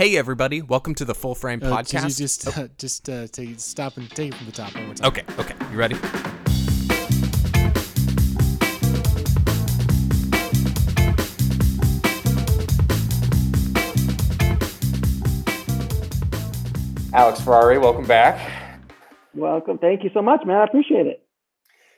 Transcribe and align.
Hey 0.00 0.16
everybody, 0.16 0.62
welcome 0.62 0.94
to 0.94 1.04
the 1.04 1.14
Full 1.14 1.34
Frame 1.34 1.60
Uh, 1.62 1.76
could 1.76 1.84
Podcast. 1.84 2.04
you 2.04 2.24
just 2.24 2.56
uh, 2.58 2.68
just 2.78 3.10
uh, 3.10 3.26
take 3.26 3.60
stop 3.60 3.98
and 3.98 4.08
take 4.08 4.32
it 4.32 4.34
from 4.34 4.46
the 4.46 4.52
top 4.52 4.74
one 4.74 4.86
more 4.86 4.94
time? 4.94 5.08
Okay, 5.08 5.24
okay, 5.38 5.54
you 5.70 5.76
ready? 5.76 5.94
Alex 17.12 17.42
Ferrari, 17.42 17.76
welcome 17.76 18.06
back. 18.06 18.40
Welcome. 19.34 19.76
Thank 19.76 20.02
you 20.02 20.08
so 20.14 20.22
much, 20.22 20.40
man. 20.46 20.56
I 20.56 20.64
appreciate 20.64 21.08
it. 21.08 21.26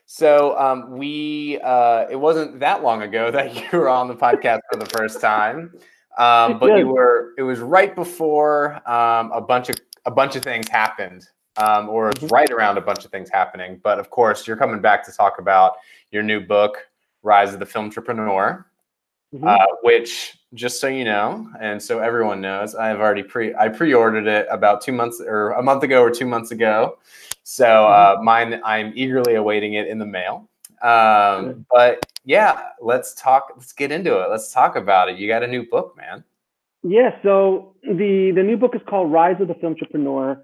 So 0.07 0.59
um, 0.59 0.98
we 0.98 1.61
uh, 1.62 2.07
it 2.11 2.16
wasn't 2.16 2.59
that 2.59 2.82
long 2.82 3.03
ago 3.03 3.30
that 3.30 3.55
you 3.73 3.79
were 3.79 3.89
on 3.89 4.09
the 4.09 4.16
podcast 4.16 4.62
for 4.73 4.77
the 4.77 4.87
first 4.87 5.21
time, 5.21 5.73
um, 6.18 6.58
but 6.58 6.79
you 6.79 6.86
were. 6.88 7.32
It 7.38 7.42
was 7.42 7.60
right 7.60 7.94
before 7.94 8.74
um, 8.88 9.32
a 9.32 9.40
bunch 9.40 9.68
of 9.68 9.76
a 10.04 10.11
bunch 10.11 10.36
of 10.36 10.43
things 10.43 10.68
happened, 10.68 11.29
um, 11.57 11.89
or 11.89 12.11
Mhm. 12.11 12.30
right 12.30 12.50
around 12.50 12.76
a 12.76 12.80
bunch 12.80 13.04
of 13.04 13.11
things 13.11 13.30
happening. 13.30 13.80
But 13.82 13.98
of 13.98 14.11
course, 14.11 14.46
you're 14.46 14.56
coming 14.56 14.80
back 14.80 15.04
to 15.06 15.12
talk 15.12 15.39
about 15.39 15.76
your 16.11 16.22
new 16.22 16.40
book, 16.40 16.89
Rise 17.22 17.54
of 17.54 17.61
the 17.61 17.67
Filmtrepreneur. 17.67 18.64
Mhm. 19.34 19.48
uh, 19.48 19.67
which 19.80 20.36
just 20.53 20.79
so 20.79 20.89
you 20.89 21.04
know 21.04 21.48
and 21.58 21.80
so 21.82 22.00
everyone 22.00 22.39
knows 22.39 22.75
i've 22.75 23.00
already 23.00 23.22
pre 23.22 23.54
i 23.54 23.67
pre-ordered 23.67 24.26
it 24.26 24.46
about 24.50 24.82
two 24.82 24.92
months 24.92 25.22
or 25.26 25.53
a 25.53 25.62
month 25.62 25.82
ago 25.82 26.03
or 26.03 26.11
two 26.11 26.26
months 26.26 26.50
ago 26.50 26.98
so 27.42 27.86
uh, 27.86 28.18
mine 28.22 28.61
i'm 28.62 28.92
eagerly 28.94 29.36
awaiting 29.36 29.72
it 29.72 29.89
in 29.89 29.98
the 29.98 30.04
mail 30.04 30.46
um, 30.82 31.64
but 31.70 32.05
yeah 32.25 32.69
let's 32.81 33.14
talk 33.14 33.53
let's 33.56 33.72
get 33.72 33.92
into 33.92 34.20
it 34.20 34.31
let's 34.31 34.53
talk 34.53 34.77
about 34.77 35.08
it 35.08 35.19
you 35.19 35.28
got 35.28 35.42
a 35.42 35.47
new 35.47 35.69
book 35.69 35.97
man 35.97 36.25
Yeah. 36.83 37.11
So 37.22 37.77
the 37.83 38.33
the 38.34 38.42
new 38.42 38.56
book 38.56 38.75
is 38.75 38.81
called 38.89 39.12
Rise 39.12 39.41
of 39.41 39.48
the 39.48 39.55
Filmtrepreneur. 39.55 40.42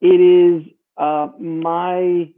It 0.00 0.06
is 0.06 0.70
uh, 0.96 1.28
my 1.38 2.30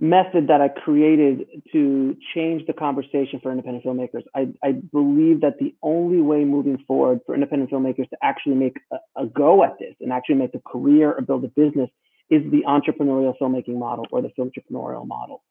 method 0.00 0.46
that 0.46 0.60
I 0.60 0.68
created 0.68 1.44
to 1.72 2.16
change 2.32 2.64
the 2.66 2.72
conversation 2.72 3.40
for 3.42 3.50
independent 3.50 3.84
filmmakers. 3.84 4.22
I, 4.32 4.48
I 4.62 4.72
believe 4.92 5.40
that 5.40 5.58
the 5.58 5.74
only 5.82 6.20
way 6.20 6.44
moving 6.44 6.78
forward 6.86 7.20
for 7.26 7.34
independent 7.34 7.72
filmmakers 7.72 8.08
to 8.10 8.16
actually 8.22 8.54
make 8.54 8.76
a, 8.92 9.22
a 9.22 9.26
go 9.26 9.64
at 9.64 9.76
this 9.80 9.96
and 10.00 10.12
actually 10.12 10.36
make 10.36 10.54
a 10.54 10.60
career 10.60 11.14
or 11.14 11.22
build 11.22 11.42
a 11.44 11.48
business 11.48 11.90
is 12.30 12.48
the 12.52 12.62
entrepreneurial 12.68 13.34
filmmaking 13.40 13.76
model 13.76 14.06
or 14.12 14.22
the 14.22 14.28
film 14.36 14.52
entrepreneurial 14.52 15.04
model. 15.04 15.42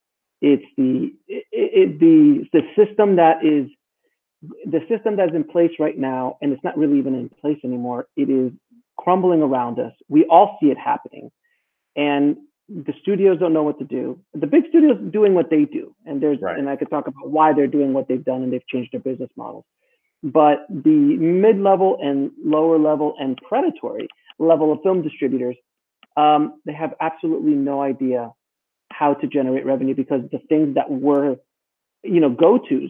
It's 0.41 0.63
the 0.77 1.13
it, 1.27 1.45
it, 1.51 1.99
the 1.99 2.47
the 2.53 2.61
system 2.75 3.15
that 3.15 3.43
is 3.43 3.69
the 4.65 4.81
system 4.87 5.15
that's 5.17 5.33
in 5.33 5.43
place 5.43 5.71
right 5.79 5.97
now, 5.97 6.37
and 6.41 6.53
it's 6.53 6.63
not 6.63 6.77
really 6.77 6.99
even 6.99 7.15
in 7.15 7.29
place 7.29 7.57
anymore. 7.63 8.07
It 8.15 8.29
is 8.29 8.51
crumbling 8.97 9.41
around 9.41 9.79
us. 9.79 9.93
We 10.09 10.25
all 10.25 10.57
see 10.61 10.67
it 10.67 10.77
happening, 10.77 11.31
and 11.95 12.37
the 12.69 12.93
studios 13.01 13.39
don't 13.39 13.53
know 13.53 13.63
what 13.63 13.79
to 13.79 13.85
do. 13.85 14.19
The 14.33 14.45
big 14.47 14.63
studios 14.69 14.97
are 14.97 15.09
doing 15.09 15.33
what 15.33 15.49
they 15.49 15.65
do, 15.65 15.95
and 16.05 16.21
there's 16.21 16.39
Right. 16.41 16.57
and 16.59 16.69
I 16.69 16.75
could 16.75 16.89
talk 16.89 17.07
about 17.07 17.29
why 17.31 17.53
they're 17.53 17.67
doing 17.67 17.93
what 17.93 18.07
they've 18.07 18.23
done, 18.23 18.43
and 18.43 18.53
they've 18.53 18.67
changed 18.67 18.91
their 18.93 18.99
business 18.99 19.29
models. 19.35 19.65
But 20.23 20.65
the 20.69 20.89
mid-level 21.17 21.97
and 22.01 22.31
lower 22.43 22.77
level 22.77 23.15
and 23.19 23.37
predatory 23.47 24.07
level 24.39 24.71
of 24.73 24.79
film 24.83 25.01
distributors, 25.01 25.55
um, 26.15 26.59
they 26.65 26.73
have 26.73 26.93
absolutely 26.99 27.53
no 27.53 27.81
idea 27.81 28.31
how 28.97 29.13
to 29.13 29.27
generate 29.27 29.65
revenue 29.65 29.95
because 29.95 30.21
the 30.31 30.39
things 30.49 30.75
that 30.75 30.89
were, 30.89 31.37
you 32.03 32.19
know, 32.19 32.29
go-tos 32.29 32.89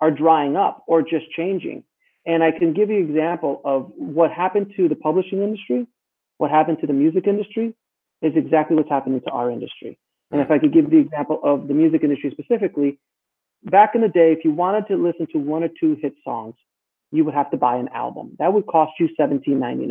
are 0.00 0.10
drying 0.10 0.56
up 0.56 0.84
or 0.86 1.02
just 1.02 1.30
changing. 1.30 1.84
And 2.26 2.42
I 2.42 2.50
can 2.50 2.74
give 2.74 2.90
you 2.90 2.96
an 2.96 3.08
example 3.08 3.60
of 3.64 3.90
what 3.96 4.30
happened 4.30 4.74
to 4.76 4.88
the 4.88 4.96
publishing 4.96 5.42
industry, 5.42 5.86
what 6.38 6.50
happened 6.50 6.78
to 6.80 6.86
the 6.86 6.92
music 6.92 7.26
industry 7.26 7.74
is 8.20 8.32
exactly 8.36 8.76
what's 8.76 8.90
happening 8.90 9.20
to 9.22 9.30
our 9.30 9.50
industry. 9.50 9.98
And 10.30 10.40
if 10.40 10.50
I 10.50 10.58
could 10.58 10.72
give 10.72 10.90
the 10.90 10.98
example 10.98 11.40
of 11.42 11.68
the 11.68 11.74
music 11.74 12.02
industry 12.02 12.30
specifically, 12.32 12.98
back 13.62 13.94
in 13.94 14.00
the 14.00 14.08
day, 14.08 14.32
if 14.32 14.44
you 14.44 14.50
wanted 14.50 14.88
to 14.88 14.96
listen 14.96 15.26
to 15.32 15.38
one 15.38 15.62
or 15.62 15.68
two 15.68 15.96
hit 16.02 16.14
songs, 16.24 16.54
you 17.12 17.24
would 17.24 17.34
have 17.34 17.50
to 17.52 17.56
buy 17.56 17.76
an 17.76 17.88
album. 17.94 18.36
That 18.40 18.52
would 18.52 18.66
cost 18.66 18.92
you 18.98 19.08
$17.99, 19.18 19.88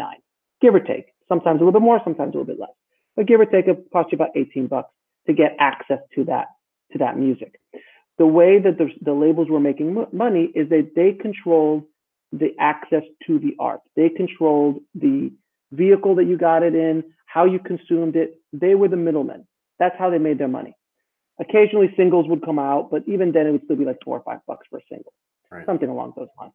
give 0.62 0.76
or 0.76 0.82
take. 0.82 1.06
Sometimes 1.30 1.62
a 1.62 1.64
little 1.64 1.80
bit 1.80 1.82
more, 1.82 2.00
sometimes 2.04 2.36
a 2.36 2.38
little 2.38 2.54
bit 2.54 2.60
less. 2.60 2.76
But 3.16 3.28
give 3.28 3.40
or 3.40 3.46
take, 3.46 3.68
it 3.68 3.88
costs 3.94 4.12
you 4.12 4.18
about 4.18 4.32
18 4.36 4.68
bucks 4.68 4.90
to 5.28 5.34
get 5.34 5.56
access 5.60 6.00
to 6.16 6.24
that 6.26 6.48
to 6.92 6.98
that 7.00 7.18
music. 7.18 7.60
The 8.18 8.26
way 8.26 8.60
that 8.60 8.78
the, 8.78 8.90
the 9.02 9.14
labels 9.14 9.50
were 9.50 9.60
making 9.60 9.94
mo- 9.94 10.10
money 10.14 10.52
is 10.56 10.70
that 10.70 10.92
they 10.96 11.12
controlled 11.14 11.84
the 12.32 12.52
access 12.60 13.04
to 13.28 13.40
the 13.40 13.56
art. 13.60 13.82
They 13.96 14.10
controlled 14.10 14.80
the 14.94 15.32
vehicle 15.72 16.16
that 16.16 16.26
you 16.26 16.38
got 16.38 16.64
it 16.64 16.76
in, 16.76 17.04
how 17.26 17.46
you 17.46 17.60
consumed 17.60 18.16
it. 18.16 18.40
They 18.54 18.76
were 18.76 18.88
the 18.88 18.96
middlemen. 18.98 19.48
That's 19.80 19.96
how 19.98 20.10
they 20.10 20.18
made 20.18 20.38
their 20.38 20.48
money. 20.48 20.76
Occasionally 21.40 21.94
singles 21.98 22.28
would 22.30 22.46
come 22.46 22.60
out, 22.60 22.90
but 22.92 23.04
even 23.08 23.34
then 23.34 23.48
it 23.48 23.52
would 23.52 23.64
still 23.66 23.76
be 23.76 23.84
like 23.86 23.98
four 24.06 24.18
or 24.18 24.24
five 24.24 24.40
bucks 24.48 24.66
for 24.70 24.78
a 24.80 24.82
single, 24.90 25.12
Right. 25.52 25.66
something 25.66 25.90
along 25.90 26.14
those 26.16 26.30
lines. 26.40 26.54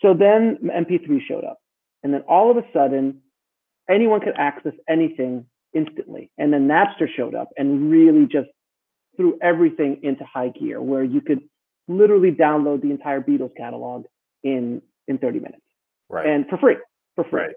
So 0.00 0.14
then 0.14 0.56
MP3 0.64 1.20
showed 1.26 1.44
up. 1.44 1.58
And 2.02 2.14
then 2.14 2.22
all 2.22 2.50
of 2.50 2.56
a 2.56 2.64
sudden, 2.72 3.20
anyone 3.90 4.20
could 4.20 4.32
access 4.36 4.72
anything 4.88 5.44
instantly. 5.74 6.30
And 6.38 6.52
then 6.52 6.68
Napster 6.68 7.06
showed 7.14 7.34
up 7.34 7.48
and 7.56 7.90
really 7.90 8.26
just 8.26 8.48
threw 9.16 9.38
everything 9.42 10.00
into 10.02 10.24
high 10.24 10.48
gear 10.48 10.80
where 10.80 11.04
you 11.04 11.20
could 11.20 11.40
literally 11.88 12.30
download 12.30 12.82
the 12.82 12.90
entire 12.90 13.20
Beatles 13.20 13.56
catalog 13.56 14.04
in 14.42 14.82
in 15.08 15.18
30 15.18 15.40
minutes. 15.40 15.62
Right. 16.08 16.26
And 16.26 16.46
for 16.48 16.58
free 16.58 16.76
for 17.14 17.24
free. 17.24 17.42
Right. 17.42 17.54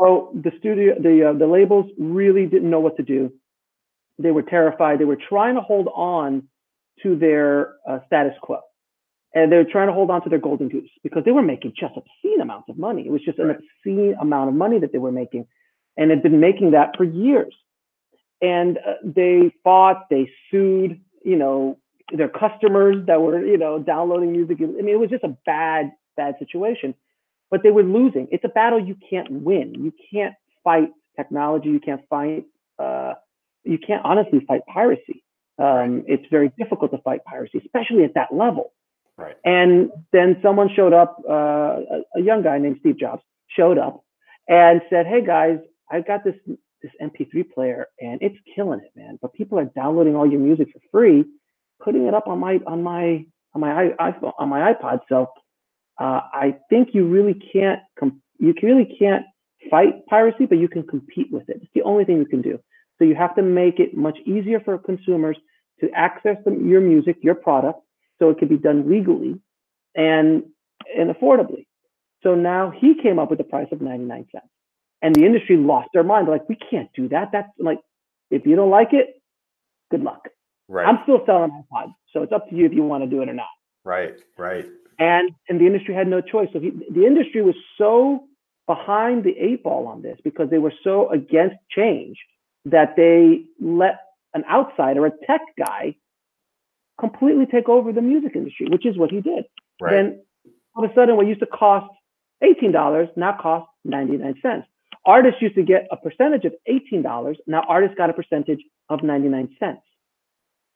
so 0.00 0.32
the 0.34 0.50
studio 0.58 0.94
the 1.00 1.30
uh, 1.30 1.38
the 1.38 1.46
labels 1.46 1.86
really 1.98 2.46
didn't 2.46 2.70
know 2.70 2.80
what 2.80 2.96
to 2.96 3.02
do. 3.02 3.32
They 4.18 4.30
were 4.30 4.42
terrified. 4.42 4.98
They 4.98 5.04
were 5.04 5.18
trying 5.28 5.54
to 5.54 5.62
hold 5.62 5.88
on 5.94 6.48
to 7.02 7.16
their 7.16 7.74
uh, 7.88 8.00
status 8.06 8.34
quo. 8.42 8.58
And 9.32 9.50
they 9.50 9.56
were 9.56 9.64
trying 9.70 9.86
to 9.86 9.92
hold 9.92 10.10
on 10.10 10.22
to 10.24 10.28
their 10.28 10.40
golden 10.40 10.68
goose 10.68 10.90
because 11.04 11.22
they 11.24 11.30
were 11.30 11.42
making 11.42 11.72
just 11.78 11.94
obscene 11.96 12.40
amounts 12.40 12.68
of 12.68 12.76
money. 12.76 13.06
It 13.06 13.12
was 13.12 13.22
just 13.24 13.38
an 13.38 13.50
obscene 13.50 14.16
amount 14.20 14.48
of 14.48 14.56
money 14.56 14.80
that 14.80 14.92
they 14.92 14.98
were 14.98 15.12
making 15.12 15.46
and 15.96 16.10
had 16.10 16.22
been 16.22 16.40
making 16.40 16.72
that 16.72 16.96
for 16.96 17.04
years. 17.04 17.54
And 18.42 18.78
uh, 18.78 18.94
they 19.04 19.54
fought 19.62 20.06
they 20.10 20.30
sued 20.50 21.00
you 21.22 21.36
know 21.36 21.78
their 22.12 22.28
customers 22.28 23.06
that 23.06 23.20
were 23.20 23.44
you 23.44 23.58
know 23.58 23.78
downloading 23.78 24.32
music. 24.32 24.58
I 24.60 24.66
mean 24.66 24.88
it 24.88 25.00
was 25.00 25.10
just 25.10 25.24
a 25.24 25.36
bad 25.46 25.92
bad 26.16 26.36
situation. 26.38 26.94
But 27.50 27.64
they 27.64 27.70
were 27.70 27.82
losing. 27.82 28.28
It's 28.30 28.44
a 28.44 28.48
battle 28.48 28.78
you 28.78 28.96
can't 29.10 29.28
win. 29.30 29.74
You 29.74 29.92
can't 30.12 30.34
fight 30.62 30.90
technology. 31.16 31.68
You 31.68 31.80
can't 31.80 32.02
fight 32.08 32.44
uh, 32.78 33.14
you 33.64 33.78
can't 33.78 34.04
honestly 34.04 34.40
fight 34.46 34.62
piracy. 34.72 35.22
Um, 35.58 36.04
it's 36.06 36.24
very 36.30 36.50
difficult 36.56 36.90
to 36.92 36.98
fight 36.98 37.24
piracy 37.24 37.58
especially 37.58 38.04
at 38.04 38.14
that 38.14 38.32
level. 38.32 38.72
Right. 39.18 39.36
And 39.44 39.90
then 40.12 40.38
someone 40.42 40.70
showed 40.74 40.94
up, 40.94 41.22
uh, 41.28 41.32
a, 41.34 42.02
a 42.16 42.22
young 42.22 42.42
guy 42.42 42.56
named 42.56 42.78
Steve 42.80 42.98
Jobs 42.98 43.22
showed 43.54 43.76
up 43.76 44.02
and 44.48 44.80
said, 44.88 45.06
"Hey 45.06 45.24
guys, 45.24 45.58
I've 45.90 46.06
got 46.06 46.24
this 46.24 46.36
this 46.82 46.92
MP3 47.02 47.50
player 47.52 47.86
and 48.00 48.20
it's 48.22 48.36
killing 48.54 48.80
it, 48.80 48.90
man. 48.98 49.18
But 49.20 49.34
people 49.34 49.58
are 49.58 49.66
downloading 49.66 50.16
all 50.16 50.30
your 50.30 50.40
music 50.40 50.68
for 50.72 50.80
free, 50.90 51.24
putting 51.82 52.06
it 52.06 52.14
up 52.14 52.26
on 52.26 52.38
my 52.38 52.60
on 52.66 52.82
my 52.82 53.24
on 53.54 53.60
my 53.60 53.90
iPhone 54.00 54.32
on 54.38 54.48
my 54.48 54.72
iPod. 54.72 55.00
So 55.08 55.28
uh, 55.98 56.20
I 56.32 56.56
think 56.70 56.90
you 56.92 57.06
really 57.06 57.34
can't 57.52 57.80
you 58.38 58.54
really 58.62 58.96
can't 58.98 59.24
fight 59.70 60.06
piracy, 60.06 60.46
but 60.46 60.58
you 60.58 60.68
can 60.68 60.86
compete 60.86 61.28
with 61.30 61.48
it. 61.48 61.58
It's 61.62 61.72
the 61.74 61.82
only 61.82 62.04
thing 62.04 62.18
you 62.18 62.26
can 62.26 62.42
do. 62.42 62.58
So 62.98 63.04
you 63.04 63.14
have 63.14 63.34
to 63.36 63.42
make 63.42 63.78
it 63.78 63.96
much 63.96 64.18
easier 64.24 64.60
for 64.60 64.78
consumers 64.78 65.36
to 65.80 65.90
access 65.94 66.36
the, 66.44 66.52
your 66.52 66.80
music, 66.80 67.16
your 67.22 67.34
product, 67.34 67.80
so 68.18 68.30
it 68.30 68.38
can 68.38 68.48
be 68.48 68.58
done 68.58 68.88
legally 68.88 69.40
and 69.94 70.44
and 70.96 71.14
affordably. 71.14 71.66
So 72.22 72.34
now 72.34 72.70
he 72.70 72.94
came 73.02 73.18
up 73.18 73.30
with 73.30 73.38
the 73.38 73.44
price 73.44 73.68
of 73.72 73.80
99 73.80 74.26
cents. 74.32 74.46
And 75.02 75.14
the 75.14 75.24
industry 75.24 75.56
lost 75.56 75.88
their 75.94 76.02
mind. 76.02 76.26
They're 76.26 76.34
like, 76.34 76.48
we 76.48 76.56
can't 76.56 76.90
do 76.94 77.08
that. 77.08 77.30
That's 77.32 77.48
like, 77.58 77.78
if 78.30 78.46
you 78.46 78.56
don't 78.56 78.70
like 78.70 78.92
it, 78.92 79.20
good 79.90 80.02
luck. 80.02 80.28
right 80.68 80.86
I'm 80.86 80.98
still 81.04 81.22
selling 81.26 81.50
iPods. 81.50 81.94
So 82.12 82.22
it's 82.22 82.32
up 82.32 82.48
to 82.50 82.54
you 82.54 82.66
if 82.66 82.72
you 82.72 82.82
want 82.82 83.04
to 83.04 83.10
do 83.10 83.22
it 83.22 83.28
or 83.28 83.34
not. 83.34 83.48
right 83.84 84.14
right 84.36 84.66
And 84.98 85.30
and 85.48 85.60
the 85.60 85.66
industry 85.66 85.94
had 85.94 86.08
no 86.08 86.20
choice. 86.20 86.48
So 86.52 86.60
he, 86.60 86.70
the 86.90 87.06
industry 87.06 87.42
was 87.42 87.56
so 87.78 88.24
behind 88.66 89.24
the 89.24 89.36
eight 89.38 89.64
ball 89.64 89.88
on 89.88 90.02
this 90.02 90.18
because 90.22 90.50
they 90.50 90.58
were 90.58 90.72
so 90.84 91.10
against 91.10 91.56
change 91.70 92.18
that 92.66 92.94
they 92.96 93.44
let 93.60 94.00
an 94.34 94.44
outsider, 94.48 95.06
a 95.06 95.10
tech 95.26 95.40
guy, 95.58 95.96
completely 97.00 97.46
take 97.46 97.68
over 97.68 97.92
the 97.92 98.02
music 98.02 98.36
industry, 98.36 98.68
which 98.70 98.86
is 98.86 98.96
what 98.96 99.10
he 99.10 99.20
did. 99.20 99.44
right 99.80 99.92
Then 99.92 100.22
all 100.74 100.84
of 100.84 100.90
a 100.90 100.94
sudden, 100.94 101.16
what 101.16 101.26
used 101.26 101.40
to 101.40 101.46
cost 101.46 101.90
$18 102.42 103.16
now 103.16 103.36
costs 103.40 103.70
99 103.84 104.34
cents. 104.42 104.66
Artists 105.04 105.40
used 105.40 105.54
to 105.54 105.62
get 105.62 105.86
a 105.90 105.96
percentage 105.96 106.44
of 106.44 106.54
$18. 106.68 107.36
Now 107.46 107.62
artists 107.68 107.96
got 107.96 108.10
a 108.10 108.12
percentage 108.12 108.60
of 108.88 109.02
99 109.02 109.56
cents. 109.58 109.80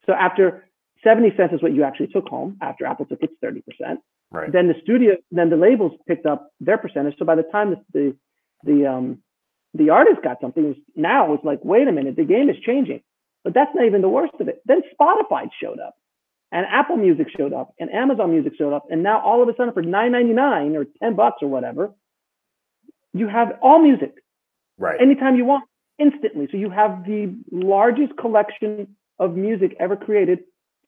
So 0.06 0.12
after 0.12 0.68
70 1.02 1.36
cents 1.36 1.52
is 1.52 1.62
what 1.62 1.74
you 1.74 1.84
actually 1.84 2.08
took 2.08 2.28
home, 2.28 2.56
after 2.62 2.86
Apple 2.86 3.06
took 3.06 3.22
its 3.22 3.34
30%, 3.44 3.62
right 4.30 4.50
then 4.50 4.68
the 4.68 4.74
studio, 4.82 5.16
then 5.30 5.50
the 5.50 5.56
labels 5.56 5.92
picked 6.06 6.26
up 6.26 6.50
their 6.60 6.78
percentage. 6.78 7.14
So 7.18 7.24
by 7.24 7.34
the 7.34 7.42
time 7.42 7.70
the, 7.70 7.80
the, 7.92 8.16
the 8.64 8.86
um, 8.86 9.22
the 9.74 9.90
artist 9.90 10.22
got 10.22 10.40
something. 10.40 10.76
Now 10.94 11.34
it's 11.34 11.44
like, 11.44 11.58
wait 11.62 11.88
a 11.88 11.92
minute, 11.92 12.16
the 12.16 12.24
game 12.24 12.48
is 12.48 12.56
changing. 12.64 13.02
But 13.42 13.52
that's 13.52 13.74
not 13.74 13.84
even 13.84 14.00
the 14.00 14.08
worst 14.08 14.34
of 14.40 14.48
it. 14.48 14.62
Then 14.64 14.80
Spotify 14.98 15.48
showed 15.60 15.78
up, 15.78 15.94
and 16.50 16.64
Apple 16.70 16.96
Music 16.96 17.26
showed 17.36 17.52
up, 17.52 17.74
and 17.78 17.90
Amazon 17.90 18.30
Music 18.30 18.54
showed 18.56 18.72
up, 18.72 18.86
and 18.88 19.02
now 19.02 19.20
all 19.20 19.42
of 19.42 19.48
a 19.48 19.52
sudden 19.56 19.74
for 19.74 19.82
nine 19.82 20.12
ninety 20.12 20.32
nine 20.32 20.76
or 20.76 20.86
ten 21.02 21.14
bucks 21.14 21.38
or 21.42 21.48
whatever, 21.48 21.92
you 23.14 23.28
have 23.28 23.58
all 23.62 23.78
music 23.80 24.14
Right. 24.78 25.00
anytime 25.00 25.36
you 25.36 25.44
want, 25.44 25.64
instantly. 25.98 26.48
So 26.50 26.56
you 26.58 26.70
have 26.70 27.04
the 27.06 27.34
largest 27.52 28.16
collection 28.18 28.96
of 29.18 29.36
music 29.36 29.76
ever 29.80 29.96
created 29.96 30.40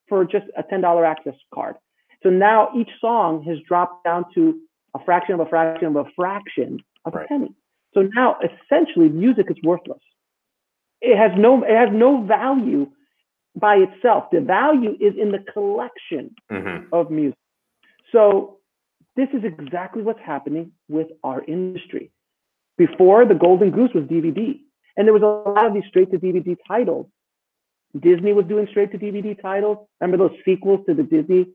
for 0.09 0.25
just 0.25 0.47
a 0.57 0.63
ten 0.65 0.81
dollar 0.81 1.05
access 1.05 1.35
card. 1.55 1.77
So 2.23 2.31
now 2.31 2.71
each 2.77 2.91
song 3.01 3.45
has 3.45 3.59
dropped 3.69 4.05
down 4.05 4.25
to 4.35 4.61
a 4.95 5.01
fraction 5.05 5.35
of 5.35 5.41
a 5.41 5.47
fraction 5.47 5.89
of 5.89 5.97
a 6.07 6.11
fraction 6.17 6.83
of 7.05 7.15
Right. 7.15 7.25
a 7.25 7.29
penny. 7.29 7.53
So 7.95 8.09
now 8.15 8.37
essentially 8.49 9.09
music 9.09 9.47
is 9.51 9.57
worthless. 9.63 10.03
It 11.01 11.17
has 11.17 11.33
no 11.39 11.63
it 11.63 11.77
has 11.83 11.91
no 11.93 12.23
value 12.23 12.91
by 13.55 13.77
itself. 13.77 14.31
The 14.31 14.41
value 14.41 14.97
is 15.01 15.15
in 15.17 15.31
the 15.33 15.39
collection 15.55 16.35
Mhm. 16.51 16.89
of 16.93 17.11
music. 17.11 17.39
So 18.13 18.59
this 19.17 19.29
is 19.33 19.45
exactly 19.45 20.03
what's 20.03 20.21
happening 20.21 20.73
with 20.89 21.09
our 21.25 21.43
industry. 21.47 22.11
Before 22.79 23.25
the 23.25 23.35
golden 23.35 23.71
goose 23.71 23.91
was 23.95 24.05
DVD, 24.05 24.61
and 24.97 25.07
there 25.07 25.15
was 25.15 25.23
a 25.23 25.51
lot 25.51 25.67
of 25.67 25.75
these 25.75 25.85
straight 25.89 26.11
to 26.11 26.19
DVD 26.19 26.57
titles. 26.67 27.07
Disney 27.99 28.33
was 28.33 28.47
doing 28.47 28.67
straight 28.71 28.93
to 28.93 28.99
DVD 28.99 29.41
titles. 29.41 29.87
Remember 30.01 30.29
those 30.29 30.39
sequels 30.45 30.85
to 30.87 30.95
the 30.95 31.03
Disney, 31.03 31.47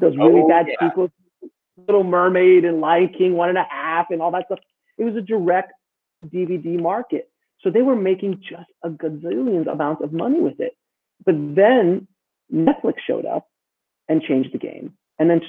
those 0.00 0.16
really 0.16 0.42
Oh, 0.42 0.48
bad 0.48 0.68
yeah. 0.68 0.88
sequels, 0.88 1.10
Little 1.76 2.04
Mermaid 2.04 2.64
and 2.64 2.80
Lion 2.80 3.08
King 3.08 3.34
one 3.34 3.48
and 3.48 3.58
a 3.58 3.66
half 3.68 4.10
and 4.10 4.22
all 4.22 4.30
that 4.32 4.46
stuff. 4.46 4.60
It 4.98 5.04
was 5.04 5.16
a 5.16 5.22
direct 5.22 5.72
DVD 6.26 6.78
market, 6.78 7.30
so 7.60 7.70
they 7.70 7.82
were 7.82 7.96
making 7.96 8.40
just 8.48 8.70
a 8.84 8.90
gazillions 8.90 9.66
amounts 9.66 10.02
of 10.02 10.12
money 10.12 10.40
with 10.40 10.60
it. 10.60 10.76
But 11.24 11.34
then 11.54 12.06
Netflix 12.52 12.94
showed 13.06 13.24
up 13.24 13.48
and 14.08 14.22
changed 14.22 14.52
the 14.52 14.58
game, 14.58 14.96
and 15.18 15.30
then 15.30 15.40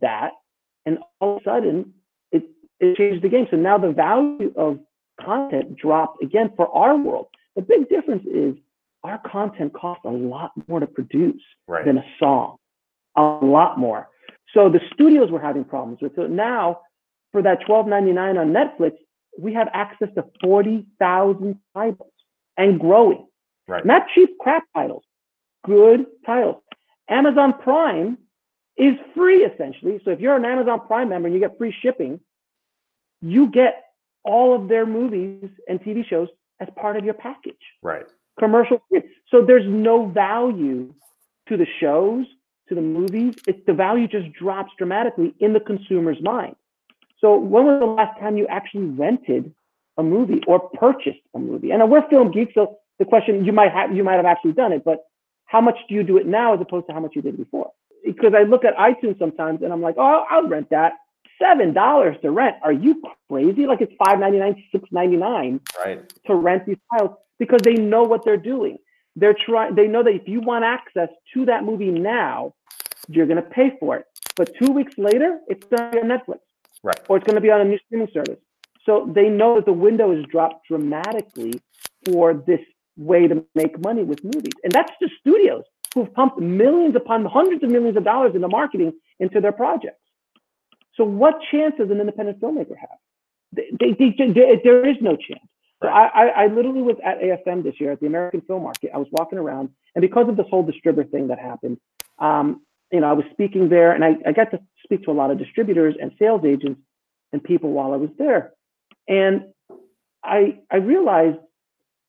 that, 0.00 0.32
and 0.86 0.98
all 1.20 1.36
of 1.36 1.42
a 1.42 1.44
sudden 1.44 1.94
it 2.80 2.96
changed 2.96 3.22
the 3.22 3.28
game. 3.28 3.46
So 3.50 3.56
now 3.56 3.78
the 3.78 3.92
value 3.92 4.52
of 4.56 4.78
content 5.20 5.76
dropped 5.76 6.22
again 6.22 6.52
for 6.56 6.68
our 6.74 6.96
world. 6.96 7.26
The 7.56 7.62
big 7.62 7.88
difference 7.88 8.24
is 8.26 8.54
our 9.04 9.18
content 9.18 9.72
costs 9.72 10.04
a 10.04 10.10
lot 10.10 10.52
more 10.68 10.80
to 10.80 10.86
produce 10.86 11.42
Right. 11.66 11.84
than 11.84 11.98
a 11.98 12.04
song, 12.18 12.56
a 13.16 13.22
lot 13.22 13.78
more. 13.78 14.08
So 14.52 14.68
the 14.68 14.80
studios 14.92 15.30
were 15.30 15.40
having 15.40 15.64
problems 15.64 16.00
with 16.00 16.12
it. 16.12 16.16
So 16.16 16.26
now, 16.26 16.80
for 17.32 17.42
that 17.42 17.60
$12.99 17.62 18.38
on 18.38 18.52
Netflix, 18.52 18.96
we 19.38 19.54
have 19.54 19.68
access 19.72 20.08
to 20.16 20.24
40,000 20.42 21.58
titles 21.74 22.12
and 22.56 22.80
growing. 22.80 23.26
Right. 23.68 23.84
Not 23.86 24.08
cheap 24.14 24.36
crap 24.38 24.64
titles, 24.74 25.04
good 25.64 26.06
titles. 26.26 26.62
Amazon 27.08 27.54
Prime 27.60 28.18
is 28.76 28.94
free 29.14 29.44
essentially. 29.44 30.00
So 30.04 30.10
if 30.10 30.20
you're 30.20 30.36
an 30.36 30.44
Amazon 30.44 30.80
Prime 30.86 31.08
member 31.08 31.26
and 31.28 31.34
you 31.34 31.40
get 31.40 31.56
free 31.58 31.74
shipping, 31.80 32.20
you 33.22 33.48
get 33.50 33.84
all 34.24 34.54
of 34.54 34.68
their 34.68 34.86
movies 34.86 35.48
and 35.68 35.80
TV 35.80 36.06
shows 36.06 36.28
as 36.60 36.68
part 36.76 36.96
of 36.96 37.04
your 37.04 37.14
package 37.14 37.56
Right. 37.82 38.06
commercial. 38.38 38.82
So 39.30 39.42
there's 39.44 39.66
no 39.66 40.06
value 40.06 40.92
to 41.48 41.56
the 41.56 41.66
shows, 41.80 42.26
to 42.68 42.74
the 42.74 42.80
movies. 42.80 43.34
It's 43.46 43.64
the 43.66 43.72
value 43.74 44.06
just 44.06 44.32
drops 44.32 44.72
dramatically 44.78 45.34
in 45.40 45.52
the 45.52 45.60
consumer's 45.60 46.20
mind. 46.22 46.56
So 47.18 47.36
when 47.36 47.66
was 47.66 47.80
the 47.80 47.86
last 47.86 48.18
time 48.18 48.36
you 48.36 48.46
actually 48.46 48.86
rented 48.86 49.52
a 49.98 50.02
movie 50.02 50.42
or 50.46 50.60
purchased 50.70 51.20
a 51.34 51.38
movie? 51.38 51.70
And 51.70 51.90
we're 51.90 52.08
film 52.08 52.30
geeks, 52.30 52.54
so 52.54 52.78
the 52.98 53.04
question 53.04 53.44
you 53.44 53.52
might 53.52 53.72
have 53.72 53.94
you 53.94 54.04
might 54.04 54.16
have 54.16 54.24
actually 54.26 54.52
done 54.52 54.72
it, 54.72 54.84
but 54.84 55.04
how 55.46 55.60
much 55.60 55.76
do 55.88 55.94
you 55.94 56.02
do 56.02 56.16
it 56.16 56.26
now 56.26 56.54
as 56.54 56.60
opposed 56.60 56.86
to 56.86 56.92
how 56.92 57.00
much 57.00 57.12
you 57.16 57.22
did 57.22 57.36
before? 57.36 57.72
Because 58.04 58.32
I 58.34 58.44
look 58.44 58.64
at 58.64 58.76
iTunes 58.76 59.18
sometimes 59.18 59.62
and 59.62 59.72
I'm 59.72 59.82
like, 59.82 59.96
oh, 59.98 60.24
I'll 60.30 60.48
rent 60.48 60.70
that. 60.70 60.92
Seven 61.40 61.72
dollars 61.72 62.16
to 62.22 62.30
rent. 62.30 62.56
Are 62.62 62.72
you 62.72 63.02
crazy? 63.30 63.66
Like 63.66 63.80
it's 63.80 63.92
five 64.04 64.18
ninety 64.18 64.38
nine, 64.38 64.62
six 64.72 64.88
ninety 64.92 65.16
nine 65.16 65.60
Right. 65.84 66.12
to 66.26 66.34
rent 66.34 66.66
these 66.66 66.76
files 66.90 67.12
because 67.38 67.60
they 67.64 67.74
know 67.74 68.02
what 68.02 68.24
they're 68.24 68.36
doing. 68.36 68.76
They're 69.16 69.36
trying. 69.46 69.74
They 69.74 69.86
know 69.86 70.02
that 70.02 70.14
if 70.14 70.28
you 70.28 70.40
want 70.40 70.64
access 70.64 71.08
to 71.34 71.46
that 71.46 71.64
movie 71.64 71.90
now, 71.90 72.54
you're 73.08 73.26
going 73.26 73.42
to 73.42 73.48
pay 73.48 73.76
for 73.80 73.96
it. 73.96 74.04
But 74.36 74.50
two 74.60 74.70
weeks 74.72 74.92
later, 74.98 75.38
it's 75.48 75.66
going 75.68 75.90
to 75.92 75.96
be 75.96 76.02
on 76.02 76.08
Netflix 76.18 76.40
Right. 76.82 76.98
or 77.08 77.16
it's 77.16 77.26
going 77.26 77.34
to 77.36 77.40
be 77.40 77.50
on 77.50 77.60
a 77.60 77.64
new 77.64 77.78
streaming 77.86 78.08
service. 78.12 78.38
So 78.84 79.10
they 79.14 79.28
know 79.28 79.56
that 79.56 79.66
the 79.66 79.72
window 79.72 80.14
has 80.14 80.24
dropped 80.26 80.66
dramatically 80.68 81.60
for 82.06 82.34
this 82.34 82.60
way 82.96 83.28
to 83.28 83.44
make 83.54 83.78
money 83.82 84.02
with 84.02 84.22
movies, 84.24 84.52
and 84.64 84.72
that's 84.72 84.92
the 85.00 85.08
studios 85.20 85.64
who've 85.94 86.12
pumped 86.14 86.38
millions 86.38 86.94
upon 86.96 87.24
hundreds 87.24 87.62
of 87.64 87.70
millions 87.70 87.96
of 87.96 88.04
dollars 88.04 88.34
into 88.34 88.48
marketing 88.48 88.92
into 89.18 89.40
their 89.40 89.52
projects. 89.52 89.96
So 91.00 91.04
what 91.06 91.36
chance 91.50 91.76
does 91.78 91.90
an 91.90 91.98
independent 91.98 92.40
filmmaker 92.40 92.76
have? 92.78 92.98
They, 93.52 93.96
they, 93.98 94.14
they, 94.18 94.60
there 94.62 94.86
is 94.86 94.96
no 95.00 95.16
chance. 95.16 95.48
So 95.82 95.88
I, 95.88 96.08
I, 96.08 96.26
I 96.26 96.46
literally 96.48 96.82
was 96.82 96.96
at 97.02 97.22
AFM 97.22 97.62
this 97.62 97.80
year 97.80 97.92
at 97.92 98.00
the 98.00 98.06
American 98.06 98.42
Film 98.42 98.64
Market. 98.64 98.90
I 98.94 98.98
was 98.98 99.08
walking 99.10 99.38
around, 99.38 99.70
and 99.94 100.02
because 100.02 100.28
of 100.28 100.36
this 100.36 100.44
whole 100.50 100.62
distributor 100.62 101.08
thing 101.08 101.28
that 101.28 101.38
happened, 101.38 101.78
um, 102.18 102.60
you 102.92 103.00
know, 103.00 103.08
I 103.08 103.14
was 103.14 103.24
speaking 103.32 103.70
there, 103.70 103.92
and 103.92 104.04
I, 104.04 104.16
I 104.26 104.32
got 104.32 104.50
to 104.50 104.60
speak 104.84 105.04
to 105.04 105.10
a 105.10 105.12
lot 105.12 105.30
of 105.30 105.38
distributors 105.38 105.94
and 105.98 106.12
sales 106.18 106.42
agents 106.44 106.82
and 107.32 107.42
people 107.42 107.70
while 107.70 107.94
I 107.94 107.96
was 107.96 108.10
there, 108.18 108.52
and 109.08 109.44
I 110.22 110.58
I 110.70 110.76
realized 110.76 111.38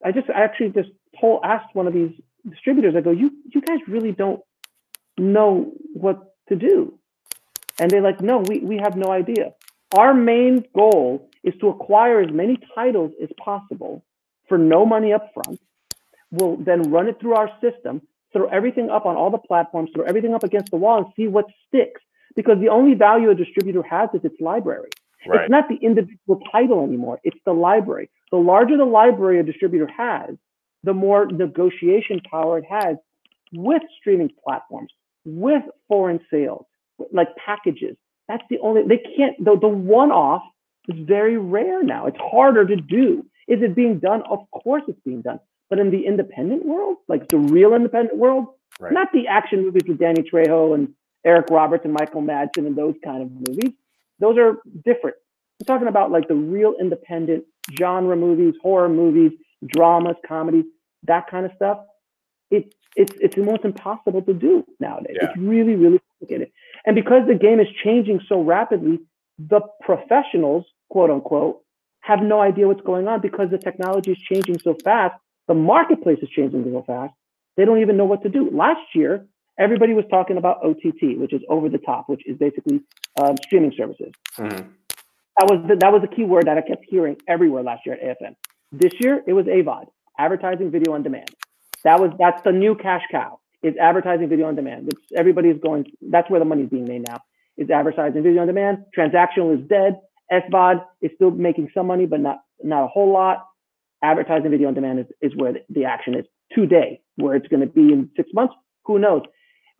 I 0.03 0.11
just 0.11 0.29
I 0.29 0.41
actually 0.41 0.71
just 0.71 0.89
told 1.21 1.45
asked 1.45 1.73
one 1.73 1.87
of 1.87 1.93
these 1.93 2.11
distributors, 2.49 2.93
I 2.97 2.99
go, 2.99 3.11
you 3.11 3.31
you 3.45 3.61
guys 3.61 3.79
really 3.87 4.11
don't 4.11 4.41
know 5.17 5.71
what 5.93 6.35
to 6.49 6.57
do, 6.57 6.99
and 7.81 7.89
they're 7.89 8.01
like, 8.01 8.21
no, 8.21 8.37
we 8.37 8.59
we 8.59 8.77
have 8.77 8.95
no 8.95 9.11
idea. 9.11 9.53
Our 9.97 10.13
main 10.13 10.63
goal 10.75 11.29
is 11.43 11.55
to 11.59 11.69
acquire 11.69 12.21
as 12.21 12.31
many 12.31 12.57
titles 12.75 13.11
as 13.21 13.29
possible 13.43 14.05
for 14.47 14.57
no 14.57 14.85
money 14.85 15.11
up 15.11 15.31
front. 15.33 15.59
We'll 16.29 16.57
then 16.57 16.83
run 16.91 17.07
it 17.09 17.19
through 17.19 17.33
our 17.33 17.49
system, 17.59 18.03
throw 18.31 18.47
everything 18.47 18.89
up 18.91 19.05
on 19.05 19.15
all 19.17 19.31
the 19.31 19.39
platforms, 19.39 19.89
throw 19.95 20.05
everything 20.05 20.33
up 20.35 20.43
against 20.43 20.69
the 20.69 20.77
wall 20.77 20.97
and 20.99 21.07
see 21.15 21.27
what 21.27 21.45
sticks. 21.67 22.01
Because 22.35 22.59
the 22.61 22.69
only 22.69 22.93
value 22.93 23.31
a 23.31 23.35
distributor 23.35 23.83
has 23.83 24.09
is 24.13 24.21
its 24.23 24.39
library. 24.39 24.89
Right. 25.27 25.41
It's 25.41 25.51
not 25.51 25.65
the 25.67 25.75
individual 25.75 26.39
title 26.51 26.83
anymore, 26.83 27.19
it's 27.23 27.39
the 27.45 27.53
library. 27.53 28.09
The 28.31 28.37
larger 28.37 28.77
the 28.77 28.85
library 28.85 29.39
a 29.39 29.43
distributor 29.43 29.87
has, 29.87 30.35
the 30.83 30.93
more 30.93 31.25
negotiation 31.25 32.21
power 32.29 32.59
it 32.59 32.65
has 32.69 32.95
with 33.53 33.81
streaming 33.99 34.29
platforms, 34.43 34.91
with 35.25 35.63
foreign 35.87 36.19
sales, 36.31 36.65
like 37.11 37.35
packages. 37.35 37.95
That's 38.27 38.43
the 38.49 38.59
only, 38.59 38.83
they 38.83 38.97
can't, 39.17 39.43
the, 39.43 39.57
the 39.59 39.67
one 39.67 40.11
off 40.11 40.43
is 40.87 40.97
very 41.05 41.37
rare 41.37 41.83
now. 41.83 42.05
It's 42.07 42.17
harder 42.19 42.65
to 42.65 42.75
do. 42.75 43.25
Is 43.47 43.61
it 43.61 43.75
being 43.75 43.99
done? 43.99 44.21
Of 44.29 44.39
course 44.51 44.83
it's 44.87 44.99
being 45.05 45.21
done. 45.21 45.39
But 45.69 45.79
in 45.79 45.91
the 45.91 46.05
independent 46.05 46.65
world, 46.65 46.97
like 47.07 47.27
the 47.29 47.37
real 47.37 47.73
independent 47.73 48.17
world, 48.17 48.47
Right. 48.79 48.93
not 48.93 49.09
the 49.13 49.27
action 49.27 49.63
movies 49.63 49.83
with 49.87 49.99
Danny 49.99 50.23
Trejo 50.23 50.73
and 50.73 50.93
Eric 51.25 51.47
Roberts 51.51 51.83
and 51.85 51.93
Michael 51.93 52.21
Madsen 52.21 52.65
and 52.65 52.75
those 52.75 52.95
kind 53.03 53.21
of 53.21 53.29
movies. 53.31 53.73
Those 54.19 54.37
are 54.37 54.57
different. 54.85 55.17
I'm 55.59 55.65
talking 55.67 55.87
about 55.87 56.09
like 56.09 56.27
the 56.27 56.35
real 56.35 56.73
independent 56.79 57.43
genre 57.77 58.15
movies, 58.15 58.55
horror 58.61 58.89
movies, 58.89 59.33
dramas, 59.67 60.15
comedies, 60.27 60.65
that 61.03 61.29
kind 61.29 61.45
of 61.45 61.51
stuff. 61.55 61.79
It's 62.49 62.73
it's 62.95 63.13
it's 63.21 63.37
almost 63.37 63.65
impossible 63.65 64.21
to 64.23 64.33
do 64.33 64.65
nowadays. 64.79 65.17
Yeah. 65.21 65.29
It's 65.29 65.37
really 65.37 65.75
really 65.75 65.99
complicated. 66.21 66.51
And 66.85 66.95
because 66.95 67.27
the 67.27 67.35
game 67.35 67.59
is 67.59 67.67
changing 67.83 68.21
so 68.27 68.41
rapidly, 68.41 68.99
the 69.37 69.61
professionals, 69.81 70.65
quote 70.89 71.09
unquote, 71.09 71.61
have 72.01 72.21
no 72.21 72.41
idea 72.41 72.67
what's 72.67 72.81
going 72.81 73.07
on 73.07 73.21
because 73.21 73.49
the 73.51 73.57
technology 73.57 74.11
is 74.11 74.17
changing 74.17 74.59
so 74.59 74.75
fast. 74.83 75.15
The 75.47 75.53
marketplace 75.53 76.19
is 76.21 76.29
changing 76.29 76.63
so 76.63 76.83
fast. 76.85 77.13
They 77.57 77.65
don't 77.65 77.81
even 77.81 77.97
know 77.97 78.05
what 78.05 78.23
to 78.23 78.29
do. 78.29 78.49
Last 78.51 78.81
year, 78.95 79.25
everybody 79.59 79.93
was 79.93 80.05
talking 80.09 80.37
about 80.37 80.63
OTT, 80.63 81.19
which 81.19 81.33
is 81.33 81.41
over 81.49 81.69
the 81.69 81.77
top, 81.77 82.07
which 82.07 82.25
is 82.25 82.37
basically 82.37 82.81
um, 83.19 83.35
streaming 83.43 83.73
services. 83.77 84.11
Mhm. 84.37 84.67
That 85.39 85.49
was 85.49 85.67
the, 85.67 85.75
that 85.75 85.91
was 85.91 86.01
the 86.01 86.07
key 86.07 86.23
word 86.23 86.45
that 86.47 86.57
I 86.57 86.61
kept 86.61 86.85
hearing 86.87 87.17
everywhere 87.27 87.63
last 87.63 87.85
year 87.85 87.95
at 87.95 88.01
AFM. 88.01 88.35
This 88.71 88.93
year, 88.99 89.23
it 89.27 89.33
was 89.33 89.45
AVOD, 89.45 89.87
advertising 90.17 90.71
video 90.71 90.93
on 90.93 91.03
demand. 91.03 91.29
That 91.83 91.99
was 91.99 92.11
that's 92.17 92.41
the 92.43 92.51
new 92.51 92.75
cash 92.75 93.03
cow. 93.11 93.40
Is 93.63 93.75
advertising 93.79 94.27
video 94.27 94.47
on 94.47 94.55
demand. 94.55 94.87
It's, 94.91 95.01
everybody's 95.15 95.59
going. 95.61 95.85
That's 96.01 96.29
where 96.31 96.39
the 96.39 96.45
money's 96.45 96.69
being 96.69 96.85
made 96.85 97.03
now. 97.07 97.19
Is 97.57 97.69
advertising 97.69 98.23
video 98.23 98.41
on 98.41 98.47
demand. 98.47 98.79
Transactional 98.97 99.53
is 99.61 99.67
dead. 99.67 99.99
SVOD 100.31 100.83
is 101.01 101.11
still 101.15 101.29
making 101.31 101.69
some 101.73 101.85
money, 101.87 102.05
but 102.07 102.19
not 102.21 102.39
not 102.63 102.85
a 102.85 102.87
whole 102.87 103.11
lot. 103.13 103.45
Advertising 104.03 104.49
video 104.49 104.67
on 104.69 104.73
demand 104.73 104.99
is, 104.99 105.05
is 105.21 105.35
where 105.35 105.53
the, 105.53 105.59
the 105.69 105.85
action 105.85 106.15
is 106.15 106.25
today. 106.53 107.01
Where 107.17 107.35
it's 107.35 107.47
going 107.49 107.61
to 107.61 107.67
be 107.67 107.93
in 107.93 108.09
six 108.17 108.29
months, 108.33 108.55
who 108.85 108.97
knows? 108.97 109.21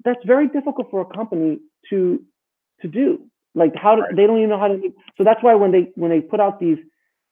That's 0.05 0.19
very 0.25 0.47
difficult 0.47 0.91
for 0.91 1.01
a 1.01 1.05
company 1.17 1.59
to 1.89 2.23
to 2.81 2.87
do. 2.87 3.25
Like 3.55 3.73
how 3.75 3.95
do, 3.95 4.03
they 4.15 4.27
don't 4.27 4.37
even 4.37 4.49
know 4.49 4.59
how 4.59 4.67
to. 4.67 4.77
make- 4.77 4.93
So 5.17 5.23
that's 5.23 5.41
why 5.41 5.55
when 5.55 5.71
they 5.71 5.91
when 5.95 6.11
they 6.11 6.21
put 6.21 6.39
out 6.39 6.59
these 6.59 6.77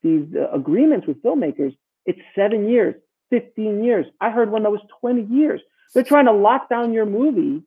these 0.02 0.26
uh, 0.34 0.50
agreements 0.52 1.06
with 1.06 1.22
filmmakers, 1.22 1.76
it's 2.06 2.18
seven 2.34 2.68
years, 2.68 2.96
fifteen 3.30 3.84
years. 3.84 4.06
I 4.20 4.30
heard 4.30 4.50
one 4.50 4.64
that 4.64 4.70
was 4.72 4.80
twenty 5.00 5.22
years. 5.22 5.60
They're 5.94 6.04
trying 6.04 6.26
to 6.26 6.32
lock 6.32 6.68
down 6.68 6.92
your 6.92 7.06
movie 7.06 7.62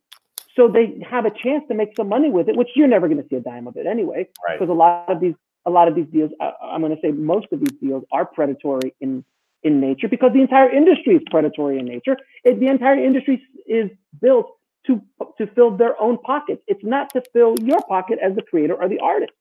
so 0.55 0.67
they 0.67 1.01
have 1.09 1.25
a 1.25 1.31
chance 1.31 1.63
to 1.67 1.73
make 1.73 1.89
some 1.97 2.07
money 2.07 2.29
with 2.29 2.47
it, 2.47 2.55
which 2.55 2.69
you're 2.75 2.87
never 2.87 3.07
going 3.07 3.21
to 3.21 3.27
see 3.27 3.35
a 3.37 3.41
dime 3.41 3.67
of 3.67 3.75
it 3.75 3.85
anyway 3.87 4.27
Right. 4.47 4.59
because 4.59 4.69
a 4.69 4.73
lot 4.73 5.09
of 5.09 5.19
these 5.19 5.35
a 5.65 5.69
lot 5.69 5.87
of 5.87 5.95
these 5.95 6.07
deals 6.07 6.29
I, 6.41 6.51
i'm 6.61 6.81
going 6.81 6.93
to 6.95 7.01
say 7.01 7.11
most 7.11 7.47
of 7.53 7.59
these 7.61 7.71
deals 7.81 8.03
are 8.11 8.25
predatory 8.25 8.93
in 8.99 9.23
in 9.63 9.79
nature 9.79 10.09
because 10.09 10.33
the 10.33 10.41
entire 10.41 10.69
industry 10.69 11.15
is 11.15 11.21
predatory 11.31 11.79
in 11.79 11.85
nature 11.85 12.17
it, 12.43 12.59
the 12.59 12.67
entire 12.67 12.97
industry 13.01 13.41
is 13.65 13.89
built 14.21 14.47
to 14.87 15.01
to 15.37 15.47
fill 15.55 15.71
their 15.71 15.99
own 16.01 16.17
pockets 16.17 16.61
it's 16.67 16.83
not 16.83 17.09
to 17.13 17.23
fill 17.31 17.55
your 17.61 17.79
pocket 17.87 18.19
as 18.21 18.35
the 18.35 18.41
creator 18.41 18.73
or 18.75 18.89
the 18.89 18.99
artist 18.99 19.31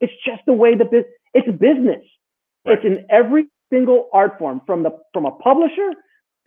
it's 0.00 0.12
just 0.26 0.42
the 0.46 0.52
way 0.52 0.74
the 0.74 0.84
business 0.84 1.12
it's 1.34 1.50
business 1.58 2.04
Right. 2.66 2.76
it's 2.78 2.84
in 2.84 3.06
every 3.10 3.46
single 3.70 4.08
art 4.12 4.38
form 4.38 4.60
from 4.66 4.82
the 4.82 4.90
from 5.14 5.24
a 5.24 5.30
publisher 5.30 5.90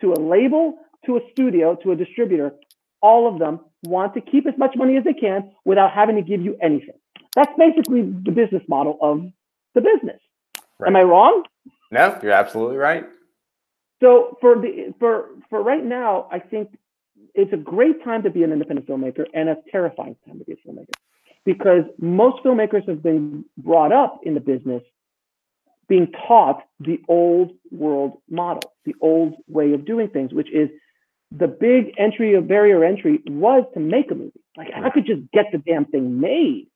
to 0.01 0.13
a 0.13 0.19
label 0.19 0.77
to 1.05 1.17
a 1.17 1.19
studio 1.31 1.75
to 1.75 1.91
a 1.91 1.95
distributor 1.95 2.53
all 3.01 3.31
of 3.31 3.39
them 3.39 3.59
want 3.83 4.13
to 4.13 4.21
keep 4.21 4.45
as 4.45 4.57
much 4.57 4.75
money 4.75 4.97
as 4.97 5.03
they 5.03 5.13
can 5.13 5.51
without 5.63 5.91
having 5.91 6.15
to 6.15 6.21
give 6.21 6.41
you 6.41 6.57
anything 6.61 6.95
that's 7.35 7.51
basically 7.57 8.01
the 8.01 8.31
business 8.31 8.63
model 8.67 8.97
of 9.01 9.31
the 9.75 9.81
business. 9.81 10.19
Am 10.85 10.95
I 10.95 11.01
wrong? 11.01 11.43
No, 11.91 12.17
you're 12.21 12.31
absolutely 12.31 12.77
right. 12.77 13.05
So 14.01 14.37
for 14.39 14.55
the 14.55 14.93
for 14.99 15.29
for 15.49 15.61
right 15.61 15.83
now, 15.83 16.27
I 16.31 16.39
think 16.39 16.77
it's 17.35 17.51
a 17.53 17.57
great 17.57 18.03
time 18.03 18.23
to 18.23 18.29
be 18.29 18.43
an 18.43 18.51
independent 18.51 18.87
filmmaker 18.87 19.25
and 19.33 19.49
a 19.49 19.57
terrifying 19.71 20.15
time 20.25 20.39
to 20.39 20.45
be 20.45 20.53
a 20.53 20.67
filmmaker 20.67 20.93
because 21.45 21.83
most 21.99 22.43
filmmakers 22.43 22.87
have 22.87 23.03
been 23.03 23.45
brought 23.57 23.91
up 23.91 24.21
in 24.23 24.33
the 24.33 24.39
business 24.39 24.83
being 25.87 26.11
taught 26.27 26.63
the 26.79 27.01
old 27.07 27.51
world 27.71 28.21
model, 28.29 28.73
the 28.85 28.95
old 29.01 29.35
way 29.47 29.73
of 29.73 29.85
doing 29.85 30.07
things, 30.07 30.31
which 30.31 30.49
is 30.51 30.69
the 31.31 31.47
big 31.47 31.93
entry 31.97 32.33
of 32.35 32.47
barrier 32.47 32.83
entry 32.83 33.21
was 33.27 33.63
to 33.73 33.79
make 33.79 34.09
a 34.11 34.15
movie. 34.15 34.41
Like 34.57 34.69
I 34.75 34.89
could 34.89 35.05
just 35.05 35.21
get 35.31 35.45
the 35.51 35.59
damn 35.59 35.85
thing 35.85 36.19
made. 36.19 36.67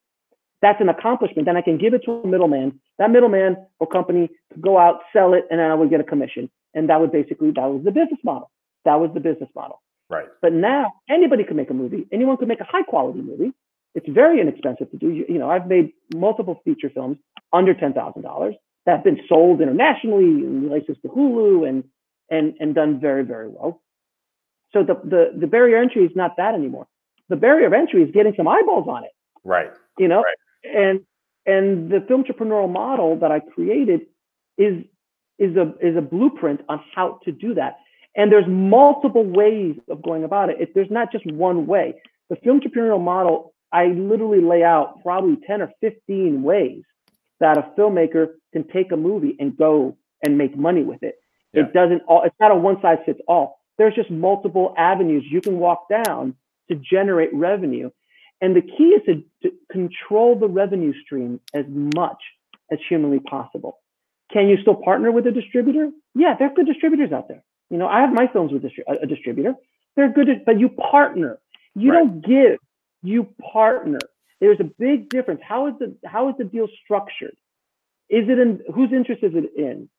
That's 0.62 0.80
an 0.80 0.90
accomplishment. 0.90 1.46
Then 1.46 1.58
I 1.58 1.62
can 1.62 1.78
give 1.78 1.94
it 1.94 2.04
to 2.06 2.12
a 2.12 2.28
middleman. 2.28 2.80
That 2.98 3.12
middleman 3.12 3.58
or 3.80 3.88
company 3.88 4.30
could 4.54 4.62
go 4.62 4.78
out, 4.78 5.02
sell 5.12 5.34
it, 5.34 5.46
and 5.50 5.60
then 5.60 5.70
I 5.70 5.74
would 5.74 5.90
get 5.90 6.00
a 6.00 6.04
commission. 6.04 6.50
And 6.74 6.90
that 6.90 7.02
would 7.02 7.12
basically 7.12 7.52
that 7.52 7.66
was 7.66 7.84
the 7.84 7.92
business 7.92 8.20
model. 8.24 8.50
That 8.86 9.00
was 9.00 9.12
the 9.14 9.20
business 9.20 9.50
model. 9.56 9.82
Right. 10.10 10.28
But 10.42 10.54
now 10.54 10.94
anybody 11.10 11.44
can 11.44 11.58
make 11.58 11.70
a 11.70 11.74
movie. 11.74 12.08
Anyone 12.12 12.38
can 12.38 12.48
make 12.48 12.62
a 12.62 12.66
high 12.66 12.84
quality 12.84 13.22
movie. 13.22 13.54
It's 13.96 14.08
very 14.08 14.40
inexpensive 14.40 14.90
to 14.92 14.98
do. 14.98 15.10
You, 15.10 15.26
you 15.28 15.38
know, 15.38 15.50
I've 15.50 15.68
made 15.68 15.92
multiple 16.16 16.62
feature 16.64 16.90
films 16.90 17.18
under 17.52 17.74
ten 17.74 17.94
thousand 17.94 18.22
dollars 18.22 18.56
that 18.86 18.96
have 18.96 19.04
been 19.04 19.20
sold 19.28 19.62
internationally 19.62 20.46
and 20.46 20.70
licensed 20.70 21.02
to 21.02 21.10
Hulu 21.10 21.68
and 21.68 21.84
and 22.30 22.56
and 22.60 22.74
done 22.74 23.00
very 23.00 23.24
very 23.24 23.50
well. 23.50 23.82
So 24.74 24.84
the 24.84 24.96
the 25.04 25.40
the 25.42 25.48
barrier 25.48 25.78
entry 25.78 26.06
is 26.06 26.12
not 26.16 26.38
that 26.38 26.54
anymore. 26.56 26.88
The 27.30 27.36
barrier 27.36 27.68
of 27.68 27.74
entry 27.74 28.04
is 28.04 28.12
getting 28.12 28.34
some 28.38 28.48
eyeballs 28.48 28.88
on 28.88 29.04
it. 29.04 29.12
Right. 29.44 29.72
You 29.98 30.08
know, 30.08 30.24
Right. 30.24 30.38
and 30.76 31.02
and 31.46 31.92
the 31.92 32.02
film 32.08 32.24
entrepreneurial 32.24 32.72
model 32.72 33.18
that 33.20 33.32
I 33.32 33.40
created 33.40 34.02
is 34.58 34.84
is 35.40 35.56
a 35.56 35.74
is 35.82 35.96
a 35.98 36.02
blueprint 36.02 36.62
on 36.70 36.82
how 36.96 37.20
to 37.26 37.32
do 37.32 37.54
that. 37.56 37.78
And 38.16 38.32
there's 38.32 38.48
multiple 38.48 39.24
ways 39.26 39.78
of 39.90 40.02
going 40.04 40.24
about 40.24 40.50
it. 40.50 40.58
it 40.62 40.74
there's 40.76 40.92
not 40.92 41.12
just 41.12 41.26
one 41.32 41.66
way. 41.68 41.96
The 42.30 42.36
film 42.38 42.60
entrepreneurial 42.62 43.02
model, 43.04 43.54
I 43.72 43.88
literally 43.88 44.42
lay 44.42 44.64
out 44.64 45.02
probably 45.04 45.38
10 45.48 45.62
or 45.64 45.72
15 45.82 46.44
ways 46.44 46.84
that 47.40 47.58
a 47.58 47.64
filmmaker 47.78 48.28
can 48.54 48.66
take 48.68 48.92
a 48.92 48.98
movie 48.98 49.36
and 49.40 49.58
go 49.58 49.98
and 50.24 50.38
make 50.38 50.56
money 50.58 50.84
with 50.84 51.04
it. 51.04 51.16
Yeah. 51.54 51.64
It 51.64 51.74
doesn't 51.74 52.04
all 52.08 52.24
it's 52.24 52.36
not 52.40 52.52
a 52.52 52.56
one 52.56 52.82
size 52.82 53.00
fits 53.06 53.20
all. 53.28 53.60
There's 53.78 53.96
just 53.96 54.12
multiple 54.12 54.74
avenues 54.78 55.26
you 55.30 55.42
can 55.42 55.58
walk 55.60 55.88
down 55.90 56.36
to 56.70 56.76
generate 56.76 57.34
revenue. 57.34 57.90
And 58.42 58.56
the 58.56 58.62
key 58.62 58.96
is 58.98 59.02
to, 59.06 59.24
to 59.44 59.56
control 59.72 60.38
the 60.38 60.48
revenue 60.48 60.94
stream 61.06 61.40
as 61.54 61.66
much 61.68 62.22
as 62.72 62.80
humanly 62.90 63.20
possible. 63.20 63.80
Can 64.32 64.48
you 64.48 64.58
still 64.62 64.76
partner 64.76 65.12
with 65.12 65.28
a 65.28 65.32
distributor? 65.32 65.92
Yeah, 66.16 66.36
there 66.38 66.50
are 66.50 66.54
good 66.54 66.66
distributors 66.66 67.12
out 67.12 67.28
there. 67.28 67.44
You 67.70 67.78
know, 67.78 67.88
I 67.88 68.02
have 68.02 68.14
my 68.14 68.28
films 68.28 68.52
with 68.52 68.64
a 68.66 69.08
distributor. 69.08 69.56
They're 69.96 70.12
good, 70.12 70.28
but 70.46 70.60
you 70.60 70.70
partner. 70.70 71.40
You 71.76 71.92
Right. 71.92 71.98
don't 72.00 72.22
give. 72.26 72.60
You 73.02 73.28
partner. 73.54 74.00
There's 74.40 74.60
a 74.60 74.64
big 74.66 75.10
difference. 75.10 75.42
How 75.48 75.68
is 75.68 75.76
the 75.80 75.96
how 76.06 76.30
is 76.30 76.36
the 76.38 76.44
deal 76.44 76.68
structured? 76.84 77.36
Is 78.10 78.28
it 78.30 78.38
in 78.40 78.62
whose 78.74 78.92
interest 78.92 79.24
is 79.24 79.34
it 79.36 79.54
in? 79.56 79.90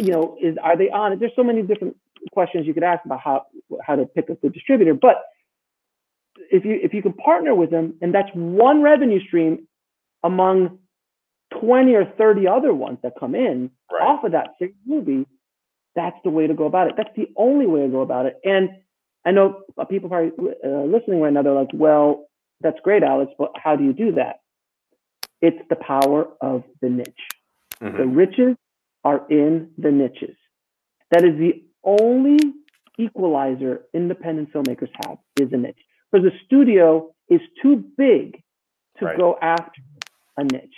You 0.00 0.12
know, 0.12 0.36
is 0.40 0.56
are 0.62 0.76
they 0.76 0.90
on 0.90 1.12
it? 1.12 1.20
There's 1.20 1.34
so 1.36 1.44
many 1.44 1.62
different 1.62 1.96
questions 2.32 2.66
you 2.66 2.74
could 2.74 2.82
ask 2.82 3.04
about 3.04 3.20
how 3.20 3.46
how 3.86 3.96
to 3.96 4.06
pick 4.06 4.30
up 4.30 4.40
the 4.42 4.48
distributor. 4.50 4.94
But 4.94 5.16
if 6.50 6.64
you 6.64 6.78
if 6.82 6.94
you 6.94 7.02
can 7.02 7.12
partner 7.14 7.54
with 7.54 7.70
them, 7.70 7.94
and 8.00 8.14
that's 8.14 8.30
one 8.34 8.82
revenue 8.82 9.20
stream 9.26 9.66
among 10.22 10.78
20 11.60 11.94
or 11.94 12.04
30 12.04 12.46
other 12.46 12.72
ones 12.72 12.98
that 13.02 13.14
come 13.18 13.34
in 13.34 13.70
Right. 13.92 14.06
off 14.06 14.22
of 14.24 14.32
that 14.32 14.50
same 14.60 14.74
movie, 14.86 15.26
that's 15.96 16.16
the 16.22 16.30
way 16.30 16.46
to 16.46 16.54
go 16.54 16.66
about 16.66 16.88
it. 16.88 16.94
That's 16.96 17.14
the 17.16 17.28
only 17.36 17.66
way 17.66 17.80
to 17.82 17.88
go 17.88 18.02
about 18.02 18.26
it. 18.26 18.36
And 18.44 18.70
I 19.24 19.32
know 19.32 19.62
people 19.88 20.08
probably 20.08 20.30
uh, 20.64 20.82
listening 20.84 21.20
right 21.20 21.32
now, 21.32 21.42
they're 21.42 21.52
like, 21.52 21.70
well, 21.74 22.26
that's 22.60 22.78
great, 22.82 23.02
Alex, 23.02 23.32
but 23.38 23.50
how 23.56 23.74
do 23.76 23.84
you 23.84 23.92
do 23.92 24.12
that? 24.12 24.36
It's 25.42 25.58
the 25.68 25.76
power 25.76 26.28
of 26.40 26.62
the 26.80 26.88
niche. 26.88 27.08
Mhm. 27.82 27.96
The 27.96 28.06
riches 28.06 28.56
are 29.04 29.26
in 29.28 29.72
the 29.78 29.90
niches. 29.90 30.36
That 31.10 31.24
is 31.24 31.36
the 31.38 31.64
only 31.84 32.38
equalizer 32.98 33.82
independent 33.94 34.52
filmmakers 34.52 34.90
have 35.04 35.18
is 35.40 35.52
a 35.52 35.56
niche. 35.56 35.78
Because 36.10 36.24
the 36.30 36.36
studio 36.44 37.12
is 37.28 37.40
too 37.62 37.76
big 37.96 38.42
to 38.98 39.06
Right. 39.06 39.16
go 39.16 39.38
after 39.40 39.80
a 40.36 40.44
niche. 40.44 40.76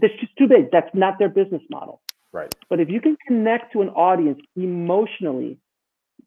It's 0.00 0.14
just 0.20 0.36
too 0.36 0.46
big. 0.46 0.70
That's 0.70 0.94
not 0.94 1.18
their 1.18 1.28
business 1.28 1.62
model. 1.70 2.00
Right. 2.32 2.54
But 2.68 2.80
if 2.80 2.88
you 2.88 3.00
can 3.00 3.16
connect 3.26 3.72
to 3.72 3.82
an 3.82 3.88
audience 3.90 4.40
emotionally 4.54 5.58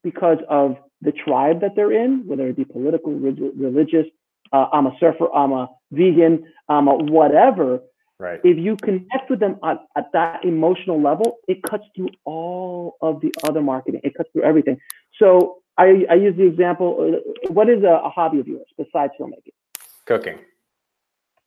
because 0.04 0.40
of 0.50 0.78
the 1.02 1.12
tribe 1.12 1.62
that 1.62 1.76
they're 1.76 1.92
in, 1.92 2.28
whether 2.28 2.48
it 2.48 2.56
be 2.56 2.66
political, 2.66 3.14
religious, 3.14 4.08
uh, 4.52 4.68
I'm 4.74 4.88
a 4.88 4.98
surfer, 5.00 5.28
I'm 5.34 5.52
a 5.54 5.70
vegan, 5.92 6.46
I'm 6.68 6.88
a 6.88 6.96
whatever, 6.96 7.82
Right. 8.22 8.40
if 8.44 8.58
you 8.66 8.78
connect 8.78 9.30
with 9.32 9.40
them 9.40 9.58
at, 9.64 9.78
at 9.98 10.12
that 10.14 10.46
emotional 10.46 11.02
level, 11.02 11.38
it 11.48 11.64
cuts 11.64 11.86
through 11.96 12.10
all 12.24 12.98
of 13.02 13.20
the 13.22 13.32
other 13.44 13.62
marketing. 13.62 14.02
It 14.04 14.14
cuts 14.16 14.30
through 14.32 14.44
everything. 14.44 14.78
So 15.18 15.58
I, 15.78 16.06
I 16.10 16.16
use 16.16 16.36
the 16.38 16.46
example, 16.46 16.90
uh, 17.00 17.52
what 17.52 17.68
is 17.68 17.84
a, 17.84 17.96
a 18.06 18.10
hobby 18.10 18.40
of 18.40 18.48
yours 18.48 18.68
besides 18.78 19.14
filmmaking? 19.20 19.56
Cooking. 20.06 20.38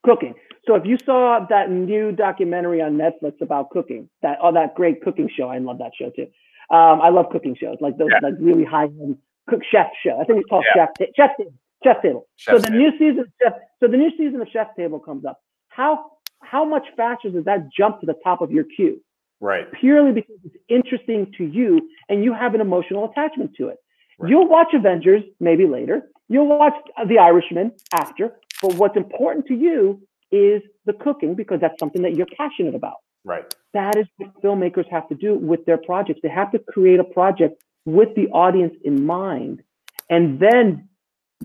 Cooking. 0.05 0.33
So 0.67 0.75
if 0.75 0.85
you 0.85 0.97
saw 1.05 1.45
that 1.49 1.71
new 1.71 2.11
documentary 2.11 2.81
on 2.81 2.97
Netflix 2.97 3.39
about 3.41 3.69
cooking, 3.69 4.09
that 4.21 4.37
oh 4.41 4.51
that 4.53 4.75
great 4.75 5.01
cooking 5.03 5.29
show, 5.35 5.47
I 5.47 5.59
love 5.59 5.77
that 5.79 5.91
show 5.99 6.09
too. 6.09 6.27
Um, 6.75 6.99
I 7.01 7.09
love 7.09 7.27
cooking 7.31 7.55
shows 7.55 7.77
like 7.81 7.97
those 7.97 8.09
Yeah. 8.11 8.19
like 8.29 8.33
really 8.39 8.65
high 8.65 8.85
end 8.85 9.17
cook 9.49 9.61
chef 9.71 9.87
show. 10.03 10.19
I 10.19 10.25
think 10.25 10.39
it's 10.41 10.49
called 10.49 10.65
Yeah. 10.75 10.87
Chef 10.99 11.07
Chef 11.15 11.31
Table. 11.37 11.53
Chef 11.83 12.01
Table. 12.01 12.27
So 12.37 12.57
the 12.57 12.67
Table. 12.67 12.77
new 12.79 12.91
season 12.99 13.19
of 13.19 13.27
Chef 13.41 13.53
so 13.79 13.87
the 13.87 13.97
new 13.97 14.11
season 14.17 14.41
of 14.41 14.47
Chef 14.51 14.67
Table 14.75 14.99
comes 14.99 15.23
up. 15.25 15.39
How 15.69 16.11
how 16.49 16.65
much 16.65 16.83
faster 16.95 17.29
does 17.29 17.45
that 17.45 17.69
jump 17.75 17.99
to 18.01 18.05
the 18.05 18.15
top 18.23 18.41
of 18.41 18.51
your 18.51 18.63
queue? 18.63 19.01
Right. 19.41 19.71
Purely 19.79 20.11
because 20.11 20.37
it's 20.43 20.55
interesting 20.69 21.31
to 21.37 21.43
you 21.43 21.89
and 22.09 22.23
you 22.23 22.33
have 22.33 22.55
an 22.55 22.61
emotional 22.61 23.09
attachment 23.09 23.51
to 23.57 23.69
it. 23.69 23.77
Right. 24.17 24.29
You'll 24.29 24.47
watch 24.47 24.69
Avengers 24.73 25.23
maybe 25.39 25.65
later. 25.65 26.09
You'll 26.29 26.47
watch 26.47 26.73
The 27.07 27.19
Irishman 27.19 27.71
after. 27.93 28.37
But 28.61 28.75
what's 28.75 28.95
important 28.95 29.45
to 29.47 29.53
you 29.53 30.01
is 30.31 30.61
the 30.85 30.93
cooking 30.93 31.35
because 31.35 31.59
that's 31.59 31.77
something 31.79 32.01
that 32.03 32.15
you're 32.15 32.27
passionate 32.37 32.75
about. 32.75 32.95
Right. 33.23 33.53
That 33.73 33.97
is 33.97 34.05
what 34.17 34.41
filmmakers 34.41 34.89
have 34.89 35.07
to 35.09 35.15
do 35.15 35.35
with 35.35 35.65
their 35.65 35.77
projects. 35.77 36.21
They 36.23 36.29
have 36.29 36.51
to 36.51 36.59
create 36.59 36.99
a 36.99 37.03
project 37.03 37.61
with 37.85 38.09
the 38.15 38.27
audience 38.27 38.73
in 38.83 39.05
mind 39.05 39.61
and 40.09 40.39
then 40.39 40.89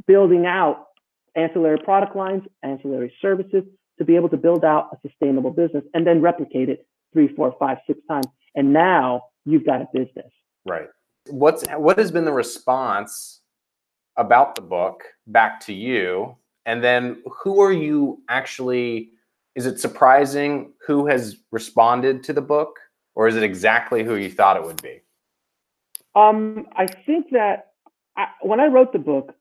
building 0.06 0.46
out 0.46 0.86
ancillary 1.34 1.78
product 1.78 2.14
lines, 2.16 2.42
ancillary 2.62 3.12
services 3.20 3.64
to 4.00 4.04
be 4.04 4.16
able 4.16 4.30
to 4.30 4.36
build 4.38 4.64
out 4.64 4.88
a 4.92 5.08
sustainable 5.08 5.50
business 5.50 5.84
and 5.92 6.06
then 6.06 6.22
replicate 6.22 6.70
it 6.70 6.86
three, 7.12 7.28
four, 7.28 7.54
five, 7.58 7.76
six 7.86 8.00
times. 8.08 8.26
And 8.54 8.72
now 8.72 9.26
you've 9.44 9.66
got 9.66 9.82
a 9.82 9.88
business. 9.92 10.32
Right. 10.66 10.88
What's 11.28 11.64
what 11.76 11.98
has 11.98 12.10
been 12.10 12.24
the 12.24 12.32
response 12.32 13.42
about 14.16 14.54
the 14.54 14.62
book 14.62 15.04
back 15.26 15.60
to 15.66 15.74
you? 15.74 16.34
And 16.64 16.82
then 16.82 17.22
who 17.42 17.60
are 17.60 17.72
you 17.72 18.22
actually 18.28 19.10
is 19.54 19.66
it 19.66 19.78
surprising 19.78 20.72
who 20.86 21.06
has 21.06 21.36
responded 21.50 22.24
to 22.24 22.32
the 22.32 22.40
book 22.40 22.78
or 23.14 23.28
is 23.28 23.36
it 23.36 23.42
exactly 23.42 24.02
who 24.02 24.16
you 24.16 24.30
thought 24.30 24.56
it 24.56 24.64
would 24.64 24.80
be? 24.80 25.02
Um, 26.14 26.66
I 26.74 26.86
think 26.86 27.30
that 27.32 27.72
I, 28.16 28.28
when 28.40 28.60
I 28.60 28.66
wrote 28.66 28.92
the 28.92 28.98
book, 28.98 29.34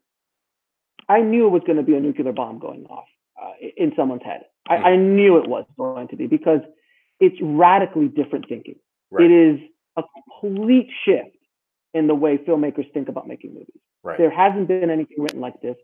I 1.07 1.21
knew 1.21 1.47
it 1.47 1.51
was 1.51 1.61
going 1.65 1.77
to 1.77 1.83
be 1.83 1.95
a 1.95 1.99
nuclear 1.99 2.33
bomb 2.33 2.59
going 2.59 2.85
off 2.87 3.08
uh, 3.41 3.51
in 3.77 3.93
someone's 3.95 4.23
head. 4.23 4.41
I, 4.67 4.75
I 4.75 4.95
knew 4.95 5.37
it 5.37 5.47
was 5.47 5.65
going 5.77 6.09
to 6.09 6.15
be 6.15 6.27
because 6.27 6.61
it's 7.19 7.37
radically 7.41 8.07
different 8.07 8.47
thinking. 8.47 8.75
Right. 9.11 9.29
It 9.29 9.33
is 9.33 9.59
a 9.97 10.03
complete 10.41 10.89
shift 11.05 11.35
in 11.93 12.07
the 12.07 12.15
way 12.15 12.37
filmmakers 12.37 12.91
think 12.93 13.09
about 13.09 13.27
making 13.27 13.53
movies. 13.53 13.81
right. 14.03 14.17
There 14.17 14.29
hasn't 14.29 14.67
been 14.67 14.89
anything 14.89 15.17
written 15.17 15.41
like 15.41 15.59
this. 15.61 15.75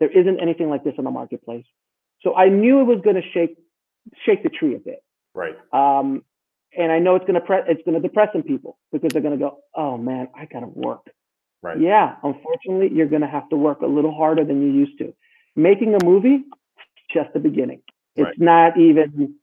There 0.00 0.10
isn't 0.10 0.40
anything 0.40 0.68
like 0.68 0.82
this 0.82 0.94
in 0.98 1.04
the 1.04 1.10
marketplace. 1.10 1.64
So 2.22 2.34
I 2.34 2.48
knew 2.48 2.80
it 2.80 2.84
was 2.84 3.00
going 3.04 3.16
to 3.16 3.22
shake 3.32 3.56
shake 4.26 4.42
the 4.42 4.48
tree 4.48 4.74
a 4.74 4.78
bit. 4.78 5.02
Right. 5.34 5.54
Um, 5.72 6.24
and 6.76 6.90
I 6.90 6.98
know 6.98 7.14
it's 7.16 7.24
going 7.24 7.34
to 7.34 7.40
pre- 7.40 7.62
it's 7.68 7.82
going 7.84 8.00
to 8.00 8.06
depress 8.06 8.30
some 8.32 8.42
people 8.42 8.78
because 8.90 9.10
they're 9.12 9.22
going 9.22 9.38
to 9.38 9.44
go, 9.44 9.58
"Oh 9.74 9.96
man, 9.98 10.28
I 10.34 10.46
got 10.46 10.60
to 10.60 10.66
work." 10.66 11.06
Right. 11.62 11.80
Yeah, 11.80 12.16
unfortunately, 12.22 12.90
you're 12.92 13.06
going 13.06 13.22
to 13.22 13.28
have 13.28 13.48
to 13.50 13.56
work 13.56 13.82
a 13.82 13.86
little 13.86 14.14
harder 14.14 14.44
than 14.44 14.62
you 14.62 14.72
used 14.72 14.98
to. 14.98 15.14
Making 15.54 15.94
a 15.94 16.04
movie, 16.04 16.44
just 17.12 17.32
the 17.32 17.40
beginning. 17.40 17.82
It's 18.16 18.26
Right. 18.26 18.38
not 18.38 18.78
even 18.78 19.36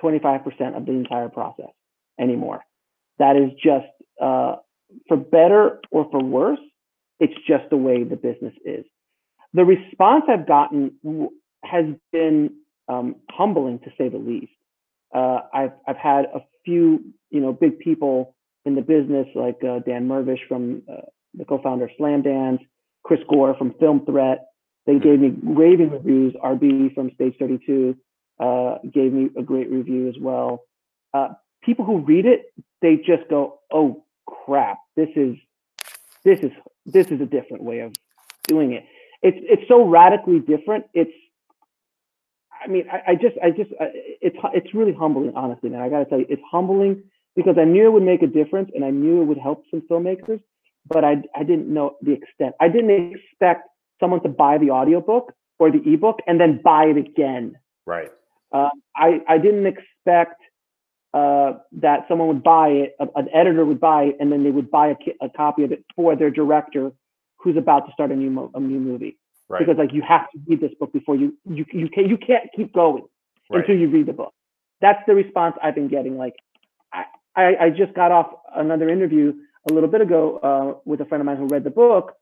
25% 0.00 0.76
of 0.76 0.86
the 0.86 0.92
entire 0.92 1.28
process 1.28 1.70
anymore. 2.18 2.64
That 3.18 3.36
is 3.36 3.52
just, 3.54 3.86
uh, 4.20 4.56
for 5.08 5.16
better 5.16 5.80
or 5.90 6.10
for 6.10 6.22
worse, 6.22 6.60
it's 7.20 7.34
just 7.46 7.70
the 7.70 7.76
way 7.76 8.04
the 8.04 8.16
business 8.16 8.54
is. 8.64 8.84
The 9.54 9.64
response 9.64 10.24
I've 10.28 10.46
gotten 10.46 10.98
has 11.64 11.86
been 12.10 12.56
um, 12.88 13.16
humbling 13.30 13.78
to 13.80 13.92
say 13.96 14.08
the 14.08 14.18
least. 14.18 14.52
Uh, 15.14 15.40
I've, 15.52 15.72
I've 15.86 15.96
had 15.96 16.26
a 16.34 16.40
few, 16.64 17.04
you 17.30 17.40
know, 17.40 17.52
big 17.52 17.78
people 17.78 18.34
in 18.64 18.74
the 18.74 18.82
business 18.82 19.26
like 19.34 19.62
uh, 19.62 19.80
Dan 19.80 20.08
Mirvish 20.08 20.46
from 20.48 20.82
uh, 20.90 21.02
the 21.34 21.44
co-founder 21.44 21.84
of 21.84 21.90
Slamdance, 21.98 22.60
Chris 23.02 23.20
Gore 23.28 23.54
from 23.56 23.74
Film 23.78 24.04
Threat. 24.04 24.46
They 24.86 24.98
gave 24.98 25.20
me 25.20 25.32
raving 25.42 25.90
reviews. 25.90 26.34
RB 26.34 26.94
from 26.94 27.10
Stage 27.14 27.34
32 27.38 27.96
uh, 28.40 28.78
gave 28.92 29.12
me 29.12 29.30
a 29.36 29.42
great 29.42 29.70
review 29.70 30.08
as 30.08 30.14
well. 30.20 30.64
Uh, 31.14 31.28
people 31.62 31.84
who 31.84 31.98
read 31.98 32.26
it, 32.26 32.52
they 32.80 32.96
just 32.96 33.28
go, 33.30 33.60
"Oh 33.72 34.04
crap, 34.26 34.78
this 34.96 35.08
is 35.14 35.36
this 36.24 36.40
is 36.40 36.50
this 36.84 37.08
is 37.08 37.20
a 37.20 37.26
different 37.26 37.62
way 37.62 37.80
of 37.80 37.92
doing 38.48 38.72
it." 38.72 38.84
It's 39.22 39.38
it's 39.40 39.68
so 39.68 39.84
radically 39.86 40.40
different. 40.40 40.86
It's 40.94 41.12
I 42.64 42.68
mean, 42.68 42.86
I, 42.90 43.12
I 43.12 43.14
just 43.14 43.36
I 43.42 43.50
just 43.50 43.70
I, 43.80 43.90
it's 44.20 44.36
it's 44.54 44.74
really 44.74 44.92
humbling, 44.92 45.32
honestly, 45.36 45.70
man. 45.70 45.80
I 45.80 45.88
gotta 45.88 46.06
tell 46.06 46.18
you, 46.18 46.26
it's 46.28 46.42
humbling 46.50 47.04
because 47.36 47.56
I 47.58 47.64
knew 47.64 47.86
it 47.86 47.92
would 47.92 48.02
make 48.02 48.22
a 48.22 48.26
difference 48.26 48.70
and 48.74 48.84
I 48.84 48.90
knew 48.90 49.22
it 49.22 49.26
would 49.26 49.38
help 49.38 49.64
some 49.70 49.82
filmmakers, 49.90 50.40
but 50.86 51.04
I 51.04 51.22
I 51.36 51.44
didn't 51.44 51.72
know 51.72 51.96
the 52.02 52.12
extent. 52.12 52.54
I 52.60 52.68
didn't 52.68 53.12
expect 53.14 53.68
someone 54.02 54.22
to 54.24 54.28
buy 54.28 54.58
the 54.58 54.70
audiobook 54.70 55.32
or 55.58 55.70
the 55.70 55.82
ebook 55.92 56.18
and 56.26 56.40
then 56.40 56.60
buy 56.62 56.84
it 56.92 56.96
again. 56.98 57.54
Right. 57.86 58.10
Uh, 58.52 58.70
I 58.96 59.08
I 59.28 59.38
didn't 59.38 59.66
expect 59.74 60.38
uh, 61.14 61.50
that 61.86 61.98
someone 62.08 62.28
would 62.28 62.42
buy 62.42 62.68
it, 62.68 62.96
a- 62.98 63.08
an 63.20 63.28
editor 63.34 63.64
would 63.64 63.80
buy 63.80 64.04
it, 64.04 64.16
and 64.20 64.32
then 64.32 64.44
they 64.44 64.50
would 64.50 64.70
buy 64.70 64.88
a, 64.88 64.96
a 65.26 65.28
copy 65.30 65.62
of 65.64 65.70
it 65.72 65.84
for 65.96 66.16
their 66.16 66.30
director 66.30 66.92
who's 67.36 67.56
about 67.56 67.86
to 67.86 67.92
start 67.92 68.10
a 68.10 68.16
new 68.16 68.30
mo- 68.30 68.50
a 68.54 68.60
new 68.60 68.80
movie. 68.80 69.16
Right. 69.48 69.58
Because 69.60 69.76
like 69.78 69.92
you 69.92 70.02
have 70.14 70.30
to 70.32 70.38
read 70.46 70.60
this 70.60 70.72
book 70.80 70.92
before 70.92 71.16
you 71.16 71.36
you 71.48 71.64
you 71.72 71.88
can 71.88 72.08
you 72.08 72.18
can't 72.18 72.48
keep 72.56 72.72
going 72.72 73.04
Right. 73.50 73.60
until 73.60 73.76
you 73.76 73.88
read 73.90 74.06
the 74.06 74.12
book. 74.22 74.32
That's 74.80 75.02
the 75.06 75.14
response 75.14 75.56
I've 75.62 75.74
been 75.74 75.88
getting. 75.88 76.16
Like 76.16 76.34
I 76.92 77.04
I, 77.36 77.44
I 77.64 77.70
just 77.70 77.94
got 77.94 78.10
off 78.12 78.28
another 78.54 78.88
interview 78.88 79.32
a 79.68 79.72
little 79.72 79.88
bit 79.88 80.00
ago 80.00 80.22
uh, 80.48 80.80
with 80.84 81.00
a 81.00 81.04
friend 81.04 81.20
of 81.20 81.26
mine 81.26 81.36
who 81.36 81.46
read 81.46 81.64
the 81.64 81.70
book, 81.70 82.14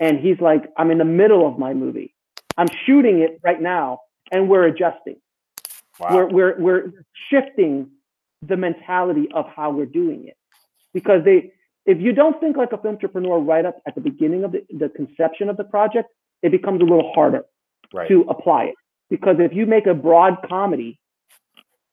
and 0.00 0.18
he's 0.18 0.40
like, 0.40 0.64
I'm 0.76 0.90
in 0.90 0.98
the 0.98 1.04
middle 1.04 1.46
of 1.46 1.58
my 1.58 1.74
movie. 1.74 2.14
I'm 2.56 2.68
shooting 2.86 3.20
it 3.20 3.40
right 3.42 3.60
now, 3.60 4.00
and 4.30 4.48
we're 4.48 4.64
adjusting. 4.64 5.16
Wow. 5.98 6.14
We're, 6.14 6.28
we're, 6.28 6.60
we're 6.60 6.92
shifting 7.30 7.90
the 8.42 8.56
mentality 8.56 9.28
of 9.34 9.46
how 9.54 9.70
we're 9.70 9.86
doing 9.86 10.28
it. 10.28 10.36
Because 10.92 11.24
they, 11.24 11.52
if 11.84 12.00
you 12.00 12.12
don't 12.12 12.38
think 12.40 12.56
like 12.56 12.72
a 12.72 12.78
filmtrepreneur 12.78 13.46
right 13.46 13.64
up 13.64 13.80
at 13.86 13.94
the 13.94 14.00
beginning 14.00 14.44
of 14.44 14.52
the, 14.52 14.64
the 14.70 14.88
conception 14.88 15.48
of 15.48 15.56
the 15.56 15.64
project, 15.64 16.08
it 16.42 16.50
becomes 16.50 16.80
a 16.80 16.84
little 16.84 17.12
harder 17.14 17.44
right. 17.94 18.08
to 18.08 18.22
apply 18.28 18.64
it. 18.64 18.74
Because 19.08 19.36
if 19.38 19.52
you 19.54 19.66
make 19.66 19.86
a 19.86 19.94
broad 19.94 20.38
comedy, 20.48 20.98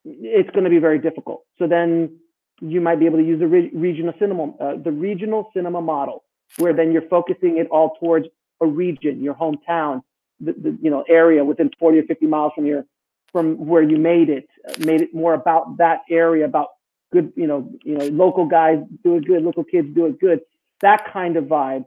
it's 0.05 0.49
going 0.49 0.63
to 0.63 0.69
be 0.69 0.79
very 0.79 0.99
difficult. 0.99 1.43
So 1.59 1.67
then 1.67 2.17
you 2.59 2.81
might 2.81 2.99
be 2.99 3.05
able 3.05 3.19
to 3.19 3.23
use 3.23 3.39
the 3.39 3.47
re- 3.47 3.71
regional 3.73 4.13
cinema, 4.19 4.53
uh, 4.59 4.75
the 4.83 4.91
regional 4.91 5.49
cinema 5.55 5.81
model, 5.81 6.22
where 6.58 6.73
then 6.73 6.91
you're 6.91 7.08
focusing 7.10 7.58
it 7.58 7.67
all 7.69 7.95
towards 7.99 8.27
a 8.62 8.65
region, 8.65 9.23
your 9.23 9.34
hometown, 9.34 10.01
the, 10.39 10.53
the 10.53 10.77
you 10.82 10.89
know 10.89 11.03
area 11.10 11.43
within 11.43 11.69
40 11.79 11.99
or 11.99 12.03
50 12.03 12.25
miles 12.27 12.51
from 12.56 12.65
your 12.65 12.86
from 13.32 13.65
where 13.65 13.82
you 13.82 13.97
made 13.97 14.29
it, 14.29 14.47
made 14.79 15.01
it 15.01 15.13
more 15.13 15.34
about 15.34 15.77
that 15.77 16.01
area, 16.10 16.45
about 16.45 16.67
good, 17.12 17.34
you 17.36 17.47
know, 17.47 17.67
you 17.84 17.97
know, 17.97 18.06
local 18.06 18.45
guys 18.45 18.77
do 19.03 19.15
it 19.17 19.25
good, 19.25 19.41
local 19.43 19.63
kids 19.63 19.88
do 19.95 20.06
it 20.06 20.19
good, 20.19 20.41
that 20.82 21.12
kind 21.12 21.36
of 21.36 21.45
vibe. 21.45 21.86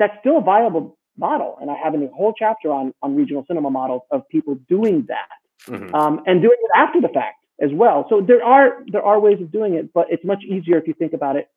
That's 0.00 0.18
still 0.18 0.38
a 0.38 0.40
viable 0.40 0.98
model, 1.16 1.56
and 1.60 1.70
I 1.70 1.76
have 1.76 1.94
a 1.94 2.08
whole 2.08 2.34
chapter 2.36 2.72
on 2.72 2.92
on 3.02 3.14
regional 3.14 3.44
cinema 3.46 3.70
models 3.70 4.02
of 4.10 4.28
people 4.28 4.56
doing 4.68 5.06
that 5.08 5.28
Mhm. 5.72 5.94
um, 5.94 6.22
and 6.26 6.42
doing 6.42 6.56
it 6.60 6.70
after 6.74 7.00
the 7.00 7.08
fact 7.08 7.44
as 7.60 7.72
well. 7.72 8.06
So 8.08 8.20
there 8.20 8.44
are 8.44 8.82
there 8.88 9.02
are 9.02 9.20
ways 9.20 9.40
of 9.40 9.52
doing 9.52 9.74
it, 9.74 9.92
but 9.92 10.08
it's 10.10 10.24
much 10.24 10.42
easier 10.44 10.76
if 10.76 10.88
you 10.88 10.94
think 10.94 11.12
about 11.12 11.36
it 11.36 11.48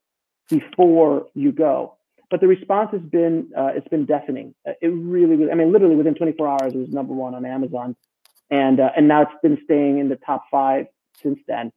before 0.49 1.27
you 1.33 1.51
go. 1.51 1.96
But 2.29 2.41
the 2.41 2.47
response 2.47 2.89
has 2.91 3.01
been 3.01 3.51
uh, 3.57 3.71
it's 3.75 3.87
been 3.87 4.05
deafening. 4.05 4.53
Uh, 4.67 4.73
It 4.81 4.87
really, 4.89 5.35
was- 5.37 5.49
I 5.51 5.55
mean, 5.55 5.71
literally 5.71 5.95
within 5.95 6.15
24 6.15 6.47
hours, 6.47 6.73
it 6.73 6.77
was 6.77 6.89
number 6.89 7.13
one 7.13 7.33
on 7.35 7.45
Amazon, 7.45 7.95
and 8.49 8.79
uh, 8.79 8.89
and 8.95 9.07
now 9.07 9.21
it's 9.23 9.31
been 9.41 9.59
staying 9.63 9.99
in 9.99 10.09
the 10.09 10.17
top 10.17 10.43
five 10.51 10.87
since 11.23 11.39
then. 11.47 11.71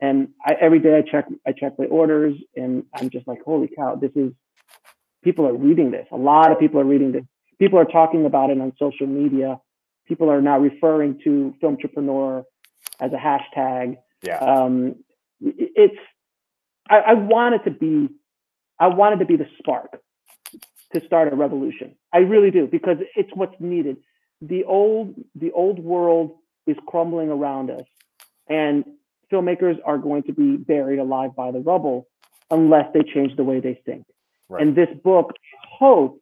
And 0.00 0.28
I, 0.44 0.54
every 0.60 0.80
day 0.80 0.96
I 0.98 1.02
check 1.02 1.26
I 1.46 1.52
check 1.52 1.78
my 1.78 1.86
orders, 1.86 2.34
and 2.54 2.84
I'm 2.94 3.08
just 3.10 3.26
like, 3.26 3.38
holy 3.44 3.68
cow, 3.74 3.96
this 3.96 4.10
is 4.14 4.32
people 5.22 5.46
are 5.46 5.54
reading 5.54 5.90
this. 5.90 6.06
A 6.12 6.16
lot 6.16 6.52
of 6.52 6.58
people 6.58 6.80
are 6.80 6.84
reading 6.84 7.12
this. 7.12 7.24
People 7.58 7.78
are 7.78 7.84
talking 7.86 8.26
about 8.26 8.50
it 8.50 8.60
on 8.60 8.72
social 8.78 9.06
media. 9.06 9.58
People 10.06 10.28
are 10.30 10.42
now 10.42 10.58
referring 10.58 11.20
to 11.24 11.54
filmtrepreneur 11.62 12.42
as 13.00 13.10
a 13.12 13.16
hashtag. 13.16 13.96
Yeah. 14.22 14.38
Um, 14.38 14.96
it's 15.40 15.96
I, 16.90 16.96
I 16.98 17.14
want 17.14 17.54
it 17.54 17.64
to 17.64 17.70
be 17.70 18.08
I 18.78 18.88
wanted 18.88 19.20
to 19.20 19.24
be 19.24 19.36
the 19.36 19.46
spark 19.58 20.00
to 20.94 21.04
start 21.06 21.32
a 21.32 21.36
revolution. 21.36 21.96
I 22.12 22.18
really 22.18 22.50
do 22.50 22.66
because 22.66 22.98
it's 23.16 23.30
what's 23.34 23.54
needed. 23.60 23.96
The 24.42 24.64
old 24.64 25.14
the 25.34 25.52
old 25.52 25.78
world 25.78 26.32
is 26.66 26.76
crumbling 26.86 27.28
around 27.30 27.70
us, 27.70 27.84
and 28.48 28.84
filmmakers 29.32 29.78
are 29.84 29.98
going 29.98 30.22
to 30.24 30.32
be 30.32 30.56
buried 30.56 30.98
alive 30.98 31.34
by 31.36 31.50
the 31.50 31.60
rubble 31.60 32.08
unless 32.50 32.86
they 32.92 33.02
change 33.02 33.36
the 33.36 33.44
way 33.44 33.60
they 33.60 33.80
think. 33.86 34.04
Right. 34.48 34.62
And 34.62 34.76
this 34.76 34.88
book, 35.02 35.32
hope, 35.78 36.20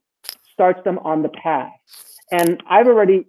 starts 0.52 0.82
them 0.84 0.98
on 1.00 1.22
the 1.22 1.28
path. 1.28 1.72
And 2.30 2.62
I've 2.68 2.86
already 2.86 3.26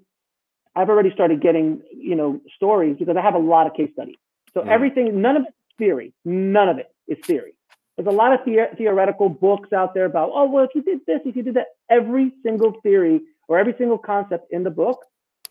I've 0.75 0.89
already 0.89 1.11
started 1.11 1.41
getting, 1.41 1.81
you 1.95 2.15
know, 2.15 2.41
stories 2.55 2.95
because 2.97 3.15
I 3.15 3.21
have 3.21 3.35
a 3.35 3.39
lot 3.39 3.67
of 3.67 3.73
case 3.75 3.91
studies. 3.93 4.15
So 4.53 4.61
Mhm. 4.61 4.67
everything, 4.69 5.21
none 5.21 5.37
of 5.37 5.43
it's 5.43 5.55
theory. 5.77 6.13
None 6.25 6.69
of 6.69 6.77
it 6.79 6.87
is 7.07 7.19
theory. 7.25 7.53
There's 7.97 8.07
a 8.07 8.11
lot 8.11 8.33
of 8.33 8.39
the- 8.45 8.69
theoretical 8.77 9.29
books 9.29 9.71
out 9.71 9.93
there 9.93 10.05
about, 10.05 10.31
oh, 10.33 10.45
well, 10.49 10.63
if 10.63 10.71
you 10.73 10.81
did 10.81 10.99
this, 11.05 11.21
if 11.25 11.35
you 11.35 11.43
did 11.43 11.55
that. 11.55 11.67
Every 11.89 12.31
single 12.43 12.73
theory 12.81 13.21
or 13.47 13.59
every 13.59 13.75
single 13.77 13.97
concept 13.97 14.51
in 14.51 14.63
the 14.63 14.71
book 14.71 14.99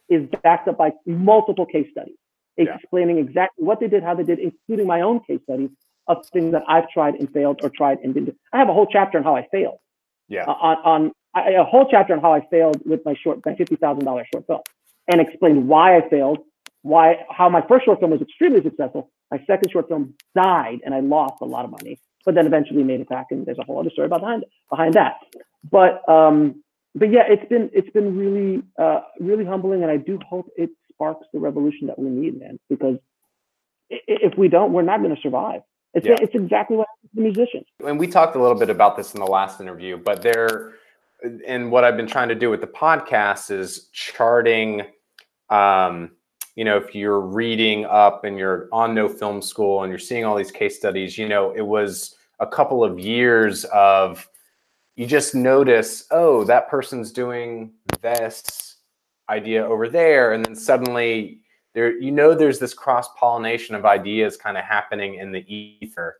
is 0.08 0.28
backed 0.42 0.66
up 0.68 0.76
by 0.78 0.92
multiple 1.06 1.66
case 1.66 1.88
studies 1.92 2.16
Yeah. 2.56 2.74
explaining 2.74 3.18
exactly 3.18 3.64
what 3.64 3.78
they 3.80 3.86
did, 3.88 4.02
how 4.02 4.14
they 4.14 4.24
did, 4.24 4.38
including 4.40 4.86
my 4.86 5.02
own 5.02 5.20
case 5.20 5.40
studies 5.44 5.70
of 6.08 6.26
things 6.26 6.50
that 6.52 6.64
I've 6.66 6.88
tried 6.90 7.14
and 7.14 7.32
failed 7.32 7.60
or 7.62 7.70
tried 7.70 7.98
and 8.02 8.12
didn't. 8.12 8.30
do. 8.30 8.36
I 8.52 8.58
have 8.58 8.68
a 8.68 8.72
whole 8.72 8.86
chapter 8.86 9.18
on 9.18 9.24
how 9.24 9.36
I 9.36 9.46
failed 9.52 9.78
Yeah. 10.28 10.44
uh, 10.46 10.52
on, 10.52 10.76
on 10.84 11.12
I, 11.34 11.50
a 11.52 11.64
whole 11.64 11.86
chapter 11.88 12.12
on 12.12 12.20
how 12.20 12.32
I 12.34 12.40
failed 12.50 12.82
with 12.84 13.04
my 13.06 13.14
short, 13.14 13.40
my 13.46 13.54
fifty 13.54 13.76
thousand 13.76 14.04
dollars 14.04 14.26
short 14.34 14.46
film, 14.48 14.60
and 15.10 15.20
explained 15.20 15.68
why 15.68 15.96
I 15.96 16.06
failed, 16.08 16.40
why 16.82 17.24
how 17.30 17.48
my 17.48 17.62
first 17.62 17.84
short 17.86 18.00
film 18.00 18.10
was 18.10 18.20
extremely 18.20 18.60
successful. 18.62 19.10
My 19.30 19.38
second 19.46 19.70
short 19.70 19.88
film 19.88 20.14
died, 20.34 20.80
and 20.84 20.92
I 20.94 21.00
lost 21.00 21.36
a 21.40 21.46
lot 21.46 21.64
of 21.64 21.70
money, 21.70 21.98
but 22.24 22.34
then 22.34 22.46
eventually 22.46 22.82
made 22.82 23.00
it 23.00 23.08
back. 23.08 23.26
And 23.30 23.44
there's 23.46 23.58
a 23.58 23.64
whole 23.64 23.78
other 23.80 23.90
story 23.90 24.06
about 24.06 24.20
behind 24.20 24.44
behind 24.70 24.94
that. 24.94 25.14
But 25.70 26.06
um, 26.08 26.62
but 26.94 27.10
yeah, 27.10 27.22
it's 27.28 27.48
been 27.48 27.70
it's 27.72 27.90
been 27.90 28.16
really 28.16 28.62
uh, 28.78 29.00
really 29.20 29.44
humbling, 29.44 29.82
and 29.82 29.90
I 29.90 29.96
do 29.96 30.18
hope 30.28 30.50
it 30.56 30.70
sparks 30.92 31.26
the 31.32 31.38
revolution 31.40 31.86
that 31.88 31.98
we 31.98 32.08
need, 32.10 32.38
man. 32.38 32.58
Because 32.68 32.98
if 33.90 34.36
we 34.36 34.48
don't, 34.48 34.72
we're 34.72 34.82
not 34.82 35.00
going 35.02 35.14
to 35.14 35.20
survive. 35.20 35.62
It's 35.94 36.06
Yeah. 36.06 36.16
it's 36.20 36.34
exactly 36.34 36.76
what 36.76 36.88
the 37.14 37.22
musicians. 37.22 37.66
and 37.86 37.98
we 37.98 38.06
talked 38.06 38.34
a 38.36 38.40
little 38.40 38.58
bit 38.58 38.70
about 38.70 38.96
this 38.96 39.14
in 39.14 39.20
the 39.20 39.26
last 39.26 39.60
interview, 39.60 39.98
but 39.98 40.22
there, 40.22 40.72
and 41.46 41.70
what 41.70 41.84
I've 41.84 41.96
been 41.96 42.06
trying 42.06 42.28
to 42.28 42.34
do 42.34 42.50
with 42.50 42.60
the 42.60 42.66
podcast 42.66 43.50
is 43.50 43.88
charting. 43.92 44.82
Um, 45.50 46.12
you 46.56 46.64
know, 46.64 46.76
if 46.76 46.94
you're 46.94 47.20
reading 47.20 47.84
up 47.86 48.24
and 48.24 48.38
you're 48.38 48.68
on 48.72 48.94
No 48.94 49.08
Film 49.08 49.40
School 49.40 49.82
and 49.82 49.90
you're 49.90 49.98
seeing 49.98 50.24
all 50.24 50.36
these 50.36 50.50
case 50.50 50.76
studies, 50.76 51.16
you 51.16 51.28
know, 51.28 51.52
it 51.52 51.62
was 51.66 52.16
a 52.40 52.46
couple 52.46 52.84
of 52.84 52.98
years 52.98 53.64
of 53.66 54.28
you 54.96 55.06
just 55.06 55.34
notice, 55.34 56.06
oh, 56.10 56.44
that 56.44 56.68
person's 56.68 57.10
doing 57.12 57.72
this 58.02 58.76
idea 59.30 59.64
over 59.66 59.88
there, 59.88 60.34
and 60.34 60.44
then 60.44 60.54
suddenly 60.54 61.40
there 61.74 61.98
you 61.98 62.10
know 62.10 62.34
there's 62.34 62.58
this 62.58 62.74
cross 62.74 63.08
pollination 63.18 63.74
of 63.74 63.86
ideas 63.86 64.36
kind 64.36 64.58
of 64.58 64.64
happening 64.64 65.14
in 65.14 65.32
the 65.32 65.42
ether 65.50 66.16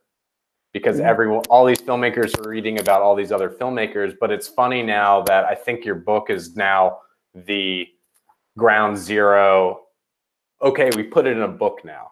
because 0.71 0.97
Mhm. 0.97 1.05
everyone 1.05 1.43
all 1.47 1.63
these 1.63 1.79
filmmakers 1.79 2.35
are 2.39 2.49
reading 2.49 2.79
about 2.79 3.03
all 3.03 3.13
these 3.13 3.31
other 3.31 3.51
filmmakers 3.51 4.17
but 4.19 4.31
it's 4.31 4.47
funny 4.47 4.81
now 4.81 5.21
that 5.21 5.45
i 5.45 5.53
think 5.53 5.85
your 5.85 5.93
book 5.93 6.31
is 6.31 6.55
now 6.55 7.01
the 7.35 7.87
ground 8.57 8.97
zero 8.97 9.82
okay 10.63 10.89
we 10.95 11.03
put 11.03 11.27
it 11.27 11.35
in 11.37 11.43
a 11.43 11.47
book 11.47 11.81
now. 11.85 12.11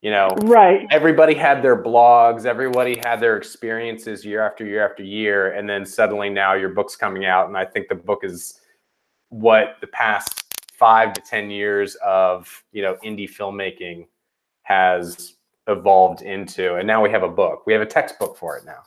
You 0.00 0.10
know 0.10 0.30
Right. 0.42 0.86
everybody 0.90 1.34
had 1.34 1.62
their 1.62 1.80
blogs 1.82 2.44
everybody 2.46 2.96
had 3.04 3.20
their 3.20 3.36
experiences 3.36 4.24
year 4.24 4.40
after 4.44 4.64
year 4.64 4.84
after 4.88 5.02
year 5.04 5.52
and 5.52 5.68
then 5.68 5.84
suddenly 5.86 6.28
now 6.30 6.54
your 6.54 6.70
book's 6.70 6.96
coming 6.96 7.24
out 7.24 7.46
and 7.46 7.56
i 7.56 7.64
think 7.64 7.86
the 7.88 7.94
book 7.94 8.24
is 8.24 8.60
what 9.28 9.76
the 9.80 9.86
past 9.86 10.42
five 10.72 11.12
to 11.12 11.20
ten 11.20 11.50
years 11.50 11.96
of 12.04 12.64
you 12.72 12.82
know 12.82 12.96
indie 13.04 13.30
filmmaking 13.30 14.06
has 14.64 15.34
evolved 15.68 16.22
into. 16.22 16.74
And 16.76 16.86
now 16.86 17.02
we 17.02 17.10
have 17.10 17.22
a 17.22 17.28
book. 17.28 17.66
We 17.66 17.72
have 17.72 17.82
a 17.82 17.86
textbook 17.86 18.36
for 18.36 18.56
it 18.56 18.64
now. 18.64 18.82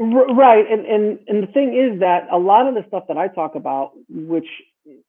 R- 0.00 0.34
right. 0.34 0.64
And, 0.70 0.86
and 0.86 1.18
and 1.28 1.42
the 1.42 1.46
thing 1.52 1.74
is 1.74 2.00
that 2.00 2.26
a 2.32 2.38
lot 2.38 2.66
of 2.66 2.74
the 2.74 2.84
stuff 2.88 3.04
that 3.08 3.16
i 3.18 3.28
talk 3.28 3.54
about 3.54 3.92
which 4.08 4.46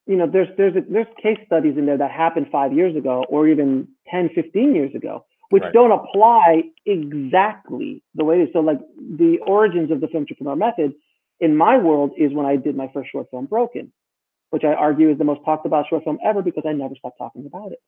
you 0.06 0.16
know 0.18 0.28
there's 0.32 0.48
there's 0.58 0.76
a, 0.76 0.82
there's 0.90 1.08
case 1.22 1.38
studies 1.46 1.78
in 1.78 1.86
there 1.86 1.98
that 1.98 2.12
happened 2.12 2.48
five 2.52 2.74
years 2.74 2.96
ago 2.96 3.24
or 3.30 3.48
even 3.48 3.88
10 4.10 4.30
15 4.36 4.76
years 4.76 4.96
ago 4.96 5.26
which 5.50 5.64
Right. 5.64 5.74
don't 5.74 5.92
apply 5.92 6.64
exactly 6.86 8.04
the 8.16 8.24
way 8.26 8.40
it 8.42 8.44
is 8.44 8.50
so 8.54 8.60
like 8.60 8.80
the 8.98 9.38
origins 9.46 9.92
of 9.92 10.02
the 10.02 10.08
filmtrepreneur 10.08 10.58
method 10.58 10.94
in 11.40 11.56
my 11.56 11.78
world 11.78 12.12
is 12.18 12.34
when 12.34 12.46
i 12.46 12.56
did 12.56 12.76
my 12.76 12.90
first 12.94 13.10
short 13.12 13.28
film 13.32 13.46
broken 13.46 13.92
which 14.52 14.64
i 14.64 14.74
argue 14.74 15.10
is 15.12 15.18
the 15.18 15.24
most 15.24 15.42
talked 15.46 15.66
about 15.66 15.86
short 15.90 16.04
film 16.04 16.18
ever 16.26 16.42
because 16.42 16.64
i 16.68 16.74
never 16.74 16.96
stopped 16.96 17.18
talking 17.18 17.46
about 17.46 17.72
it 17.72 17.82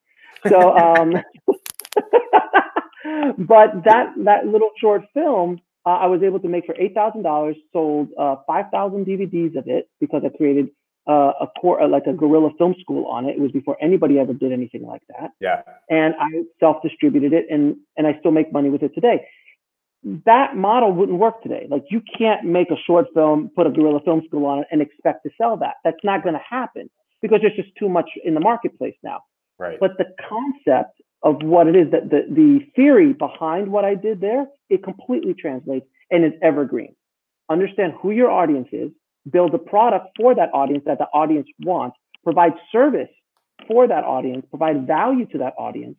so 0.47 0.77
um 0.77 1.13
but 3.37 3.83
that 3.85 4.13
that 4.17 4.45
little 4.45 4.71
short 4.79 5.03
film 5.13 5.59
uh, 5.85 5.91
I 5.91 6.07
was 6.07 6.21
able 6.23 6.39
to 6.41 6.47
make 6.49 6.65
for 6.65 6.75
eight 6.79 6.93
thousand 6.93 7.23
dollars. 7.23 7.55
Sold 7.73 8.09
uh, 8.19 8.35
five 8.45 8.65
thousand 8.71 9.05
DVDs 9.05 9.57
of 9.57 9.67
it 9.67 9.89
because 9.99 10.23
I 10.25 10.29
created 10.35 10.69
uh, 11.09 11.33
a 11.41 11.47
core 11.59 11.81
uh, 11.81 11.87
like 11.87 12.03
a 12.07 12.13
guerrilla 12.13 12.51
film 12.57 12.75
school 12.79 13.05
on 13.07 13.25
it. 13.25 13.35
It 13.37 13.39
was 13.39 13.51
before 13.51 13.77
anybody 13.81 14.19
ever 14.19 14.33
did 14.33 14.51
anything 14.51 14.85
like 14.85 15.01
that, 15.09 15.31
yeah 15.39 15.61
and 15.89 16.13
I 16.19 16.43
self 16.59 16.77
distributed 16.83 17.33
it, 17.33 17.45
and 17.49 17.77
and 17.97 18.07
I 18.07 18.17
still 18.19 18.31
make 18.31 18.53
money 18.53 18.69
with 18.69 18.83
it 18.83 18.93
today. 18.93 19.27
That 20.25 20.55
model 20.55 20.93
wouldn't 20.93 21.19
work 21.19 21.41
today. 21.43 21.67
Like 21.69 21.83
you 21.89 22.01
can't 22.17 22.45
make 22.45 22.69
a 22.71 22.79
short 22.87 23.07
film, 23.13 23.51
put 23.55 23.67
a 23.67 23.71
guerrilla 23.71 23.99
film 24.05 24.21
school 24.27 24.45
on 24.45 24.59
it, 24.59 24.67
and 24.71 24.81
expect 24.81 25.23
to 25.23 25.31
sell 25.37 25.57
that. 25.57 25.75
That's 25.83 26.03
not 26.03 26.23
going 26.23 26.35
to 26.35 26.45
happen 26.47 26.89
because 27.21 27.39
there's 27.41 27.55
just 27.55 27.75
too 27.77 27.89
much 27.89 28.09
in 28.23 28.33
the 28.33 28.39
marketplace 28.39 28.95
now 29.03 29.19
right 29.57 29.77
but 29.81 29.91
the 29.97 30.05
concept 30.29 31.01
of 31.23 31.43
what 31.43 31.67
it 31.67 31.75
is 31.75 31.91
that 31.91 32.09
the, 32.09 32.21
the 32.29 32.59
theory 32.75 33.13
behind 33.13 33.71
what 33.71 33.85
I 33.85 33.95
did 33.95 34.21
there, 34.21 34.47
it 34.69 34.83
completely 34.83 35.33
translates 35.33 35.85
and 36.09 36.23
is 36.23 36.31
evergreen. 36.41 36.95
Understand 37.49 37.93
who 38.01 38.11
your 38.11 38.31
audience 38.31 38.69
is, 38.71 38.91
build 39.31 39.53
a 39.53 39.57
product 39.57 40.07
for 40.17 40.35
that 40.35 40.49
audience 40.53 40.83
that 40.85 40.97
the 40.97 41.05
audience 41.05 41.47
wants, 41.61 41.97
provide 42.23 42.53
service 42.71 43.09
for 43.67 43.87
that 43.87 44.03
audience, 44.03 44.45
provide 44.49 44.87
value 44.87 45.25
to 45.27 45.39
that 45.39 45.53
audience, 45.57 45.97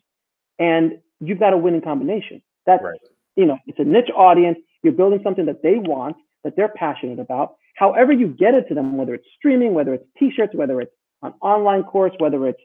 and 0.59 0.99
you've 1.21 1.39
got 1.39 1.53
a 1.53 1.57
winning 1.57 1.83
combination. 1.83 2.43
That's 2.67 2.83
Right. 2.83 3.01
you 3.37 3.47
know, 3.47 3.59
it's 3.67 3.79
a 3.79 3.85
niche 3.85 4.11
audience, 4.15 4.59
you're 4.83 4.93
building 4.93 5.21
something 5.23 5.47
that 5.47 5.63
they 5.63 5.77
want, 5.77 6.17
that 6.45 6.57
they're 6.57 6.69
passionate 6.69 7.19
about. 7.19 7.57
However 7.77 8.13
you 8.13 8.29
get 8.29 8.55
it 8.55 8.69
to 8.69 8.75
them, 8.75 8.97
whether 8.97 9.15
it's 9.15 9.27
streaming, 9.37 9.75
whether 9.75 9.95
it's 9.95 10.07
t-shirts, 10.19 10.55
whether 10.55 10.81
it's 10.81 10.93
an 11.23 11.33
online 11.41 11.85
course, 11.85 12.13
whether 12.19 12.47
it's 12.47 12.61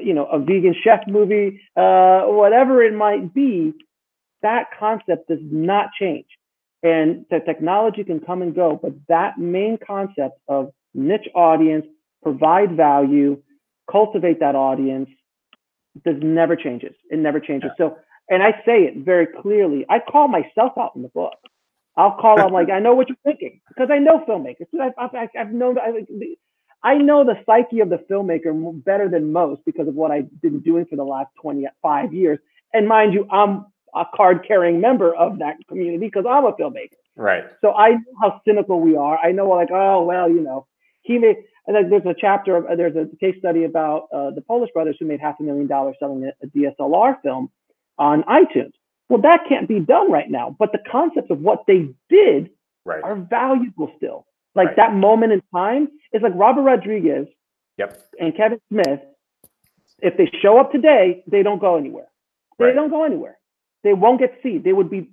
you 0.00 0.14
know, 0.14 0.26
a 0.26 0.38
vegan 0.38 0.74
chef 0.82 1.00
movie, 1.06 1.60
uh, 1.76 2.22
whatever 2.24 2.82
it 2.82 2.94
might 2.94 3.32
be, 3.32 3.72
that 4.42 4.66
concept 4.78 5.28
does 5.28 5.38
not 5.42 5.88
change. 5.98 6.26
And 6.82 7.24
the 7.30 7.40
technology 7.40 8.04
can 8.04 8.20
come 8.20 8.42
and 8.42 8.54
go, 8.54 8.78
but 8.80 8.92
that 9.08 9.38
main 9.38 9.78
concept 9.84 10.38
of 10.48 10.72
niche 10.94 11.28
audience, 11.34 11.86
provide 12.22 12.76
value, 12.76 13.42
cultivate 13.90 14.40
that 14.40 14.54
audience, 14.54 15.08
does 16.04 16.16
never 16.20 16.56
changes. 16.56 16.94
It 17.10 17.18
never 17.18 17.40
changes. 17.40 17.70
So, 17.78 17.96
and 18.28 18.42
I 18.42 18.52
say 18.66 18.82
it 18.82 19.04
very 19.04 19.26
clearly. 19.26 19.86
I 19.88 20.00
call 20.00 20.28
myself 20.28 20.72
out 20.78 20.92
in 20.94 21.02
the 21.02 21.08
book. 21.08 21.34
I'll 21.96 22.16
call. 22.20 22.38
I'm 22.40 22.52
like, 22.52 22.68
I 22.70 22.78
know 22.78 22.94
what 22.94 23.08
you're 23.08 23.16
thinking 23.24 23.60
because 23.68 23.88
I 23.90 23.98
know 23.98 24.24
filmmakers. 24.28 24.66
I've, 24.78 24.92
I've, 24.98 25.28
I've 25.38 25.52
known. 25.52 25.78
I, 25.78 25.92
I 26.82 26.98
know 26.98 27.24
the 27.24 27.36
psyche 27.46 27.80
of 27.80 27.88
the 27.88 27.96
filmmaker 28.10 28.52
better 28.84 29.08
than 29.08 29.32
most 29.32 29.62
because 29.64 29.88
of 29.88 29.94
what 29.94 30.10
I've 30.10 30.40
been 30.42 30.60
doing 30.60 30.84
for 30.84 30.96
the 30.96 31.04
last 31.04 31.30
25 31.40 32.12
years. 32.12 32.38
And 32.74 32.86
mind 32.86 33.14
you, 33.14 33.26
I'm 33.30 33.66
a 33.96 34.06
card 34.14 34.44
carrying 34.46 34.80
member 34.80 35.14
of 35.14 35.38
that 35.40 35.56
community 35.68 35.98
because 35.98 36.24
I'm 36.28 36.44
a 36.44 36.52
filmmaker. 36.52 36.98
right 37.16 37.44
So 37.60 37.72
I 37.74 37.90
know 37.92 37.98
how 38.22 38.40
cynical 38.46 38.80
we 38.80 38.96
are. 38.96 39.18
I 39.18 39.32
know, 39.32 39.48
like, 39.48 39.70
oh, 39.72 40.04
well, 40.04 40.28
you 40.30 40.40
know, 40.42 40.66
he 41.02 41.18
made, 41.18 41.36
there's 41.66 42.06
a 42.06 42.14
chapter, 42.18 42.56
of, 42.56 42.76
there's 42.78 42.96
a 42.96 43.08
case 43.18 43.36
study 43.38 43.64
about 43.64 44.08
uh, 44.14 44.30
the 44.30 44.42
Polish 44.42 44.70
brothers 44.74 44.96
who 45.00 45.06
made 45.06 45.20
half 45.20 45.36
a 45.40 45.42
million 45.42 45.66
dollars 45.66 45.96
selling 46.00 46.24
a, 46.24 46.32
a 46.44 46.48
DSLR 46.48 47.20
film 47.22 47.50
on 47.98 48.22
iTunes. 48.24 48.72
Well, 49.08 49.22
that 49.22 49.44
can't 49.48 49.68
be 49.68 49.80
done 49.80 50.10
right 50.10 50.30
now. 50.30 50.54
But 50.58 50.72
the 50.72 50.80
concepts 50.90 51.30
of 51.30 51.40
what 51.40 51.64
they 51.66 51.90
did 52.10 52.50
right 52.84 53.02
are 53.02 53.16
valuable 53.16 53.92
still. 53.96 54.26
Like 54.54 54.68
Right. 54.68 54.76
that 54.76 54.94
moment 54.94 55.32
in 55.32 55.42
time 55.54 55.88
is 56.12 56.22
like 56.22 56.32
Robert 56.34 56.62
Rodriguez 56.62 57.26
yep 57.78 58.00
and 58.18 58.36
Kevin 58.36 58.60
Smith. 58.70 59.00
If 60.00 60.16
they 60.16 60.30
show 60.42 60.58
up 60.58 60.72
today, 60.72 61.22
they 61.26 61.42
don't 61.42 61.60
go 61.60 61.76
anywhere. 61.76 62.06
They 62.58 62.66
Right. 62.66 62.74
don't 62.74 62.90
go 62.90 63.04
anywhere. 63.04 63.38
They 63.86 63.94
won't 63.94 64.18
get 64.18 64.36
seen. 64.42 64.62
They 64.64 64.72
would 64.72 64.90
be 64.90 65.08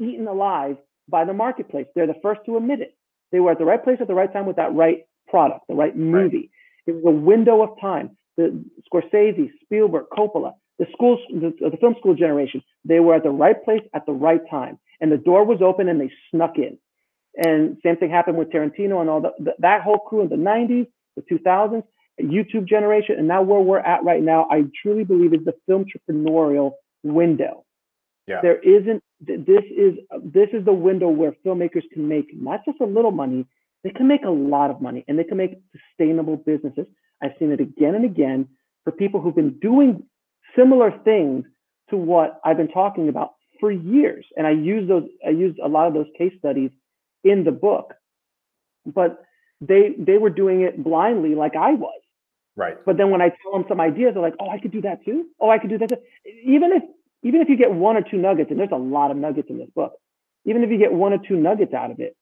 eaten 0.00 0.26
alive 0.26 0.78
by 1.08 1.24
the 1.24 1.32
marketplace. 1.32 1.86
They're 1.94 2.08
the 2.08 2.20
first 2.20 2.40
to 2.46 2.56
admit 2.56 2.80
it. 2.80 2.96
They 3.30 3.38
were 3.38 3.52
at 3.52 3.58
the 3.58 3.64
right 3.64 3.82
place 3.82 3.98
at 4.00 4.08
the 4.08 4.14
right 4.14 4.32
time 4.32 4.46
with 4.46 4.56
that 4.56 4.74
right 4.74 5.06
product, 5.28 5.60
the 5.68 5.76
right 5.76 5.96
movie. 5.96 6.50
It 6.88 6.96
was 6.96 7.04
a 7.06 7.16
window 7.16 7.62
of 7.62 7.80
time. 7.80 8.16
The 8.36 8.64
Scorsese, 8.92 9.50
Spielberg, 9.62 10.06
Coppola, 10.12 10.54
the 10.80 10.86
schools, 10.92 11.20
the, 11.30 11.54
the 11.70 11.76
film 11.76 11.94
school 12.00 12.16
generation, 12.16 12.64
they 12.84 12.98
were 12.98 13.14
at 13.14 13.22
the 13.22 13.30
right 13.30 13.64
place 13.64 13.82
at 13.94 14.04
the 14.06 14.12
right 14.12 14.40
time, 14.50 14.76
and 15.00 15.12
the 15.12 15.18
door 15.18 15.44
was 15.44 15.62
open 15.62 15.88
and 15.88 16.00
they 16.00 16.10
snuck 16.32 16.56
in. 16.56 16.78
And 17.36 17.76
same 17.84 17.96
thing 17.96 18.10
happened 18.10 18.38
with 18.38 18.50
Tarantino 18.50 19.00
and 19.00 19.08
all 19.08 19.20
the, 19.20 19.30
the, 19.38 19.52
that 19.60 19.82
whole 19.82 20.00
crew 20.00 20.22
in 20.22 20.28
the 20.30 20.34
90s, 20.34 20.88
the 21.14 21.22
2000s, 21.22 21.84
YouTube 22.20 22.66
generation, 22.68 23.16
and 23.18 23.28
now 23.28 23.42
where 23.42 23.60
we're 23.60 23.78
at 23.78 24.02
right 24.02 24.22
now, 24.22 24.48
I 24.50 24.64
truly 24.82 25.04
believe 25.04 25.32
is 25.32 25.44
the 25.44 25.54
film 25.66 25.84
entrepreneurial 25.84 26.72
window. 27.04 27.65
Yeah. 28.26 28.40
There 28.42 28.58
isn't. 28.60 29.02
This 29.20 29.64
is 29.76 29.94
this 30.24 30.48
is 30.52 30.64
the 30.64 30.72
window 30.72 31.08
where 31.08 31.32
filmmakers 31.44 31.84
can 31.92 32.08
make 32.08 32.26
not 32.34 32.64
just 32.64 32.80
a 32.80 32.86
little 32.86 33.12
money, 33.12 33.46
they 33.84 33.90
can 33.90 34.08
make 34.08 34.24
a 34.24 34.30
lot 34.30 34.70
of 34.70 34.80
money, 34.80 35.04
and 35.08 35.18
they 35.18 35.24
can 35.24 35.36
make 35.36 35.52
sustainable 35.72 36.36
businesses. 36.36 36.86
I've 37.22 37.32
seen 37.38 37.52
it 37.52 37.60
again 37.60 37.94
and 37.94 38.04
again 38.04 38.48
for 38.84 38.92
people 38.92 39.20
who've 39.20 39.34
been 39.34 39.58
doing 39.60 40.02
similar 40.56 40.90
things 41.04 41.44
to 41.90 41.96
what 41.96 42.40
I've 42.44 42.56
been 42.56 42.68
talking 42.68 43.08
about 43.08 43.32
for 43.60 43.70
years, 43.70 44.26
and 44.36 44.46
I 44.46 44.50
use 44.50 44.88
those. 44.88 45.04
I 45.26 45.30
used 45.30 45.58
a 45.58 45.68
lot 45.68 45.86
of 45.86 45.94
those 45.94 46.08
case 46.18 46.32
studies 46.38 46.70
in 47.24 47.44
the 47.44 47.52
book, 47.52 47.94
but 48.84 49.22
they 49.60 49.94
they 49.98 50.18
were 50.18 50.30
doing 50.30 50.62
it 50.62 50.82
blindly 50.82 51.34
like 51.34 51.56
I 51.56 51.72
was. 51.72 52.00
right 52.56 52.76
But 52.84 52.96
then 52.98 53.10
when 53.10 53.22
I 53.22 53.30
tell 53.30 53.52
them 53.52 53.64
some 53.68 53.80
ideas, 53.80 54.14
they're 54.14 54.22
like, 54.22 54.34
"Oh, 54.40 54.50
I 54.50 54.58
could 54.58 54.72
do 54.72 54.82
that 54.82 55.04
too. 55.04 55.26
Oh, 55.40 55.50
I 55.50 55.58
could 55.58 55.70
do 55.70 55.78
that." 55.78 55.88
Too. 55.88 56.02
Even 56.44 56.72
if 56.72 56.82
even 57.22 57.40
if 57.40 57.48
you 57.48 57.56
get 57.56 57.72
one 57.72 57.96
or 57.96 58.02
two 58.02 58.16
nuggets, 58.18 58.50
and 58.50 58.58
there's 58.60 58.70
a 58.72 58.76
lot 58.76 59.10
of 59.10 59.16
nuggets 59.16 59.48
in 59.50 59.58
this 59.58 59.70
book, 59.74 59.92
even 60.44 60.62
if 60.62 60.70
you 60.70 60.78
get 60.78 60.92
one 60.92 61.12
or 61.12 61.18
two 61.18 61.36
nuggets 61.36 61.74
out 61.74 61.90
of 61.90 62.00
it, 62.00 62.16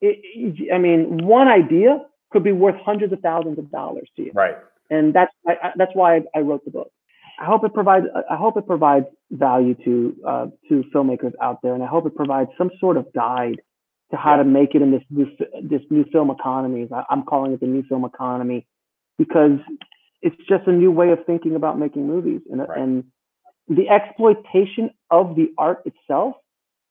it 0.00 0.72
I 0.72 0.78
mean, 0.78 1.26
one 1.26 1.48
idea 1.48 2.04
could 2.30 2.44
be 2.44 2.52
worth 2.52 2.76
hundreds 2.84 3.12
of 3.12 3.20
thousands 3.20 3.58
of 3.58 3.70
dollars 3.70 4.08
to 4.16 4.22
you, 4.22 4.30
right 4.34 4.56
and 4.90 5.14
that's 5.14 5.32
I, 5.46 5.52
I, 5.62 5.70
that's 5.76 5.92
why 5.94 6.16
I, 6.16 6.20
I 6.36 6.38
wrote 6.40 6.64
the 6.64 6.70
book. 6.70 6.90
I 7.38 7.44
hope 7.44 7.64
it 7.64 7.74
provides 7.74 8.06
I 8.30 8.36
hope 8.36 8.56
it 8.56 8.66
provides 8.66 9.06
value 9.30 9.74
to 9.84 10.16
uh, 10.26 10.46
to 10.68 10.84
filmmakers 10.94 11.32
out 11.42 11.60
there, 11.62 11.74
and 11.74 11.82
I 11.82 11.86
hope 11.86 12.06
it 12.06 12.14
provides 12.14 12.50
some 12.56 12.70
sort 12.80 12.96
of 12.96 13.06
guide 13.12 13.60
to 14.10 14.16
how 14.16 14.32
Yeah. 14.32 14.38
to 14.38 14.44
make 14.44 14.74
it 14.74 14.82
in 14.82 14.90
this 14.90 15.02
new 15.10 15.26
this 15.62 15.82
new 15.90 16.04
film 16.12 16.30
economy. 16.30 16.88
I'm 17.10 17.24
calling 17.24 17.52
it 17.52 17.60
the 17.60 17.66
new 17.66 17.82
film 17.88 18.04
economy 18.04 18.66
because 19.18 19.58
it's 20.22 20.36
just 20.48 20.66
a 20.66 20.72
new 20.72 20.90
way 20.90 21.10
of 21.10 21.24
thinking 21.26 21.56
about 21.56 21.78
making 21.78 22.06
movies, 22.06 22.40
and 22.50 22.60
Right. 22.60 22.78
and 22.78 23.04
the 23.68 23.88
exploitation 23.88 24.90
of 25.10 25.36
the 25.36 25.52
art 25.58 25.82
itself 25.86 26.36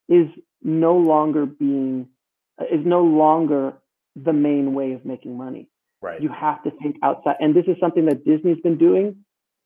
is 0.09 0.27
no 0.61 0.97
longer 0.97 1.45
being 1.45 2.07
is 2.71 2.85
no 2.85 3.03
longer 3.03 3.73
the 4.15 4.33
main 4.33 4.73
way 4.73 4.93
of 4.93 5.05
making 5.05 5.37
money 5.37 5.67
right 6.01 6.21
you 6.21 6.29
have 6.29 6.63
to 6.63 6.71
think 6.71 6.95
outside. 7.03 7.35
And 7.39 7.53
this 7.53 7.65
is 7.67 7.75
something 7.79 8.05
that 8.05 8.23
Disney's 8.25 8.61
been 8.61 8.77
doing 8.77 9.17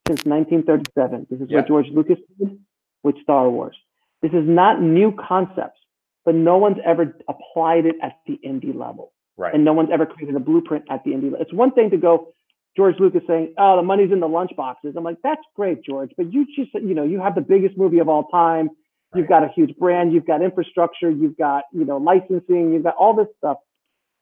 since 0.08 0.26
1937. 0.26 1.28
This 1.30 1.42
is 1.42 1.50
Yeah. 1.50 1.58
what 1.58 1.68
George 1.68 1.90
Lucas 1.90 2.20
did 2.40 2.60
with 3.04 3.18
Star 3.22 3.50
Wars. 3.50 3.78
This 4.22 4.34
is 4.34 4.48
not 4.48 4.82
new 4.82 5.12
concepts, 5.14 5.80
but 6.26 6.36
no 6.36 6.58
one's 6.58 6.80
ever 6.84 7.16
applied 7.28 7.86
it 7.86 7.96
at 8.02 8.18
the 8.28 8.40
indie 8.44 8.76
level. 8.76 9.14
right 9.38 9.54
And 9.54 9.64
no 9.64 9.72
one's 9.74 9.90
ever 9.90 10.06
created 10.06 10.36
a 10.36 10.40
blueprint 10.40 10.86
at 10.90 11.04
the 11.06 11.12
indie 11.12 11.32
level. 11.32 11.42
It's 11.42 11.54
one 11.54 11.72
thing 11.72 11.90
to 11.92 11.98
go, 11.98 12.34
George 12.76 12.96
Lucas 13.00 13.24
saying, 13.28 13.54
"Oh, 13.58 13.76
the 13.78 13.84
money's 13.84 14.12
in 14.12 14.20
the 14.20 14.28
lunch 14.28 14.52
boxes." 14.56 14.96
I'm 14.96 15.04
like, 15.04 15.18
"That's 15.24 15.42
great, 15.56 15.84
George, 15.84 16.12
but 16.18 16.32
you 16.32 16.46
just 16.46 16.74
you 16.74 16.94
know 16.94 17.04
you 17.04 17.20
have 17.20 17.36
the 17.36 17.42
biggest 17.42 17.78
movie 17.78 18.00
of 18.00 18.10
all 18.10 18.26
time. 18.28 18.70
You've 19.16 19.28
got 19.28 19.44
a 19.44 19.50
huge 19.50 19.76
brand. 19.78 20.14
You've 20.14 20.28
got 20.28 20.42
infrastructure. 20.42 21.10
You've 21.10 21.38
got 21.38 21.64
you 21.74 21.86
know 21.86 21.98
licensing. 21.98 22.74
You've 22.74 22.84
got 22.84 22.96
all 22.96 23.14
this 23.16 23.28
stuff. 23.38 23.58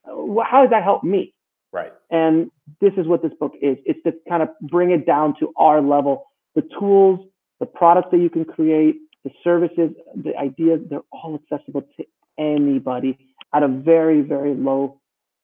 How 0.06 0.62
does 0.62 0.70
that 0.72 0.84
help 0.84 1.04
me?" 1.04 1.34
Right. 1.74 1.94
And 2.10 2.50
this 2.82 2.94
is 2.98 3.08
what 3.08 3.22
this 3.22 3.34
book 3.40 3.54
is. 3.62 3.78
It's 3.86 4.02
to 4.04 4.14
kind 4.28 4.42
of 4.42 4.50
bring 4.62 4.92
it 4.92 5.06
down 5.06 5.36
to 5.40 5.54
our 5.58 5.82
level. 5.82 6.26
The 6.56 6.64
tools, 6.80 7.20
the 7.60 7.66
products 7.66 8.10
that 8.12 8.20
you 8.20 8.30
can 8.30 8.46
create, 8.46 8.96
the 9.24 9.32
services, 9.44 9.92
the 10.16 10.36
ideas, 10.38 10.82
they're 10.90 11.02
all 11.12 11.36
accessible 11.36 11.84
to 11.98 12.06
anybody 12.38 13.18
at 13.54 13.64
a 13.64 13.68
very, 13.68 14.22
very 14.22 14.54
low 14.54 15.00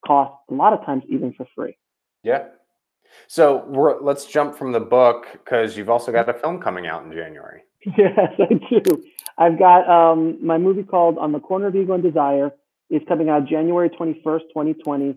cost, 0.06 0.34
a 0.50 0.54
lot 0.54 0.72
of 0.72 0.84
times 0.84 1.04
even 1.08 1.32
for 1.34 1.46
free. 1.54 1.76
Yeah. 2.22 2.44
So 3.26 3.64
we're, 3.66 4.00
let's 4.00 4.26
jump 4.26 4.56
from 4.56 4.72
the 4.72 4.80
book 4.80 5.26
because 5.32 5.76
you've 5.76 5.90
also 5.90 6.12
got 6.12 6.28
a 6.28 6.34
film 6.34 6.60
coming 6.60 6.86
out 6.86 7.04
in 7.04 7.12
January. 7.12 7.62
Yes, 7.98 8.30
I 8.38 8.54
do. 8.54 9.04
I've 9.36 9.58
got 9.58 9.86
um, 9.88 10.38
my 10.44 10.56
movie 10.56 10.84
called 10.84 11.18
On 11.18 11.32
the 11.32 11.40
Corner 11.40 11.66
of 11.66 11.76
Ego 11.76 11.92
and 11.92 12.02
Desire 12.02 12.50
is 12.88 13.02
coming 13.06 13.28
out 13.28 13.46
January 13.46 13.90
21st, 13.90 14.22
2020. 14.22 15.16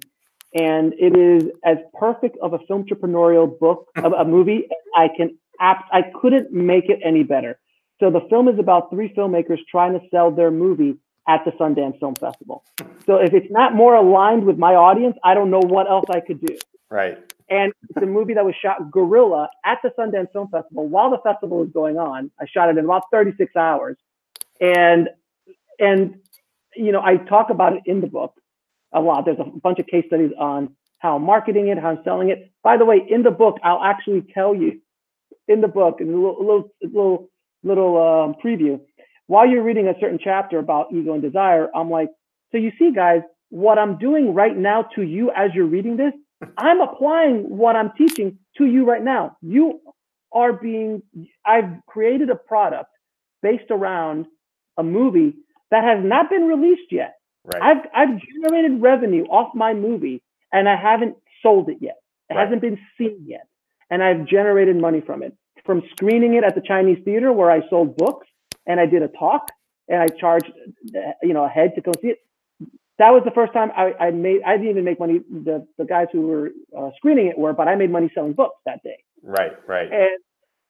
And 0.53 0.93
it 0.97 1.17
is 1.17 1.49
as 1.63 1.77
perfect 1.97 2.37
of 2.41 2.53
a 2.53 2.59
film 2.67 2.83
entrepreneurial 2.83 3.57
book, 3.57 3.87
of 3.95 4.11
a 4.11 4.25
movie 4.25 4.67
I 4.95 5.07
can, 5.15 5.37
apt, 5.61 5.89
I 5.93 6.01
couldn't 6.19 6.51
make 6.51 6.89
it 6.89 6.99
any 7.05 7.23
better. 7.23 7.59
So 7.99 8.11
the 8.11 8.21
film 8.29 8.47
is 8.47 8.59
about 8.59 8.89
three 8.89 9.13
filmmakers 9.13 9.59
trying 9.69 9.93
to 9.93 10.05
sell 10.11 10.31
their 10.31 10.51
movie 10.51 10.97
at 11.27 11.43
the 11.45 11.51
Sundance 11.51 11.99
Film 11.99 12.15
Festival. 12.15 12.63
So 13.05 13.15
if 13.15 13.33
it's 13.33 13.51
not 13.51 13.73
more 13.73 13.95
aligned 13.95 14.45
with 14.45 14.57
my 14.57 14.75
audience, 14.75 15.17
I 15.23 15.33
don't 15.33 15.51
know 15.51 15.61
what 15.61 15.89
else 15.89 16.05
I 16.09 16.19
could 16.21 16.39
do. 16.45 16.57
Right. 16.89 17.33
And 17.49 17.71
it's 17.89 17.97
a 17.97 18.05
movie 18.05 18.33
that 18.33 18.45
was 18.45 18.55
shot 18.61 18.91
guerrilla 18.91 19.49
at 19.63 19.79
the 19.81 19.89
Sundance 19.97 20.31
Film 20.33 20.49
Festival 20.49 20.87
while 20.87 21.09
the 21.09 21.19
festival 21.19 21.59
was 21.59 21.69
going 21.69 21.97
on. 21.97 22.29
I 22.39 22.45
shot 22.45 22.69
it 22.69 22.77
in 22.77 22.85
about 22.85 23.03
36 23.11 23.55
hours. 23.55 23.97
And 24.59 25.09
and 25.79 26.15
you 26.75 26.91
know, 26.91 27.01
I 27.01 27.17
talk 27.17 27.49
about 27.49 27.73
it 27.73 27.83
in 27.85 28.01
the 28.01 28.07
book 28.07 28.33
a 28.93 28.99
lot. 28.99 29.25
There's 29.25 29.39
a 29.39 29.45
bunch 29.45 29.79
of 29.79 29.87
case 29.87 30.05
studies 30.07 30.31
on 30.37 30.75
how 30.99 31.15
I'm 31.15 31.23
marketing 31.23 31.67
it, 31.67 31.77
how 31.77 31.89
I'm 31.89 31.99
selling 32.03 32.29
it. 32.29 32.51
By 32.63 32.77
the 32.77 32.85
way, 32.85 33.05
in 33.07 33.23
the 33.23 33.31
book, 33.31 33.57
I'll 33.63 33.83
actually 33.83 34.25
tell 34.33 34.55
you 34.55 34.81
in 35.47 35.61
the 35.61 35.67
book, 35.67 36.01
in 36.01 36.09
a 36.09 36.11
little 36.11 36.71
little 36.81 37.29
little, 37.63 37.97
um, 37.97 38.35
preview, 38.43 38.79
while 39.27 39.47
you're 39.47 39.63
reading 39.63 39.87
a 39.87 39.93
certain 39.99 40.19
chapter 40.21 40.59
about 40.59 40.93
ego 40.93 41.13
and 41.13 41.21
desire, 41.21 41.69
I'm 41.75 41.89
like, 41.89 42.09
so 42.51 42.57
you 42.57 42.71
see, 42.79 42.91
guys, 42.93 43.21
what 43.49 43.77
I'm 43.77 43.97
doing 43.97 44.33
right 44.33 44.55
now 44.55 44.83
to 44.95 45.01
you 45.01 45.31
as 45.31 45.51
you're 45.53 45.65
reading 45.65 45.97
this, 45.97 46.13
I'm 46.57 46.81
applying 46.81 47.43
what 47.57 47.75
I'm 47.75 47.91
teaching 47.97 48.37
to 48.57 48.65
you 48.65 48.85
right 48.85 49.03
now. 49.03 49.37
You 49.41 49.79
are 50.31 50.53
being, 50.53 51.01
I've 51.45 51.85
created 51.87 52.29
a 52.29 52.35
product 52.35 52.89
based 53.41 53.71
around 53.71 54.25
a 54.77 54.83
movie 54.83 55.33
that 55.71 55.83
has 55.83 56.03
not 56.03 56.29
been 56.29 56.43
released 56.43 56.91
yet. 56.91 57.15
Right. 57.43 57.61
I've 57.61 57.85
I've 57.95 58.19
generated 58.19 58.81
revenue 58.81 59.23
off 59.25 59.55
my 59.55 59.73
movie 59.73 60.21
and 60.51 60.67
I 60.67 60.75
haven't 60.75 61.15
sold 61.41 61.69
it 61.69 61.77
yet. 61.81 61.95
It 62.29 62.33
Right. 62.35 62.43
hasn't 62.43 62.61
been 62.61 62.77
seen 62.97 63.23
yet. 63.25 63.47
And 63.89 64.03
I've 64.03 64.25
generated 64.27 64.75
money 64.75 65.01
from 65.01 65.23
it. 65.23 65.33
From 65.65 65.81
screening 65.91 66.33
it 66.35 66.43
at 66.43 66.55
the 66.55 66.61
Chinese 66.61 67.03
theater 67.05 67.31
where 67.31 67.49
I 67.49 67.67
sold 67.69 67.97
books 67.97 68.27
and 68.65 68.79
I 68.79 68.85
did 68.85 69.01
a 69.01 69.07
talk 69.07 69.49
and 69.87 70.01
I 70.01 70.07
charged 70.07 70.51
you 71.23 71.33
know 71.33 71.45
a 71.45 71.49
head 71.49 71.73
to 71.75 71.81
go 71.81 71.91
see 72.01 72.09
it. 72.09 72.19
That 72.99 73.11
was 73.11 73.21
the 73.25 73.31
first 73.31 73.53
time 73.53 73.71
I, 73.77 73.93
I 73.99 74.11
made 74.11 74.41
I 74.45 74.57
didn't 74.57 74.71
even 74.71 74.83
make 74.83 74.99
money 74.99 75.19
the, 75.29 75.67
the 75.77 75.85
guys 75.85 76.07
who 76.11 76.27
were 76.27 76.51
uh, 76.77 76.89
screening 76.97 77.27
it 77.27 77.37
were, 77.37 77.53
but 77.53 77.67
I 77.67 77.75
made 77.75 77.91
money 77.91 78.09
selling 78.13 78.33
books 78.33 78.55
that 78.65 78.81
day 78.83 78.97
right. 79.23 79.51
Right. 79.67 79.89
and 79.91 80.17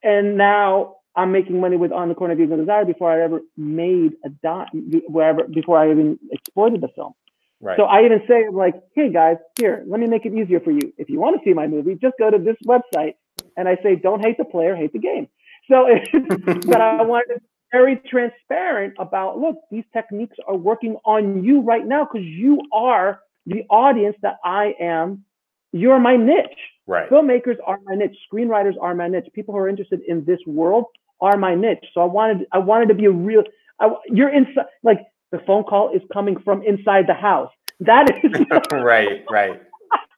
and 0.03 0.37
now 0.37 0.95
I'm 1.15 1.31
making 1.31 1.59
money 1.59 1.77
with 1.77 1.91
On 1.91 2.09
the 2.09 2.15
Corner 2.15 2.33
of 2.33 2.39
and 2.39 2.57
Desire 2.57 2.85
before 2.85 3.11
I 3.11 3.23
ever 3.23 3.41
made 3.57 4.13
a 4.23 4.29
dime, 4.43 4.67
wherever 5.07 5.43
before 5.45 5.77
I 5.79 5.91
even 5.91 6.19
exploited 6.31 6.81
the 6.81 6.89
film. 6.95 7.13
Right. 7.59 7.75
So 7.77 7.85
I 7.85 8.05
even 8.05 8.21
say 8.27 8.49
like, 8.53 8.75
hey 8.93 9.11
guys, 9.11 9.37
here, 9.57 9.83
let 9.87 9.99
me 9.99 10.05
make 10.05 10.25
it 10.25 10.33
easier 10.33 10.59
for 10.59 10.71
you. 10.71 10.93
If 10.97 11.09
you 11.09 11.19
want 11.19 11.37
to 11.37 11.41
see 11.43 11.53
my 11.53 11.65
movie, 11.65 11.97
just 11.99 12.13
go 12.19 12.29
to 12.29 12.37
this 12.37 12.55
website, 12.67 13.15
and 13.55 13.67
I 13.67 13.77
say, 13.81 13.95
don't 13.95 14.23
hate 14.23 14.37
the 14.37 14.45
player, 14.45 14.75
hate 14.75 14.93
the 14.93 14.99
game. 14.99 15.27
So, 15.69 15.87
but 16.67 16.81
I 16.81 17.01
wanted 17.01 17.41
very 17.71 18.01
transparent 18.09 18.93
about, 18.99 19.39
look, 19.39 19.57
these 19.71 19.83
techniques 19.93 20.37
are 20.47 20.55
working 20.55 20.97
on 21.05 21.43
you 21.43 21.61
right 21.61 21.85
now 21.85 22.05
because 22.05 22.25
you 22.25 22.61
are 22.71 23.21
the 23.45 23.63
audience 23.69 24.15
that 24.21 24.37
I 24.43 24.73
am. 24.79 25.23
You're 25.71 25.99
my 25.99 26.15
niche 26.15 26.57
right. 26.87 27.09
filmmakers 27.09 27.57
are 27.65 27.79
my 27.83 27.95
niche 27.95 28.17
screenwriters 28.31 28.73
are 28.81 28.95
my 28.95 29.07
niche 29.07 29.27
people 29.33 29.53
who 29.53 29.59
are 29.59 29.69
interested 29.69 30.01
in 30.07 30.25
this 30.25 30.39
world 30.47 30.85
are 31.21 31.37
my 31.37 31.53
niche 31.53 31.85
so 31.93 32.01
i 32.01 32.05
wanted 32.05 32.47
i 32.51 32.57
wanted 32.57 32.87
to 32.87 32.95
be 32.95 33.05
a 33.05 33.11
real 33.11 33.43
I, 33.79 33.89
you're 34.07 34.33
inside 34.33 34.65
like 34.81 34.99
the 35.31 35.39
phone 35.45 35.63
call 35.63 35.93
is 35.93 36.01
coming 36.11 36.39
from 36.39 36.63
inside 36.63 37.05
the 37.07 37.13
house 37.13 37.51
that 37.81 38.09
is 38.23 38.31
right. 38.71 39.23
Right. 39.29 39.61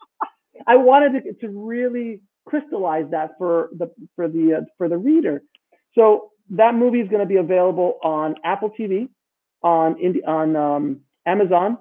i 0.67 0.75
wanted 0.75 1.23
to, 1.23 1.33
to 1.33 1.49
really 1.49 2.21
crystallize 2.45 3.09
that 3.12 3.31
for 3.38 3.69
the 3.77 3.91
for 4.15 4.27
the 4.27 4.59
uh, 4.59 4.65
for 4.77 4.88
the 4.88 4.97
reader 4.97 5.41
so 5.95 6.31
that 6.51 6.75
movie 6.75 6.99
is 6.99 7.09
going 7.09 7.21
to 7.21 7.27
be 7.27 7.38
available 7.38 7.99
on 8.03 8.35
apple 8.43 8.69
tv 8.69 9.09
on 9.63 9.95
on 10.27 10.55
um, 10.55 11.01
amazon 11.25 11.77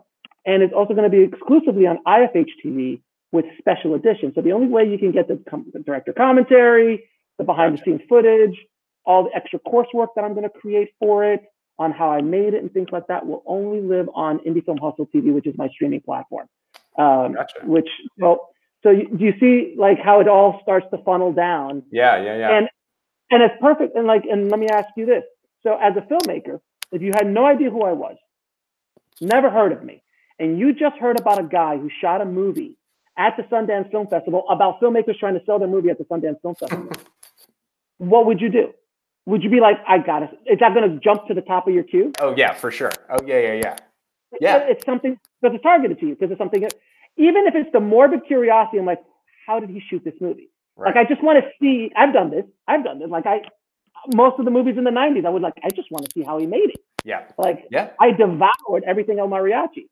and 0.46 0.62
it's 0.62 0.72
also 0.72 0.94
going 0.94 1.10
to 1.10 1.16
be 1.16 1.22
exclusively 1.22 1.86
on 1.86 1.98
ifh 2.06 2.46
tv 2.64 3.00
with 3.32 3.44
special 3.58 3.94
editions. 3.94 4.34
So 4.34 4.40
the 4.40 4.52
only 4.52 4.68
way 4.68 4.84
you 4.88 4.98
can 4.98 5.12
get 5.12 5.28
the, 5.28 5.42
com- 5.48 5.66
the 5.72 5.80
director 5.80 6.12
commentary, 6.12 7.04
the 7.38 7.44
behind 7.44 7.76
the 7.78 7.82
scenes 7.82 8.00
footage, 8.08 8.56
all 9.04 9.24
the 9.24 9.34
extra 9.34 9.58
coursework 9.60 10.08
that 10.16 10.24
I'm 10.24 10.34
going 10.34 10.48
to 10.48 10.60
create 10.60 10.90
for 10.98 11.24
it, 11.24 11.42
on 11.80 11.92
how 11.92 12.10
I 12.10 12.22
made 12.22 12.54
it 12.54 12.62
and 12.62 12.72
things 12.72 12.88
like 12.90 13.06
that, 13.06 13.24
will 13.24 13.42
only 13.46 13.80
live 13.80 14.08
on 14.12 14.40
Indie 14.40 14.64
Film 14.64 14.78
Hustle 14.78 15.08
TV, 15.14 15.32
which 15.32 15.46
is 15.46 15.56
my 15.56 15.68
streaming 15.68 16.00
platform. 16.00 16.48
Um, 16.98 17.34
Gotcha. 17.34 17.60
Which 17.64 17.88
so 18.18 18.46
so 18.82 18.90
you, 18.90 19.08
do 19.16 19.24
you 19.24 19.34
see 19.38 19.74
like 19.78 19.98
how 20.00 20.20
it 20.20 20.26
all 20.26 20.58
starts 20.62 20.86
to 20.90 20.98
funnel 21.04 21.32
down? 21.32 21.84
Yeah. 21.92 22.20
Yeah. 22.20 22.36
Yeah. 22.36 22.58
And 22.58 22.68
and 23.30 23.42
it's 23.42 23.54
perfect. 23.60 23.96
And 23.96 24.06
like, 24.06 24.24
and 24.30 24.50
let 24.50 24.58
me 24.58 24.68
ask 24.68 24.88
you 24.96 25.06
this: 25.06 25.24
so 25.62 25.76
as 25.80 25.94
a 25.96 26.00
filmmaker, 26.00 26.60
if 26.92 27.02
you 27.02 27.12
had 27.14 27.26
no 27.26 27.46
idea 27.46 27.70
who 27.70 27.84
I 27.84 27.92
was, 27.92 28.16
never 29.20 29.50
heard 29.50 29.72
of 29.72 29.84
me, 29.84 30.02
and 30.38 30.58
you 30.58 30.72
just 30.72 30.96
heard 30.96 31.18
about 31.20 31.38
a 31.38 31.44
guy 31.44 31.76
who 31.76 31.90
shot 32.00 32.20
a 32.20 32.24
movie 32.24 32.76
at 33.16 33.36
the 33.36 33.42
Sundance 33.44 33.90
Film 33.90 34.06
Festival 34.06 34.44
about 34.48 34.80
filmmakers 34.80 35.18
trying 35.18 35.34
to 35.34 35.44
sell 35.44 35.58
their 35.58 35.68
movie 35.68 35.90
at 35.90 35.98
the 35.98 36.04
Sundance 36.04 36.40
Film 36.40 36.54
Festival, 36.54 36.90
what 37.98 38.26
would 38.26 38.40
you 38.40 38.48
do? 38.48 38.72
Would 39.26 39.42
you 39.42 39.50
be 39.50 39.60
like, 39.60 39.76
I 39.86 39.98
got 39.98 40.22
it? 40.22 40.30
Is 40.46 40.60
that 40.60 40.72
going 40.72 40.90
to 40.90 40.98
jump 41.00 41.26
to 41.26 41.34
the 41.34 41.42
top 41.42 41.68
of 41.68 41.74
your 41.74 41.82
queue? 41.82 42.12
oh 42.20 42.34
yeah, 42.36 42.54
for 42.54 42.70
sure. 42.70 42.92
Oh 43.10 43.18
yeah. 43.26 43.38
Yeah. 43.38 43.52
Yeah. 43.54 43.76
Yeah. 44.40 44.58
It's 44.68 44.84
something 44.86 45.18
because 45.42 45.54
it's 45.54 45.62
targeted 45.62 45.98
to 46.00 46.06
you 46.06 46.14
because 46.14 46.30
it's 46.30 46.38
something. 46.38 46.62
Even 47.16 47.46
if 47.46 47.54
it's 47.54 47.70
the 47.72 47.80
morbid 47.80 48.20
curiosity, 48.26 48.78
I'm 48.78 48.86
like, 48.86 49.02
how 49.46 49.60
did 49.60 49.70
he 49.70 49.82
shoot 49.90 50.02
this 50.04 50.14
movie? 50.20 50.48
Right. 50.78 50.94
Like 50.94 51.06
I 51.06 51.08
just 51.08 51.22
want 51.22 51.44
to 51.44 51.50
see. 51.60 51.90
I've 51.96 52.12
done 52.14 52.30
this. 52.30 52.44
I've 52.68 52.84
done 52.84 53.00
this. 53.00 53.10
Like 53.10 53.26
I, 53.26 53.40
most 54.14 54.38
of 54.38 54.44
the 54.44 54.50
movies 54.52 54.76
in 54.78 54.84
the 54.84 54.90
'90s, 54.90 55.26
I 55.26 55.30
was 55.30 55.42
like, 55.42 55.54
I 55.64 55.70
just 55.70 55.90
want 55.90 56.04
to 56.06 56.10
see 56.14 56.22
how 56.22 56.38
he 56.38 56.46
made 56.46 56.70
it. 56.70 56.80
yeah. 57.04 57.24
Like 57.36 57.66
Yeah. 57.70 57.90
I 58.00 58.12
devoured 58.12 58.84
everything 58.86 59.18
El 59.18 59.28
Mariachi 59.28 59.86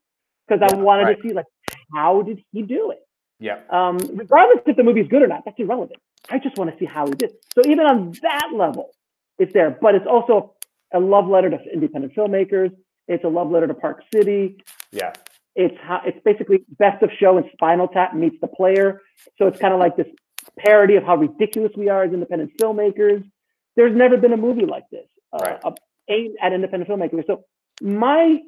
because 0.47 0.61
I 0.71 0.75
wanted 0.77 1.03
right. 1.03 1.21
to 1.21 1.27
see 1.27 1.33
like 1.33 1.45
how 1.93 2.21
did 2.21 2.39
he 2.53 2.61
do 2.63 2.91
it. 2.91 2.99
Yeah. 3.39 3.59
Um, 3.69 3.97
regardless 4.15 4.63
if 4.65 4.77
the 4.77 4.83
movie's 4.83 5.07
good 5.09 5.21
or 5.21 5.27
not, 5.27 5.43
that's 5.45 5.59
irrelevant. 5.59 5.99
I 6.29 6.39
just 6.39 6.57
want 6.57 6.71
to 6.71 6.77
see 6.79 6.85
how 6.85 7.05
he 7.05 7.13
did. 7.13 7.31
So 7.53 7.61
even 7.69 7.85
on 7.85 8.13
that 8.23 8.49
level, 8.55 8.91
it's 9.37 9.53
there. 9.53 9.77
But 9.79 9.95
it's 9.95 10.07
also 10.09 10.55
a 10.93 10.99
love 10.99 11.27
letter 11.27 11.49
to 11.49 11.57
independent 11.71 12.15
filmmakers. 12.15 12.71
It's 13.07 13.23
a 13.25 13.27
love 13.27 13.51
letter 13.51 13.67
to 13.67 13.73
Park 13.73 14.03
City. 14.13 14.57
Yeah. 14.91 15.13
It's 15.55 15.75
how 15.81 16.01
it's 16.05 16.17
basically 16.23 16.63
best 16.79 17.03
of 17.03 17.09
show 17.19 17.37
and 17.37 17.45
Spinal 17.53 17.87
Tap 17.89 18.15
meets 18.15 18.37
the 18.41 18.47
player. 18.47 19.01
So 19.37 19.47
it's 19.47 19.59
kind 19.59 19.73
of 19.73 19.79
like 19.79 19.97
this 19.97 20.07
parody 20.57 20.95
of 20.95 21.03
how 21.03 21.15
ridiculous 21.15 21.71
we 21.77 21.89
are 21.89 22.03
as 22.03 22.13
independent 22.13 22.51
filmmakers. 22.61 23.23
There's 23.75 23.95
never 23.95 24.17
been 24.17 24.33
a 24.33 24.37
movie 24.37 24.65
like 24.65 24.85
this 24.91 25.07
uh, 25.33 25.37
Right. 25.41 25.59
uh, 25.63 25.71
aimed 26.09 26.35
at 26.41 26.53
independent 26.53 26.89
filmmakers. 26.89 27.25
So 27.27 27.43
my 27.81 28.39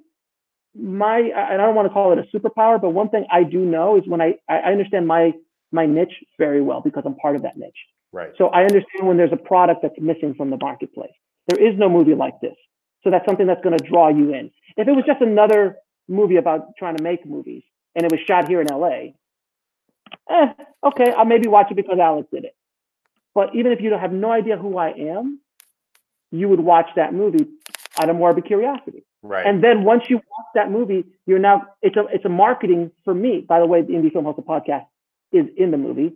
my 0.76 1.20
and 1.20 1.62
I 1.62 1.66
don't 1.66 1.76
want 1.76 1.88
to 1.88 1.94
call 1.94 2.12
it 2.14 2.20
a 2.20 2.38
superpower, 2.38 2.80
but 2.82 2.92
one 2.92 3.10
thing 3.10 3.26
I 3.32 3.44
do 3.44 3.60
know 3.60 3.98
is 3.98 4.04
when 4.08 4.22
I 4.22 4.36
I 4.48 4.72
understand 4.72 5.08
my 5.08 5.34
my 5.72 5.86
niche 5.86 6.24
very 6.38 6.62
well 6.62 6.82
because 6.82 7.04
I'm 7.06 7.16
part 7.16 7.36
of 7.36 7.44
that 7.44 7.58
niche. 7.58 7.78
Right. 8.12 8.32
So 8.38 8.48
I 8.48 8.62
understand 8.62 9.08
when 9.08 9.18
there's 9.18 9.34
a 9.34 9.38
product 9.38 9.82
that's 9.84 10.00
missing 10.00 10.34
from 10.36 10.50
the 10.50 10.58
marketplace. 10.58 11.12
There 11.48 11.62
is 11.64 11.78
no 11.78 11.90
movie 11.90 12.16
like 12.16 12.40
this. 12.42 12.56
So 13.04 13.12
that's 13.12 13.26
something 13.26 13.48
that's 13.48 13.62
going 13.62 13.78
to 13.78 13.84
draw 13.88 14.10
you 14.10 14.34
in. 14.34 14.52
If 14.78 14.88
it 14.88 14.92
was 14.92 15.04
just 15.06 15.22
another 15.22 15.78
movie 16.08 16.38
about 16.38 16.76
trying 16.78 16.98
to 16.98 17.04
make 17.04 17.26
movies 17.26 17.64
and 17.96 18.04
it 18.06 18.12
was 18.12 18.20
shot 18.28 18.48
here 18.48 18.62
in 18.62 18.68
LA, 18.68 19.14
eh, 20.30 20.54
okay, 20.84 21.12
I'll 21.12 21.26
maybe 21.26 21.48
watch 21.48 21.68
it 21.72 21.76
because 21.76 22.00
Alex 22.00 22.28
did 22.32 22.46
it. 22.46 22.56
But 23.34 23.56
even 23.56 23.72
if 23.72 23.82
you 23.82 23.90
don't 23.90 24.00
have 24.00 24.12
no 24.12 24.32
idea 24.32 24.58
who 24.58 24.78
I 24.78 24.90
am, 24.90 25.40
you 26.32 26.50
would 26.50 26.60
watch 26.60 26.90
that 26.96 27.14
movie 27.14 27.48
out 28.00 28.10
of 28.10 28.16
morbid 28.16 28.46
curiosity. 28.46 29.04
Right. 29.22 29.46
And 29.46 29.64
then 29.64 29.84
once 29.84 30.04
you 30.10 30.18
watch 30.18 30.48
that 30.56 30.72
movie, 30.72 31.06
you're 31.26 31.40
now 31.40 31.64
it's 31.82 31.98
a 31.98 32.06
it's 32.14 32.26
a 32.26 32.30
marketing 32.30 32.92
for 33.04 33.14
me. 33.14 33.42
By 33.42 33.60
the 33.60 33.66
way, 33.66 33.82
the 33.82 33.94
Indie 33.94 34.12
Film 34.12 34.26
Hustle 34.26 34.44
podcast 34.44 34.86
is 35.32 35.46
in 35.58 35.72
the 35.72 35.78
movie. 35.78 36.14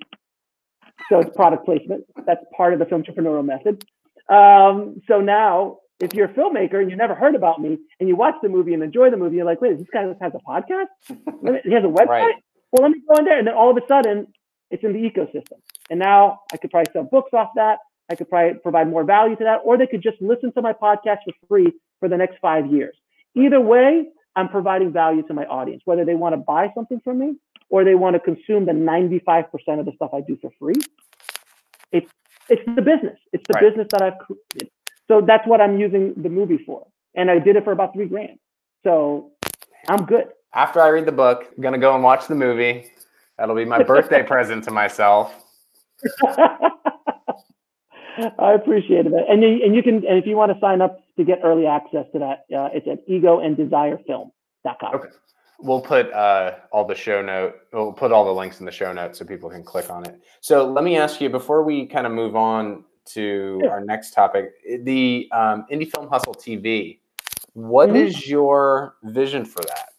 So 1.10 1.20
it's 1.20 1.36
product 1.36 1.66
placement. 1.66 2.06
That's 2.26 2.44
part 2.56 2.74
of 2.74 2.80
the 2.80 2.86
film 2.86 3.04
entrepreneurial 3.04 3.46
method. 3.46 3.84
Um, 4.30 5.02
so 5.08 5.20
now, 5.20 5.80
if 6.00 6.14
you're 6.14 6.28
a 6.28 6.34
filmmaker 6.34 6.82
and 6.82 6.90
you 6.90 6.96
never 6.96 7.14
heard 7.14 7.36
about 7.36 7.60
me 7.60 7.78
and 8.00 8.08
you 8.08 8.16
watch 8.16 8.36
the 8.42 8.48
movie 8.48 8.74
and 8.74 8.82
enjoy 8.82 9.10
the 9.10 9.18
movie, 9.18 9.36
you're 9.38 9.46
like, 9.46 9.60
wait, 9.60 9.78
this 9.78 9.88
guy 9.92 10.04
has 10.22 10.32
a 10.34 10.50
podcast? 10.50 10.88
He 11.66 11.74
has 11.74 11.84
a 11.84 11.88
website? 11.88 12.08
Right. 12.08 12.36
Well, 12.74 12.82
let 12.82 12.92
me 12.92 13.02
go 13.08 13.20
in 13.20 13.26
there. 13.26 13.38
And 13.38 13.48
then 13.48 13.54
all 13.54 13.70
of 13.72 13.78
a 13.78 13.88
sudden, 13.88 14.28
it's 14.72 14.84
in 14.84 14.94
the 14.94 15.00
ecosystem. 15.00 15.60
And 15.92 16.00
now 16.00 16.40
I 16.52 16.58
could 16.58 16.72
probably 16.72 16.92
sell 16.92 17.04
books 17.04 17.30
off 17.34 17.52
that. 17.56 17.78
I 18.12 18.16
could 18.16 18.30
probably 18.30 18.60
provide 18.60 18.90
more 18.90 19.04
value 19.04 19.36
to 19.38 19.44
that, 19.44 19.60
or 19.64 19.78
they 19.78 19.88
could 19.88 20.02
just 20.02 20.18
listen 20.22 20.52
to 20.54 20.62
my 20.62 20.74
podcast 20.74 21.20
for 21.26 21.34
free 21.48 21.72
for 22.00 22.10
the 22.10 22.18
next 22.18 22.38
five 22.42 22.66
years. 22.66 22.98
Either 23.36 23.62
way, 23.62 24.08
I'm 24.36 24.50
providing 24.50 24.92
value 24.92 25.22
to 25.28 25.34
my 25.34 25.46
audience, 25.46 25.84
whether 25.86 26.04
they 26.04 26.16
want 26.16 26.34
to 26.34 26.38
buy 26.38 26.72
something 26.76 27.00
from 27.04 27.20
me 27.20 27.36
or 27.70 27.84
they 27.84 27.96
want 27.96 28.16
to 28.16 28.20
consume 28.20 28.66
the 28.66 28.72
95% 28.72 29.46
of 29.80 29.86
the 29.86 29.92
stuff 29.96 30.12
I 30.14 30.22
do 30.22 30.38
for 30.42 30.52
free. 30.60 30.76
It's 31.92 32.10
it's 32.50 32.62
the 32.66 32.82
business. 32.82 33.18
It's 33.32 33.44
the 33.48 33.54
Right. 33.54 33.62
business 33.70 33.88
that 33.92 34.02
I've 34.02 34.18
created. 34.18 34.70
So 35.08 35.22
that's 35.22 35.48
what 35.48 35.62
I'm 35.62 35.80
using 35.80 36.14
the 36.18 36.30
movie 36.30 36.58
for. 36.66 36.88
And 37.16 37.32
I 37.32 37.40
did 37.40 37.56
it 37.56 37.64
for 37.64 37.72
about 37.72 37.94
three 37.94 38.08
grand. 38.08 38.38
So 38.84 39.32
I'm 39.88 40.06
good. 40.06 40.28
After 40.54 40.82
I 40.82 40.88
read 40.90 41.06
the 41.06 41.12
book, 41.12 41.46
I'm 41.56 41.62
gonna 41.64 41.78
go 41.80 41.94
and 41.96 42.04
watch 42.04 42.28
the 42.28 42.36
movie. 42.36 42.92
That'll 43.38 43.56
be 43.56 43.66
my 43.66 43.82
birthday 43.84 44.24
present 44.28 44.64
to 44.66 44.72
myself. 44.72 45.34
I 48.40 48.54
appreciate 48.54 49.08
it. 49.08 49.14
And 49.28 49.42
you, 49.42 49.60
and 49.66 49.76
you 49.76 49.82
can, 49.82 49.96
and 50.06 50.18
if 50.20 50.28
you 50.28 50.36
want 50.36 50.52
to 50.54 50.60
sign 50.60 50.82
up 50.82 51.00
to 51.18 51.24
get 51.24 51.40
early 51.44 51.66
access 51.66 52.06
to 52.14 52.20
that, 52.20 52.46
uh, 52.56 52.70
it's 52.74 52.88
at 52.88 53.08
egoanddesirefilm.com. 53.08 54.96
Okay. 54.96 55.08
We'll 55.60 55.82
put 55.82 56.12
uh, 56.14 56.56
all 56.72 56.86
the 56.86 56.94
show 56.96 57.22
note. 57.22 57.56
We'll 57.72 57.94
put 57.94 58.12
all 58.12 58.26
the 58.26 58.34
links 58.34 58.60
in 58.60 58.66
the 58.66 58.72
show 58.72 58.92
notes 58.94 59.18
so 59.20 59.26
people 59.26 59.50
can 59.50 59.64
click 59.64 59.90
on 59.90 60.06
it. 60.06 60.20
So 60.42 60.70
let 60.70 60.84
me 60.84 60.98
ask 60.98 61.22
you 61.22 61.30
before 61.30 61.64
we 61.64 61.86
kind 61.88 62.06
of 62.06 62.12
move 62.12 62.36
on 62.36 62.84
to 63.06 63.60
Sure. 63.62 63.72
our 63.72 63.82
next 63.84 64.12
topic, 64.12 64.52
the 64.84 65.28
um, 65.32 65.66
Indie 65.72 65.90
Film 65.92 66.08
Hustle 66.10 66.34
TV. 66.36 67.00
What 67.54 67.90
Mhm. 67.90 67.96
is 67.96 68.28
your 68.28 68.96
vision 69.04 69.46
for 69.46 69.62
that? 69.64 69.90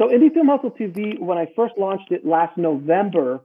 So 0.00 0.08
Indie 0.08 0.32
Film 0.32 0.48
Hustle 0.48 0.70
TV, 0.70 1.20
when 1.20 1.36
I 1.36 1.46
first 1.54 1.74
launched 1.76 2.10
it 2.10 2.24
last 2.24 2.56
November, 2.56 3.40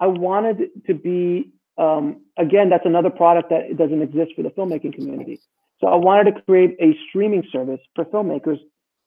I 0.00 0.08
wanted 0.08 0.60
it 0.60 0.86
to 0.88 0.94
be, 0.94 1.52
um, 1.78 2.22
again, 2.36 2.68
that's 2.68 2.84
another 2.84 3.10
product 3.10 3.50
that 3.50 3.76
doesn't 3.78 4.02
exist 4.02 4.32
for 4.34 4.42
the 4.42 4.48
filmmaking 4.48 4.92
community. 4.92 5.38
So 5.80 5.86
I 5.86 5.94
wanted 5.94 6.34
to 6.34 6.42
create 6.42 6.76
a 6.80 6.98
streaming 7.08 7.44
service 7.52 7.78
for 7.94 8.04
filmmakers 8.06 8.58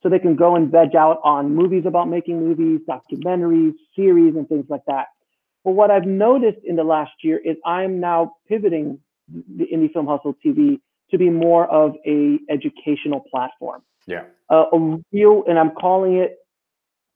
so 0.02 0.08
they 0.08 0.20
can 0.20 0.38
go 0.38 0.56
and 0.56 0.72
veg 0.72 0.96
out 0.96 1.20
on 1.26 1.54
movies 1.54 1.84
about 1.86 2.08
making 2.08 2.40
movies, 2.40 2.80
documentaries, 2.88 3.74
series, 3.98 4.38
and 4.38 4.48
things 4.48 4.68
like 4.70 4.86
that. 4.88 5.08
But 5.66 5.72
what 5.72 5.92
I've 5.92 6.06
noticed 6.06 6.60
in 6.64 6.78
the 6.78 6.86
last 6.86 7.12
year 7.22 7.38
is 7.38 7.58
I'm 7.66 8.00
now 8.00 8.36
pivoting 8.48 9.00
the 9.28 9.66
Indie 9.66 9.92
Film 9.92 10.08
Hustle 10.08 10.38
TV 10.46 10.80
to 11.12 11.18
be 11.18 11.30
more 11.30 11.70
of 11.70 11.96
a 12.06 12.40
educational 12.50 13.26
platform. 13.30 13.82
Yeah. 14.08 14.24
Uh, 14.50 14.66
a 14.72 15.00
real, 15.12 15.44
and 15.48 15.60
I'm 15.60 15.72
calling 15.72 16.16
it 16.16 16.38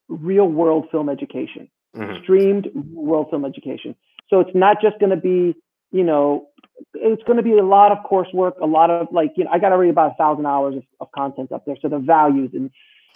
real 0.09 0.47
world 0.47 0.87
film 0.91 1.09
education, 1.09 1.69
Mhm. 1.95 2.21
streamed 2.23 2.71
world 2.93 3.29
film 3.29 3.45
education. 3.45 3.95
So 4.29 4.39
it's 4.39 4.53
not 4.55 4.81
just 4.81 4.99
going 4.99 5.09
to 5.11 5.15
be, 5.17 5.55
you 5.91 6.03
know, 6.03 6.47
it's 6.93 7.23
going 7.23 7.37
to 7.37 7.43
be 7.43 7.57
a 7.57 7.63
lot 7.63 7.91
of 7.91 7.99
coursework, 8.09 8.59
a 8.61 8.65
lot 8.67 8.89
of 8.89 9.07
like, 9.11 9.31
you 9.35 9.43
know, 9.45 9.49
I 9.51 9.59
got 9.59 9.71
already 9.71 9.89
about 9.89 10.11
a 10.11 10.15
thousand 10.15 10.45
hours 10.45 10.75
of, 10.75 10.83
of 10.99 11.11
content 11.11 11.51
up 11.51 11.65
there. 11.65 11.77
So 11.81 11.87
the 11.89 11.99
value 11.99 12.43
is 12.45 12.51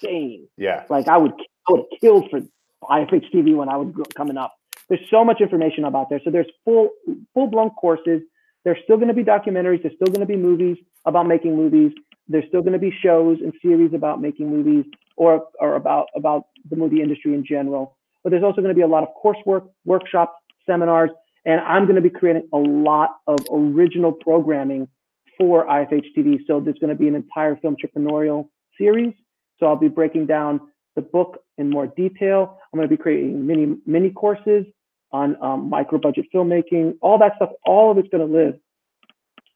insane. 0.01 0.47
Yeah. 0.58 0.84
Like 0.89 1.08
I 1.08 1.17
would, 1.17 1.34
I 1.67 1.71
would 1.73 1.82
have 1.91 1.99
killed 1.99 2.30
for 2.30 2.39
IFH 2.84 3.32
TV 3.32 3.56
when 3.56 3.69
I 3.69 3.77
was 3.77 3.93
coming 4.15 4.38
up. 4.38 4.54
There's 4.89 5.08
so 5.10 5.23
much 5.23 5.41
information 5.41 5.86
about 5.86 6.10
there. 6.10 6.19
So 6.23 6.32
there's 6.32 6.49
full, 6.65 6.89
full 7.34 7.47
blown 7.47 7.69
courses. 7.71 8.21
There's 8.63 8.77
still 8.84 8.97
going 8.97 9.08
to 9.08 9.13
be 9.13 9.23
documentaries. 9.23 9.82
There's 9.84 9.95
still 9.95 10.08
going 10.08 10.19
to 10.21 10.25
be 10.25 10.36
movies 10.38 10.77
about 11.06 11.27
making 11.27 11.56
movies. 11.56 11.93
There's 12.27 12.45
still 12.47 12.62
going 12.62 12.73
to 12.73 12.80
be 12.80 12.91
shows 12.91 13.39
and 13.41 13.54
series 13.62 13.93
about 13.93 14.21
making 14.21 14.49
movies 14.49 14.86
or, 15.22 15.46
or 15.60 15.76
about, 15.76 16.08
about 16.16 16.46
the 16.68 16.76
movie 16.76 17.00
industry 17.00 17.36
in 17.36 17.46
general. 17.46 17.96
But 18.24 18.32
there's 18.32 18.44
also 18.44 18.60
going 18.60 18.74
to 18.74 18.76
be 18.76 18.82
a 18.82 18.88
lot 18.88 19.04
of 19.04 19.10
coursework, 19.24 19.70
workshops, 19.86 20.34
seminars, 20.66 21.12
and 21.46 21.62
I'm 21.62 21.84
going 21.84 21.96
to 21.96 22.02
be 22.02 22.10
creating 22.10 22.50
a 22.52 22.58
lot 22.58 23.18
of 23.28 23.38
original 23.52 24.12
programming 24.12 24.88
for 25.38 25.68
IFH 25.68 26.06
TV. 26.18 26.40
So 26.48 26.60
there's 26.60 26.80
going 26.80 26.90
to 26.90 26.96
be 26.96 27.08
an 27.08 27.14
entire 27.14 27.56
filmtrepreneurial 27.56 28.48
series. 28.80 29.14
So 29.60 29.68
I'll 29.68 29.76
be 29.76 29.90
breaking 29.90 30.26
down 30.26 30.60
the 30.96 31.04
book 31.04 31.38
in 31.60 31.70
more 31.70 31.86
detail. 31.86 32.58
I'm 32.74 32.80
going 32.80 32.90
to 32.90 32.96
be 32.96 33.02
creating 33.02 33.46
mini 33.46 33.76
mini 33.86 34.10
courses 34.10 34.66
on 35.12 35.36
um, 35.40 35.70
micro 35.70 36.00
budget 36.00 36.26
filmmaking, 36.34 36.94
all 37.00 37.20
that 37.20 37.34
stuff. 37.36 37.50
All 37.64 37.92
of 37.92 38.00
it's 38.00 38.10
going 38.10 38.28
to 38.28 38.34
live 38.34 38.56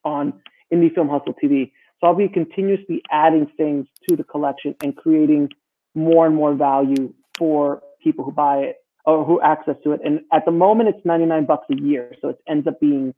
on 0.04 0.32
Indie 0.72 0.94
Film 0.94 1.08
Hustle 1.08 1.34
TV. 1.42 1.72
So 2.00 2.08
I'll 2.08 2.14
be 2.14 2.28
continuously 2.28 3.02
adding 3.10 3.50
things 3.56 3.86
to 4.08 4.16
the 4.16 4.24
collection 4.24 4.74
and 4.82 4.96
creating 4.96 5.50
more 5.94 6.26
and 6.26 6.34
more 6.34 6.54
value 6.54 7.14
for 7.38 7.82
people 8.02 8.24
who 8.24 8.32
buy 8.32 8.58
it 8.58 8.76
or 9.04 9.24
who 9.24 9.40
access 9.40 9.76
to 9.84 9.92
it. 9.92 10.00
And 10.04 10.20
at 10.32 10.44
the 10.44 10.50
moment, 10.50 10.90
it's 10.90 11.04
99 11.04 11.46
bucks 11.46 11.66
a 11.70 11.80
year. 11.80 12.14
So 12.20 12.30
it 12.30 12.38
ends 12.48 12.66
up 12.66 12.80
being, 12.80 13.14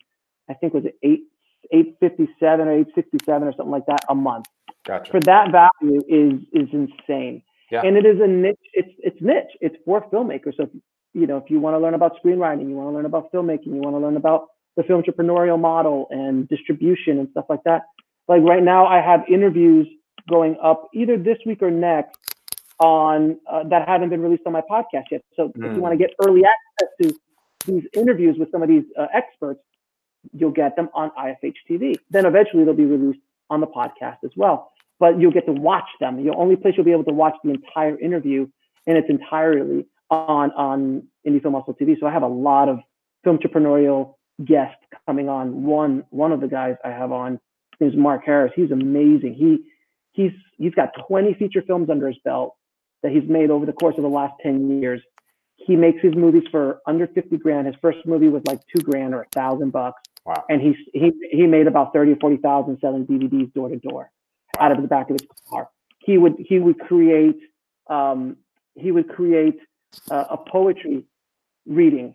I 0.48 0.54
think, 0.54 0.74
was 0.74 0.84
it 0.84 0.96
eight 1.02 1.22
857 1.72 2.68
or 2.68 2.72
867 2.72 3.48
or 3.48 3.52
something 3.52 3.70
like 3.70 3.86
that 3.86 4.04
a 4.08 4.14
month 4.14 4.46
Gotcha. 4.86 5.10
for 5.10 5.20
that 5.20 5.50
value 5.50 6.00
is 6.08 6.40
is 6.52 6.68
insane. 6.72 7.42
Yeah. 7.70 7.82
And 7.82 7.96
it 7.96 8.06
is 8.06 8.20
a 8.22 8.26
niche. 8.26 8.56
It's 8.72 8.94
it's 8.98 9.18
niche. 9.20 9.56
It's 9.60 9.76
for 9.84 10.08
filmmakers. 10.10 10.56
So 10.56 10.64
if, 10.64 10.70
you 11.12 11.26
know, 11.26 11.36
if 11.36 11.50
you 11.50 11.60
want 11.60 11.74
to 11.74 11.78
learn 11.78 11.94
about 11.94 12.12
screenwriting, 12.22 12.68
you 12.68 12.74
want 12.74 12.88
to 12.88 12.94
learn 12.94 13.04
about 13.04 13.32
filmmaking, 13.32 13.66
you 13.66 13.80
want 13.82 13.96
to 13.96 14.00
learn 14.00 14.16
about 14.16 14.46
the 14.76 14.82
filmtrepreneurial 14.84 15.60
model 15.60 16.06
and 16.10 16.48
distribution 16.48 17.18
and 17.18 17.28
stuff 17.32 17.46
like 17.48 17.64
that. 17.64 17.82
Like 18.28 18.42
right 18.42 18.62
now, 18.62 18.86
I 18.86 19.00
have 19.00 19.20
interviews 19.28 19.86
going 20.28 20.56
up 20.62 20.88
either 20.94 21.16
this 21.16 21.38
week 21.46 21.62
or 21.62 21.70
next 21.70 22.18
on 22.78 23.38
uh, 23.50 23.64
that 23.64 23.88
haven't 23.88 24.10
been 24.10 24.20
released 24.22 24.42
on 24.46 24.52
my 24.52 24.60
podcast 24.60 25.04
yet. 25.10 25.22
So 25.34 25.46
if 25.54 25.60
Mm. 25.60 25.74
you 25.76 25.82
want 25.82 25.92
to 25.92 25.98
get 25.98 26.14
early 26.24 26.42
access 26.44 26.88
to 27.02 27.20
these 27.66 27.84
interviews 27.94 28.36
with 28.38 28.50
some 28.52 28.62
of 28.62 28.68
these 28.68 28.84
uh, 28.96 29.06
experts, 29.12 29.60
you'll 30.32 30.50
get 30.52 30.76
them 30.76 30.88
on 30.94 31.10
IFH 31.18 31.56
TV. 31.68 31.96
Then 32.10 32.26
eventually 32.26 32.64
they'll 32.64 32.74
be 32.74 32.84
released 32.84 33.20
on 33.50 33.60
the 33.60 33.66
podcast 33.66 34.18
as 34.24 34.30
well. 34.36 34.72
But 35.00 35.18
you'll 35.20 35.32
get 35.32 35.46
to 35.46 35.52
watch 35.52 35.88
them. 36.00 36.22
The 36.22 36.32
only 36.34 36.56
place 36.56 36.74
you'll 36.76 36.84
be 36.84 36.92
able 36.92 37.04
to 37.04 37.12
watch 37.12 37.34
the 37.42 37.50
entire 37.50 37.98
interview 37.98 38.46
in 38.86 38.96
its 38.96 39.08
entirely 39.08 39.86
on 40.10 40.50
on 40.52 41.02
Indie 41.26 41.40
Film 41.42 41.54
Hustle 41.54 41.74
TV. 41.74 41.98
So 41.98 42.06
I 42.06 42.12
have 42.12 42.22
a 42.22 42.26
lot 42.28 42.68
of 42.68 42.80
filmtrepreneurial 43.24 44.14
guests 44.44 44.76
coming 45.06 45.28
on. 45.28 45.64
One 45.64 46.04
one 46.10 46.32
of 46.32 46.40
the 46.40 46.48
guys 46.48 46.76
I 46.84 46.88
have 46.90 47.12
on 47.12 47.38
is 47.80 47.94
Mark 47.96 48.24
Harris. 48.24 48.52
He's 48.56 48.70
amazing. 48.70 49.34
He 49.34 49.64
he's 50.12 50.32
he's 50.56 50.74
got 50.74 50.90
20 51.08 51.34
feature 51.34 51.62
films 51.66 51.90
under 51.90 52.08
his 52.08 52.18
belt 52.24 52.56
that 53.02 53.12
he's 53.12 53.28
made 53.28 53.50
over 53.50 53.66
the 53.66 53.72
course 53.72 53.96
of 53.96 54.02
the 54.02 54.08
last 54.08 54.34
10 54.42 54.80
years. 54.80 55.00
He 55.56 55.76
makes 55.76 56.00
his 56.02 56.14
movies 56.14 56.44
for 56.50 56.80
under 56.86 57.06
50 57.06 57.36
grand. 57.38 57.66
His 57.66 57.76
first 57.82 57.98
movie 58.06 58.28
was 58.28 58.42
like 58.46 58.60
two 58.74 58.82
grand 58.82 59.14
or 59.14 59.22
a 59.22 59.26
thousand 59.32 59.70
bucks 59.72 60.00
Wow. 60.24 60.44
and 60.50 60.60
he 60.60 60.76
he 60.92 61.12
he 61.30 61.46
made 61.46 61.66
about 61.66 61.92
thirty 61.94 62.12
or 62.12 62.16
forty 62.16 62.36
thousand 62.36 62.78
selling 62.80 63.06
DVDs 63.06 63.52
door 63.54 63.70
to 63.70 63.76
door 63.76 64.10
out 64.58 64.72
of 64.72 64.82
the 64.82 64.88
back 64.88 65.08
of 65.10 65.16
his 65.18 65.26
car. 65.48 65.70
He 66.00 66.18
would 66.18 66.34
he 66.38 66.58
would 66.58 66.78
create 66.80 67.36
um, 67.88 68.36
he 68.74 68.90
would 68.92 69.08
create 69.08 69.58
uh, 70.10 70.24
a 70.30 70.36
poetry 70.36 71.04
reading, 71.66 72.14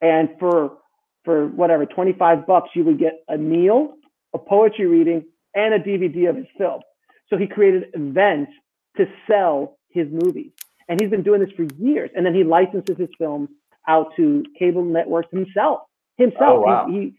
and 0.00 0.30
for 0.40 0.78
for 1.24 1.46
whatever 1.46 1.84
twenty 1.84 2.14
five 2.14 2.46
bucks 2.46 2.70
you 2.74 2.84
would 2.84 2.98
get 2.98 3.22
a 3.28 3.36
meal, 3.36 3.96
a 4.34 4.38
poetry 4.38 4.86
reading, 4.86 5.24
and 5.54 5.74
a 5.74 5.78
DVD 5.78 6.28
of 6.30 6.36
his 6.36 6.46
film. 6.56 6.80
So 7.28 7.36
he 7.36 7.46
created 7.46 7.84
events 7.94 8.52
to 8.96 9.06
sell 9.28 9.78
his 9.90 10.08
movies, 10.10 10.52
and 10.88 11.00
he's 11.00 11.10
been 11.10 11.22
doing 11.22 11.40
this 11.40 11.50
for 11.56 11.64
years. 11.78 12.10
And 12.14 12.24
then 12.26 12.34
he 12.34 12.44
licenses 12.44 12.96
his 12.98 13.08
films 13.18 13.48
out 13.88 14.14
to 14.16 14.44
cable 14.58 14.84
networks 14.84 15.28
himself. 15.30 15.80
Himself, 16.18 16.40
Oh, 16.42 16.60
wow. 16.60 16.86
he, 16.88 16.92
he 16.94 17.14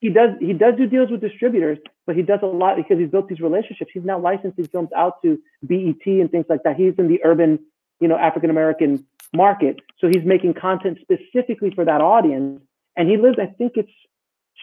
he 0.00 0.08
does 0.08 0.30
he 0.40 0.52
does 0.52 0.74
do 0.76 0.86
deals 0.86 1.10
with 1.10 1.20
distributors, 1.20 1.78
but 2.06 2.16
he 2.16 2.22
does 2.22 2.40
a 2.42 2.46
lot 2.46 2.76
because 2.76 2.98
he's 2.98 3.08
built 3.10 3.28
these 3.28 3.40
relationships. 3.40 3.90
He's 3.94 4.04
now 4.04 4.18
licensing 4.18 4.66
films 4.66 4.88
out 4.96 5.22
to 5.22 5.38
BET 5.62 6.04
and 6.06 6.28
things 6.30 6.46
like 6.48 6.64
that. 6.64 6.74
He's 6.76 6.94
in 6.98 7.06
the 7.08 7.20
urban, 7.24 7.60
you 8.00 8.08
know, 8.08 8.16
African 8.16 8.50
American 8.50 9.06
market, 9.32 9.76
so 10.00 10.08
he's 10.08 10.24
making 10.24 10.54
content 10.54 10.98
specifically 11.00 11.70
for 11.70 11.84
that 11.84 12.00
audience. 12.00 12.60
And 12.96 13.08
he 13.08 13.16
lives, 13.16 13.38
I 13.40 13.46
think 13.46 13.72
it's 13.76 13.92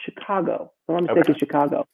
Chicago. 0.06 0.72
If 0.88 0.95
I'm 0.95 1.04
mistaken, 1.04 1.32
Okay. 1.32 1.39
Chicago. 1.39 1.86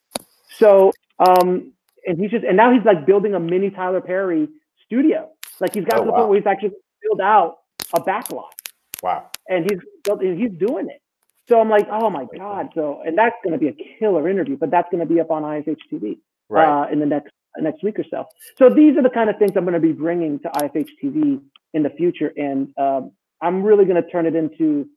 So, 0.58 0.92
um, 1.20 1.74
and 2.08 2.20
he's 2.20 2.32
just 2.32 2.44
and 2.46 2.56
now 2.58 2.72
he's 2.74 2.84
like 2.86 3.06
building 3.06 3.34
a 3.34 3.40
mini 3.40 3.70
Tyler 3.72 4.02
Perry 4.02 4.48
studio. 4.86 5.30
Like 5.60 5.74
he's 5.74 5.86
got 5.86 6.00
Oh, 6.00 6.02
to 6.02 6.06
the 6.06 6.12
wow. 6.12 6.18
point 6.20 6.30
where 6.30 6.38
he's 6.40 6.48
actually 6.48 6.72
built 7.02 7.22
out 7.22 7.58
a 7.94 8.00
backlot 8.02 8.50
Wow. 9.04 9.30
and 9.50 9.70
he's 9.70 9.80
built, 10.04 10.22
and 10.22 10.38
he's 10.40 10.52
doing 10.60 10.88
it. 10.90 11.02
So 11.48 11.60
I'm 11.60 11.70
like, 11.70 11.88
oh 11.92 12.10
my 12.10 12.26
god! 12.38 12.70
So 12.76 13.02
and 13.06 13.18
that's 13.18 13.36
going 13.44 13.54
to 13.54 13.60
be 13.60 13.68
a 13.68 13.76
killer 14.00 14.28
interview, 14.30 14.58
but 14.58 14.72
that's 14.72 14.88
going 14.92 15.06
to 15.08 15.12
be 15.14 15.20
up 15.20 15.30
on 15.32 15.44
IFH 15.44 15.78
TV 15.92 16.18
Right. 16.50 16.68
uh, 16.88 16.92
in 16.92 17.00
the 17.00 17.06
next 17.06 17.32
next 17.60 17.84
week 17.84 17.98
or 18.00 18.06
so. 18.10 18.26
So 18.58 18.70
these 18.70 18.98
are 18.98 19.04
the 19.04 19.10
kind 19.10 19.30
of 19.30 19.38
things 19.38 19.52
I'm 19.56 19.64
going 19.64 19.74
to 19.76 19.80
be 19.80 19.94
bringing 19.94 20.40
to 20.40 20.50
IFH 20.50 20.90
TV 21.04 21.40
in 21.74 21.84
the 21.84 21.90
future, 21.92 22.32
and 22.36 22.70
um, 22.78 23.12
I'm 23.42 23.64
really 23.64 23.86
going 23.86 24.02
to 24.02 24.10
turn 24.10 24.26
it 24.26 24.36
into 24.36 24.88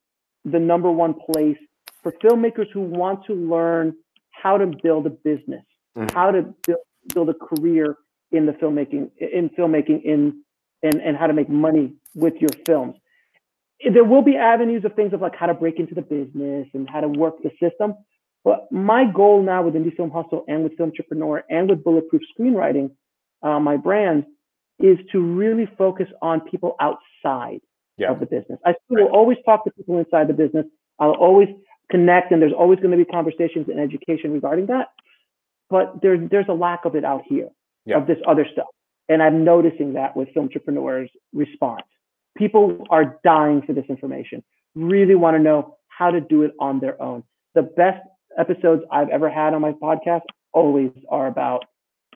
the 0.45 0.59
number 0.59 0.91
one 0.91 1.15
place 1.15 1.59
for 2.03 2.13
filmmakers 2.13 2.69
who 2.73 2.81
want 2.81 3.25
to 3.27 3.35
learn 3.35 3.95
how 4.31 4.57
to 4.59 4.67
build 4.83 5.07
a 5.07 5.11
business, 5.11 5.65
Mhm. 5.97 6.11
how 6.13 6.31
to 6.31 6.43
build, 6.67 6.79
build 7.15 7.29
a 7.31 7.35
career 7.35 7.97
in 8.31 8.47
the 8.47 8.53
filmmaking, 8.53 9.11
in 9.19 9.49
filmmaking, 9.51 10.03
in 10.03 10.43
and, 10.83 11.01
and 11.03 11.17
how 11.17 11.27
to 11.27 11.33
make 11.33 11.49
money 11.49 11.93
with 12.15 12.35
your 12.41 12.51
films. 12.65 12.95
There 13.93 14.05
will 14.05 14.23
be 14.23 14.37
avenues 14.37 14.85
of 14.85 14.95
things 14.95 15.13
of 15.13 15.21
like 15.21 15.35
how 15.35 15.47
to 15.47 15.55
break 15.55 15.81
into 15.81 15.93
the 15.95 16.03
business 16.03 16.69
and 16.73 16.89
how 16.89 17.01
to 17.01 17.09
work 17.09 17.43
the 17.43 17.51
system. 17.61 17.95
But 18.45 18.71
my 18.71 19.05
goal 19.05 19.43
now 19.43 19.63
with 19.63 19.75
Indie 19.75 19.97
Film 19.97 20.11
Hustle 20.13 20.45
and 20.47 20.63
with 20.63 20.77
Filmtrepreneur 20.77 21.43
and 21.51 21.69
with 21.69 21.83
Bulletproof 21.83 22.23
Screenwriting, 22.39 22.93
uh, 23.43 23.59
my 23.59 23.77
brand, 23.77 24.25
is 24.79 24.99
to 25.11 25.21
really 25.21 25.67
focus 25.77 26.09
on 26.23 26.41
people 26.43 26.77
outside 26.81 27.61
Yeah. 27.97 28.13
of 28.13 28.21
the 28.21 28.27
business. 28.27 28.61
I 28.65 28.75
still 28.85 29.05
will 29.05 29.13
always 29.13 29.39
talk 29.45 29.65
to 29.65 29.73
people 29.73 29.99
inside 29.99 30.29
the 30.29 30.35
business. 30.35 30.67
I'll 31.01 31.17
always 31.17 31.49
connect, 31.91 32.33
and 32.33 32.41
there's 32.43 32.53
always 32.53 32.79
going 32.81 32.91
to 32.91 32.97
be 32.97 33.05
conversations 33.05 33.69
and 33.69 33.81
education 33.81 34.33
regarding 34.33 34.67
that. 34.67 34.89
But 35.71 36.01
there's 36.03 36.29
there's 36.31 36.49
a 36.49 36.53
lack 36.55 36.85
of 36.85 36.95
it 36.97 37.05
out 37.05 37.23
here 37.27 37.49
Yeah. 37.85 37.99
of 37.99 38.07
this 38.07 38.19
other 38.27 38.47
stuff, 38.53 38.69
and 39.09 39.23
I'm 39.23 39.45
noticing 39.45 39.95
that 39.95 40.17
with 40.17 40.29
filmtrepreneurs' 40.35 41.11
response. 41.33 41.83
People 42.37 42.85
are 42.91 43.19
dying 43.25 43.63
for 43.63 43.73
this 43.73 43.87
information. 43.89 44.43
Really 44.75 45.15
want 45.15 45.37
to 45.37 45.43
know 45.43 45.77
how 45.89 46.11
to 46.11 46.21
do 46.21 46.43
it 46.43 46.53
on 46.61 46.79
their 46.81 47.01
own. 47.03 47.25
The 47.55 47.63
best 47.63 48.07
episodes 48.39 48.85
I've 48.93 49.09
ever 49.09 49.29
had 49.29 49.53
on 49.55 49.61
my 49.61 49.73
podcast 49.73 50.23
always 50.53 50.93
are 51.09 51.27
about 51.27 51.65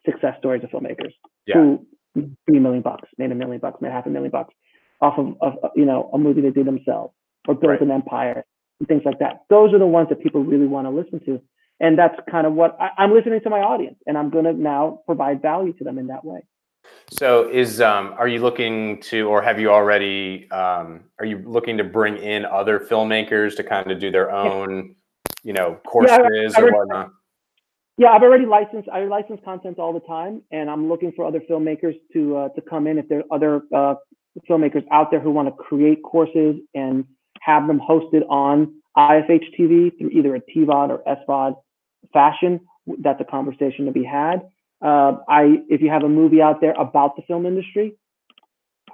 success 0.05 0.37
stories 0.39 0.62
of 0.64 0.70
filmmakers 0.70 1.12
Yeah. 1.47 1.55
who 1.57 1.87
made 2.14 2.37
three 2.47 2.61
million 2.61 2.83
bucks, 2.83 3.09
made 3.18 3.33
a 3.33 3.35
million 3.35 3.59
bucks, 3.59 3.81
made 3.81 3.91
half 3.93 4.07
a 4.07 4.11
million 4.11 4.31
bucks 4.31 4.55
off 5.01 5.18
of, 5.18 5.37
of 5.41 5.70
you 5.75 5.85
know 5.85 6.09
a 6.12 6.18
movie 6.18 6.41
they 6.41 6.51
did 6.51 6.66
themselves 6.66 7.12
or 7.49 7.55
built 7.55 7.70
Right. 7.73 7.81
an 7.81 7.91
empire 7.91 8.45
and 8.81 8.89
things 8.89 9.03
like 9.05 9.18
that. 9.20 9.45
Those 9.49 9.73
are 9.73 9.79
the 9.79 9.87
ones 9.87 10.09
that 10.09 10.20
people 10.23 10.43
really 10.45 10.66
want 10.66 10.87
to 10.87 10.91
listen 10.91 11.20
to, 11.27 11.41
and 11.81 11.99
that's 11.99 12.16
kind 12.31 12.47
of 12.47 12.53
what 12.55 12.77
I, 12.81 12.91
I'm 12.99 13.12
listening 13.12 13.41
to 13.43 13.51
my 13.51 13.61
audience, 13.61 13.97
and 14.07 14.18
I'm 14.18 14.31
going 14.31 14.45
to 14.45 14.53
now 14.53 15.01
provide 15.07 15.43
value 15.43 15.73
to 15.75 15.85
them 15.85 15.99
in 15.99 16.09
that 16.09 16.25
way. 16.25 16.41
So 17.11 17.49
is 17.49 17.81
um 17.81 18.14
are 18.18 18.27
you 18.27 18.41
looking 18.41 19.01
to 19.03 19.29
or 19.29 19.41
have 19.41 19.61
you 19.61 19.70
already 19.70 20.51
um 20.51 21.05
are 21.20 21.25
you 21.25 21.39
looking 21.47 21.77
to 21.79 21.85
bring 21.85 22.16
in 22.16 22.45
other 22.45 22.81
filmmakers 22.81 23.55
to 23.57 23.62
kind 23.62 23.91
of 23.93 24.01
do 24.01 24.11
their 24.11 24.33
own, 24.33 24.97
you 25.45 25.53
know, 25.53 25.79
courses 25.87 26.12
I 26.12 26.61
or 26.61 26.64
already- 26.64 26.77
whatnot? 26.77 27.11
Yeah, 27.99 28.09
I've 28.09 28.23
already 28.23 28.47
licensed. 28.47 28.89
I 28.89 29.05
license 29.05 29.41
content 29.45 29.79
all 29.79 29.93
the 29.93 30.01
time, 30.01 30.43
and 30.51 30.70
I'm 30.70 30.89
looking 30.89 31.12
for 31.12 31.27
other 31.27 31.41
filmmakers 31.49 31.95
to 32.14 32.37
uh, 32.37 32.49
to 32.51 32.62
come 32.62 32.87
in. 32.87 32.99
If 32.99 33.07
there 33.09 33.18
are 33.20 33.35
other 33.37 33.62
uh, 33.73 33.95
filmmakers 34.49 34.85
out 34.91 35.11
there 35.11 35.20
who 35.20 35.31
want 35.31 35.49
to 35.49 35.53
create 35.53 36.03
courses 36.03 36.57
and 36.75 37.05
have 37.43 37.66
them 37.66 37.80
hosted 37.80 38.22
on 38.28 38.74
IFH 38.97 39.47
TV 39.59 39.97
through 39.99 40.11
either 40.11 40.34
a 40.36 40.40
TVOD 40.40 40.88
or 40.90 41.03
SVOD 41.07 41.57
fashion, 42.12 42.61
that's 43.01 43.20
a 43.20 43.24
conversation 43.24 43.86
to 43.86 43.93
be 43.93 44.05
had. 44.05 44.43
Uh, 44.80 45.16
I, 45.28 45.62
if 45.68 45.80
you 45.80 45.90
have 45.90 46.03
a 46.03 46.09
movie 46.09 46.43
out 46.43 46.61
there 46.61 46.72
about 46.72 47.16
the 47.16 47.22
film 47.22 47.47
industry, 47.47 47.95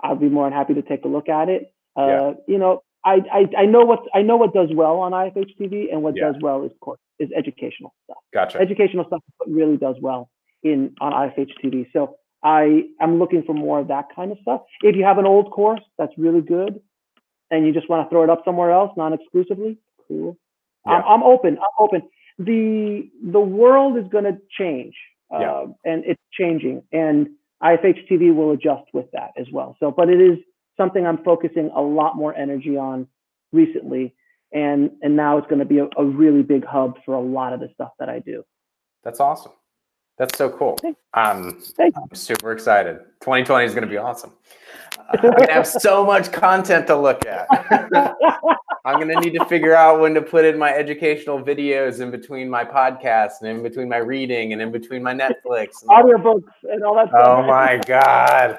I'd 0.02 0.20
be 0.20 0.28
more 0.28 0.44
than 0.48 0.52
happy 0.52 0.74
to 0.74 0.82
take 0.82 1.04
a 1.04 1.08
look 1.08 1.28
at 1.28 1.48
it. 1.48 1.72
Uh, 1.96 2.06
Yeah. 2.06 2.32
You 2.46 2.58
know, 2.58 2.82
I, 3.04 3.14
I 3.32 3.62
I 3.62 3.66
know 3.66 3.84
what 3.84 4.00
I 4.14 4.22
know 4.22 4.36
what 4.36 4.52
does 4.52 4.68
well 4.72 4.96
on 4.98 5.12
IFH 5.12 5.52
TV, 5.60 5.90
and 5.92 6.02
what 6.02 6.14
Yeah. 6.16 6.32
does 6.32 6.36
well 6.42 6.64
is 6.64 6.72
course 6.80 7.00
is 7.18 7.30
educational 7.36 7.92
stuff 8.04 8.18
Gotcha. 8.34 8.60
educational 8.60 9.04
stuff 9.06 9.22
is 9.28 9.34
what 9.38 9.48
really 9.60 9.76
does 9.76 9.96
well 10.00 10.28
in 10.62 10.94
on 11.00 11.12
IFH 11.12 11.52
TV. 11.62 11.86
So 11.92 12.16
I 12.42 12.84
am 13.00 13.18
looking 13.18 13.42
for 13.44 13.54
more 13.54 13.78
of 13.80 13.88
that 13.88 14.06
kind 14.14 14.30
of 14.32 14.38
stuff. 14.42 14.60
If 14.82 14.94
you 14.96 15.04
have 15.04 15.18
an 15.18 15.26
old 15.26 15.50
course 15.50 15.80
that's 15.98 16.12
really 16.18 16.40
good, 16.42 16.80
and 17.50 17.66
you 17.66 17.72
just 17.72 17.88
want 17.88 18.06
to 18.06 18.10
throw 18.10 18.22
it 18.24 18.30
up 18.30 18.42
somewhere 18.44 18.70
else, 18.70 18.92
non-exclusively, 18.96 19.78
cool. 20.06 20.36
I'm, 20.86 21.02
I'm 21.06 21.22
open. 21.22 21.58
I'm 21.58 21.84
open. 21.84 22.02
The 22.38 23.10
the 23.22 23.40
world 23.40 23.98
is 23.98 24.04
going 24.10 24.24
to 24.24 24.38
change, 24.58 24.94
uh, 25.34 25.38
Yeah. 25.40 25.66
and 25.84 26.04
it's 26.06 26.22
changing, 26.32 26.82
and 26.92 27.28
IFH 27.62 28.08
TV 28.08 28.34
will 28.34 28.52
adjust 28.52 28.84
with 28.92 29.10
that 29.12 29.32
as 29.36 29.46
well. 29.52 29.76
So, 29.80 29.90
but 29.90 30.08
it 30.08 30.20
is 30.20 30.38
something 30.76 31.06
I'm 31.06 31.22
focusing 31.24 31.70
a 31.74 31.82
lot 31.82 32.16
more 32.16 32.34
energy 32.34 32.76
on 32.76 33.06
recently, 33.52 34.14
and 34.52 34.90
and 35.02 35.16
now 35.16 35.38
it's 35.38 35.48
going 35.48 35.58
to 35.58 35.64
be 35.64 35.78
a, 35.78 35.88
a 35.96 36.04
really 36.04 36.42
big 36.42 36.64
hub 36.64 36.98
for 37.04 37.14
a 37.14 37.20
lot 37.20 37.52
of 37.52 37.60
the 37.60 37.68
stuff 37.74 37.90
that 37.98 38.08
I 38.08 38.20
do. 38.20 38.44
That's 39.02 39.20
awesome. 39.20 39.52
That's 40.18 40.36
so 40.36 40.50
cool. 40.50 40.78
Um, 41.14 41.62
I'm 41.80 42.14
super 42.14 42.52
excited. 42.52 42.98
2020 43.20 43.66
is 43.66 43.72
going 43.72 43.84
to 43.84 43.90
be 43.90 43.98
awesome. 43.98 44.32
I'm 45.10 45.20
going 45.22 45.46
to 45.46 45.52
have 45.52 45.66
so 45.66 46.04
much 46.04 46.32
content 46.32 46.86
to 46.88 46.96
look 46.96 47.24
at. 47.24 47.46
I'm 48.84 49.00
going 49.00 49.08
to 49.14 49.20
need 49.20 49.38
to 49.38 49.44
figure 49.46 49.74
out 49.74 50.00
when 50.00 50.14
to 50.14 50.22
put 50.22 50.44
in 50.44 50.58
my 50.58 50.72
educational 50.72 51.42
videos 51.42 52.00
in 52.00 52.10
between 52.10 52.48
my 52.48 52.64
podcasts 52.64 53.42
and 53.42 53.50
in 53.50 53.62
between 53.62 53.88
my 53.88 53.98
reading 53.98 54.52
and 54.52 54.60
in 54.60 54.72
between 54.72 55.02
my 55.02 55.14
Netflix. 55.14 55.82
and 55.82 55.90
audiobooks 55.90 56.42
and 56.64 56.82
all 56.82 56.94
that 56.96 57.08
stuff. 57.08 57.22
Oh 57.24 57.42
my 57.42 57.80
god. 57.86 58.58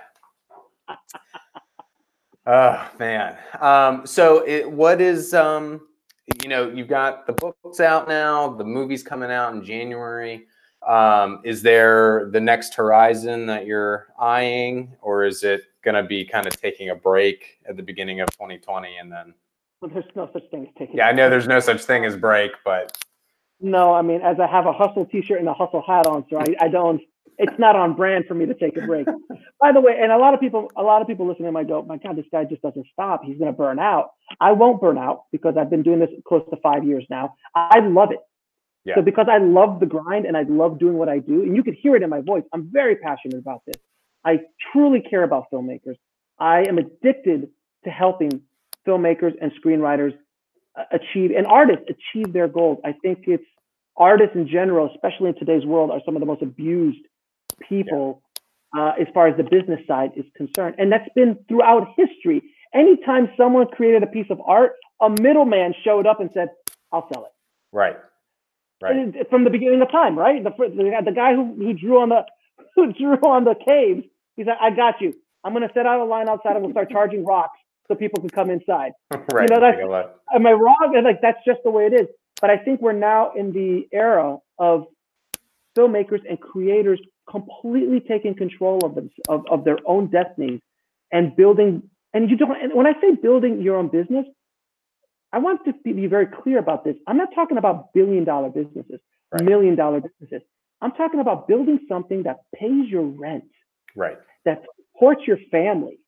Oh 2.45 2.89
man. 2.99 3.37
Um, 3.59 4.07
so 4.07 4.43
it, 4.47 4.69
what 4.69 5.01
is 5.01 5.33
um, 5.33 5.81
you 6.41 6.49
know 6.49 6.69
you've 6.69 6.87
got 6.87 7.27
the 7.27 7.33
books 7.33 7.79
out 7.79 8.07
now, 8.07 8.49
the 8.53 8.63
movie's 8.63 9.03
coming 9.03 9.29
out 9.29 9.53
in 9.53 9.63
January. 9.63 10.47
Um, 10.89 11.41
is 11.43 11.61
there 11.61 12.29
the 12.31 12.41
next 12.41 12.73
horizon 12.73 13.45
that 13.45 13.67
you're 13.67 14.07
eyeing, 14.19 14.95
or 15.01 15.23
is 15.23 15.43
it 15.43 15.61
going 15.83 15.93
to 15.93 16.03
be 16.03 16.25
kind 16.25 16.47
of 16.47 16.59
taking 16.59 16.89
a 16.89 16.95
break 16.95 17.59
at 17.67 17.77
the 17.77 17.83
beginning 17.83 18.21
of 18.21 18.31
2020 18.31 18.97
and 18.97 19.11
then? 19.11 19.35
Well, 19.81 19.91
There's 19.93 20.05
no 20.15 20.29
such 20.33 20.49
thing 20.49 20.63
as 20.63 20.73
taking. 20.79 20.97
Yeah, 20.97 21.07
I 21.07 21.11
know 21.11 21.29
there's 21.29 21.47
no 21.47 21.59
such 21.59 21.83
thing 21.83 22.05
as 22.05 22.17
break, 22.17 22.51
but 22.65 22.97
No, 23.59 23.93
I 23.93 24.01
mean, 24.01 24.21
as 24.21 24.39
I 24.39 24.47
have 24.47 24.65
a 24.65 24.73
hustle 24.73 25.05
T-shirt 25.05 25.39
and 25.39 25.47
a 25.47 25.53
hustle 25.53 25.83
hat 25.85 26.07
on, 26.07 26.25
so 26.27 26.39
I, 26.39 26.55
I 26.59 26.67
don't. 26.69 27.01
It's 27.37 27.57
not 27.57 27.75
on 27.75 27.95
brand 27.95 28.25
for 28.27 28.33
me 28.33 28.45
to 28.47 28.53
take 28.53 28.75
a 28.75 28.81
break. 28.81 29.05
By 29.61 29.71
the 29.71 29.79
way, 29.79 29.95
and 29.97 30.11
a 30.11 30.17
lot 30.17 30.33
of 30.33 30.41
people, 30.41 30.69
a 30.75 30.81
lot 30.81 31.01
of 31.01 31.07
people 31.07 31.25
listening 31.25 31.53
might 31.53 31.67
go, 31.67 31.83
"My 31.83 31.97
God, 31.97 32.17
this 32.17 32.25
guy 32.31 32.45
just 32.45 32.63
doesn't 32.63 32.87
stop. 32.91 33.21
He's 33.23 33.37
going 33.37 33.51
to 33.51 33.55
burn 33.55 33.77
out." 33.77 34.09
I 34.41 34.53
won't 34.53 34.81
burn 34.81 34.97
out 34.97 35.25
because 35.31 35.55
I've 35.55 35.69
been 35.69 35.83
doing 35.83 35.99
this 35.99 36.09
close 36.27 36.43
to 36.49 36.57
five 36.57 36.83
years 36.83 37.05
now. 37.09 37.35
I 37.55 37.79
love 37.79 38.11
it. 38.11 38.19
Yeah. 38.89 38.95
So 38.95 39.01
because 39.01 39.27
I 39.31 39.37
love 39.37 39.79
the 39.79 39.85
grind 39.85 40.25
and 40.25 40.35
I 40.35 40.43
love 40.43 40.79
doing 40.79 40.95
what 40.95 41.09
I 41.09 41.19
do, 41.19 41.43
and 41.43 41.55
you 41.55 41.63
can 41.63 41.73
hear 41.73 41.95
it 41.95 42.03
in 42.03 42.09
my 42.09 42.21
voice, 42.21 42.43
I'm 42.53 42.69
very 42.71 42.95
passionate 42.95 43.37
about 43.37 43.61
this. 43.65 43.75
I 44.25 44.39
truly 44.71 45.01
care 45.01 45.23
about 45.23 45.45
filmmakers. 45.53 45.95
I 46.39 46.63
am 46.67 46.77
addicted 46.77 47.49
to 47.83 47.89
helping 47.89 48.41
filmmakers 48.87 49.33
and 49.41 49.51
screenwriters 49.63 50.13
uh, 50.77 50.83
achieve 50.91 51.31
and 51.37 51.45
artists 51.45 51.85
achieve 51.87 52.33
their 52.33 52.47
goals. 52.47 52.79
I 52.83 52.93
think 53.03 53.19
it's 53.27 53.43
artists 53.95 54.35
in 54.35 54.47
general, 54.47 54.89
especially 54.93 55.29
in 55.29 55.35
today's 55.35 55.65
world, 55.65 55.91
are 55.91 56.01
some 56.05 56.15
of 56.15 56.19
the 56.19 56.25
most 56.25 56.41
abused 56.41 57.05
people 57.67 58.23
uh, 58.77 58.93
as 58.99 59.07
far 59.13 59.27
as 59.27 59.37
the 59.37 59.43
business 59.43 59.79
side 59.87 60.11
is 60.15 60.25
concerned. 60.35 60.75
And 60.77 60.91
that's 60.91 61.09
been 61.15 61.37
throughout 61.47 61.87
history. 61.97 62.41
Anytime 62.73 63.29
someone 63.35 63.67
created 63.67 64.03
a 64.03 64.07
piece 64.07 64.27
of 64.29 64.39
art, 64.41 64.73
a 65.01 65.09
middleman 65.09 65.73
showed 65.83 66.05
up 66.05 66.19
and 66.19 66.29
said, 66.33 66.49
I'll 66.91 67.07
sell 67.13 67.25
it. 67.25 67.31
right, 67.71 67.95
right, 68.81 69.29
From 69.29 69.43
the 69.43 69.49
beginning 69.49 69.81
of 69.81 69.91
time, 69.91 70.17
right? 70.17 70.43
The, 70.43 70.51
the, 70.51 71.01
the 71.05 71.11
guy 71.11 71.33
who, 71.33 71.55
who 71.55 71.73
drew 71.73 72.01
on 72.01 72.09
the 72.09 72.25
who 72.75 72.93
drew 72.93 73.15
on 73.15 73.43
the 73.43 73.55
caves, 73.55 74.05
he 74.35 74.43
said, 74.43 74.55
I 74.59 74.69
got 74.71 75.01
you. 75.01 75.13
I'm 75.43 75.53
gonna 75.53 75.69
set 75.73 75.85
out 75.85 75.99
a 75.99 76.05
line 76.05 76.29
outside 76.29 76.55
and 76.55 76.63
we'll 76.63 76.71
start 76.71 76.89
charging 76.89 77.25
rocks 77.25 77.57
so 77.87 77.95
people 77.95 78.19
can 78.19 78.29
come 78.29 78.49
inside. 78.49 78.91
right. 79.33 79.49
know, 79.49 79.59
that's- 79.59 80.09
am 80.33 80.45
I 80.45 80.51
wrong? 80.51 80.93
And 80.95 81.05
like 81.05 81.21
that's 81.21 81.39
just 81.45 81.59
the 81.63 81.71
way 81.71 81.85
it 81.85 81.93
is. 81.93 82.07
But 82.41 82.49
I 82.49 82.57
think 82.57 82.81
we're 82.81 82.93
now 82.93 83.31
in 83.35 83.51
the 83.51 83.87
era 83.91 84.37
of 84.57 84.85
filmmakers 85.77 86.21
and 86.27 86.39
creators 86.39 86.99
completely 87.29 87.99
taking 87.99 88.35
control 88.35 88.79
of 88.83 88.95
them 88.95 89.09
of, 89.27 89.45
of 89.49 89.63
their 89.63 89.77
own 89.85 90.07
destinies 90.07 90.61
and 91.11 91.35
building. 91.35 91.83
And 92.13 92.29
you 92.29 92.37
don't. 92.37 92.61
And 92.61 92.73
when 92.73 92.87
I 92.87 92.93
say 93.01 93.15
building 93.21 93.61
your 93.61 93.77
own 93.77 93.89
business, 93.89 94.25
I 95.31 95.37
want 95.39 95.63
to 95.65 95.73
be, 95.83 96.07
very 96.07 96.25
clear 96.27 96.57
about 96.57 96.83
this. 96.83 96.95
I'm 97.07 97.17
not 97.17 97.29
talking 97.35 97.57
about 97.57 97.93
billion 97.93 98.23
dollar 98.23 98.49
businesses, 98.49 98.99
Right. 99.31 99.43
million 99.43 99.75
dollar 99.75 100.01
businesses. 100.01 100.41
I'm 100.81 100.91
talking 100.93 101.19
about 101.19 101.47
building 101.47 101.79
something 101.87 102.23
that 102.23 102.37
pays 102.55 102.87
your 102.89 103.03
rent 103.03 103.43
right, 103.95 104.17
that 104.45 104.63
supports 104.93 105.21
your 105.27 105.37
family 105.51 105.99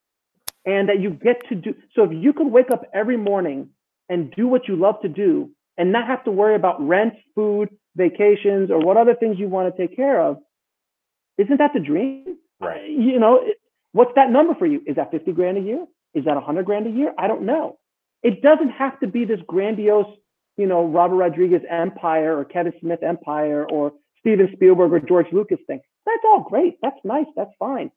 and 0.65 0.89
that 0.89 0.99
you 0.99 1.11
get 1.11 1.37
to 1.49 1.55
do. 1.55 1.75
So 1.93 2.03
if 2.05 2.11
you 2.13 2.33
could 2.33 2.47
wake 2.47 2.71
up 2.71 2.83
every 2.93 3.17
morning 3.17 3.69
and 4.09 4.31
do 4.31 4.47
what 4.47 4.67
you 4.67 4.75
love 4.75 5.01
to 5.01 5.09
do 5.09 5.51
and 5.77 5.91
not 5.91 6.07
have 6.07 6.23
to 6.23 6.31
worry 6.31 6.55
about 6.55 6.81
rent, 6.85 7.13
food, 7.35 7.69
vacations, 7.95 8.71
or 8.71 8.79
what 8.79 8.97
other 8.97 9.13
things 9.15 9.37
you 9.37 9.47
want 9.47 9.75
to 9.75 9.87
take 9.87 9.95
care 9.95 10.19
of, 10.21 10.37
isn't 11.37 11.57
that 11.57 11.71
the 11.73 11.79
dream? 11.79 12.37
right. 12.59 12.89
You 12.89 13.19
know, 13.19 13.43
what's 13.91 14.11
that 14.15 14.29
number 14.31 14.55
for 14.55 14.65
you? 14.65 14.81
Is 14.87 14.95
that 14.95 15.11
50 15.11 15.31
grand 15.33 15.57
a 15.57 15.61
year? 15.61 15.85
Is 16.13 16.25
that 16.25 16.35
100 16.35 16.65
grand 16.65 16.87
a 16.87 16.91
year? 16.91 17.13
I 17.17 17.27
don't 17.27 17.43
know. 17.43 17.77
It 18.23 18.41
doesn't 18.41 18.69
have 18.69 18.99
to 18.99 19.07
be 19.07 19.25
this 19.25 19.39
grandiose, 19.47 20.15
you 20.57 20.67
know, 20.67 20.85
Robert 20.85 21.15
Rodriguez 21.15 21.61
empire 21.69 22.37
or 22.37 22.45
Kevin 22.45 22.73
Smith 22.79 23.01
empire 23.03 23.65
or 23.69 23.93
Steven 24.19 24.49
Spielberg 24.53 24.93
or 24.93 24.99
George 24.99 25.27
Lucas 25.31 25.59
thing. 25.67 25.81
That's 26.05 26.23
all 26.25 26.45
great. 26.47 26.77
That's 26.81 26.99
nice. 27.03 27.25
That's 27.35 27.51
fine. 27.57 27.91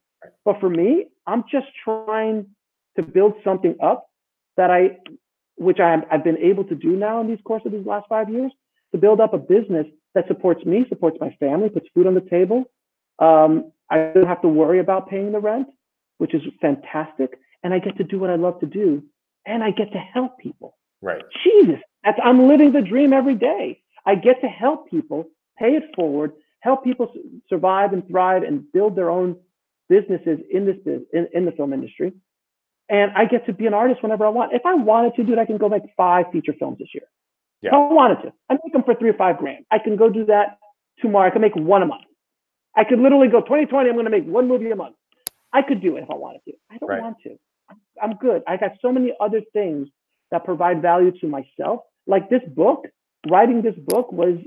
But 0.45 0.61
for 0.61 0.71
me, 0.71 1.07
I'm 1.27 1.45
just 1.51 1.67
trying 1.83 2.47
to 2.97 3.03
build 3.03 3.35
something 3.45 3.77
up 3.83 4.07
that 4.57 4.71
I 4.71 4.99
which 5.57 5.79
I, 5.81 5.97
I've 6.11 6.25
been 6.25 6.39
able 6.39 6.65
to 6.65 6.75
do 6.75 6.97
now 6.97 7.21
in 7.21 7.29
these 7.29 7.39
course 7.45 7.63
of 7.65 7.73
these 7.73 7.87
last 7.87 8.07
five 8.09 8.29
years, 8.29 8.53
to 8.93 8.99
build 8.99 9.21
up 9.21 9.35
a 9.35 9.39
business 9.39 9.87
that 10.15 10.27
supports 10.29 10.65
me, 10.65 10.85
supports 10.89 11.17
my 11.21 11.31
family, 11.41 11.69
puts 11.69 11.87
food 11.95 12.07
on 12.07 12.15
the 12.15 12.21
table. 12.21 12.65
Um, 13.19 13.73
I 13.91 14.11
don't 14.15 14.27
have 14.27 14.43
to 14.43 14.49
worry 14.49 14.81
about 14.81 15.09
paying 15.09 15.33
the 15.33 15.41
rent, 15.41 15.69
which 16.19 16.35
is 16.35 16.43
fantastic. 16.61 17.39
And 17.63 17.75
I 17.75 17.79
get 17.79 17.97
to 17.99 18.05
do 18.05 18.19
what 18.19 18.31
I 18.31 18.37
love 18.37 18.61
to 18.61 18.67
do. 18.67 19.03
And 19.47 19.63
I 19.63 19.71
get 19.71 19.93
to 19.93 19.99
help 19.99 20.39
people. 20.39 20.77
Right. 21.03 21.23
Jesus, 21.43 21.81
that's, 22.03 22.19
I'm 22.23 22.49
living 22.49 22.73
the 22.73 22.81
dream 22.81 23.13
every 23.13 23.35
day. 23.35 23.81
I 24.07 24.15
get 24.15 24.41
to 24.41 24.49
help 24.49 24.89
people, 24.89 25.27
pay 25.59 25.77
it 25.77 25.85
forward, 25.95 26.33
help 26.61 26.85
people 26.85 27.13
survive 27.49 27.93
and 27.93 28.07
thrive 28.09 28.43
and 28.43 28.71
build 28.73 28.97
their 28.97 29.11
own 29.11 29.37
businesses 29.89 30.39
in 30.51 30.65
this 30.67 30.77
in, 31.13 31.29
in 31.33 31.45
the 31.45 31.53
film 31.53 31.73
industry. 31.73 32.13
And 32.89 33.13
I 33.17 33.25
get 33.27 33.47
to 33.47 33.53
be 33.53 33.67
an 33.67 33.75
artist 33.75 34.03
whenever 34.03 34.27
I 34.27 34.29
want. 34.29 34.53
If 34.53 34.63
I 34.67 34.75
wanted 34.75 35.15
to, 35.17 35.25
dude, 35.25 35.39
I 35.39 35.47
can 35.47 35.57
go 35.57 35.69
make 35.69 35.83
five 35.97 36.27
feature 36.33 36.55
films 36.59 36.79
this 36.79 36.89
year. 36.93 37.05
Yeah. 37.63 37.71
If 37.71 37.75
I 37.75 37.93
wanted 37.93 38.23
to, 38.23 38.33
I 38.51 38.55
make 38.63 38.73
them 38.73 38.83
for 38.83 38.95
three 38.95 39.09
or 39.09 39.15
five 39.15 39.39
grand. 39.39 39.65
I 39.71 39.79
can 39.79 39.97
go 39.97 40.11
do 40.11 40.27
that 40.27 40.59
tomorrow. 41.01 41.29
I 41.29 41.31
can 41.31 41.41
make 41.41 41.57
one 41.57 41.83
a 41.83 41.87
month. 41.87 42.05
I 42.77 42.85
could 42.85 42.99
literally 42.99 43.29
go 43.29 43.41
2020. 43.41 43.89
I'm 43.89 43.95
going 43.95 44.05
to 44.05 44.11
make 44.11 44.27
one 44.27 44.49
movie 44.49 44.71
a 44.71 44.77
month. 44.77 44.97
I 45.53 45.63
could 45.63 45.81
do 45.81 45.97
it 45.97 46.03
if 46.03 46.11
I 46.11 46.15
wanted 46.15 46.41
to. 46.47 46.53
I 46.71 46.79
don't 46.79 46.89
right. 46.89 47.01
want 47.01 47.17
to. 47.25 47.39
I'm 48.03 48.15
good. 48.17 48.43
I 48.47 48.57
got 48.57 48.73
so 48.81 48.93
many 48.93 49.13
other 49.21 49.41
things 49.53 49.89
that 50.31 50.45
provide 50.45 50.83
value 50.83 51.13
to 51.21 51.27
myself. 51.27 51.81
Like 52.07 52.29
this 52.31 52.43
book, 52.55 52.87
writing 53.31 53.63
this 53.63 53.77
book 53.77 54.13
was 54.13 54.39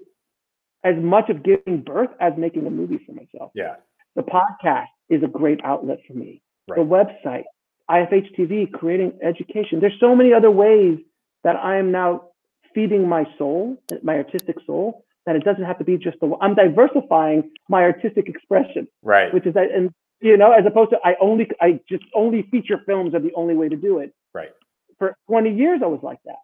as 0.83 0.95
much 0.97 1.29
of 1.29 1.43
giving 1.43 1.81
birth 1.81 2.09
as 2.19 2.33
making 2.37 2.67
a 2.67 2.69
movie 2.69 2.99
for 3.05 3.13
myself. 3.13 3.51
Yeah. 3.55 3.75
The 4.15 4.23
podcast 4.23 4.87
is 5.09 5.23
a 5.23 5.27
great 5.27 5.59
outlet 5.63 5.99
for 6.07 6.13
me. 6.13 6.41
Right. 6.67 6.77
The 6.77 6.83
website, 6.83 7.43
IFH 7.89 8.35
TV, 8.37 8.71
creating 8.71 9.19
education. 9.23 9.79
There's 9.79 9.99
so 9.99 10.15
many 10.15 10.33
other 10.33 10.51
ways 10.51 10.99
that 11.43 11.55
I 11.55 11.77
am 11.77 11.91
now 11.91 12.29
feeding 12.73 13.07
my 13.07 13.25
soul, 13.37 13.77
my 14.03 14.17
artistic 14.17 14.57
soul, 14.65 15.05
that 15.25 15.35
it 15.35 15.43
doesn't 15.43 15.63
have 15.63 15.77
to 15.77 15.83
be 15.83 15.97
just 15.97 16.19
the. 16.19 16.35
I'm 16.41 16.55
diversifying 16.55 17.51
my 17.69 17.83
artistic 17.83 18.27
expression. 18.27 18.87
Right. 19.01 19.33
Which 19.33 19.45
is 19.45 19.53
that, 19.53 19.71
and 19.73 19.91
you 20.19 20.37
know, 20.37 20.51
as 20.51 20.65
opposed 20.65 20.91
to 20.91 20.97
I 21.03 21.15
only, 21.21 21.47
I 21.61 21.79
just 21.89 22.03
only 22.15 22.43
feature 22.49 22.81
films 22.85 23.13
are 23.13 23.19
the 23.19 23.33
only 23.35 23.53
way 23.53 23.69
to 23.69 23.75
do 23.75 23.99
it. 23.99 24.13
Right. 24.33 24.49
For 24.97 25.15
20 25.27 25.53
years, 25.55 25.81
I 25.83 25.87
was 25.87 25.99
like 26.01 26.19
that. 26.25 26.37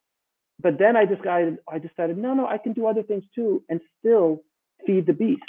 But 0.62 0.78
then 0.78 0.96
I 0.96 1.06
decided, 1.06 1.58
I 1.68 1.80
decided, 1.80 2.18
no, 2.18 2.34
no, 2.34 2.48
I 2.48 2.58
can 2.58 2.74
do 2.74 2.86
other 2.86 3.04
things 3.04 3.24
too, 3.34 3.64
and 3.70 3.82
still 4.00 4.44
feed 4.86 5.08
the 5.08 5.14
beast, 5.14 5.42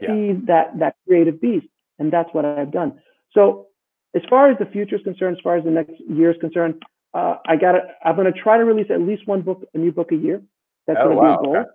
yeah. 0.00 0.08
feed 0.08 0.46
that 0.46 0.78
that 0.78 0.94
creative 1.06 1.40
beast, 1.40 1.66
and 1.98 2.12
that's 2.12 2.30
what 2.32 2.44
I've 2.44 2.70
done. 2.70 3.00
So, 3.34 3.66
as 4.14 4.22
far 4.30 4.50
as 4.50 4.58
the 4.58 4.66
future 4.66 4.96
is 4.96 5.02
concerned, 5.02 5.36
as 5.36 5.42
far 5.42 5.56
as 5.56 5.64
the 5.64 5.70
next 5.70 5.94
year 6.08 6.30
is 6.30 6.36
concerned, 6.40 6.82
uh, 7.12 7.36
I 7.46 7.56
got 7.56 7.74
I'm 8.04 8.14
going 8.14 8.32
to 8.32 8.38
try 8.38 8.56
to 8.56 8.64
release 8.64 8.86
at 8.90 9.00
least 9.00 9.26
one 9.26 9.42
book, 9.42 9.64
a 9.74 9.78
new 9.78 9.90
book 9.90 10.12
a 10.12 10.16
year. 10.16 10.40
That's 10.86 10.98
oh, 11.02 11.08
going 11.08 11.16
to 11.16 11.22
wow. 11.22 11.36
be 11.36 11.42
a 11.42 11.44
goal. 11.44 11.56
Okay. 11.56 11.68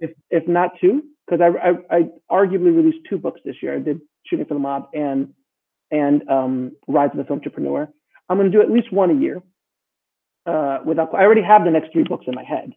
If 0.00 0.10
if 0.30 0.48
not 0.48 0.72
two, 0.80 1.04
because 1.26 1.40
I, 1.40 1.68
I, 1.68 1.98
I 1.98 2.02
arguably 2.30 2.74
released 2.76 3.06
two 3.08 3.16
books 3.16 3.40
this 3.44 3.56
year. 3.62 3.76
I 3.76 3.78
did 3.78 4.00
Shooting 4.26 4.46
for 4.46 4.54
the 4.54 4.60
Mob 4.60 4.88
and 4.94 5.34
and 5.90 6.28
um, 6.28 6.72
Rise 6.88 7.10
of 7.12 7.18
the 7.18 7.24
Filmtrepreneur. 7.24 7.88
I'm 8.28 8.38
going 8.38 8.50
to 8.50 8.56
do 8.56 8.62
at 8.62 8.70
least 8.70 8.92
one 8.92 9.10
a 9.10 9.14
year 9.14 9.42
uh, 10.46 10.78
without. 10.84 11.14
I 11.14 11.22
already 11.22 11.42
have 11.42 11.64
the 11.64 11.70
next 11.70 11.92
three 11.92 12.04
books 12.04 12.24
in 12.26 12.34
my 12.34 12.44
head. 12.44 12.72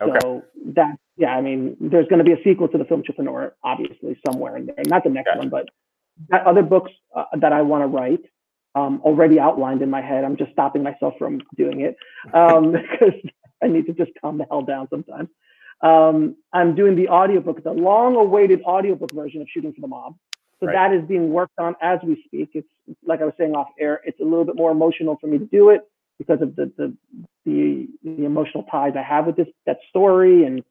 Okay. 0.00 0.18
So 0.22 0.42
that 0.74 0.96
yeah, 1.16 1.28
I 1.28 1.40
mean, 1.40 1.76
there's 1.80 2.06
going 2.08 2.18
to 2.18 2.24
be 2.24 2.32
a 2.32 2.42
sequel 2.44 2.68
to 2.68 2.78
the 2.78 2.84
Filmtrepreneur, 2.84 3.52
obviously 3.64 4.18
somewhere 4.26 4.56
in 4.56 4.66
there. 4.66 4.76
Not 4.86 5.04
the 5.04 5.10
next 5.10 5.36
one, 5.36 5.48
but 5.48 5.68
that 6.28 6.46
other 6.46 6.62
books 6.62 6.92
uh, 7.14 7.24
that 7.40 7.52
I 7.52 7.62
want 7.62 7.82
to 7.82 7.86
write. 7.86 8.20
Um, 8.74 9.00
already 9.02 9.40
outlined 9.40 9.80
in 9.80 9.88
my 9.88 10.02
head. 10.02 10.22
I'm 10.22 10.36
just 10.36 10.52
stopping 10.52 10.82
myself 10.82 11.14
from 11.18 11.40
doing 11.56 11.80
it 11.80 11.96
um, 12.34 12.72
because 12.90 13.14
I 13.62 13.68
need 13.68 13.86
to 13.86 13.94
just 13.94 14.10
calm 14.20 14.36
the 14.36 14.44
hell 14.50 14.60
down 14.60 14.86
sometimes. 14.90 15.30
Um, 15.80 16.36
I'm 16.52 16.74
doing 16.74 16.94
the 16.94 17.08
audiobook, 17.08 17.62
the 17.62 17.72
long-awaited 17.72 18.62
audiobook 18.62 19.12
version 19.14 19.40
of 19.40 19.48
Shooting 19.50 19.72
for 19.72 19.80
the 19.80 19.86
Mob. 19.86 20.16
So 20.60 20.66
right. 20.66 20.90
that 20.90 20.96
is 20.96 21.06
being 21.06 21.30
worked 21.30 21.58
on 21.58 21.74
as 21.82 21.98
we 22.02 22.22
speak. 22.26 22.50
It's 22.54 22.68
like 23.04 23.20
I 23.20 23.24
was 23.24 23.34
saying 23.38 23.54
off 23.54 23.68
air. 23.78 24.00
It's 24.04 24.20
a 24.20 24.24
little 24.24 24.44
bit 24.44 24.56
more 24.56 24.70
emotional 24.70 25.18
for 25.20 25.26
me 25.26 25.38
to 25.38 25.44
do 25.44 25.70
it 25.70 25.82
because 26.18 26.40
of 26.40 26.56
the 26.56 26.72
the 26.76 26.96
the, 27.44 27.88
the 28.02 28.24
emotional 28.24 28.64
ties 28.70 28.94
I 28.96 29.02
have 29.02 29.26
with 29.26 29.36
this 29.36 29.48
that 29.66 29.78
story 29.90 30.44
and 30.44 30.62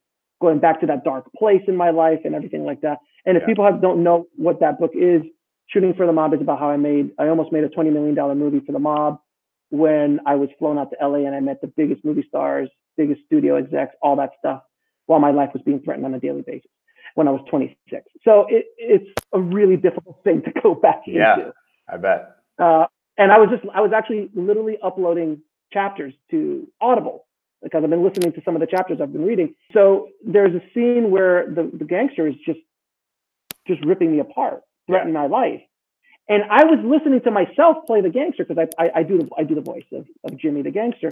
going 0.41 0.59
back 0.59 0.81
to 0.81 0.87
that 0.87 1.03
dark 1.03 1.31
place 1.37 1.61
in 1.67 1.75
my 1.75 1.91
life 1.91 2.19
and 2.25 2.35
everything 2.35 2.65
like 2.65 2.81
that. 2.81 2.97
And 3.25 3.37
if 3.37 3.41
yeah. 3.43 3.47
people 3.47 3.65
have, 3.65 3.81
don't 3.81 4.03
know 4.03 4.27
what 4.35 4.59
that 4.59 4.79
book 4.79 4.91
is, 4.93 5.21
Shooting 5.67 5.93
for 5.95 6.05
the 6.05 6.13
Mob 6.13 6.33
is 6.33 6.41
about 6.41 6.59
how 6.59 6.69
I 6.69 6.77
made 6.77 7.11
I 7.19 7.27
almost 7.27 7.51
made 7.51 7.63
a 7.63 7.69
twenty 7.69 7.89
million 7.91 8.15
dollar 8.15 8.35
movie 8.35 8.61
for 8.65 8.71
the 8.71 8.79
mob 8.79 9.19
when 9.69 10.19
I 10.25 10.35
was 10.35 10.49
flown 10.57 10.77
out 10.77 10.91
to 10.91 11.07
LA 11.07 11.25
and 11.25 11.35
I 11.35 11.39
met 11.39 11.61
the 11.61 11.67
biggest 11.67 12.05
movie 12.05 12.25
stars, 12.27 12.69
biggest 12.97 13.21
studio 13.25 13.55
execs, 13.55 13.95
all 14.01 14.15
that 14.17 14.31
stuff, 14.39 14.61
while 15.05 15.19
my 15.19 15.31
life 15.31 15.49
was 15.53 15.63
being 15.63 15.81
threatened 15.81 16.05
on 16.05 16.13
a 16.13 16.19
daily 16.19 16.41
basis 16.41 16.69
when 17.13 17.27
I 17.27 17.31
was 17.31 17.41
26. 17.49 18.03
So 18.23 18.47
it, 18.49 18.65
it's 18.77 19.09
a 19.33 19.39
really 19.39 19.77
difficult 19.77 20.19
thing 20.23 20.41
to 20.43 20.51
go 20.61 20.73
back 20.73 21.03
yeah, 21.05 21.35
into. 21.35 21.53
I 21.87 21.97
bet. 21.97 22.35
Uh, 22.57 22.85
and 23.17 23.31
I 23.31 23.37
was 23.37 23.49
just, 23.49 23.63
I 23.73 23.81
was 23.81 23.91
actually 23.95 24.29
literally 24.33 24.77
uploading 24.83 25.41
chapters 25.71 26.13
to 26.31 26.67
Audible 26.81 27.25
because 27.63 27.83
I've 27.83 27.89
been 27.89 28.03
listening 28.03 28.33
to 28.33 28.41
some 28.43 28.55
of 28.55 28.61
the 28.61 28.67
chapters 28.67 28.99
I've 29.01 29.13
been 29.13 29.25
reading. 29.25 29.55
So 29.73 30.09
there's 30.25 30.53
a 30.53 30.61
scene 30.73 31.11
where 31.11 31.47
the, 31.47 31.71
the 31.73 31.85
gangster 31.85 32.27
is 32.27 32.35
just, 32.45 32.59
just 33.67 33.83
ripping 33.85 34.11
me 34.11 34.19
apart, 34.19 34.61
threatening 34.87 35.13
yeah. 35.13 35.21
my 35.21 35.27
life. 35.27 35.61
And 36.27 36.43
I 36.49 36.65
was 36.65 36.79
listening 36.83 37.21
to 37.21 37.31
myself 37.31 37.85
play 37.85 38.01
the 38.01 38.09
gangster 38.09 38.45
because 38.45 38.67
I, 38.79 38.83
I, 38.83 38.99
I, 38.99 39.03
do 39.03 39.19
the, 39.19 39.29
I 39.37 39.43
do 39.43 39.55
the 39.55 39.61
voice 39.61 39.85
of, 39.91 40.05
of 40.23 40.37
Jimmy 40.39 40.63
the 40.63 40.71
gangster. 40.71 41.09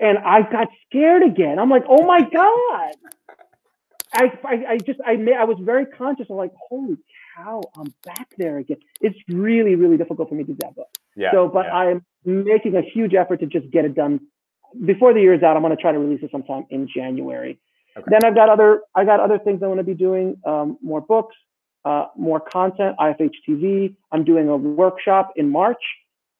And 0.00 0.18
I 0.18 0.42
got 0.42 0.68
scared 0.86 1.22
again. 1.22 1.58
I'm 1.58 1.70
like, 1.70 1.84
oh 1.88 2.04
my 2.04 2.20
God. 2.20 2.94
I, 4.14 4.24
I, 4.44 4.54
I 4.72 4.78
just 4.78 5.00
I 5.04 5.16
made, 5.16 5.36
I 5.36 5.44
was 5.44 5.58
very 5.60 5.86
conscious 5.86 6.26
of 6.28 6.36
like, 6.36 6.52
holy 6.68 6.98
cow, 7.36 7.62
I'm 7.76 7.92
back 8.04 8.28
there 8.36 8.58
again. 8.58 8.78
It's 9.00 9.18
really, 9.28 9.74
really 9.74 9.96
difficult 9.96 10.28
for 10.28 10.34
me 10.34 10.44
to 10.44 10.52
do 10.52 10.58
that 10.60 10.74
book. 10.74 10.88
Yeah. 11.16 11.30
So, 11.32 11.48
but 11.48 11.66
yeah. 11.66 11.74
I'm 11.74 12.06
making 12.24 12.76
a 12.76 12.82
huge 12.82 13.14
effort 13.14 13.40
to 13.40 13.46
just 13.46 13.70
get 13.70 13.84
it 13.84 13.94
done 13.94 14.20
before 14.84 15.14
the 15.14 15.20
year 15.20 15.34
is 15.34 15.42
out. 15.42 15.56
I'm 15.56 15.62
going 15.62 15.74
to 15.74 15.80
try 15.80 15.92
to 15.92 15.98
release 15.98 16.20
it 16.22 16.30
sometime 16.30 16.66
in 16.70 16.88
January. 16.94 17.58
Okay. 17.96 18.06
Then 18.10 18.24
I've 18.24 18.34
got 18.34 18.48
other 18.48 18.82
I 18.94 19.04
got 19.04 19.20
other 19.20 19.38
things 19.38 19.62
I 19.62 19.66
want 19.66 19.80
to 19.80 19.84
be 19.84 19.94
doing. 19.94 20.36
Um, 20.46 20.78
more 20.82 21.00
books, 21.00 21.36
uh, 21.84 22.06
more 22.16 22.40
content. 22.40 22.96
IFH 22.98 23.32
TV. 23.48 23.94
I'm 24.10 24.24
doing 24.24 24.48
a 24.48 24.56
workshop 24.56 25.32
in 25.36 25.50
March. 25.50 25.82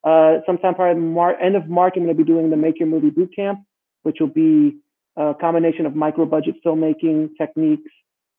Uh, 0.04 0.38
sometime 0.46 0.74
probably 0.74 1.00
Mar- 1.00 1.38
end 1.40 1.56
of 1.56 1.68
March, 1.68 1.94
I'm 1.96 2.04
going 2.04 2.16
to 2.16 2.22
be 2.22 2.26
doing 2.26 2.50
the 2.50 2.56
Make 2.56 2.80
Your 2.80 2.88
Movie 2.88 3.10
Boot 3.10 3.30
Camp, 3.36 3.60
which 4.02 4.16
will 4.18 4.26
be 4.26 4.78
a 5.16 5.34
combination 5.40 5.86
of 5.86 5.94
micro 5.94 6.24
budget 6.26 6.56
filmmaking 6.64 7.30
techniques 7.38 7.90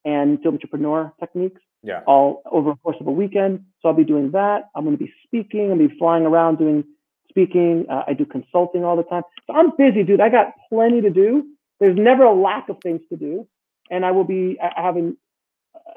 and 0.05 0.39
filmtrepreneur 0.39 1.11
techniques. 1.19 1.61
Yeah. 1.83 2.01
All 2.07 2.41
over 2.49 2.71
the 2.71 2.75
course 2.77 2.95
of 2.99 3.07
a 3.07 3.11
weekend. 3.11 3.65
So 3.81 3.89
I'll 3.89 3.95
be 3.95 4.05
doing 4.05 4.31
that. 4.31 4.69
I'm 4.75 4.85
going 4.85 4.97
to 4.97 5.03
be 5.03 5.11
speaking. 5.25 5.69
I'll 5.71 5.77
be 5.77 5.93
flying 5.99 6.25
around 6.25 6.57
doing 6.57 6.85
speaking. 7.29 7.85
Uh, 7.89 8.03
I 8.07 8.13
do 8.13 8.25
consulting 8.25 8.85
all 8.85 8.95
the 8.95 9.03
time. 9.03 9.23
So 9.47 9.53
I'm 9.53 9.71
busy, 9.77 10.03
dude. 10.03 10.21
I 10.21 10.29
got 10.29 10.53
plenty 10.69 11.01
to 11.01 11.09
do. 11.09 11.45
There's 11.79 11.97
never 11.97 12.23
a 12.23 12.33
lack 12.33 12.69
of 12.69 12.77
things 12.81 13.01
to 13.09 13.17
do. 13.17 13.47
And 13.91 14.05
I 14.05 14.11
will 14.11 14.23
be 14.23 14.57
having, 14.75 15.17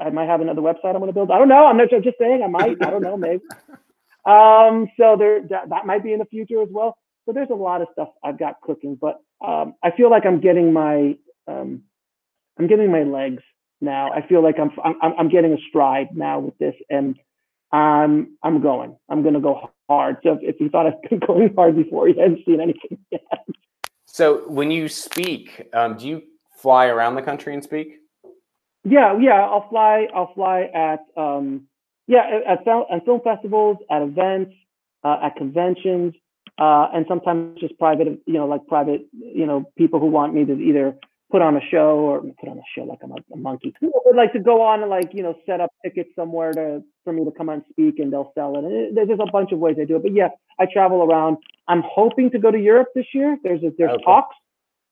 I 0.01 0.11
might 0.11 0.29
have 0.29 0.41
another 0.41 0.61
website 0.61 0.95
I'm 0.95 0.99
going 0.99 1.07
to 1.07 1.12
build. 1.12 1.31
I 1.31 1.39
don't 1.39 1.49
know. 1.49 1.66
I'm 1.66 1.77
not 1.77 1.93
I'm 1.93 2.03
just 2.03 2.18
saying 2.18 2.43
I 2.43 2.49
might. 2.49 2.85
I 2.85 2.91
don't 2.91 3.03
know, 3.03 3.16
maybe. 3.16 3.43
Um, 4.27 4.89
so 4.99 5.14
there, 5.16 5.41
that, 5.51 5.68
that 5.68 5.87
might 5.87 6.03
be 6.03 6.12
in 6.12 6.18
the 6.18 6.24
future 6.24 6.61
as 6.61 6.68
well. 6.68 6.99
So 7.24 7.33
there's 7.33 7.51
a 7.51 7.55
lot 7.55 7.81
of 7.81 7.87
stuff 7.93 8.09
I've 8.24 8.37
got 8.37 8.61
cooking, 8.61 8.99
but 9.01 9.20
um, 9.45 9.74
I 9.82 9.91
feel 9.91 10.11
like 10.11 10.24
I'm 10.26 10.41
getting 10.41 10.72
my 10.72 11.16
um, 11.47 11.82
I'm 12.59 12.66
getting 12.66 12.91
my 12.91 13.03
legs 13.03 13.43
now. 13.80 14.11
I 14.12 14.26
feel 14.26 14.43
like 14.43 14.57
I'm 14.59 14.70
I'm 14.82 15.12
I'm 15.18 15.28
getting 15.28 15.53
a 15.53 15.59
stride 15.68 16.16
now 16.16 16.41
with 16.41 16.57
this, 16.59 16.74
and 16.89 17.18
I'm 17.72 18.37
I'm 18.43 18.62
going. 18.62 18.97
I'm 19.09 19.22
going 19.22 19.34
to 19.34 19.41
go 19.41 19.70
hard. 19.89 20.18
So 20.22 20.34
if, 20.34 20.39
if 20.43 20.61
you 20.61 20.70
thought 20.70 20.87
I've 20.87 21.03
been 21.09 21.18
going 21.26 21.55
hard 21.55 21.76
before, 21.76 22.09
you 22.09 22.18
haven't 22.18 22.45
seen 22.47 22.61
anything 22.61 22.99
yet. 23.11 23.20
So 24.07 24.49
when 24.49 24.70
you 24.70 24.89
speak, 24.89 25.68
um, 25.74 25.97
do 25.97 26.09
you 26.09 26.22
fly 26.57 26.87
around 26.87 27.16
the 27.16 27.22
country 27.22 27.53
and 27.53 27.62
speak? 27.62 27.99
Yeah, 28.84 29.18
yeah. 29.20 29.41
I'll 29.43 29.68
fly. 29.68 30.07
I'll 30.14 30.32
fly 30.34 30.70
at 30.74 31.01
um, 31.16 31.66
yeah 32.07 32.41
at, 32.47 32.64
at 32.91 33.05
film 33.05 33.20
festivals, 33.22 33.76
at 33.91 34.01
events, 34.01 34.55
uh, 35.05 35.18
at 35.22 35.37
conventions 35.37 36.14
uh, 36.59 36.89
and 36.95 37.05
sometimes 37.09 37.61
just 37.61 37.79
private, 37.79 38.09
you 38.27 38.35
know, 38.35 38.47
like 38.47 38.67
private, 38.67 39.07
you 39.13 39.47
know, 39.47 39.71
people 39.77 40.01
who 40.01 40.07
want 40.07 40.35
me 40.35 40.45
to 40.45 40.55
either 40.55 40.97
put 41.31 41.43
on 41.43 41.57
a 41.57 41.61
show 41.71 41.99
or 41.99 42.21
put 42.21 42.49
on 42.49 42.59
a 42.59 42.63
show 42.75 42.85
like 42.85 43.01
I'm 43.03 43.11
a, 43.11 43.17
a 43.33 43.37
monkey. 43.37 43.75
would 43.81 44.17
like 44.17 44.33
to 44.33 44.39
go 44.39 44.63
on 44.63 44.81
and 44.81 44.91
like, 44.91 45.13
you 45.13 45.23
know, 45.23 45.35
set 45.45 45.61
up 45.61 45.71
tickets 45.85 46.11
somewhere 46.15 46.53
to 46.53 46.83
for 47.05 47.13
me 47.13 47.25
to 47.25 47.31
come 47.31 47.49
on 47.49 47.65
speak 47.71 47.99
and 47.99 48.13
they'll 48.13 48.33
sell 48.35 48.57
it. 48.57 48.65
And 48.65 48.73
it, 48.73 49.07
there's 49.07 49.21
a 49.21 49.31
bunch 49.31 49.53
of 49.53 49.59
ways 49.59 49.77
I 49.81 49.85
do 49.85 49.97
it. 49.97 50.03
But 50.03 50.15
yeah, 50.15 50.29
I 50.59 50.67
travel 50.73 51.03
around. 51.03 51.39
I'm 51.69 51.83
hoping 51.85 52.31
to 52.31 52.39
go 52.39 52.51
to 52.51 52.59
Europe 52.59 52.89
this 52.95 53.07
year. 53.13 53.37
There's 53.43 53.63
a, 53.63 53.73
there's 53.77 53.93
okay. 53.93 54.05
talks. 54.05 54.37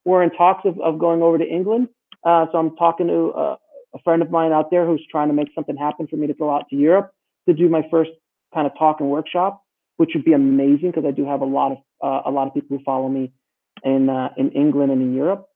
We're 0.04 0.22
in 0.22 0.30
talks 0.30 0.66
of, 0.66 0.78
of 0.80 0.98
going 0.98 1.22
over 1.22 1.38
to 1.38 1.46
England. 1.46 1.88
Uh, 2.24 2.46
so 2.52 2.58
I'm 2.58 2.76
talking 2.76 3.06
to 3.06 3.32
a, 3.36 3.58
a 3.94 3.98
friend 4.02 4.20
of 4.20 4.30
mine 4.30 4.52
out 4.52 4.70
there 4.70 4.86
who's 4.86 5.04
trying 5.10 5.28
to 5.28 5.34
make 5.34 5.48
something 5.54 5.76
happen 5.76 6.08
for 6.08 6.16
me 6.16 6.26
to 6.26 6.34
go 6.34 6.54
out 6.54 6.68
to 6.70 6.76
Europe 6.76 7.12
to 7.48 7.54
do 7.54 7.68
my 7.68 7.86
first 7.90 8.10
kind 8.52 8.66
of 8.66 8.72
talk 8.78 9.00
and 9.00 9.08
workshop 9.08 9.63
which 9.96 10.10
would 10.14 10.24
be 10.24 10.32
amazing 10.32 10.90
because 10.90 11.04
I 11.06 11.10
do 11.12 11.24
have 11.26 11.40
a 11.40 11.46
lot 11.46 11.72
of 11.72 11.78
uh, 12.02 12.22
a 12.28 12.30
lot 12.30 12.46
of 12.48 12.54
people 12.54 12.76
who 12.76 12.84
follow 12.84 13.08
me 13.08 13.32
in 13.84 14.08
uh, 14.08 14.30
in 14.36 14.50
England 14.52 14.92
and 14.92 15.02
in 15.02 15.14
Europe. 15.14 15.46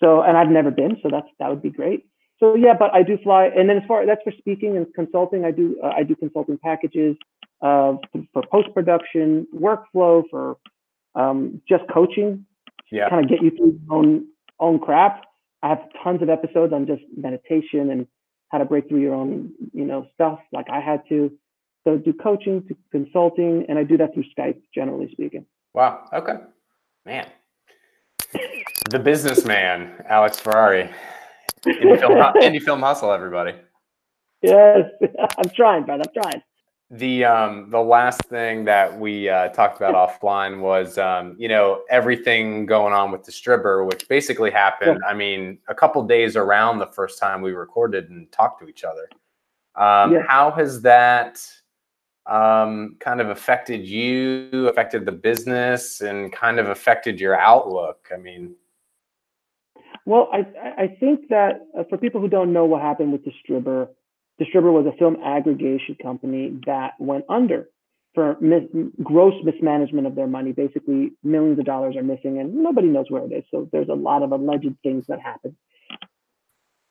So, 0.00 0.22
and 0.22 0.36
I've 0.36 0.48
never 0.50 0.70
been, 0.70 0.96
so 1.02 1.08
that's 1.10 1.26
that 1.40 1.48
would 1.50 1.62
be 1.62 1.70
great. 1.70 2.06
So 2.38 2.54
yeah, 2.54 2.74
but 2.78 2.94
I 2.94 3.02
do 3.02 3.18
fly, 3.22 3.46
and 3.46 3.68
then 3.68 3.78
as 3.78 3.82
far 3.88 4.06
that's 4.06 4.22
for 4.22 4.32
speaking 4.38 4.76
and 4.76 4.86
consulting, 4.94 5.44
I 5.44 5.50
do 5.50 5.76
uh, 5.82 5.88
I 5.96 6.02
do 6.04 6.14
consulting 6.14 6.58
packages 6.58 7.16
uh, 7.62 7.94
for 8.32 8.42
post 8.50 8.68
production, 8.74 9.46
workflow, 9.54 10.22
for 10.30 10.56
um, 11.14 11.60
just 11.68 11.84
coaching, 11.92 12.46
Yeah. 12.92 13.08
kind 13.08 13.24
of 13.24 13.28
get 13.30 13.42
you 13.42 13.50
through 13.50 13.80
your 13.82 13.98
own 13.98 14.26
own 14.60 14.78
crap. 14.78 15.24
I 15.62 15.70
have 15.70 15.82
tons 16.04 16.22
of 16.22 16.28
episodes 16.28 16.72
on 16.72 16.86
just 16.86 17.02
meditation 17.16 17.90
and 17.90 18.06
how 18.50 18.58
to 18.58 18.64
break 18.64 18.88
through 18.88 19.00
your 19.00 19.14
own 19.14 19.52
you 19.72 19.84
know 19.84 20.06
stuff, 20.14 20.38
like 20.52 20.66
I 20.70 20.80
had 20.80 21.02
to. 21.08 21.32
So 21.88 21.96
do 21.96 22.12
coaching, 22.12 22.60
do 22.60 22.76
consulting, 22.92 23.64
and 23.66 23.78
I 23.78 23.82
do 23.82 23.96
that 23.96 24.12
through 24.12 24.24
Skype, 24.38 24.60
generally 24.74 25.10
speaking. 25.10 25.46
Wow. 25.72 26.06
Okay. 26.12 26.34
Man. 27.06 27.26
The 28.90 28.98
businessman, 28.98 30.04
Alex 30.06 30.38
Ferrari. 30.38 30.90
Indie 31.64 31.98
film, 31.98 32.12
indie 32.42 32.60
film 32.60 32.80
hustle, 32.80 33.10
everybody. 33.10 33.54
Yes, 34.42 34.84
I'm 35.38 35.48
trying, 35.56 35.86
but 35.86 36.06
I'm 36.06 36.22
trying. 36.22 36.42
The 36.90 37.24
um 37.24 37.70
the 37.70 37.80
last 37.80 38.22
thing 38.24 38.66
that 38.66 39.00
we 39.00 39.30
uh, 39.30 39.48
talked 39.48 39.78
about 39.78 39.94
offline 39.94 40.60
was 40.60 40.98
um 40.98 41.36
you 41.38 41.48
know 41.48 41.84
everything 41.88 42.66
going 42.66 42.92
on 42.92 43.10
with 43.10 43.22
Distribber, 43.22 43.86
which 43.86 44.06
basically 44.08 44.50
happened. 44.50 45.00
I 45.08 45.14
mean, 45.14 45.58
a 45.68 45.74
couple 45.74 46.06
days 46.06 46.36
around 46.36 46.80
the 46.80 46.86
first 46.88 47.18
time 47.18 47.40
we 47.40 47.52
recorded 47.52 48.10
and 48.10 48.30
talked 48.30 48.60
to 48.60 48.68
each 48.68 48.84
other. 48.84 49.08
Um, 49.74 50.12
Yeah. 50.12 50.22
How 50.28 50.50
has 50.50 50.82
that 50.82 51.40
um, 52.28 52.96
kind 53.00 53.20
of 53.20 53.28
affected 53.30 53.86
you, 53.86 54.68
affected 54.68 55.04
the 55.06 55.12
business, 55.12 56.00
and 56.00 56.32
kind 56.32 56.58
of 56.58 56.68
affected 56.68 57.20
your 57.20 57.36
outlook? 57.38 58.08
I 58.12 58.16
mean, 58.18 58.54
Well, 60.06 60.28
I 60.32 60.40
I- 60.84 60.96
think 61.00 61.28
that 61.28 61.60
uh, 61.76 61.84
for 61.88 61.98
people 61.98 62.20
who 62.20 62.28
don't 62.28 62.52
know 62.52 62.64
what 62.64 62.80
happened 62.82 63.12
with 63.12 63.24
Distribber, 63.24 63.88
Distribber 64.40 64.72
was 64.72 64.86
a 64.86 64.96
film 64.96 65.16
aggregation 65.22 65.96
company 66.02 66.58
that 66.66 66.92
went 66.98 67.24
under 67.28 67.68
for 68.14 68.36
mis- 68.40 68.70
gross 69.02 69.34
mismanagement 69.44 70.06
of 70.06 70.14
their 70.14 70.26
money. 70.26 70.52
Basically, 70.52 71.12
millions 71.22 71.58
of 71.58 71.64
dollars 71.66 71.94
are 71.96 72.02
missing, 72.02 72.38
and 72.38 72.54
nobody 72.54 72.88
knows 72.88 73.10
where 73.10 73.24
it 73.24 73.32
is. 73.32 73.44
So 73.50 73.68
there's 73.72 73.88
a 73.90 73.94
lot 73.94 74.22
of 74.22 74.32
alleged 74.32 74.74
things 74.82 75.04
that 75.08 75.20
happened. 75.20 75.56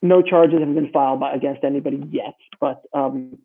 No 0.00 0.22
charges 0.22 0.60
have 0.60 0.74
been 0.74 0.92
filed 0.92 1.18
by, 1.20 1.32
against 1.32 1.64
anybody 1.64 2.00
yet, 2.10 2.36
but 2.60 2.82
um, 2.92 3.38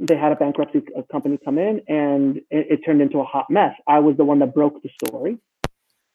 they 0.00 0.16
had 0.16 0.32
a 0.32 0.36
bankruptcy 0.36 0.82
uh, 0.96 1.02
company 1.12 1.38
come 1.44 1.58
in, 1.58 1.82
and 1.88 2.38
it, 2.50 2.66
it 2.70 2.80
turned 2.84 3.02
into 3.02 3.18
a 3.20 3.24
hot 3.24 3.46
mess. 3.50 3.74
I 3.86 3.98
was 3.98 4.16
the 4.16 4.24
one 4.24 4.38
that 4.38 4.54
broke 4.54 4.82
the 4.82 4.90
story 5.04 5.38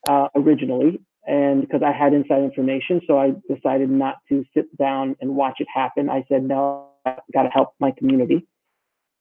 uh, 0.09 0.27
originally, 0.35 1.01
and 1.27 1.61
because 1.61 1.81
I 1.83 1.91
had 1.91 2.13
inside 2.13 2.43
information, 2.43 3.01
so 3.07 3.19
I 3.19 3.33
decided 3.53 3.89
not 3.89 4.15
to 4.29 4.43
sit 4.53 4.75
down 4.77 5.15
and 5.21 5.35
watch 5.35 5.57
it 5.59 5.67
happen. 5.73 6.09
I 6.09 6.23
said, 6.29 6.43
no, 6.43 6.89
I 7.05 7.17
got 7.33 7.43
to 7.43 7.49
help 7.49 7.73
my 7.79 7.91
community, 7.91 8.47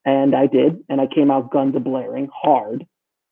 and 0.03 0.35
I 0.35 0.47
did, 0.47 0.83
and 0.89 0.99
I 0.99 1.07
came 1.07 1.29
out 1.29 1.51
guns 1.51 1.75
a 1.75 1.79
blaring 1.79 2.29
hard, 2.33 2.85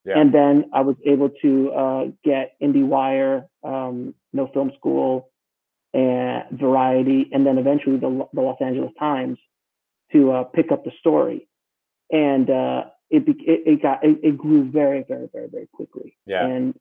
Yeah. 0.05 0.19
and 0.19 0.31
then 0.33 0.69
I 0.71 0.81
was 0.81 0.97
able 1.05 1.29
to 1.41 1.71
uh, 1.71 2.03
get 2.23 2.53
IndieWire, 2.61 3.45
um, 3.63 4.13
No 4.33 4.47
Film 4.53 4.71
School, 4.77 5.29
and 5.95 6.43
Variety, 6.51 7.29
and 7.31 7.45
then 7.45 7.57
eventually 7.57 7.97
the, 7.97 8.27
the 8.33 8.41
Los 8.41 8.57
Angeles 8.61 8.91
Times 8.99 9.39
to 10.13 10.31
uh, 10.31 10.43
pick 10.43 10.71
up 10.71 10.83
the 10.83 10.91
story, 10.99 11.47
and 12.11 12.49
uh, 12.49 12.83
it, 13.09 13.23
it 13.27 13.37
it 13.65 13.81
got 13.81 14.03
it, 14.03 14.19
it 14.23 14.37
grew 14.37 14.69
very 14.69 15.03
very 15.07 15.29
very 15.31 15.47
very 15.47 15.67
quickly. 15.73 16.17
Yeah. 16.25 16.45
And 16.45 16.73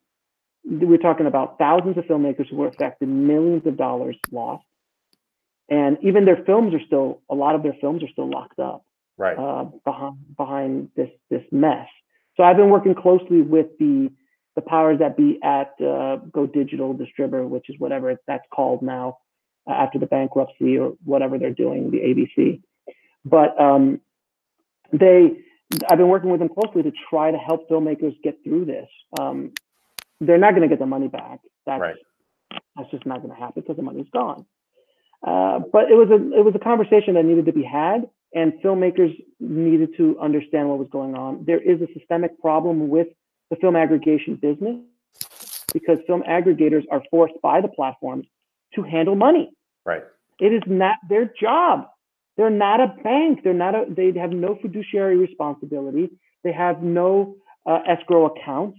we're 0.65 0.99
talking 0.99 1.27
about 1.27 1.59
thousands 1.59 1.99
of 1.99 2.05
filmmakers 2.05 2.49
who 2.49 2.57
were 2.57 2.69
affected, 2.69 3.09
millions 3.09 3.67
of 3.67 3.77
dollars 3.77 4.17
lost, 4.31 4.65
and 5.69 5.99
even 6.03 6.25
their 6.25 6.45
films 6.45 6.73
are 6.75 6.85
still 6.87 7.21
a 7.31 7.35
lot 7.35 7.55
of 7.55 7.63
their 7.63 7.77
films 7.81 8.03
are 8.03 8.09
still 8.09 8.31
locked 8.31 8.59
up 8.59 8.85
right. 9.17 9.37
uh, 9.37 9.65
behind 9.85 10.17
behind 10.37 10.89
this 10.97 11.11
this 11.31 11.43
mess. 11.51 11.89
So 12.37 12.43
I've 12.43 12.57
been 12.57 12.71
working 12.71 12.95
closely 12.95 13.43
with 13.43 13.67
the 13.79 14.11
the 14.55 14.63
powers 14.63 14.99
that 14.99 15.17
be 15.17 15.39
at 15.43 15.73
uh, 15.81 16.17
Go 16.31 16.47
Digital 16.47 16.95
Distribber, 16.95 17.49
which 17.49 17.69
is 17.69 17.77
whatever 17.79 18.15
that's 18.27 18.45
called 18.55 18.83
now 18.83 19.19
uh, 19.69 19.73
after 19.73 19.99
the 19.99 20.07
bankruptcy 20.07 20.79
or 20.79 20.95
whatever 21.05 21.39
they're 21.39 21.51
doing, 21.51 21.91
the 21.91 21.99
ABC. 21.99 22.61
But 23.25 23.59
um, 23.61 24.01
they, 24.93 25.33
I've 25.89 25.99
been 25.99 26.09
working 26.09 26.31
with 26.31 26.41
them 26.41 26.49
closely 26.49 26.83
to 26.83 26.93
try 27.11 27.31
to 27.31 27.39
help 27.39 27.69
filmmakers 27.69 28.15
get 28.23 28.39
through 28.45 28.67
this. 28.67 28.89
Um, 29.19 29.53
they're 30.21 30.39
not 30.39 30.51
going 30.51 30.63
to 30.63 30.69
get 30.69 30.79
the 30.79 30.87
money 30.87 31.09
back. 31.09 31.41
That's 31.67 31.81
Right. 31.81 31.97
that's 32.77 32.91
just 32.91 33.07
not 33.07 33.23
going 33.23 33.35
to 33.35 33.41
happen 33.41 33.63
because 33.63 33.77
the 33.77 33.83
money's 33.83 34.09
gone. 34.13 34.47
Uh, 35.27 35.61
but 35.73 35.91
it 35.91 35.95
was 35.95 36.09
a 36.11 36.39
it 36.39 36.45
was 36.45 36.55
a 36.55 36.59
conversation 36.59 37.15
that 37.15 37.25
needed 37.25 37.47
to 37.47 37.53
be 37.53 37.63
had, 37.63 38.09
and 38.35 38.55
filmmakers 38.65 39.15
needed 39.39 39.97
to 39.97 40.19
understand 40.21 40.69
what 40.69 40.79
was 40.79 40.89
going 40.91 41.15
on. 41.15 41.45
There 41.47 41.61
is 41.61 41.81
a 41.81 41.87
systemic 41.97 42.41
problem 42.41 42.89
with 42.89 43.09
the 43.51 43.57
film 43.57 43.77
aggregation 43.77 44.37
business 44.37 44.79
because 45.73 45.99
film 46.07 46.23
aggregators 46.29 46.85
are 46.91 47.03
forced 47.11 47.35
by 47.43 47.61
the 47.61 47.69
platforms 47.69 48.27
to 48.75 48.83
handle 48.83 49.15
money. 49.15 49.51
Right. 49.85 50.03
It 50.41 50.53
is 50.53 50.63
not 50.67 50.97
their 51.09 51.33
job. 51.41 51.87
They're 52.37 52.51
not 52.51 52.81
a 52.81 52.89
bank. 53.03 53.41
They're 53.45 53.53
not 53.53 53.75
a. 53.75 53.85
They 53.89 54.13
have 54.19 54.31
no 54.31 54.59
fiduciary 54.61 55.17
responsibility. 55.17 56.11
They 56.45 56.53
have 56.53 56.83
no 56.83 57.37
uh, 57.67 57.81
escrow 57.87 58.27
accounts. 58.27 58.79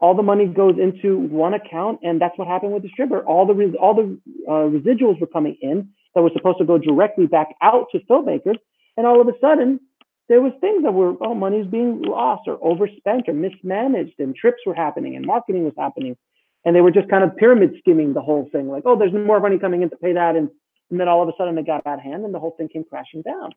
All 0.00 0.14
the 0.14 0.22
money 0.22 0.46
goes 0.46 0.76
into 0.80 1.18
one 1.18 1.54
account, 1.54 2.00
and 2.02 2.20
that's 2.20 2.36
what 2.38 2.46
happened 2.48 2.72
with 2.72 2.84
Distribber. 2.84 3.24
All 3.26 3.46
the 3.46 3.54
res- 3.54 3.74
all 3.80 3.94
the 3.94 4.18
uh, 4.48 4.68
residuals 4.68 5.20
were 5.20 5.26
coming 5.26 5.56
in 5.60 5.90
that 6.14 6.22
were 6.22 6.30
supposed 6.34 6.58
to 6.58 6.64
go 6.64 6.78
directly 6.78 7.26
back 7.26 7.54
out 7.62 7.86
to 7.92 8.00
filmmakers, 8.00 8.56
and 8.96 9.06
all 9.06 9.20
of 9.20 9.28
a 9.28 9.32
sudden 9.40 9.80
there 10.28 10.40
was 10.40 10.52
things 10.60 10.82
that 10.82 10.92
were 10.92 11.14
oh 11.20 11.34
money's 11.34 11.66
being 11.66 12.02
lost 12.02 12.42
or 12.46 12.58
overspent 12.62 13.28
or 13.28 13.34
mismanaged, 13.34 14.14
and 14.18 14.34
trips 14.36 14.58
were 14.66 14.74
happening, 14.74 15.16
and 15.16 15.24
marketing 15.24 15.64
was 15.64 15.74
happening, 15.76 16.16
and 16.64 16.76
they 16.76 16.80
were 16.80 16.90
just 16.90 17.08
kind 17.08 17.24
of 17.24 17.36
pyramid 17.36 17.74
skimming 17.78 18.12
the 18.12 18.20
whole 18.20 18.48
thing, 18.52 18.68
like 18.68 18.82
oh 18.86 18.96
there's 18.98 19.12
more 19.12 19.40
money 19.40 19.58
coming 19.58 19.82
in 19.82 19.90
to 19.90 19.96
pay 19.96 20.12
that, 20.12 20.36
and 20.36 20.48
and 20.90 20.98
then 20.98 21.08
all 21.08 21.22
of 21.22 21.28
a 21.28 21.32
sudden 21.38 21.56
it 21.58 21.66
got 21.66 21.86
out 21.86 21.98
of 21.98 22.04
hand, 22.04 22.24
and 22.24 22.34
the 22.34 22.38
whole 22.38 22.54
thing 22.56 22.68
came 22.68 22.84
crashing 22.84 23.22
down. 23.22 23.52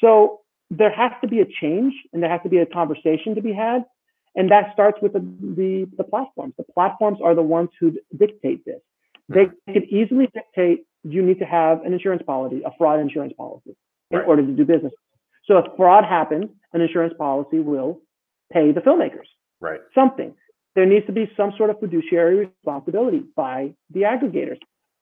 So 0.00 0.40
there 0.70 0.92
has 0.92 1.12
to 1.22 1.28
be 1.28 1.40
a 1.40 1.46
change, 1.60 1.94
and 2.12 2.22
there 2.22 2.30
has 2.30 2.40
to 2.42 2.48
be 2.48 2.58
a 2.58 2.66
conversation 2.66 3.34
to 3.34 3.42
be 3.42 3.52
had 3.52 3.84
and 4.34 4.50
that 4.50 4.72
starts 4.72 4.98
with 5.02 5.12
the, 5.12 5.20
the, 5.20 5.88
the 5.96 6.04
platforms. 6.04 6.54
The 6.56 6.64
platforms 6.72 7.18
are 7.22 7.34
the 7.34 7.42
ones 7.42 7.70
who 7.78 7.96
dictate 8.16 8.64
this. 8.64 8.80
They 9.28 9.44
hmm. 9.44 9.72
could 9.72 9.84
easily 9.84 10.28
dictate 10.32 10.86
you 11.02 11.22
need 11.22 11.38
to 11.38 11.46
have 11.46 11.82
an 11.84 11.92
insurance 11.92 12.22
policy, 12.26 12.62
a 12.64 12.70
fraud 12.76 13.00
insurance 13.00 13.32
policy, 13.36 13.76
in 14.10 14.18
Right. 14.18 14.26
order 14.26 14.44
to 14.44 14.52
do 14.52 14.64
business. 14.64 14.92
So 15.44 15.58
if 15.58 15.66
fraud 15.76 16.04
happens, 16.04 16.50
an 16.72 16.80
insurance 16.80 17.14
policy 17.16 17.58
will 17.58 18.00
pay 18.52 18.72
the 18.72 18.80
filmmakers 18.80 19.26
Right. 19.60 19.80
something. 19.94 20.34
There 20.74 20.86
needs 20.86 21.06
to 21.06 21.12
be 21.12 21.30
some 21.36 21.52
sort 21.56 21.70
of 21.70 21.80
fiduciary 21.80 22.36
responsibility 22.36 23.24
by 23.34 23.74
the 23.90 24.02
aggregators. 24.02 24.58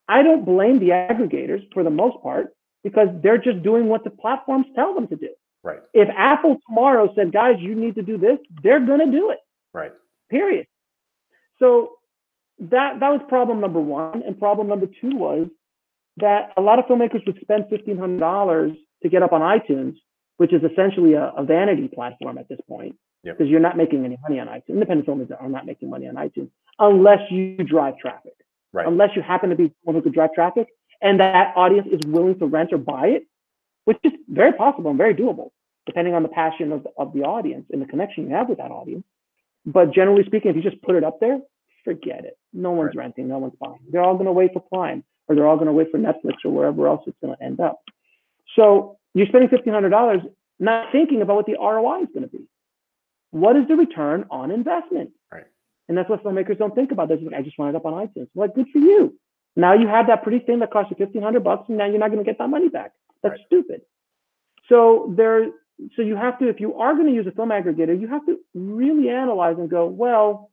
I 0.08 0.22
don't 0.22 0.44
blame 0.44 0.78
the 0.78 0.90
aggregators 0.90 1.62
for 1.72 1.82
the 1.84 1.90
most 1.90 2.22
part 2.22 2.48
because 2.82 3.08
they're 3.22 3.38
just 3.38 3.62
doing 3.62 3.88
what 3.88 4.04
the 4.04 4.10
platforms 4.10 4.66
tell 4.74 4.94
them 4.94 5.06
to 5.08 5.16
do. 5.16 5.28
Right. 5.62 5.80
If 5.92 6.08
Apple 6.16 6.58
tomorrow 6.68 7.12
said, 7.14 7.32
guys, 7.32 7.56
you 7.58 7.74
need 7.74 7.94
to 7.96 8.02
do 8.02 8.16
this, 8.16 8.38
they're 8.62 8.84
going 8.84 9.00
to 9.00 9.10
do 9.10 9.30
it 9.30 9.38
Right. 9.74 9.92
period. 10.30 10.66
So 11.58 11.92
that 12.60 13.00
that 13.00 13.10
was 13.10 13.20
problem 13.28 13.60
number 13.60 13.80
one, 13.80 14.22
and 14.24 14.38
problem 14.38 14.68
number 14.68 14.86
two 15.00 15.14
was 15.16 15.48
that 16.16 16.52
a 16.56 16.60
lot 16.60 16.78
of 16.78 16.86
filmmakers 16.86 17.24
would 17.26 17.38
spend 17.40 17.66
fifteen 17.68 17.98
hundred 17.98 18.20
dollars 18.20 18.72
to 19.02 19.08
get 19.08 19.22
up 19.22 19.32
on 19.32 19.40
iTunes, 19.40 19.94
which 20.38 20.52
is 20.52 20.62
essentially 20.64 21.14
a, 21.14 21.32
a 21.36 21.44
vanity 21.44 21.88
platform 21.88 22.38
at 22.38 22.48
this 22.48 22.58
point, 22.68 22.96
Yep. 23.24 23.38
because 23.38 23.50
you're 23.50 23.60
not 23.60 23.76
making 23.76 24.04
any 24.04 24.16
money 24.22 24.40
on 24.40 24.46
iTunes. 24.48 24.68
Independent 24.70 25.06
filmmakers 25.08 25.40
are 25.40 25.48
not 25.48 25.66
making 25.66 25.90
money 25.90 26.08
on 26.08 26.14
iTunes 26.14 26.50
unless 26.78 27.20
you 27.30 27.56
drive 27.58 27.98
traffic, 27.98 28.34
Right. 28.78 28.86
unless 28.86 29.10
you 29.16 29.22
happen 29.22 29.50
to 29.50 29.56
be 29.56 29.72
someone 29.84 30.00
who 30.00 30.04
could 30.04 30.14
drive 30.14 30.32
traffic, 30.34 30.68
and 31.00 31.20
that 31.20 31.52
audience 31.56 31.88
is 31.90 32.00
willing 32.06 32.38
to 32.38 32.46
rent 32.46 32.72
or 32.72 32.78
buy 32.78 33.08
it, 33.08 33.26
which 33.84 33.98
is 34.04 34.12
very 34.28 34.52
possible 34.52 34.90
and 34.90 34.98
very 34.98 35.14
doable, 35.14 35.50
depending 35.86 36.14
on 36.14 36.22
the 36.22 36.28
passion 36.28 36.72
of 36.72 36.84
the, 36.84 36.90
of 36.96 37.12
the 37.12 37.22
audience 37.22 37.66
and 37.72 37.80
the 37.80 37.86
connection 37.86 38.28
you 38.28 38.34
have 38.34 38.48
with 38.48 38.58
that 38.58 38.70
audience. 38.70 39.04
But 39.64 39.92
generally 39.92 40.24
speaking, 40.24 40.50
if 40.50 40.56
you 40.56 40.62
just 40.62 40.80
put 40.82 40.96
it 40.96 41.04
up 41.04 41.20
there, 41.20 41.40
forget 41.84 42.24
it. 42.24 42.38
No 42.52 42.72
one's 42.72 42.94
renting, 42.94 43.28
no 43.28 43.38
one's 43.38 43.54
buying. 43.60 43.80
They're 43.90 44.02
all 44.02 44.14
going 44.14 44.26
to 44.26 44.32
wait 44.32 44.52
for 44.52 44.60
Prime 44.60 45.04
or 45.26 45.34
they're 45.34 45.46
all 45.46 45.56
going 45.56 45.66
to 45.66 45.72
wait 45.72 45.90
for 45.90 45.98
Netflix 45.98 46.36
or 46.44 46.50
wherever 46.50 46.86
else 46.86 47.02
it's 47.06 47.16
going 47.22 47.36
to 47.36 47.42
end 47.42 47.60
up. 47.60 47.80
So 48.56 48.98
you're 49.14 49.26
spending 49.26 49.50
$1,500 49.50 50.22
not 50.58 50.92
thinking 50.92 51.22
about 51.22 51.36
what 51.36 51.46
the 51.46 51.56
ROI 51.60 52.02
is 52.02 52.08
going 52.12 52.28
to 52.28 52.28
be. 52.28 52.46
What 53.30 53.56
is 53.56 53.68
the 53.68 53.76
return 53.76 54.24
on 54.30 54.50
investment? 54.50 55.10
Right. 55.30 55.44
And 55.88 55.96
that's 55.96 56.08
what 56.08 56.22
filmmakers 56.22 56.58
don't 56.58 56.74
think 56.74 56.92
about. 56.92 57.08
They're 57.08 57.16
just 57.16 57.30
like, 57.30 57.40
I 57.40 57.42
just 57.42 57.58
want 57.58 57.74
it 57.74 57.76
up 57.76 57.86
on 57.86 57.94
iTunes. 57.94 58.28
Well, 58.34 58.48
good 58.48 58.66
for 58.72 58.78
you. 58.78 59.18
Now 59.56 59.72
you 59.74 59.88
have 59.88 60.06
that 60.08 60.22
pretty 60.22 60.40
thing 60.40 60.60
that 60.60 60.70
cost 60.70 60.90
you 60.90 60.96
1500 60.98 61.42
bucks 61.42 61.64
and 61.68 61.78
now 61.78 61.86
you're 61.86 61.98
not 61.98 62.10
going 62.10 62.22
to 62.22 62.24
get 62.24 62.38
that 62.38 62.48
money 62.48 62.68
back. 62.68 62.92
That's 63.22 63.32
Right. 63.32 63.46
stupid. 63.46 63.80
So 64.68 65.12
there, 65.16 65.46
so 65.96 66.02
you 66.02 66.14
have 66.16 66.38
to, 66.40 66.48
if 66.48 66.60
you 66.60 66.74
are 66.74 66.94
going 66.94 67.06
to 67.06 67.12
use 67.12 67.26
a 67.26 67.32
film 67.32 67.48
aggregator, 67.48 67.98
you 67.98 68.06
have 68.08 68.24
to 68.26 68.38
really 68.54 69.08
analyze 69.08 69.56
and 69.58 69.70
go, 69.70 69.86
well, 69.86 70.50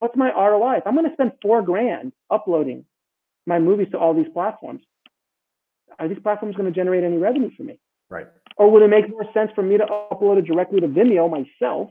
what's 0.00 0.16
my 0.16 0.30
ROI? 0.30 0.78
If 0.78 0.86
I'm 0.86 0.94
going 0.94 1.06
to 1.06 1.12
spend 1.12 1.32
four 1.40 1.62
grand 1.62 2.12
uploading 2.30 2.84
my 3.46 3.58
movies 3.58 3.88
to 3.92 3.98
all 3.98 4.12
these 4.12 4.28
platforms, 4.32 4.82
are 5.98 6.08
these 6.08 6.18
platforms 6.22 6.56
going 6.56 6.70
to 6.70 6.74
generate 6.74 7.04
any 7.04 7.16
revenue 7.16 7.50
for 7.56 7.62
me? 7.62 7.78
Right. 8.10 8.26
Or 8.56 8.70
would 8.70 8.82
it 8.82 8.88
make 8.88 9.08
more 9.08 9.24
sense 9.32 9.50
for 9.54 9.62
me 9.62 9.78
to 9.78 9.86
upload 9.86 10.38
it 10.38 10.46
directly 10.46 10.80
to 10.80 10.88
Vimeo 10.88 11.30
myself 11.30 11.90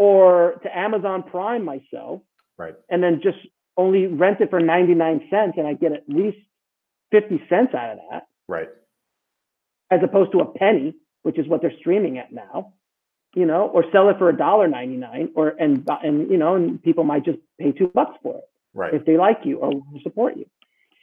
or 0.00 0.58
to 0.62 0.78
Amazon 0.78 1.22
Prime 1.22 1.62
myself 1.62 2.22
Right. 2.56 2.74
and 2.88 3.02
then 3.02 3.20
just 3.22 3.36
only 3.76 4.06
rent 4.06 4.40
it 4.40 4.48
for 4.48 4.58
99 4.58 5.26
cents 5.30 5.54
and 5.58 5.66
I 5.66 5.74
get 5.74 5.92
at 5.92 6.08
least 6.08 6.38
50 7.10 7.42
cents 7.50 7.74
out 7.74 7.90
of 7.92 7.98
that 8.10 8.26
Right. 8.48 8.70
as 9.90 10.00
opposed 10.02 10.32
to 10.32 10.40
a 10.40 10.46
penny, 10.46 10.94
which 11.22 11.38
is 11.38 11.46
what 11.46 11.60
they're 11.60 11.76
streaming 11.80 12.16
at 12.16 12.32
now, 12.32 12.72
you 13.34 13.44
know, 13.44 13.68
or 13.68 13.84
sell 13.92 14.08
it 14.08 14.16
for 14.16 14.30
a 14.30 14.36
dollar 14.36 14.68
99 14.68 15.32
or 15.34 15.48
and 15.48 15.86
and 16.02 16.30
you 16.30 16.38
know, 16.38 16.54
and 16.54 16.82
people 16.82 17.04
might 17.04 17.24
just 17.26 17.38
pay 17.58 17.72
2 17.72 17.88
bucks 17.88 18.16
for 18.22 18.38
it 18.38 18.44
Right. 18.72 18.94
if 18.94 19.04
they 19.04 19.18
like 19.18 19.40
you 19.44 19.58
or 19.58 19.70
support 20.02 20.36
you. 20.38 20.46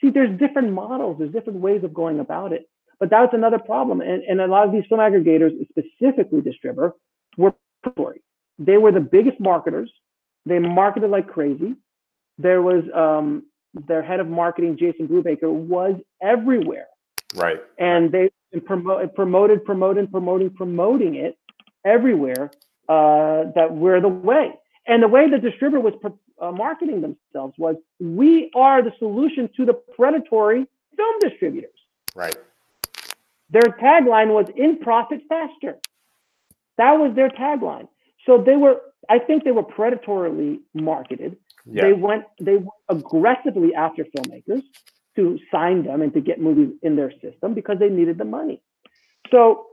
See, 0.00 0.10
there's 0.10 0.36
different 0.38 0.72
models, 0.72 1.18
there's 1.18 1.32
different 1.32 1.60
ways 1.60 1.84
of 1.84 1.94
going 1.94 2.18
about 2.18 2.52
it. 2.52 2.68
But 2.98 3.10
that's 3.10 3.32
another 3.32 3.60
problem. 3.60 4.00
And, 4.00 4.24
and 4.24 4.40
a 4.40 4.48
lot 4.48 4.66
of 4.66 4.72
these 4.72 4.86
film 4.88 5.00
aggregators, 5.00 5.52
specifically 5.68 6.40
Distribber, 6.40 6.94
were 7.36 7.54
predatory. 7.84 8.22
They 8.58 8.76
were 8.76 8.92
the 8.92 9.00
biggest 9.00 9.38
marketers. 9.40 9.90
They 10.46 10.58
marketed 10.58 11.10
like 11.10 11.28
crazy. 11.28 11.74
There 12.38 12.62
was 12.62 12.84
um, 12.94 13.44
their 13.74 14.02
head 14.02 14.20
of 14.20 14.28
marketing, 14.28 14.76
Jason 14.78 15.08
Brubaker, 15.08 15.50
was 15.50 15.94
everywhere. 16.22 16.86
Right. 17.34 17.60
And 17.78 18.10
they 18.10 18.30
promoted, 18.64 19.14
promoted, 19.14 19.64
promoted, 19.64 20.10
promoting, 20.10 20.50
promoting 20.50 21.14
it 21.16 21.36
everywhere 21.84 22.50
uh, 22.88 23.44
that 23.54 23.68
we're 23.72 24.00
the 24.00 24.08
way. 24.08 24.54
And 24.86 25.02
the 25.02 25.08
way 25.08 25.28
the 25.28 25.36
Distribber 25.36 25.80
was 25.82 25.94
uh, 26.40 26.50
marketing 26.50 27.02
themselves 27.02 27.54
was, 27.58 27.76
we 28.00 28.50
are 28.54 28.82
the 28.82 28.92
solution 28.98 29.50
to 29.56 29.66
the 29.66 29.74
predatory 29.74 30.66
film 30.96 31.14
distributors. 31.20 31.70
Right. 32.14 32.36
Their 33.50 33.62
tagline 33.62 34.28
was 34.28 34.46
in 34.56 34.78
profit 34.78 35.20
faster. 35.28 35.78
That 36.78 36.92
was 36.92 37.14
their 37.14 37.28
tagline. 37.28 37.88
So 38.28 38.36
they 38.36 38.56
were, 38.56 38.76
I 39.08 39.18
think 39.18 39.44
they 39.44 39.52
were 39.52 39.62
predatorily 39.62 40.58
marketed. 40.74 41.38
Yeah. 41.64 41.86
They 41.86 41.92
went, 41.94 42.24
they 42.38 42.56
went 42.56 42.68
aggressively 42.90 43.74
after 43.74 44.04
filmmakers 44.04 44.62
to 45.16 45.38
sign 45.50 45.84
them 45.84 46.02
and 46.02 46.12
to 46.12 46.20
get 46.20 46.38
movies 46.38 46.74
in 46.82 46.94
their 46.94 47.10
system 47.22 47.54
because 47.54 47.78
they 47.80 47.88
needed 47.88 48.18
the 48.18 48.26
money. 48.26 48.60
So, 49.30 49.66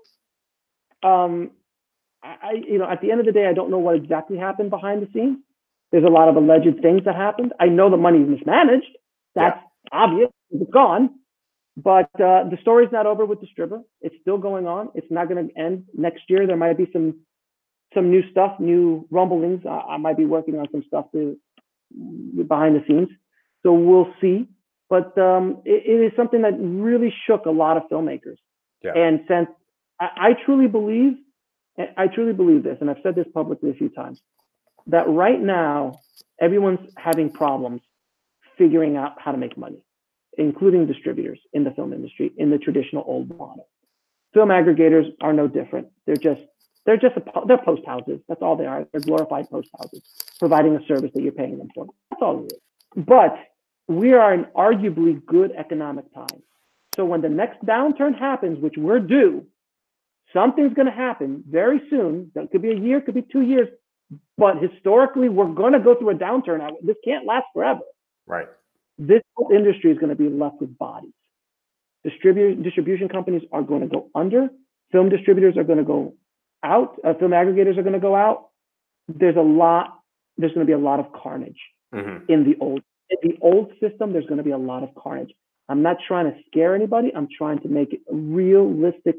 um, 1.03 1.51
I, 2.23 2.53
you 2.67 2.79
know, 2.79 2.89
at 2.89 3.01
the 3.01 3.11
end 3.11 3.19
of 3.19 3.25
the 3.25 3.33
day, 3.33 3.45
I 3.45 3.53
don't 3.53 3.69
know 3.69 3.77
what 3.77 3.95
exactly 3.95 4.37
happened 4.37 4.69
behind 4.69 5.01
the 5.01 5.11
scenes. 5.13 5.39
There's 5.91 6.05
a 6.05 6.09
lot 6.09 6.29
of 6.29 6.37
alleged 6.37 6.81
things 6.81 7.01
that 7.05 7.15
happened. 7.15 7.53
I 7.59 7.65
know 7.65 7.91
the 7.91 7.97
money 7.97 8.19
is 8.19 8.29
mismanaged. 8.29 8.97
That's 9.35 9.59
obvious. 9.91 10.29
It's 10.49 10.71
gone. 10.71 11.09
But 11.77 12.09
uh, 12.15 12.47
the 12.49 12.57
story's 12.61 12.89
not 12.91 13.05
over 13.05 13.25
with 13.25 13.41
the 13.41 13.47
Distribber. 13.47 13.83
It's 14.01 14.15
still 14.21 14.37
going 14.37 14.65
on. 14.65 14.89
It's 14.95 15.11
not 15.11 15.27
going 15.27 15.49
to 15.49 15.59
end 15.61 15.83
next 15.93 16.23
year. 16.29 16.47
There 16.47 16.57
might 16.57 16.77
be 16.77 16.87
some 16.93 17.19
some 17.95 18.11
new 18.11 18.29
stuff, 18.29 18.59
new 18.59 19.07
rumblings. 19.09 19.65
I, 19.65 19.93
I 19.93 19.97
might 19.97 20.17
be 20.17 20.25
working 20.25 20.59
on 20.59 20.67
some 20.71 20.83
stuff 20.87 21.05
to, 21.13 21.37
behind 22.47 22.75
the 22.75 22.83
scenes. 22.87 23.09
So 23.63 23.73
we'll 23.73 24.13
see. 24.21 24.47
But 24.89 25.17
um, 25.17 25.63
it, 25.65 25.83
it 25.87 26.05
is 26.05 26.11
something 26.15 26.43
that 26.43 26.53
really 26.59 27.11
shook 27.25 27.47
a 27.47 27.51
lot 27.51 27.77
of 27.77 27.83
filmmakers. 27.91 28.37
Yeah. 28.83 28.91
And 28.95 29.21
since 29.27 29.47
I, 29.99 30.09
I 30.15 30.29
truly 30.45 30.67
believe, 30.67 31.13
I 31.97 32.07
truly 32.07 32.33
believe 32.33 32.63
this, 32.63 32.77
and 32.81 32.89
I've 32.89 33.01
said 33.01 33.15
this 33.15 33.25
publicly 33.33 33.71
a 33.71 33.73
few 33.73 33.89
times, 33.89 34.21
that 34.87 35.09
right 35.09 35.41
now 35.41 35.99
everyone's 36.39 36.87
having 36.97 37.31
problems 37.31 37.81
figuring 38.57 38.95
out 38.95 39.13
how 39.19 39.31
to 39.31 39.37
make 39.37 39.57
money, 39.57 39.81
including 40.37 40.85
distributors 40.85 41.39
in 41.51 41.63
the 41.63 41.71
film 41.71 41.91
industry 41.91 42.31
in 42.37 42.51
the 42.51 42.57
traditional 42.57 43.03
old 43.07 43.29
model. 43.29 43.67
Film 44.33 44.49
aggregators 44.49 45.07
are 45.21 45.33
no 45.33 45.47
different. 45.47 45.87
They're 46.05 46.15
just 46.15 46.41
they're 46.85 46.97
just 46.97 47.17
a, 47.17 47.23
they're 47.47 47.57
post 47.57 47.81
houses. 47.85 48.19
That's 48.27 48.41
all 48.41 48.55
they 48.55 48.65
are. 48.65 48.85
They're 48.91 49.01
glorified 49.01 49.49
post 49.49 49.69
houses, 49.77 50.03
providing 50.39 50.75
a 50.75 50.85
service 50.85 51.11
that 51.13 51.21
you're 51.21 51.31
paying 51.31 51.57
them 51.57 51.69
for. 51.73 51.87
That's 52.11 52.21
all 52.21 52.45
it 52.45 52.53
is. 52.53 52.59
But 53.05 53.35
we 53.87 54.13
are 54.13 54.33
in 54.33 54.45
arguably 54.55 55.23
good 55.25 55.51
economic 55.51 56.13
times. 56.13 56.43
So 56.95 57.05
when 57.05 57.21
the 57.21 57.29
next 57.29 57.63
downturn 57.65 58.17
happens, 58.17 58.59
which 58.59 58.75
we're 58.77 58.99
due, 58.99 59.45
something's 60.31 60.73
going 60.73 60.87
to 60.87 60.93
happen 60.93 61.43
very 61.49 61.81
soon. 61.89 62.31
That 62.35 62.51
could 62.51 62.61
be 62.61 62.71
a 62.71 62.77
year, 62.77 63.01
could 63.01 63.15
be 63.15 63.21
two 63.23 63.41
years. 63.41 63.67
But 64.37 64.57
historically, 64.57 65.29
we're 65.29 65.53
going 65.53 65.73
to 65.73 65.79
go 65.79 65.95
through 65.95 66.11
a 66.11 66.15
downturn. 66.15 66.61
This 66.83 66.95
can't 67.03 67.25
last 67.25 67.45
forever. 67.53 67.81
Right. 68.27 68.47
This 68.97 69.21
whole 69.35 69.51
industry 69.53 69.91
is 69.91 69.97
going 69.97 70.09
to 70.09 70.15
be 70.15 70.29
left 70.29 70.61
with 70.61 70.77
bodies. 70.77 71.11
Distribu- 72.05 72.63
distribution 72.63 73.09
companies 73.09 73.41
are 73.51 73.63
going 73.63 73.81
to 73.81 73.87
go 73.87 74.09
under. 74.13 74.49
Film 74.91 75.09
distributors 75.09 75.57
are 75.57 75.63
going 75.63 75.79
to 75.79 75.83
go 75.83 76.13
out. 76.65 76.99
Uh, 77.03 77.13
film 77.13 77.31
aggregators 77.31 77.77
are 77.77 77.83
going 77.83 77.93
to 77.93 77.99
go 77.99 78.15
out. 78.15 78.49
There's 79.07 79.35
a 79.37 79.41
lot. 79.41 79.99
There's 80.37 80.51
going 80.53 80.65
to 80.65 80.69
be 80.69 80.73
a 80.73 80.83
lot 80.89 80.99
of 80.99 81.07
carnage 81.13 81.59
Mm-hmm. 81.93 82.25
in 82.31 82.43
the 82.43 82.57
old 82.59 82.81
in 83.09 83.17
the 83.29 83.37
old 83.41 83.71
system. 83.79 84.11
There's 84.11 84.25
going 84.25 84.39
to 84.39 84.43
be 84.43 84.51
a 84.51 84.57
lot 84.57 84.83
of 84.83 84.89
carnage. 84.95 85.31
I'm 85.69 85.81
not 85.81 85.97
trying 86.05 86.25
to 86.31 86.37
scare 86.47 86.75
anybody. 86.75 87.11
I'm 87.15 87.27
trying 87.37 87.59
to 87.59 87.69
make 87.69 87.93
a 87.93 88.13
realistic 88.13 89.15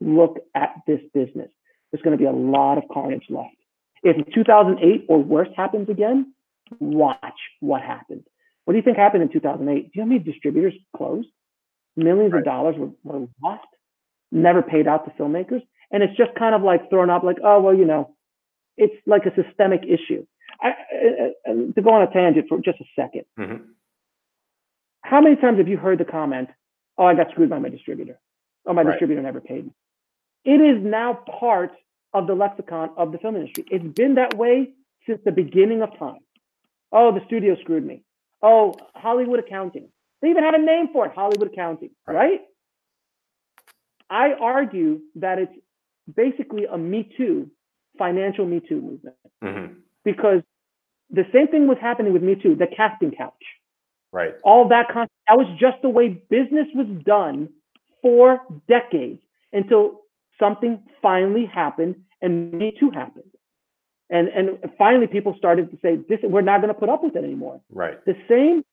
look 0.00 0.38
at 0.54 0.74
this 0.86 1.00
business. 1.12 1.48
There's 1.90 2.02
going 2.02 2.16
to 2.16 2.22
be 2.22 2.28
a 2.28 2.32
lot 2.32 2.78
of 2.78 2.84
carnage 2.92 3.24
left. 3.30 3.56
If 4.02 4.16
2008 4.32 5.06
or 5.08 5.18
worse 5.18 5.48
happens 5.56 5.88
again, 5.88 6.32
watch 6.78 7.40
what 7.60 7.82
happens. 7.82 8.22
What 8.64 8.72
do 8.74 8.76
you 8.78 8.82
think 8.84 8.96
happened 8.96 9.24
in 9.24 9.28
2008? 9.30 9.74
Do 9.74 9.90
you 9.92 10.00
know 10.00 10.04
how 10.04 10.08
many 10.12 10.20
distributors 10.32 10.74
closed? 10.96 11.28
Millions 11.96 12.32
Right. 12.32 12.40
of 12.40 12.44
dollars 12.44 12.76
were, 12.78 12.90
were 13.02 13.26
lost, 13.42 13.66
never 14.30 14.62
paid 14.62 14.86
out 14.86 15.04
to 15.06 15.10
filmmakers. 15.22 15.62
And 15.92 16.02
it's 16.02 16.16
just 16.16 16.34
kind 16.38 16.54
of 16.54 16.62
like 16.62 16.88
thrown 16.90 17.10
up 17.10 17.22
like, 17.22 17.38
oh, 17.44 17.60
well, 17.60 17.74
you 17.74 17.84
know, 17.84 18.14
it's 18.76 18.94
like 19.06 19.22
a 19.26 19.34
systemic 19.34 19.82
issue. 19.84 20.24
I, 20.62 20.68
I, 20.68 21.30
I, 21.46 21.52
to 21.74 21.82
go 21.82 21.90
on 21.90 22.02
a 22.02 22.12
tangent 22.12 22.46
for 22.48 22.58
just 22.60 22.80
a 22.80 22.84
second, 22.94 23.24
Mm-hmm. 23.38 23.64
how 25.02 25.20
many 25.20 25.36
times 25.36 25.58
have 25.58 25.68
you 25.68 25.76
heard 25.78 25.98
the 25.98 26.04
comment, 26.04 26.48
oh, 26.98 27.06
I 27.06 27.14
got 27.14 27.30
screwed 27.30 27.50
by 27.50 27.58
my 27.58 27.68
distributor? 27.68 28.18
Oh, 28.66 28.72
my 28.72 28.82
Right. 28.82 28.92
distributor 28.92 29.22
never 29.22 29.40
paid 29.40 29.66
me. 29.66 29.72
It 30.44 30.60
is 30.60 30.82
now 30.82 31.14
part 31.40 31.72
of 32.12 32.26
the 32.26 32.34
lexicon 32.34 32.90
of 32.96 33.12
the 33.12 33.18
film 33.18 33.36
industry. 33.36 33.64
It's 33.70 33.84
been 33.96 34.14
that 34.16 34.36
way 34.36 34.70
since 35.06 35.20
the 35.24 35.32
beginning 35.32 35.82
of 35.82 35.96
time. 35.98 36.20
Oh, 36.92 37.12
the 37.12 37.24
studio 37.26 37.56
screwed 37.62 37.84
me. 37.86 38.02
Oh, 38.42 38.74
Hollywood 38.94 39.38
accounting. 39.38 39.88
They 40.22 40.28
even 40.30 40.44
have 40.44 40.54
a 40.54 40.58
name 40.58 40.88
for 40.92 41.06
it, 41.06 41.12
Hollywood 41.14 41.52
accounting, 41.52 41.90
Right. 42.06 42.14
right? 42.14 42.40
I 44.10 44.32
argue 44.34 45.00
that 45.16 45.38
it's 45.38 45.52
basically 46.16 46.64
a 46.66 46.76
Me 46.78 47.08
Too, 47.16 47.50
financial 47.98 48.46
Me 48.46 48.60
Too 48.60 48.80
movement 48.80 49.16
Mm-hmm. 49.42 49.74
because 50.04 50.42
the 51.10 51.24
same 51.32 51.48
thing 51.48 51.66
was 51.66 51.78
happening 51.80 52.12
with 52.12 52.22
Me 52.22 52.34
Too, 52.34 52.54
the 52.54 52.66
casting 52.66 53.10
couch 53.12 53.44
Right. 54.12 54.34
all 54.42 54.68
that 54.68 54.88
con- 54.92 55.08
that 55.28 55.38
was 55.38 55.46
just 55.58 55.80
the 55.82 55.88
way 55.88 56.08
business 56.08 56.66
was 56.74 56.86
done 57.04 57.48
for 58.02 58.40
decades 58.68 59.20
until 59.52 60.00
something 60.38 60.82
finally 61.00 61.46
happened 61.46 61.94
and 62.22 62.52
me 62.52 62.72
too 62.78 62.90
happened 62.90 63.30
and 64.10 64.28
and 64.28 64.58
finally 64.78 65.06
people 65.06 65.34
started 65.38 65.70
to 65.70 65.78
say 65.82 65.96
this 66.08 66.18
we're 66.24 66.40
not 66.40 66.60
going 66.60 66.72
to 66.74 66.78
put 66.78 66.88
up 66.88 67.02
with 67.04 67.14
it 67.14 67.22
anymore 67.24 67.60
Right. 67.70 68.04
the 68.04 68.16
same 68.28 68.64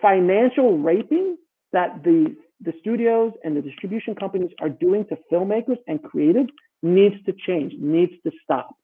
financial 0.00 0.78
raping 0.78 1.36
that 1.72 2.02
the 2.02 2.34
the 2.60 2.72
studios 2.80 3.32
and 3.44 3.56
the 3.56 3.62
distribution 3.62 4.14
companies 4.14 4.50
are 4.60 4.68
doing 4.68 5.04
to 5.06 5.16
filmmakers 5.30 5.78
and 5.86 6.00
creatives 6.02 6.50
needs 6.82 7.16
to 7.26 7.32
change 7.32 7.72
needs 7.78 8.12
to 8.24 8.32
stop 8.42 8.74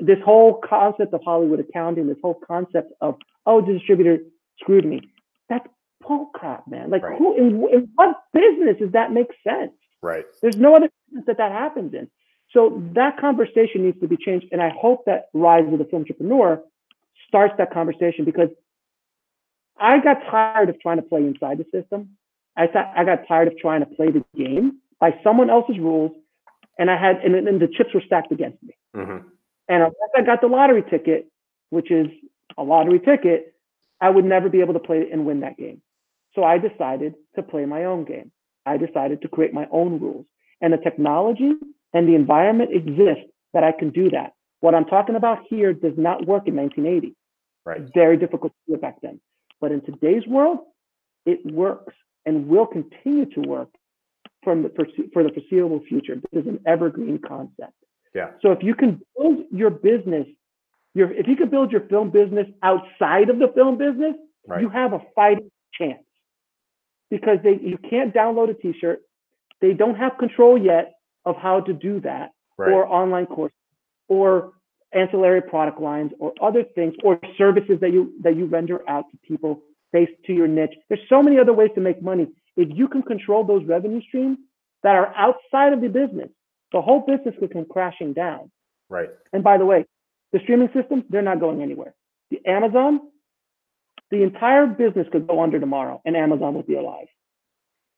this 0.00 0.18
whole 0.24 0.54
concept 0.68 1.12
of 1.14 1.20
hollywood 1.24 1.60
accounting 1.60 2.06
this 2.06 2.16
whole 2.22 2.40
concept 2.46 2.92
of 3.00 3.16
oh 3.46 3.60
the 3.60 3.72
distributor 3.74 4.18
screwed 4.60 4.84
me 4.84 5.00
that's 5.48 5.66
bull 6.06 6.26
crap 6.34 6.66
man 6.68 6.90
like 6.90 7.02
Right. 7.02 7.18
who 7.18 7.36
in, 7.36 7.46
in 7.72 7.88
what 7.94 8.22
business 8.32 8.76
does 8.78 8.92
that 8.92 9.12
make 9.12 9.28
sense 9.46 9.72
Right. 10.02 10.26
there's 10.42 10.56
no 10.56 10.76
other 10.76 10.90
business 11.08 11.24
that 11.26 11.38
that 11.38 11.52
happens 11.52 11.94
in. 11.94 12.10
So 12.52 12.82
that 12.94 13.18
conversation 13.18 13.84
needs 13.84 13.98
to 14.00 14.06
be 14.06 14.16
changed. 14.16 14.46
And 14.52 14.62
I 14.62 14.68
hope 14.68 15.06
that 15.06 15.28
Rise 15.32 15.64
of 15.72 15.78
the 15.78 15.84
Filmtrepreneur 15.86 16.60
starts 17.26 17.54
that 17.58 17.72
conversation 17.72 18.24
because 18.24 18.50
I 19.78 19.98
got 19.98 20.18
tired 20.30 20.68
of 20.68 20.78
trying 20.80 20.96
to 20.98 21.02
play 21.02 21.22
inside 21.22 21.58
the 21.58 21.64
system. 21.72 22.10
I 22.56 22.66
thought 22.68 22.92
I 22.96 23.04
got 23.04 23.26
tired 23.26 23.48
of 23.48 23.56
trying 23.58 23.80
to 23.80 23.86
play 23.86 24.10
the 24.10 24.24
game 24.36 24.78
by 25.00 25.18
someone 25.24 25.50
else's 25.50 25.78
rules. 25.78 26.12
And 26.78 26.90
I 26.90 26.96
had, 27.00 27.16
and, 27.24 27.34
and 27.34 27.60
the 27.60 27.68
chips 27.68 27.90
were 27.94 28.02
stacked 28.04 28.32
against 28.32 28.62
me. 28.62 28.74
Mm-hmm. 28.96 29.28
And 29.68 29.82
unless 29.82 29.94
I 30.16 30.22
got 30.22 30.40
the 30.40 30.48
lottery 30.48 30.82
ticket, 30.82 31.26
which 31.70 31.90
is 31.90 32.08
a 32.58 32.62
lottery 32.62 33.00
ticket, 33.00 33.54
I 34.00 34.10
would 34.10 34.24
never 34.24 34.48
be 34.48 34.60
able 34.60 34.74
to 34.74 34.80
play 34.80 35.08
and 35.10 35.24
win 35.24 35.40
that 35.40 35.56
game. 35.56 35.80
So 36.34 36.42
I 36.42 36.58
decided 36.58 37.14
to 37.36 37.42
play 37.42 37.64
my 37.64 37.84
own 37.84 38.04
game. 38.04 38.32
I 38.66 38.76
decided 38.76 39.22
to 39.22 39.28
create 39.28 39.54
my 39.54 39.66
own 39.70 40.00
rules. 40.00 40.26
And 40.60 40.72
the 40.72 40.78
technology 40.78 41.52
and 41.92 42.08
the 42.08 42.14
environment 42.14 42.70
exist 42.72 43.26
that 43.52 43.62
I 43.62 43.72
can 43.72 43.90
do 43.90 44.10
that. 44.10 44.32
What 44.60 44.74
I'm 44.74 44.84
talking 44.84 45.14
about 45.14 45.38
here 45.48 45.72
does 45.72 45.92
not 45.96 46.26
work 46.26 46.48
in 46.48 46.56
1980. 46.56 47.14
Right. 47.64 47.82
Very 47.94 48.16
difficult 48.16 48.52
to 48.52 48.58
do 48.66 48.74
it 48.74 48.80
back 48.80 48.96
then. 49.00 49.20
But 49.60 49.72
in 49.72 49.80
today's 49.80 50.26
world, 50.26 50.58
it 51.24 51.40
works 51.44 51.94
and 52.26 52.48
will 52.48 52.66
continue 52.66 53.26
to 53.26 53.40
work 53.40 53.68
from 54.44 54.62
the 54.62 54.70
for 55.12 55.22
the 55.22 55.30
foreseeable 55.30 55.80
future. 55.88 56.16
This 56.32 56.42
is 56.42 56.48
an 56.48 56.60
evergreen 56.66 57.18
concept. 57.26 57.72
Yeah. 58.14 58.30
So 58.42 58.52
if 58.52 58.62
you 58.62 58.74
can 58.74 59.00
build 59.16 59.44
your 59.50 59.70
business, 59.70 60.26
your 60.94 61.10
if 61.12 61.26
you 61.26 61.36
can 61.36 61.48
build 61.48 61.72
your 61.72 61.82
film 61.82 62.10
business 62.10 62.46
outside 62.62 63.30
of 63.30 63.38
the 63.38 63.48
film 63.54 63.78
business, 63.78 64.14
Right. 64.46 64.60
you 64.60 64.68
have 64.68 64.92
a 64.92 65.00
fighting 65.14 65.50
chance 65.72 66.04
because 67.10 67.38
they 67.42 67.56
you 67.56 67.78
can't 67.78 68.14
download 68.14 68.50
a 68.50 68.54
t-shirt. 68.54 69.00
They 69.60 69.72
don't 69.72 69.96
have 69.96 70.18
control 70.18 70.58
yet 70.58 70.94
of 71.24 71.36
how 71.36 71.60
to 71.60 71.72
do 71.72 72.00
that 72.00 72.32
Right. 72.58 72.70
or 72.72 72.86
online 72.86 73.26
courses 73.26 73.56
or 74.08 74.52
ancillary 74.92 75.42
product 75.42 75.80
lines 75.80 76.12
or 76.20 76.32
other 76.40 76.62
things 76.62 76.94
or 77.02 77.18
services 77.36 77.80
that 77.80 77.92
you 77.92 78.12
that 78.22 78.36
you 78.36 78.44
render 78.46 78.88
out 78.88 79.06
to 79.10 79.16
people 79.26 79.62
based 79.92 80.12
to 80.26 80.32
your 80.32 80.46
niche. 80.46 80.74
There's 80.88 81.00
so 81.08 81.22
many 81.22 81.38
other 81.38 81.52
ways 81.52 81.70
to 81.74 81.80
make 81.80 82.02
money. 82.02 82.28
If 82.56 82.68
you 82.72 82.88
can 82.88 83.02
control 83.02 83.44
those 83.44 83.64
revenue 83.64 84.00
streams 84.02 84.38
that 84.82 84.94
are 84.94 85.12
outside 85.16 85.72
of 85.72 85.80
the 85.80 85.88
business, 85.88 86.28
the 86.72 86.80
whole 86.80 87.00
business 87.00 87.34
could 87.38 87.52
come 87.52 87.66
crashing 87.70 88.12
down. 88.12 88.50
right. 88.88 89.10
And 89.32 89.42
by 89.42 89.58
the 89.58 89.64
way, 89.64 89.86
the 90.32 90.40
streaming 90.40 90.68
systems, 90.74 91.04
they're 91.08 91.22
not 91.22 91.40
going 91.40 91.62
anywhere. 91.62 91.94
The 92.30 92.40
Amazon, 92.46 93.00
the 94.10 94.22
entire 94.22 94.66
business 94.66 95.06
could 95.12 95.26
go 95.26 95.42
under 95.42 95.58
tomorrow 95.60 96.00
and 96.04 96.16
Amazon 96.16 96.54
would 96.54 96.66
be 96.66 96.74
alive. 96.76 97.06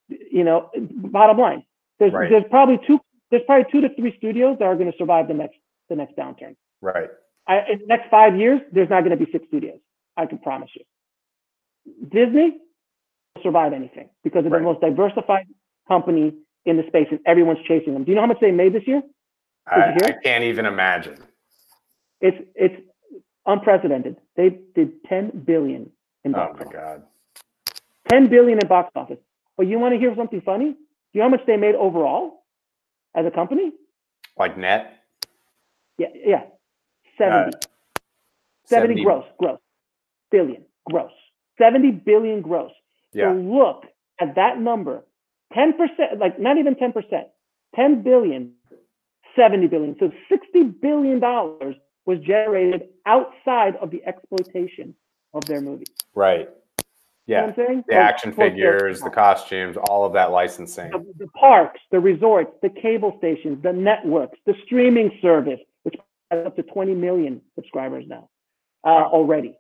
You 0.09 0.45
know, 0.45 0.71
bottom 0.77 1.39
line, 1.39 1.65
there's 1.99 2.13
Right. 2.13 2.31
there's 2.31 2.45
probably 2.51 2.79
two 2.87 3.01
there's 3.31 3.43
probably 3.47 3.71
two 3.73 3.81
to 3.81 3.95
three 3.97 4.15
studios 4.19 4.59
that 4.59 4.67
are 4.67 4.77
going 4.77 4.91
to 4.91 4.97
survive 4.99 5.29
the 5.29 5.35
next 5.35 5.57
the 5.89 5.97
next 5.97 6.17
downturn. 6.17 6.55
Right. 6.81 7.11
I, 7.49 7.61
in 7.73 7.79
the 7.81 7.87
next 7.87 8.11
five 8.11 8.37
years, 8.37 8.61
there's 8.73 8.91
not 8.91 9.01
going 9.05 9.17
to 9.19 9.25
be 9.25 9.31
six 9.33 9.47
studios. 9.49 9.81
I 10.17 10.27
can 10.27 10.39
promise 10.39 10.71
you. 10.75 10.85
Disney 12.09 12.59
survive 13.47 13.73
anything 13.73 14.09
because 14.25 14.43
they're 14.43 14.51
Right. 14.53 14.59
the 14.59 14.65
most 14.73 14.81
diversified 14.81 15.47
company 15.89 16.27
in 16.65 16.77
the 16.77 16.85
space 16.89 17.07
and 17.11 17.21
everyone's 17.27 17.63
chasing 17.67 17.93
them. 17.95 18.05
Do 18.05 18.11
you 18.11 18.17
know 18.17 18.23
how 18.23 18.27
much 18.35 18.41
they 18.41 18.51
made 18.51 18.73
this 18.73 18.87
year? 18.87 19.03
I, 19.67 19.97
I 20.03 20.13
can't 20.25 20.45
even 20.45 20.67
imagine. 20.67 21.19
It's 22.21 22.37
it's 22.55 22.77
unprecedented. 23.47 24.17
They 24.37 24.49
did 24.75 25.05
10 25.05 25.43
billion 25.45 25.91
in 26.25 26.35
Oh 26.35 26.39
box 26.39 26.55
my 26.61 26.67
office. 26.67 26.73
god. 26.73 27.03
10 28.09 28.29
billion 28.29 28.59
in 28.63 28.69
box 28.69 28.91
office. 28.95 29.19
But 29.57 29.67
you 29.67 29.79
want 29.79 29.95
to 29.95 29.99
hear 30.01 30.15
something 30.17 30.41
funny? 30.43 30.71
Do 30.73 30.79
you 31.13 31.21
know 31.21 31.27
how 31.27 31.37
much 31.37 31.47
they 31.47 31.57
made 31.57 31.75
overall 31.75 32.45
as 33.15 33.25
a 33.27 33.31
company? 33.31 33.73
Like 34.39 34.57
net. 34.59 34.93
Yeah, 35.99 36.09
yeah. 36.15 36.43
Uh, 37.21 37.51
70. 37.51 37.59
70, 38.67 39.05
gross, 39.05 39.25
gross. 39.39 39.59
Billion, 40.31 40.65
gross. 40.85 41.13
70 41.59 41.91
billion 41.93 42.43
gross. 42.43 42.73
So 43.17 43.23
Yeah. 43.23 43.33
look 43.33 43.85
at 44.21 44.35
that 44.35 44.61
number. 44.61 45.05
10%, 45.53 46.19
like 46.19 46.39
not 46.39 46.59
even 46.59 46.75
10%. 46.75 47.29
10 47.75 48.03
billion, 48.03 48.53
70 49.35 49.67
billion. 49.69 49.97
So 49.99 50.11
60 50.29 50.63
billion 50.83 51.21
dollars 51.21 51.77
was 52.05 52.19
generated 52.21 52.89
outside 53.07 53.77
of 53.77 53.91
the 53.91 54.05
exploitation 54.07 54.95
of 55.35 55.45
their 55.47 55.61
movies. 55.61 55.89
Right. 56.15 56.49
You 57.27 57.35
know 57.35 57.41
Yeah. 57.41 57.45
I'm 57.47 57.55
saying? 57.57 57.85
The 57.89 57.95
Like, 57.97 58.05
action 58.05 58.33
figures, 58.33 59.01
the 59.01 59.11
costumes, 59.11 59.77
all 59.77 60.05
of 60.05 60.13
that 60.15 60.31
licensing. 60.31 60.91
the, 60.91 61.05
the 61.19 61.27
parks, 61.29 61.81
the 61.91 62.01
resorts, 62.01 62.53
the 62.63 62.71
cable 62.71 63.15
stations, 63.19 63.63
the 63.63 63.73
networks, 63.73 64.39
the 64.47 64.55
streaming 64.65 65.11
service, 65.21 65.61
which 65.83 65.97
has 66.31 66.47
up 66.47 66.57
to 66.57 66.63
20 66.63 66.95
million 66.95 67.41
subscribers 67.57 68.05
now 68.07 68.29
uh, 68.85 68.91
Wow. 68.91 69.11
already. 69.13 69.59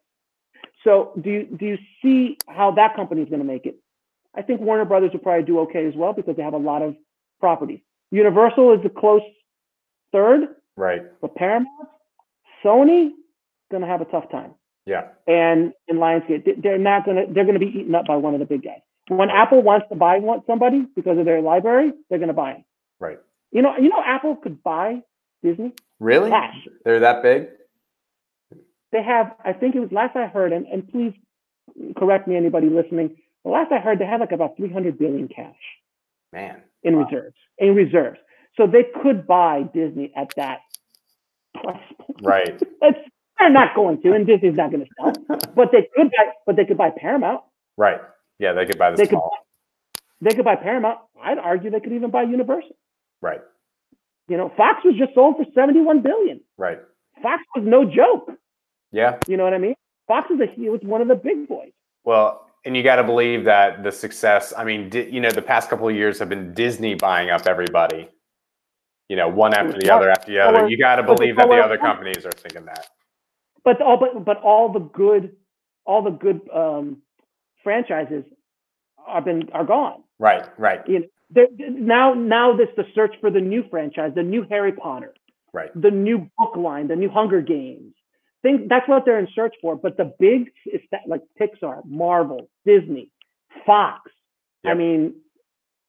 So 0.87 1.13
do 1.21 1.31
you, 1.31 1.45
do 1.47 1.67
you 1.67 1.79
see 2.01 2.39
how 2.47 2.71
that 2.73 2.95
company 2.95 3.23
is 3.23 3.29
going 3.29 3.41
to 3.41 3.47
make 3.47 3.67
it? 3.67 3.77
I 4.37 4.43
think 4.43 4.61
Warner 4.61 4.85
Brothers 4.85 5.11
will 5.13 5.21
probably 5.21 5.45
do 5.45 5.59
okay 5.61 5.85
as 5.87 5.95
well 5.97 6.13
because 6.13 6.37
they 6.37 6.43
have 6.43 6.55
a 6.55 6.59
lot 6.59 6.83
of 6.83 6.95
properties. 7.41 7.81
Universal 8.13 8.75
is 8.79 8.81
a 8.85 8.89
close 8.89 9.23
third, 10.13 10.43
Right. 10.77 11.03
but 11.21 11.35
Paramount, 11.35 11.69
Sony, 12.65 13.11
going 13.71 13.81
to 13.83 13.89
have 13.89 14.01
a 14.01 14.05
tough 14.05 14.31
time 14.31 14.55
Yeah. 14.85 15.09
and 15.27 15.73
in 15.89 15.97
Lionsgate, 15.97 16.45
they- 16.45 16.53
they're 16.53 16.79
not 16.79 17.05
gonna 17.05 17.27
they're 17.27 17.45
gonna 17.45 17.59
be 17.59 17.67
eaten 17.79 17.95
up 17.95 18.07
by 18.07 18.15
one 18.17 18.35
of 18.35 18.41
the 18.41 18.47
big 18.47 18.63
guys. 18.63 18.81
When 19.09 19.29
Apple 19.31 19.63
wants 19.63 19.89
to 19.89 19.97
buy 19.97 20.19
one 20.21 20.45
somebody 20.47 20.87
because 20.95 21.19
of 21.19 21.25
their 21.25 21.41
library, 21.41 21.93
they're 22.09 22.21
gonna 22.21 22.33
buy 22.33 22.53
them. 22.53 22.65
Right. 23.01 23.19
You 23.51 23.63
know, 23.63 23.77
you 23.77 23.89
know, 23.89 24.01
Apple 24.05 24.37
could 24.37 24.63
buy 24.63 25.03
Disney 25.43 25.73
Really? 25.99 26.31
cash. 26.31 26.69
They're 26.85 27.01
that 27.01 27.23
big? 27.23 27.49
They 28.93 29.03
have, 29.03 29.35
I 29.45 29.53
think 29.53 29.75
it 29.75 29.81
was 29.81 29.91
last 29.93 30.17
I 30.17 30.27
heard, 30.27 30.53
and, 30.53 30.67
and 30.67 30.89
please 30.89 31.13
correct 31.97 32.29
me, 32.29 32.37
anybody 32.37 32.69
listening. 32.69 33.17
The 33.45 33.51
last 33.51 33.73
I 33.73 33.79
heard, 33.79 33.99
they 33.99 34.07
had 34.07 34.21
like 34.21 34.33
about 34.33 34.57
300 34.57 34.99
billion 34.99 35.29
cash 35.29 35.55
Man. 36.33 36.63
in 36.83 36.97
Wow. 36.97 37.05
reserves. 37.05 37.37
In 37.59 37.75
reserves, 37.75 38.19
so 38.57 38.67
they 38.67 38.85
could 39.03 39.27
buy 39.27 39.63
Disney 39.75 40.13
at 40.17 40.29
that 40.37 40.59
price 41.55 41.77
point. 42.01 42.21
Right. 42.23 42.63
They're 43.39 43.51
not 43.51 43.75
going 43.77 44.01
to, 44.03 44.13
and 44.13 44.27
Disney's 44.27 44.57
not 44.57 44.71
going 44.71 44.87
to 44.87 44.91
sell. 44.99 45.39
But 45.55 45.69
they 45.73 45.89
could 45.95 46.11
buy, 46.11 46.33
but 46.47 46.57
they 46.57 46.65
could 46.65 46.79
buy 46.79 46.91
Paramount. 46.91 47.43
Right. 47.77 48.01
Yeah, 48.39 48.53
they 48.55 48.65
could 48.67 48.79
buy 48.79 48.91
the 48.91 48.97
They 48.97 49.07
could. 49.07 49.21
They 50.23 50.35
could 50.35 50.45
buy 50.45 50.57
Paramount. 50.57 50.99
I'd 51.23 51.39
argue 51.39 51.71
they 51.71 51.81
could 51.81 51.93
even 51.93 52.11
buy 52.11 52.23
Universal. 52.23 52.77
Right. 53.21 53.41
You 54.29 54.37
know, 54.39 54.51
Fox 54.57 54.81
was 54.85 54.95
just 54.99 55.15
sold 55.15 55.37
for 55.37 55.45
71 55.55 56.01
billion. 56.03 56.41
Right. 56.57 56.79
Fox 57.23 57.43
was 57.55 57.65
no 57.67 57.85
joke. 57.85 58.31
Yeah. 58.93 59.19
You 59.29 59.37
know 59.37 59.45
what 59.45 59.55
I 59.55 59.59
mean? 59.59 59.75
Fox 60.09 60.31
is 60.31 60.41
a 60.41 60.47
he 60.47 60.69
was 60.69 60.81
one 60.83 61.01
of 61.03 61.09
the 61.09 61.15
big 61.15 61.49
boys. 61.49 61.71
Well, 62.05 62.47
and 62.65 62.77
you 62.77 62.83
got 62.83 62.97
to 62.97 63.05
believe 63.05 63.45
that 63.45 63.83
the 63.83 63.93
success, 63.93 64.53
I 64.57 64.65
mean, 64.65 64.89
di- 64.89 65.09
you 65.11 65.21
know, 65.21 65.31
the 65.31 65.43
past 65.43 65.69
couple 65.71 65.89
of 65.89 65.95
years 65.95 66.19
have 66.19 66.29
been 66.29 66.55
Disney 66.55 66.95
buying 66.95 67.31
up 67.31 67.47
everybody, 67.47 68.09
you 69.09 69.17
know, 69.17 69.29
one 69.29 69.55
after 69.55 69.79
the 69.79 69.91
other 69.93 70.11
after 70.11 70.33
the 70.33 70.41
other. 70.41 70.63
Or- 70.65 70.69
You 70.69 70.79
got 70.79 70.97
to 70.97 71.03
believe 71.03 71.37
that 71.37 71.49
the 71.49 71.57
other 71.57 71.79
companies 71.79 72.25
are 72.25 72.33
thinking 72.33 72.65
that. 72.67 72.89
But 73.65 73.81
all 73.83 73.97
but 73.99 74.25
but 74.25 74.41
all 74.43 74.73
the 74.73 74.79
good 74.81 75.37
all 75.85 76.03
the 76.03 76.11
good 76.11 76.41
um, 76.55 77.03
franchises 77.65 78.25
are 79.07 79.21
been 79.23 79.49
are 79.53 79.65
gone. 79.65 80.03
Right. 80.21 80.47
Right. 80.59 80.87
You 80.89 81.01
know, 81.01 81.07
they're, 81.31 81.49
now 81.59 82.15
now 82.15 82.57
this 82.57 82.69
the 82.77 82.85
search 82.95 83.15
for 83.21 83.31
the 83.31 83.41
new 83.41 83.65
franchise, 83.69 84.13
the 84.15 84.23
new 84.23 84.47
Harry 84.49 84.73
Potter, 84.73 85.15
Right. 85.53 85.71
the 85.81 85.91
new 85.91 86.31
book 86.39 86.57
line, 86.57 86.87
the 86.87 86.95
new 86.97 87.11
Hunger 87.11 87.41
Games. 87.43 87.95
Think 88.47 88.69
that's 88.69 88.89
what 88.89 89.05
they're 89.05 89.19
in 89.19 89.27
search 89.35 89.57
for. 89.61 89.75
But 89.75 89.97
the 89.97 90.15
big 90.21 90.53
is 90.67 90.81
that 90.93 91.01
like 91.09 91.23
Pixar, 91.41 91.85
Marvel, 91.85 92.49
Disney, 92.65 93.11
Fox. 93.67 94.13
I 94.65 94.75
mean, 94.75 95.17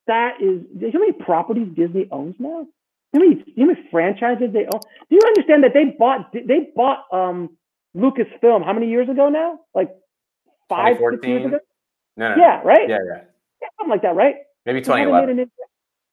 that 0.08 0.42
is. 0.42 0.64
You 0.76 0.88
know 0.88 0.92
how 0.92 1.00
many 1.00 1.12
properties 1.12 1.68
Disney 1.76 2.08
owns 2.12 2.34
now? 2.40 2.66
How 3.14 3.20
many, 3.20 3.44
you 3.46 3.66
know 3.68 3.74
how 3.74 3.80
many 3.80 3.90
franchises 3.92 4.54
they 4.54 4.66
own? 4.66 4.80
Do 5.08 5.16
you 5.16 5.22
understand 5.28 5.64
that 5.66 5.76
they 5.76 5.86
bought 5.86 6.34
they 6.34 6.72
bought 6.76 7.06
um 7.12 7.56
Lucasfilm 7.96 8.66
how 8.66 8.74
many 8.74 8.90
years 8.90 9.08
ago 9.08 9.30
now? 9.30 9.60
Like 9.76 9.92
five, 10.68 10.98
six 10.98 11.28
years 11.28 11.46
ago? 11.46 11.60
No, 12.16 12.30
no. 12.30 12.36
no. 12.38 12.42
Yeah, 12.42 12.62
right. 12.64 12.90
Yeah. 12.90 12.98
Yeah. 13.08 13.22
Yeah, 13.62 13.68
something 13.78 13.92
like 13.92 14.02
that, 14.02 14.16
right? 14.16 14.36
Maybe 14.66 14.82
They 14.82 14.92
haven't, 15.28 15.52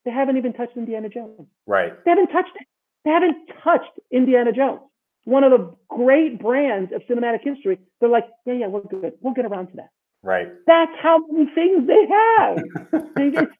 they 0.04 0.10
haven't 0.10 0.36
even 0.36 0.52
touched 0.52 0.76
Indiana 0.76 1.08
Jones. 1.08 1.48
Right. 1.66 1.92
They 2.04 2.10
haven't 2.10 2.28
touched 2.28 2.54
it. 2.54 2.66
They 3.06 3.12
haven't 3.12 3.36
touched 3.62 3.98
Indiana 4.10 4.52
Jones. 4.52 4.80
One 5.24 5.42
of 5.44 5.50
the 5.52 5.74
great 5.88 6.38
brands 6.40 6.92
of 6.92 7.02
cinematic 7.02 7.42
history. 7.42 7.78
They're 8.00 8.08
like, 8.10 8.26
yeah, 8.46 8.54
yeah, 8.54 8.66
we're 8.66 8.82
good. 8.82 9.14
We'll 9.20 9.34
get 9.34 9.46
around 9.46 9.68
to 9.68 9.76
that. 9.76 9.88
Right. 10.22 10.48
That's 10.66 10.92
how 11.02 11.26
many 11.28 11.50
things 11.54 11.86
they 11.86 12.06
have. 12.06 12.58
it's, 13.16 13.52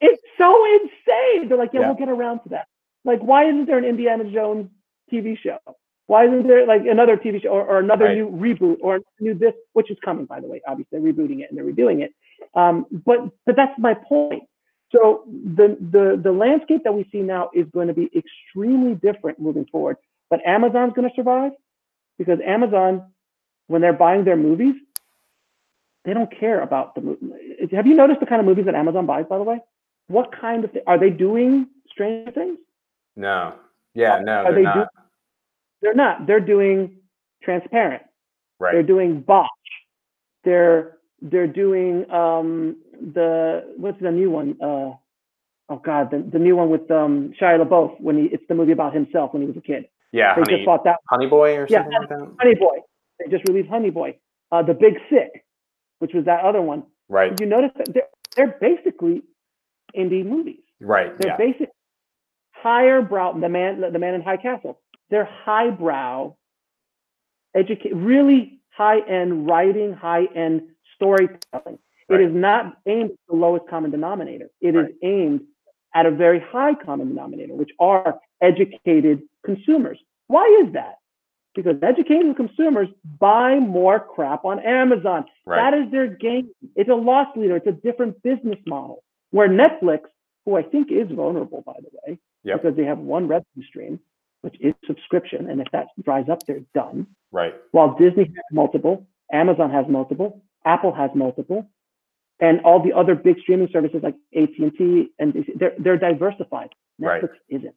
it's 0.00 0.22
so 0.38 0.64
insane. 0.74 1.48
They're 1.48 1.58
like, 1.58 1.70
yeah, 1.72 1.80
Yeah. 1.80 1.86
we'll 1.88 1.96
get 1.96 2.08
around 2.08 2.40
to 2.44 2.48
that. 2.50 2.66
Like, 3.04 3.20
why 3.20 3.44
isn't 3.48 3.66
there 3.66 3.78
an 3.78 3.84
Indiana 3.84 4.24
Jones 4.30 4.68
TV 5.12 5.38
show? 5.38 5.58
Why 6.06 6.26
isn't 6.26 6.46
there 6.46 6.66
like 6.66 6.82
another 6.86 7.16
TV 7.16 7.42
show 7.42 7.48
or, 7.50 7.64
or 7.66 7.78
another 7.78 8.06
Right. 8.06 8.16
new 8.16 8.28
reboot 8.30 8.78
or 8.80 9.00
new 9.20 9.34
this, 9.34 9.54
which 9.72 9.90
is 9.90 9.98
coming, 10.04 10.24
by 10.26 10.40
the 10.40 10.46
way. 10.46 10.60
Obviously, 10.66 10.98
they're 11.00 11.12
rebooting 11.12 11.40
it 11.40 11.50
and 11.50 11.58
they're 11.58 11.64
redoing 11.64 12.00
it. 12.02 12.12
Um, 12.54 12.86
but 13.04 13.28
but 13.44 13.56
that's 13.56 13.76
my 13.78 13.94
point. 13.94 14.44
So 14.94 15.24
the 15.26 15.76
the 15.80 16.20
the 16.22 16.30
landscape 16.32 16.82
that 16.84 16.92
we 16.94 17.08
see 17.10 17.22
now 17.22 17.50
is 17.52 17.66
going 17.72 17.88
to 17.88 17.94
be 17.94 18.08
extremely 18.16 18.94
different 18.94 19.40
moving 19.40 19.66
forward. 19.66 19.96
But 20.30 20.40
Amazon's 20.46 20.92
going 20.94 21.08
to 21.08 21.14
survive 21.14 21.52
because 22.18 22.38
Amazon, 22.44 23.12
when 23.68 23.80
they're 23.80 23.92
buying 23.92 24.24
their 24.24 24.36
movies, 24.36 24.74
they 26.04 26.14
don't 26.14 26.30
care 26.38 26.60
about 26.60 26.94
the 26.94 27.00
movie. 27.00 27.26
Have 27.72 27.86
you 27.86 27.94
noticed 27.94 28.20
the 28.20 28.26
kind 28.26 28.40
of 28.40 28.46
movies 28.46 28.66
that 28.66 28.74
Amazon 28.74 29.06
buys? 29.06 29.26
By 29.28 29.38
the 29.38 29.44
way, 29.44 29.58
what 30.08 30.30
kind 30.38 30.64
of 30.64 30.72
thi- 30.72 30.80
are 30.86 30.98
they 30.98 31.10
doing? 31.10 31.68
Stranger 31.90 32.30
Things? 32.30 32.58
No. 33.16 33.54
Yeah. 33.94 34.20
No, 34.20 34.32
Are 34.32 34.44
they're 34.44 34.54
they 34.54 34.62
not. 34.62 34.74
do- 34.74 35.02
They're 35.82 35.94
not. 35.94 36.26
They're 36.26 36.40
doing 36.40 36.98
Transparent. 37.42 38.02
Right. 38.60 38.72
They're 38.72 38.82
doing 38.82 39.20
Bosch. 39.20 39.48
They're 40.44 40.96
they're 41.22 41.46
doing 41.46 42.08
um 42.10 42.76
the 43.14 43.74
what's 43.76 44.00
the 44.00 44.10
new 44.10 44.30
one? 44.30 44.56
Uh, 44.60 44.92
oh 45.68 45.82
God, 45.84 46.10
the, 46.10 46.18
the 46.32 46.38
new 46.38 46.56
one 46.56 46.70
with 46.70 46.90
um 46.90 47.32
Shia 47.40 47.62
LaBeouf 47.64 48.00
when 48.00 48.16
he 48.18 48.24
it's 48.26 48.44
the 48.48 48.54
movie 48.54 48.72
about 48.72 48.94
himself 48.94 49.32
when 49.32 49.42
he 49.42 49.48
was 49.48 49.56
a 49.56 49.60
kid. 49.60 49.86
Yeah. 50.12 50.34
They 50.34 50.42
Honey, 50.42 50.56
just 50.56 50.66
bought 50.66 50.84
that 50.84 50.96
Honey 51.10 51.26
Boy 51.26 51.56
or 51.56 51.66
Yeah, 51.68 51.82
something 51.82 51.98
like 52.00 52.08
that. 52.08 52.36
Honey 52.40 52.54
Boy. 52.54 52.76
They 53.18 53.30
just 53.30 53.48
released 53.48 53.68
Honey 53.70 53.90
Boy, 53.90 54.18
uh, 54.52 54.62
The 54.62 54.74
Big 54.74 54.94
Sick, 55.10 55.44
which 55.98 56.12
was 56.14 56.24
that 56.26 56.44
other 56.44 56.60
one. 56.62 56.84
Right. 57.08 57.38
You 57.40 57.46
notice 57.46 57.70
that 57.76 57.92
they're, 57.92 58.08
they're 58.36 58.56
basically 58.60 59.22
indie 59.96 60.24
movies. 60.24 60.60
Right. 60.80 61.16
They're 61.18 61.28
Yeah. 61.30 61.36
basic 61.36 61.70
higher 62.52 63.02
brow. 63.02 63.32
The 63.32 63.48
man, 63.48 63.80
the 63.80 63.98
man 63.98 64.14
in 64.14 64.22
High 64.22 64.36
Castle. 64.36 64.80
They're 65.10 65.24
highbrow, 65.44 66.34
educate, 67.54 67.94
really 67.94 68.60
high 68.70 69.00
end 69.00 69.46
writing, 69.46 69.92
high 69.92 70.24
end 70.34 70.62
storytelling. 70.94 71.78
Right. 72.08 72.20
It 72.20 72.28
is 72.30 72.34
not 72.34 72.76
aimed 72.86 73.10
at 73.10 73.16
the 73.28 73.36
lowest 73.36 73.68
common 73.68 73.90
denominator. 73.90 74.50
It 74.60 74.74
is 74.74 74.86
Right. 74.86 74.94
aimed 75.02 75.40
at 75.96 76.04
a 76.04 76.10
very 76.10 76.38
high 76.38 76.74
common 76.74 77.08
denominator, 77.08 77.54
which 77.54 77.70
are 77.80 78.20
educated 78.42 79.22
consumers. 79.44 79.98
Why 80.28 80.44
is 80.62 80.74
that? 80.74 80.96
Because 81.54 81.76
educated 81.82 82.36
consumers 82.36 82.88
buy 83.18 83.58
more 83.58 83.98
crap 83.98 84.44
on 84.44 84.60
Amazon. 84.60 85.24
Right. 85.46 85.56
That 85.70 85.78
is 85.78 85.90
their 85.90 86.06
game. 86.06 86.50
It's 86.76 86.90
a 86.90 86.94
loss 86.94 87.28
leader. 87.34 87.56
It's 87.56 87.66
a 87.66 87.72
different 87.72 88.22
business 88.22 88.58
model. 88.66 89.02
Where 89.30 89.48
Netflix, 89.48 90.00
who 90.44 90.56
I 90.56 90.62
think 90.62 90.92
is 90.92 91.08
vulnerable, 91.10 91.62
by 91.64 91.72
the 91.80 91.88
way, 92.04 92.18
Yep. 92.44 92.62
because 92.62 92.76
they 92.76 92.84
have 92.84 92.98
one 92.98 93.26
revenue 93.26 93.66
stream, 93.66 93.98
which 94.42 94.56
is 94.60 94.74
subscription, 94.86 95.48
and 95.50 95.60
if 95.62 95.66
that 95.72 95.88
dries 96.04 96.28
up, 96.28 96.42
they're 96.46 96.60
done. 96.74 97.06
Right. 97.32 97.54
While 97.72 97.96
Disney 97.96 98.24
has 98.24 98.44
multiple, 98.52 99.06
Amazon 99.32 99.70
has 99.70 99.86
multiple, 99.88 100.42
Apple 100.64 100.92
has 100.92 101.10
multiple, 101.14 101.68
and 102.40 102.60
all 102.60 102.82
the 102.82 102.92
other 102.92 103.14
big 103.14 103.38
streaming 103.40 103.68
services 103.72 104.00
like 104.02 104.14
AT&T 104.36 105.08
and 105.18 105.46
they're 105.56 105.72
they're 105.78 105.98
diversified. 105.98 106.70
Right. 106.98 107.22
Netflix 107.22 107.30
isn't. 107.48 107.74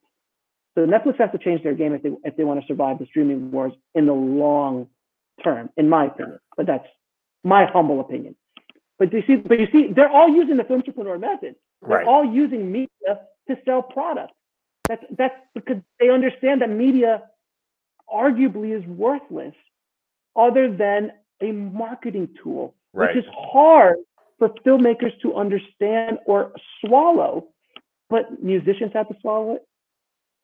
So 0.76 0.86
Netflix 0.86 1.18
has 1.20 1.32
to 1.32 1.38
change 1.38 1.64
their 1.64 1.74
game 1.74 1.93
if 1.93 2.03
they 2.03 2.12
if 2.24 2.36
they 2.38 2.43
want 2.43 2.62
to 2.62 2.68
survive 2.68 2.99
the 2.99 3.05
streaming 3.05 3.51
wars 3.51 3.74
in 3.95 4.05
the 4.05 4.14
long 4.14 4.88
term, 5.43 5.70
in 5.78 5.89
my 5.89 6.05
opinion. 6.07 6.39
But 6.57 6.66
that's 6.68 6.88
my 7.43 7.66
humble 7.66 7.99
opinion. 8.01 8.36
But 8.97 9.14
you 9.14 9.24
see, 9.26 9.38
but 9.38 9.60
you 9.60 9.68
see, 9.72 9.93
they're 9.93 10.10
all 10.12 10.30
using 10.30 10.57
the 10.57 10.64
filmtrepreneur 10.64 11.20
method. 11.20 11.55
They're 11.82 11.97
Right. 11.99 12.07
all 12.07 12.26
using 12.26 12.70
media 12.72 13.22
to 13.47 13.57
sell 13.66 13.82
product. 13.82 14.34
That's 14.88 15.03
that's 15.18 15.36
because 15.53 15.78
they 15.99 16.10
understand 16.10 16.62
that 16.62 16.70
media 16.70 17.24
arguably 18.14 18.78
is 18.78 18.86
worthless 18.88 19.55
other 20.36 20.72
than 20.76 21.12
a 21.41 21.51
marketing 21.51 22.36
tool, 22.43 22.76
Right. 22.93 23.16
which 23.16 23.24
is 23.24 23.30
hard 23.34 23.97
for 24.39 24.49
filmmakers 24.65 25.11
to 25.21 25.35
understand 25.35 26.19
or 26.25 26.53
swallow. 26.83 27.47
But 28.09 28.41
musicians 28.41 28.91
have 28.93 29.07
to 29.09 29.15
swallow 29.21 29.55
it. 29.55 29.61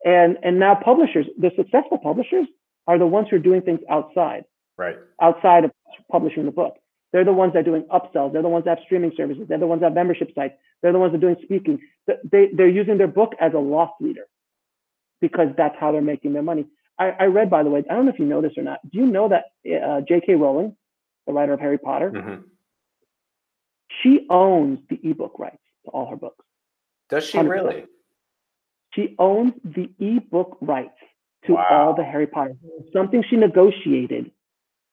And 0.04 0.38
and 0.42 0.58
now 0.58 0.76
publishers, 0.76 1.26
the 1.38 1.50
successful 1.56 1.98
publishers 1.98 2.46
are 2.86 2.98
the 2.98 3.06
ones 3.06 3.28
who 3.30 3.36
are 3.36 3.40
doing 3.40 3.62
things 3.62 3.80
outside 3.90 4.44
Right. 4.78 4.96
outside 5.20 5.64
of 5.64 5.72
publishing 6.12 6.44
the 6.44 6.50
book. 6.52 6.76
They're 7.12 7.24
the 7.24 7.32
ones 7.32 7.54
that 7.54 7.60
are 7.60 7.62
doing 7.62 7.84
upsells. 7.84 8.32
They're 8.32 8.42
the 8.42 8.48
ones 8.48 8.66
that 8.66 8.78
have 8.78 8.84
streaming 8.84 9.12
services. 9.16 9.46
They're 9.48 9.58
the 9.58 9.66
ones 9.66 9.80
that 9.80 9.86
have 9.86 9.94
membership 9.94 10.30
sites. 10.34 10.54
They're 10.82 10.92
the 10.92 10.98
ones 10.98 11.12
that 11.12 11.18
are 11.18 11.20
doing 11.20 11.36
speaking. 11.42 11.80
They, 12.30 12.50
they're 12.54 12.68
using 12.68 12.98
their 12.98 13.08
book 13.08 13.32
as 13.40 13.54
a 13.54 13.58
loss 13.58 13.90
leader 14.00 14.26
because 15.20 15.48
that's 15.56 15.74
how 15.80 15.92
they're 15.92 16.02
making 16.02 16.34
their 16.34 16.42
money. 16.42 16.66
I, 16.98 17.10
I 17.18 17.24
read, 17.24 17.48
by 17.48 17.62
the 17.62 17.70
way, 17.70 17.82
I 17.90 17.94
don't 17.94 18.06
know 18.06 18.12
if 18.12 18.18
you 18.18 18.26
know 18.26 18.42
this 18.42 18.52
or 18.56 18.62
not. 18.62 18.80
Do 18.90 18.98
you 18.98 19.06
know 19.06 19.28
that 19.28 19.44
uh, 19.82 20.02
J.K. 20.06 20.34
Rowling, 20.34 20.76
the 21.26 21.32
writer 21.32 21.52
of 21.54 21.60
Harry 21.60 21.78
Potter, 21.78 22.10
hmm 22.10 22.42
she 24.02 24.26
owns 24.30 24.80
the 24.90 24.98
ebook 25.02 25.38
rights 25.38 25.62
to 25.84 25.90
all 25.90 26.06
her 26.10 26.16
books. 26.16 26.44
Does 27.08 27.24
she 27.26 27.38
100%. 27.38 27.48
really? 27.48 27.84
She 28.94 29.14
owns 29.18 29.52
the 29.64 29.90
ebook 29.98 30.56
rights 30.60 30.98
to 31.46 31.54
Wow. 31.54 31.66
all 31.70 31.94
the 31.94 32.04
Harry 32.04 32.26
Potter. 32.26 32.56
Something 32.92 33.22
she 33.28 33.36
negotiated 33.36 34.30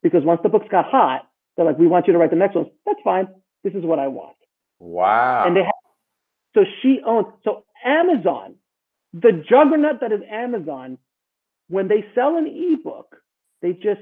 because 0.04 0.24
once 0.24 0.42
the 0.44 0.50
books 0.50 0.68
got 0.70 0.86
hot, 0.86 1.28
they're 1.56 1.66
like, 1.66 1.78
"We 1.80 1.88
want 1.88 2.08
you 2.08 2.14
to 2.14 2.20
write 2.20 2.30
the 2.30 2.36
next 2.36 2.56
ones." 2.56 2.70
That's 2.86 3.00
fine. 3.04 3.28
This 3.64 3.74
is 3.74 3.84
what 3.84 4.00
I 4.00 4.08
want. 4.10 4.36
Wow. 4.80 5.46
and 5.48 5.56
they 5.56 5.64
have 5.64 5.74
so 6.54 6.66
she 6.82 7.00
owns 7.06 7.28
so 7.46 7.64
amazon 7.86 8.56
the 9.14 9.32
juggernaut 9.32 10.02
that 10.02 10.12
is 10.12 10.22
amazon 10.30 10.98
when 11.70 11.88
they 11.88 12.04
sell 12.14 12.36
an 12.36 12.48
ebook 12.48 13.16
they 13.62 13.72
just 13.72 14.02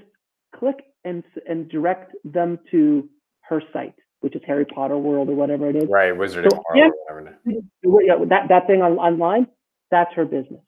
click 0.55 0.83
and 1.03 1.23
and 1.47 1.69
direct 1.69 2.15
them 2.23 2.57
to 2.71 3.07
her 3.41 3.61
site 3.71 3.93
which 4.21 4.35
is 4.35 4.41
harry 4.45 4.65
potter 4.65 4.97
world 4.97 5.29
or 5.29 5.35
whatever 5.35 5.69
it 5.69 5.75
is 5.75 5.87
right. 5.89 6.15
Wizard 6.17 6.45
of 6.45 6.51
So, 6.53 6.63
yeah. 6.75 6.89
whatever. 7.09 7.37
Yeah, 7.45 8.15
that, 8.29 8.47
that 8.49 8.67
thing 8.67 8.81
on, 8.81 8.93
online 8.93 9.47
that's 9.91 10.13
her 10.15 10.25
business 10.25 10.61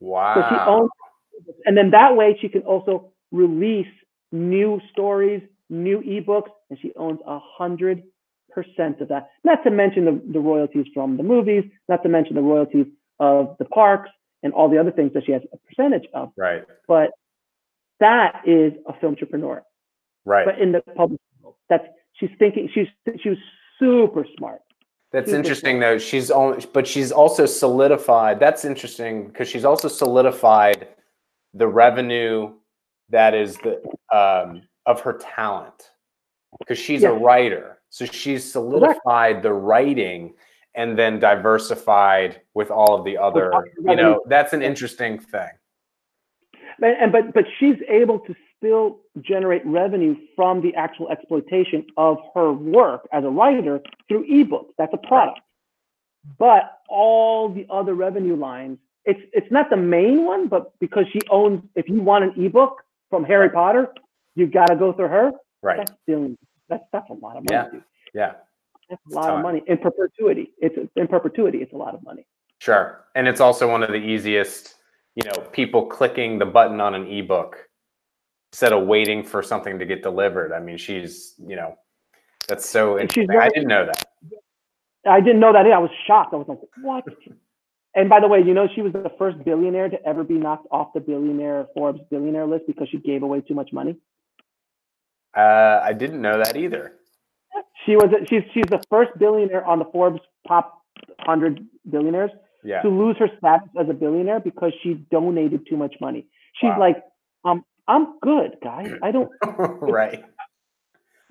Wow. 0.00 0.34
so 0.34 0.40
she 0.48 0.60
owns 0.70 0.90
and 1.66 1.76
then 1.76 1.90
that 1.90 2.16
way 2.16 2.36
she 2.40 2.48
can 2.48 2.62
also 2.62 3.12
release 3.30 3.86
new 4.32 4.80
stories 4.92 5.42
new 5.70 6.00
ebooks 6.00 6.50
and 6.70 6.78
she 6.80 6.92
owns 6.96 7.20
a 7.26 7.38
hundred 7.38 8.02
percent 8.50 9.00
of 9.00 9.08
that 9.08 9.28
not 9.44 9.62
to 9.64 9.70
mention 9.70 10.04
the, 10.04 10.20
the 10.32 10.40
royalties 10.40 10.86
from 10.94 11.16
the 11.16 11.22
movies 11.22 11.64
not 11.88 12.02
to 12.02 12.08
mention 12.08 12.34
the 12.34 12.40
royalties 12.42 12.86
of 13.20 13.56
the 13.58 13.64
parks 13.66 14.10
and 14.42 14.52
all 14.52 14.68
the 14.70 14.78
other 14.78 14.92
things 14.92 15.12
that 15.14 15.24
she 15.26 15.32
has 15.32 15.42
a 15.52 15.56
percentage 15.68 16.06
of 16.14 16.30
right. 16.36 16.62
but 16.86 17.10
that 18.00 18.42
is 18.46 18.72
a 18.86 18.92
filmtrepreneur 18.94 19.60
Right. 20.24 20.44
but 20.46 20.58
in 20.60 20.72
the 20.72 20.80
public 20.96 21.20
world 21.42 21.56
that's 21.68 21.86
she's 22.18 22.30
thinking 22.38 22.68
she's 22.72 22.88
she 23.20 23.30
was 23.30 23.38
super 23.78 24.26
smart 24.36 24.60
That's 25.12 25.30
Super 25.30 25.38
interesting 25.38 25.80
though. 25.80 25.98
She's 25.98 26.30
only, 26.30 26.64
but 26.72 26.86
she's 26.86 27.12
also 27.12 27.46
solidified. 27.46 28.40
That's 28.40 28.64
interesting 28.64 29.28
because 29.28 29.48
she's 29.48 29.64
also 29.64 29.88
solidified 29.88 30.88
the 31.54 31.66
revenue 31.66 32.52
that 33.10 33.34
is 33.34 33.56
the 33.58 33.80
um, 34.14 34.62
of 34.86 35.00
her 35.00 35.14
talent 35.14 35.90
because 36.58 36.78
she's 36.78 37.04
a 37.04 37.12
writer. 37.12 37.78
So 37.90 38.04
she's 38.04 38.50
solidified 38.50 39.42
the 39.42 39.52
writing 39.52 40.34
and 40.74 40.98
then 40.98 41.18
diversified 41.18 42.42
with 42.54 42.70
all 42.70 42.94
of 42.94 43.04
the 43.04 43.16
other. 43.16 43.50
You 43.82 43.96
know, 43.96 44.22
that's 44.26 44.52
an 44.52 44.62
interesting 44.62 45.18
thing. 45.18 45.48
and, 46.82 46.96
and 47.00 47.12
but 47.12 47.32
but 47.32 47.44
she's 47.58 47.76
able 47.88 48.18
to 48.20 48.34
still 48.58 48.98
generate 49.20 49.64
revenue 49.64 50.16
from 50.36 50.60
the 50.60 50.74
actual 50.74 51.08
exploitation 51.10 51.86
of 51.96 52.18
her 52.34 52.52
work 52.52 53.08
as 53.12 53.24
a 53.24 53.28
writer 53.28 53.80
through 54.08 54.26
ebooks. 54.28 54.70
That's 54.76 54.92
a 54.92 55.06
product. 55.06 55.40
But 56.38 56.78
all 56.88 57.48
the 57.48 57.66
other 57.70 57.94
revenue 57.94 58.36
lines, 58.36 58.78
it's 59.04 59.20
it's 59.32 59.50
not 59.50 59.70
the 59.70 59.76
main 59.76 60.24
one, 60.24 60.48
but 60.48 60.78
because 60.78 61.04
she 61.12 61.20
owns, 61.30 61.62
if 61.74 61.88
you 61.88 62.02
want 62.02 62.24
an 62.24 62.44
ebook 62.44 62.82
from 63.08 63.24
Harry 63.24 63.46
Right. 63.46 63.54
Potter, 63.54 63.88
you 64.34 64.46
got 64.46 64.66
to 64.66 64.76
go 64.76 64.92
through 64.92 65.08
her. 65.08 65.32
Right. 65.62 65.78
That's 65.78 65.92
still 66.02 66.34
that's 66.68 66.84
that's 66.92 67.08
a 67.08 67.14
lot 67.14 67.36
of 67.36 67.44
money. 67.44 67.52
Yeah. 67.52 67.68
dude. 67.70 67.84
Yeah. 68.14 68.32
That's 68.90 69.02
a 69.10 69.14
lot 69.14 69.28
time. 69.28 69.36
of 69.36 69.42
money 69.42 69.62
in 69.66 69.78
perpetuity. 69.78 70.52
It's 70.58 70.76
in 70.96 71.06
perpetuity. 71.08 71.58
It's 71.58 71.72
a 71.72 71.76
lot 71.76 71.94
of 71.94 72.02
money. 72.02 72.26
Sure. 72.58 73.04
And 73.14 73.28
it's 73.28 73.40
also 73.40 73.70
one 73.70 73.82
of 73.82 73.90
the 73.90 73.96
easiest, 73.96 74.74
you 75.14 75.22
know, 75.24 75.40
people 75.52 75.86
clicking 75.86 76.38
the 76.38 76.46
button 76.46 76.80
on 76.80 76.94
an 76.94 77.06
ebook 77.06 77.67
instead 78.52 78.72
of 78.72 78.86
waiting 78.86 79.22
for 79.22 79.42
something 79.42 79.78
to 79.78 79.84
get 79.86 80.02
delivered. 80.02 80.52
I 80.52 80.60
mean, 80.60 80.76
she's, 80.78 81.34
you 81.38 81.56
know, 81.56 81.76
that's 82.48 82.68
so 82.68 82.98
interesting. 82.98 83.30
I 83.38 83.48
didn't 83.48 83.68
know 83.68 83.86
that. 83.86 84.04
I 85.06 85.20
didn't 85.20 85.40
know 85.40 85.52
that. 85.52 85.60
either. 85.66 85.74
I 85.74 85.78
was 85.78 85.90
shocked. 86.06 86.32
I 86.32 86.36
was 86.36 86.48
like, 86.48 86.58
what? 86.82 87.04
And 87.94 88.08
by 88.08 88.20
the 88.20 88.28
way, 88.28 88.40
you 88.42 88.54
know, 88.54 88.68
she 88.74 88.82
was 88.82 88.92
the 88.92 89.10
first 89.18 89.42
billionaire 89.44 89.88
to 89.88 90.02
ever 90.06 90.24
be 90.24 90.34
knocked 90.34 90.66
off 90.70 90.92
the 90.94 91.00
billionaire 91.00 91.66
Forbes 91.74 92.00
billionaire 92.10 92.46
list 92.46 92.64
because 92.66 92.88
she 92.90 92.98
gave 92.98 93.22
away 93.22 93.40
too 93.40 93.54
much 93.54 93.70
money. 93.72 93.96
Uh, 95.36 95.80
I 95.82 95.92
didn't 95.92 96.20
know 96.22 96.38
that 96.42 96.56
either. 96.56 96.94
She 97.86 97.96
was 97.96 98.08
she's 98.28 98.42
she's 98.52 98.64
the 98.68 98.82
first 98.90 99.10
billionaire 99.18 99.64
on 99.64 99.78
the 99.78 99.84
Forbes 99.86 100.20
top 100.46 100.82
100 101.24 101.64
billionaires 101.90 102.30
Yeah. 102.64 102.82
to 102.82 102.88
lose 102.88 103.16
her 103.18 103.28
status 103.38 103.68
as 103.78 103.88
a 103.88 103.94
billionaire 103.94 104.40
because 104.40 104.72
she 104.82 104.94
donated 105.10 105.66
too 105.68 105.76
much 105.76 105.94
money. 106.00 106.26
She's 106.60 106.70
Wow. 106.70 106.80
like, 106.80 107.02
um, 107.44 107.64
I'm 107.88 108.18
good, 108.20 108.56
guys. 108.62 108.92
I 109.02 109.10
don't. 109.10 109.30
right. 109.80 110.22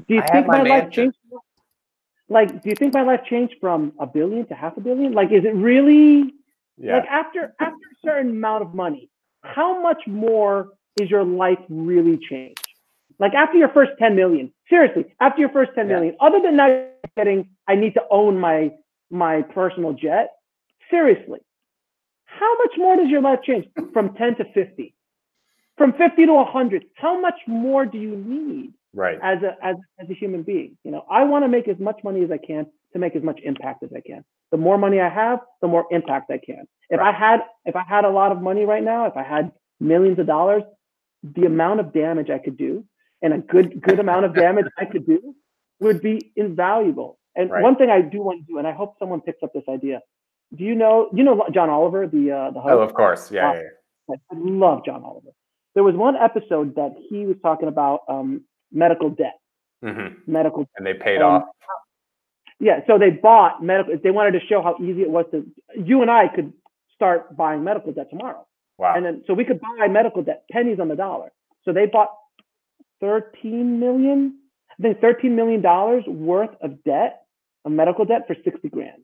Do 0.08 0.16
you 0.16 0.22
I 0.22 0.32
think 0.32 0.48
my 0.48 0.64
my, 0.64 0.70
life 0.70 0.92
changed? 0.92 1.18
Like, 2.30 2.62
do 2.62 2.70
you 2.70 2.76
think 2.76 2.94
my 2.94 3.04
life 3.04 3.22
changed 3.30 3.56
from 3.62 3.94
a 4.00 4.08
billion 4.08 4.46
to 4.48 4.56
half 4.56 4.76
a 4.76 4.82
billion? 4.82 5.14
Like, 5.14 5.32
is 5.32 5.46
it 5.46 5.56
really? 5.56 6.34
Yeah. 6.78 6.98
Like 6.98 7.08
after 7.08 7.56
after 7.60 7.76
a 7.76 7.96
certain 8.06 8.32
amount 8.32 8.64
of 8.64 8.74
money, 8.74 9.10
how 9.44 9.82
much 9.82 10.02
more 10.08 10.70
is 11.00 11.10
your 11.10 11.24
life 11.24 11.60
really 11.70 12.18
changed? 12.18 12.68
Like 13.20 13.34
after 13.34 13.58
your 13.58 13.70
first 13.70 13.92
10 13.98 14.16
million, 14.16 14.54
seriously, 14.70 15.06
after 15.20 15.40
your 15.40 15.50
first 15.50 15.72
10 15.76 15.90
Yeah. 15.90 15.96
million, 15.96 16.18
other 16.20 16.40
than 16.40 16.56
now 16.56 16.86
getting, 17.16 17.50
I 17.68 17.76
need 17.76 17.94
to 17.94 18.04
own 18.12 18.40
my 18.40 18.72
my 19.10 19.42
personal 19.42 19.94
jet. 19.94 20.32
Seriously, 20.90 21.40
how 22.26 22.58
much 22.58 22.78
more 22.78 22.96
does 22.96 23.10
your 23.10 23.22
life 23.22 23.40
change 23.44 23.66
from 23.94 24.14
10 24.16 24.36
to 24.36 24.46
50? 24.54 24.94
From 25.78 25.94
50 25.94 26.26
to 26.26 26.34
100, 26.34 26.86
how 26.96 27.20
much 27.20 27.36
more 27.48 27.86
do 27.86 27.98
you 28.00 28.16
need 28.16 28.74
right. 28.94 29.20
as 29.22 29.38
a 29.44 29.56
as, 29.64 29.76
as 30.00 30.10
a 30.10 30.14
human 30.14 30.42
being? 30.44 30.78
You 30.84 30.92
know, 30.92 31.06
I 31.10 31.24
want 31.24 31.44
to 31.46 31.50
make 31.50 31.68
as 31.68 31.78
much 31.80 32.00
money 32.04 32.24
as 32.24 32.32
I 32.32 32.38
can 32.38 32.66
to 32.94 33.00
make 33.00 33.16
as 33.16 33.24
much 33.24 33.40
impact 33.44 33.84
as 33.84 33.90
I 33.96 34.02
can. 34.02 34.24
The 34.52 34.58
more 34.58 34.78
money 34.78 35.00
I 35.00 35.10
have, 35.10 35.40
the 35.62 35.68
more 35.68 35.86
impact 35.92 36.32
I 36.32 36.40
can. 36.40 36.64
If 36.90 37.00
Right. 37.00 37.14
I 37.14 37.18
had 37.18 37.42
if 37.66 37.76
I 37.76 37.84
had 37.88 38.06
a 38.06 38.10
lot 38.10 38.32
of 38.32 38.42
money 38.42 38.66
right 38.66 38.84
now, 38.84 39.06
if 39.06 39.16
I 39.16 39.24
had 39.24 39.52
millions 39.80 40.18
of 40.20 40.26
dollars, 40.26 40.64
the 41.24 41.46
amount 41.46 41.80
of 41.80 41.94
damage 41.94 42.30
I 42.30 42.40
could 42.40 42.58
do 42.58 42.84
and 43.22 43.34
a 43.34 43.38
good 43.38 43.82
good 43.82 44.00
amount 44.00 44.26
of 44.26 44.34
damage 44.34 44.66
I 44.80 44.86
could 44.86 45.06
do 45.06 45.36
would 45.80 46.02
be 46.02 46.32
invaluable. 46.36 47.20
And 47.36 47.52
Right. 47.52 47.62
one 47.62 47.76
thing 47.76 47.92
I 47.92 48.02
do 48.02 48.22
want 48.22 48.40
to 48.42 48.52
do, 48.52 48.58
and 48.58 48.68
I 48.68 48.72
hope 48.72 48.96
someone 48.98 49.22
picks 49.22 49.44
up 49.44 49.54
this 49.54 49.68
idea. 49.70 50.02
Do 50.56 50.64
you 50.64 50.74
know 50.76 51.10
you 51.14 51.24
know 51.24 51.46
John 51.54 51.70
Oliver, 51.70 52.08
the 52.08 52.32
uh, 52.32 52.52
the 52.52 52.62
host? 52.62 52.74
Oh, 52.74 52.82
of 52.82 52.94
course. 52.96 53.32
Yeah. 53.32 53.54
yeah, 53.54 53.62
yeah. 54.10 54.16
I 54.32 54.36
love 54.36 54.86
John 54.86 55.04
Oliver. 55.04 55.32
There 55.78 55.84
was 55.84 55.94
one 55.94 56.16
episode 56.16 56.74
that 56.74 56.96
he 57.08 57.28
was 57.28 57.36
talking 57.44 57.68
about 57.68 58.00
um, 58.10 58.42
medical 58.72 59.12
debt. 59.12 59.38
hmm 59.84 60.08
Medical 60.26 60.68
And 60.76 60.84
they 60.88 60.96
paid 60.96 61.22
Um, 61.22 61.34
off. 61.34 61.44
yeah, 62.60 62.80
so 62.88 62.98
they 62.98 63.12
bought 63.12 63.62
medical. 63.62 63.96
They 64.04 64.10
wanted 64.10 64.32
to 64.40 64.40
show 64.48 64.64
how 64.64 64.76
easy 64.82 65.04
it 65.04 65.10
was 65.12 65.26
to. 65.30 65.46
You 65.90 66.02
and 66.02 66.10
I 66.10 66.30
could 66.30 66.52
start 66.96 67.38
buying 67.38 67.64
medical 67.64 67.92
debt 67.94 68.10
tomorrow, 68.10 68.44
Wow. 68.80 68.96
and 68.96 69.06
then 69.06 69.24
so 69.28 69.36
we 69.36 69.46
could 69.46 69.62
buy 69.62 69.88
medical 69.88 70.24
debt 70.24 70.46
pennies 70.52 70.80
on 70.80 70.88
the 70.88 70.96
dollar. 70.96 71.32
So 71.64 71.74
they 71.74 71.86
bought 71.86 72.10
thirteen 73.00 73.80
million, 73.80 74.40
I 74.72 74.82
think 74.82 75.00
thirteen 75.00 75.36
million 75.36 75.62
dollars 75.62 76.04
worth 76.08 76.56
of 76.60 76.84
debt, 76.84 77.22
of 77.66 77.72
medical 77.72 78.04
debt 78.04 78.26
for 78.26 78.36
sixty 78.44 78.70
grand. 78.70 79.04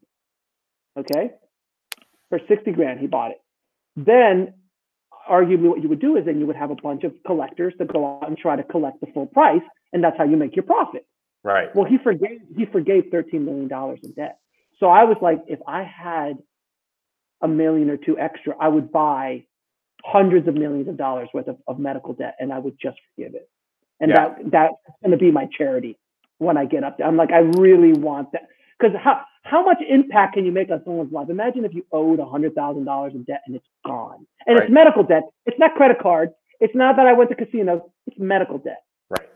Okay, 0.98 1.30
for 2.30 2.40
sixty 2.48 2.72
grand 2.72 3.00
he 3.00 3.06
bought 3.06 3.30
it. 3.30 3.42
Then, 3.96 4.56
arguably, 5.30 5.70
what 5.70 5.82
you 5.82 5.90
would 5.90 6.02
do 6.02 6.18
is 6.18 6.26
then 6.26 6.40
you 6.40 6.46
would 6.48 6.56
have 6.56 6.72
a 6.72 6.76
bunch 6.76 7.04
of 7.04 7.14
collectors 7.26 7.74
that 7.80 7.92
go 7.92 8.20
out 8.22 8.28
and 8.28 8.38
try 8.38 8.56
to 8.56 8.64
collect 8.64 9.00
the 9.02 9.08
full 9.14 9.26
price, 9.28 9.62
and 9.92 10.04
that's 10.04 10.18
how 10.18 10.24
you 10.24 10.38
make 10.38 10.56
your 10.56 10.64
profit. 10.64 11.06
right. 11.44 11.74
Well, 11.76 11.86
he 11.86 11.98
forgave 11.98 12.42
he 12.58 12.66
forgave 12.66 13.06
thirteen 13.12 13.46
million 13.46 13.68
dollars 13.68 14.00
in 14.04 14.12
debt. 14.14 14.40
So 14.80 14.88
I 14.90 15.04
was 15.06 15.18
like, 15.22 15.40
if 15.48 15.60
I 15.68 15.84
had 15.84 16.38
a 17.42 17.48
million 17.48 17.90
or 17.90 17.98
two 17.98 18.18
extra, 18.18 18.56
I 18.60 18.68
would 18.68 18.92
buy 18.92 19.46
hundreds 20.04 20.48
of 20.48 20.56
millions 20.56 20.88
of 20.90 20.98
dollars 20.98 21.30
worth 21.34 21.48
of, 21.48 21.58
of 21.68 21.80
medical 21.80 22.14
debt, 22.14 22.36
and 22.40 22.52
I 22.52 22.60
would 22.60 22.78
just 22.82 22.98
forgive 23.16 23.36
it. 23.36 23.50
And 24.00 24.10
Yeah. 24.12 24.30
that 24.30 24.52
that's 24.52 24.74
going 25.02 25.12
to 25.12 25.18
be 25.18 25.32
my 25.32 25.48
charity 25.58 25.98
when 26.40 26.58
I 26.58 26.66
get 26.66 26.84
up 26.84 26.98
there. 26.98 27.08
I'm 27.08 27.16
like, 27.18 27.32
I 27.32 27.40
really 27.40 27.94
want 27.94 28.32
that 28.34 28.48
because 28.80 28.96
how 29.02 29.22
how 29.44 29.64
much 29.64 29.78
impact 29.88 30.34
can 30.36 30.46
you 30.46 30.52
make 30.52 30.70
on 30.72 30.82
someone's 30.86 31.12
life? 31.12 31.30
Imagine 31.30 31.66
if 31.66 31.74
you 31.74 31.86
owed 31.92 32.20
hundred 32.20 32.56
thousand 32.56 32.86
dollars 32.86 33.14
in 33.14 33.24
debt 33.24 33.42
and 33.48 33.56
it's 33.56 33.68
gone, 33.86 34.26
and 34.48 34.56
Right. 34.58 34.64
it's 34.66 34.74
medical 34.74 35.04
debt. 35.04 35.24
It's 35.46 35.60
not 35.60 35.76
credit 35.76 36.00
card. 36.00 36.32
It's 36.60 36.74
not 36.76 36.96
that 36.96 37.08
I 37.08 37.14
went 37.14 37.30
to 37.30 37.36
casinos. 37.36 37.82
It's 38.08 38.18
medical 38.20 38.58
debt. 38.58 38.84
Right. 39.10 39.28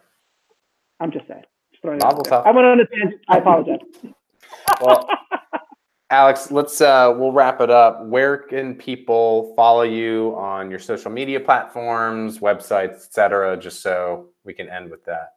I'm 0.99 1.11
just 1.11 1.27
saying. 1.27 1.43
Just 1.71 1.81
throwing 1.81 1.97
it 1.97 2.01
there. 2.01 2.11
tov. 2.41 2.45
I 2.45 2.51
went 2.51 2.65
on 2.67 2.79
a 2.79 2.85
tangent. 2.87 3.21
I 3.27 3.37
apologize. 3.37 3.79
Well, 4.81 5.09
Alex, 6.09 6.51
let's 6.51 6.79
uh 6.79 7.13
we'll 7.17 7.31
wrap 7.33 7.59
it 7.59 7.69
up. 7.69 8.05
Where 8.05 8.37
can 8.37 8.75
people 8.75 9.53
follow 9.55 9.81
you 9.81 10.35
on 10.37 10.69
your 10.69 10.79
social 10.79 11.11
media 11.11 11.39
platforms, 11.39 12.39
websites, 12.39 12.95
etc., 13.07 13.57
just 13.57 13.81
so 13.81 14.27
we 14.45 14.53
can 14.53 14.69
end 14.69 14.89
with 14.89 15.03
that. 15.05 15.33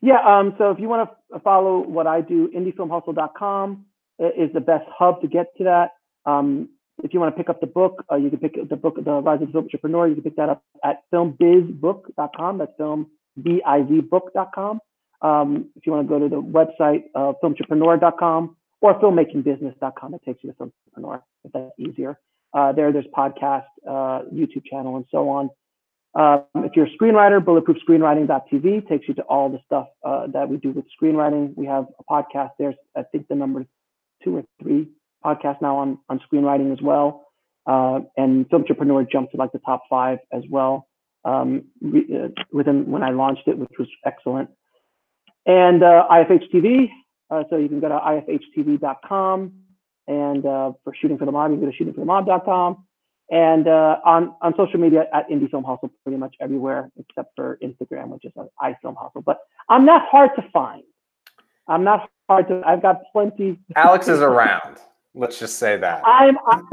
Yeah. 0.00 0.20
Um, 0.24 0.54
so 0.58 0.70
if 0.70 0.78
you 0.78 0.88
want 0.88 1.10
to 1.32 1.40
follow 1.40 1.80
what 1.80 2.06
I 2.06 2.20
do, 2.20 2.48
indiefilmhustle.com 2.48 3.84
is 4.18 4.52
the 4.52 4.60
best 4.60 4.84
hub 4.96 5.20
to 5.22 5.28
get 5.28 5.56
to 5.58 5.64
that. 5.64 5.94
Um, 6.24 6.68
if 7.02 7.12
you 7.14 7.20
want 7.20 7.34
to 7.34 7.38
pick 7.38 7.48
up 7.48 7.60
the 7.60 7.66
book, 7.66 8.04
uh, 8.10 8.16
you 8.16 8.28
can 8.30 8.40
pick 8.40 8.56
the 8.68 8.76
book, 8.76 8.96
The 8.96 9.10
Rise 9.10 9.40
of 9.42 9.52
the 9.52 9.58
Filmtrepreneur. 9.58 10.08
You 10.08 10.16
can 10.16 10.24
pick 10.24 10.34
that 10.36 10.48
up 10.48 10.64
at 10.84 11.02
filmbizbook.com. 11.12 12.58
That's 12.58 12.72
filmbizbook.com. 12.78 14.80
Um, 15.20 15.70
if 15.76 15.84
you 15.86 15.92
want 15.92 16.08
to 16.08 16.08
go 16.08 16.18
to 16.18 16.28
the 16.28 16.40
website, 16.40 17.04
uh, 17.14 17.34
filmtrepreneur.com 17.42 18.56
or 18.80 18.94
filmmakingbusiness.com, 19.00 20.14
it 20.14 20.22
takes 20.24 20.42
you 20.44 20.52
to 20.52 20.56
Filmtrepreneur 20.56 21.20
if 21.44 21.52
that's 21.52 21.72
easier. 21.78 22.18
Uh, 22.54 22.72
there, 22.72 22.90
there's 22.92 23.06
podcast, 23.16 23.66
uh, 23.86 24.22
YouTube 24.32 24.64
channel, 24.70 24.96
and 24.96 25.04
so 25.10 25.28
on. 25.28 25.50
Um, 26.14 26.44
if 26.56 26.72
you're 26.74 26.86
a 26.86 26.96
screenwriter, 26.96 27.40
bulletproofscreenwriting.tv 27.40 28.88
takes 28.88 29.08
you 29.08 29.14
to 29.14 29.22
all 29.22 29.50
the 29.50 29.60
stuff 29.66 29.88
uh, 30.04 30.26
that 30.28 30.48
we 30.48 30.56
do 30.56 30.70
with 30.70 30.86
screenwriting. 31.00 31.54
We 31.56 31.66
have 31.66 31.86
a 31.98 32.04
podcast 32.12 32.50
there. 32.58 32.74
I 32.96 33.02
think 33.02 33.28
the 33.28 33.34
number 33.34 33.66
two 34.24 34.38
or 34.38 34.44
three 34.62 34.88
podcasts 35.24 35.60
now 35.60 35.76
on, 35.76 35.98
on 36.08 36.20
screenwriting 36.20 36.72
as 36.72 36.80
well. 36.80 37.26
Uh, 37.66 38.00
and 38.16 38.48
Filmtrepreneur 38.48 39.10
jumped 39.10 39.32
to 39.32 39.36
like 39.38 39.52
the 39.52 39.58
top 39.58 39.82
five 39.90 40.18
as 40.32 40.42
well 40.48 40.88
um, 41.24 41.64
re- 41.82 42.06
uh, 42.14 42.28
within 42.52 42.90
when 42.90 43.02
I 43.02 43.10
launched 43.10 43.46
it, 43.46 43.58
which 43.58 43.72
was 43.78 43.88
excellent. 44.06 44.50
And 45.44 45.82
uh, 45.82 46.06
IFH 46.10 46.50
TV. 46.52 46.88
Uh, 47.30 47.44
so 47.50 47.56
you 47.56 47.68
can 47.68 47.80
go 47.80 47.88
to 47.90 47.94
ifhtv.com. 47.94 49.52
And 50.06 50.46
uh, 50.46 50.72
for 50.82 50.94
Shooting 50.98 51.18
for 51.18 51.26
the 51.26 51.32
Mob, 51.32 51.50
you 51.50 51.58
can 51.58 51.66
go 51.66 51.70
to 51.70 51.84
shootingforthemob.com 51.84 52.87
and 53.30 53.68
uh, 53.68 53.96
on 54.04 54.34
on 54.40 54.54
social 54.56 54.80
media 54.80 55.04
at 55.12 55.28
Indie 55.28 55.50
Film 55.50 55.64
Hustle, 55.64 55.90
pretty 56.02 56.18
much 56.18 56.34
everywhere 56.40 56.90
except 56.98 57.32
for 57.36 57.58
Instagram, 57.62 58.08
which 58.08 58.24
is 58.24 58.32
iFilm 58.62 58.96
Hustle. 58.96 59.22
But 59.22 59.40
I'm 59.68 59.84
not 59.84 60.08
hard 60.08 60.30
to 60.36 60.44
find. 60.52 60.82
I'm 61.66 61.84
not 61.84 62.08
hard 62.28 62.48
to. 62.48 62.62
I've 62.66 62.82
got 62.82 63.02
plenty. 63.12 63.58
Alex 63.76 64.08
is 64.08 64.20
around. 64.20 64.78
Let's 65.14 65.38
just 65.38 65.58
say 65.58 65.76
that. 65.76 66.02
I'm 66.06 66.38
I'm, 66.50 66.68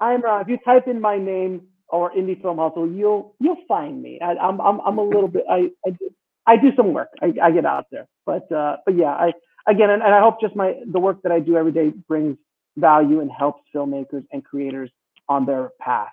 I'm 0.00 0.24
uh, 0.24 0.40
if 0.40 0.48
you 0.48 0.58
type 0.64 0.88
in 0.88 1.00
my 1.00 1.18
name 1.18 1.62
or 1.88 2.10
Indie 2.12 2.40
Film 2.40 2.58
Hustle, 2.58 2.90
you'll 2.90 3.34
you'll 3.38 3.62
find 3.66 4.02
me. 4.02 4.18
I, 4.22 4.32
I'm 4.32 4.60
I'm 4.60 4.80
I'm 4.80 4.98
a 4.98 5.04
little 5.04 5.28
bit. 5.28 5.44
I 5.50 5.70
I 5.86 5.90
do, 5.90 6.10
I 6.46 6.56
do 6.56 6.74
some 6.74 6.94
work. 6.94 7.10
I, 7.20 7.34
I 7.42 7.50
get 7.50 7.66
out 7.66 7.86
there, 7.90 8.08
but 8.24 8.50
uh, 8.50 8.76
but 8.86 8.96
yeah, 8.96 9.12
I 9.12 9.32
again, 9.66 9.90
and, 9.90 10.02
and 10.02 10.14
I 10.14 10.20
hope 10.20 10.40
just 10.40 10.56
my 10.56 10.74
the 10.86 10.98
work 11.00 11.22
that 11.22 11.32
I 11.32 11.40
do 11.40 11.56
every 11.56 11.72
day 11.72 11.90
brings 12.08 12.38
value 12.76 13.20
and 13.20 13.30
helps 13.30 13.62
filmmakers 13.74 14.24
and 14.32 14.44
creators 14.44 14.90
on 15.28 15.46
their 15.46 15.70
path. 15.80 16.08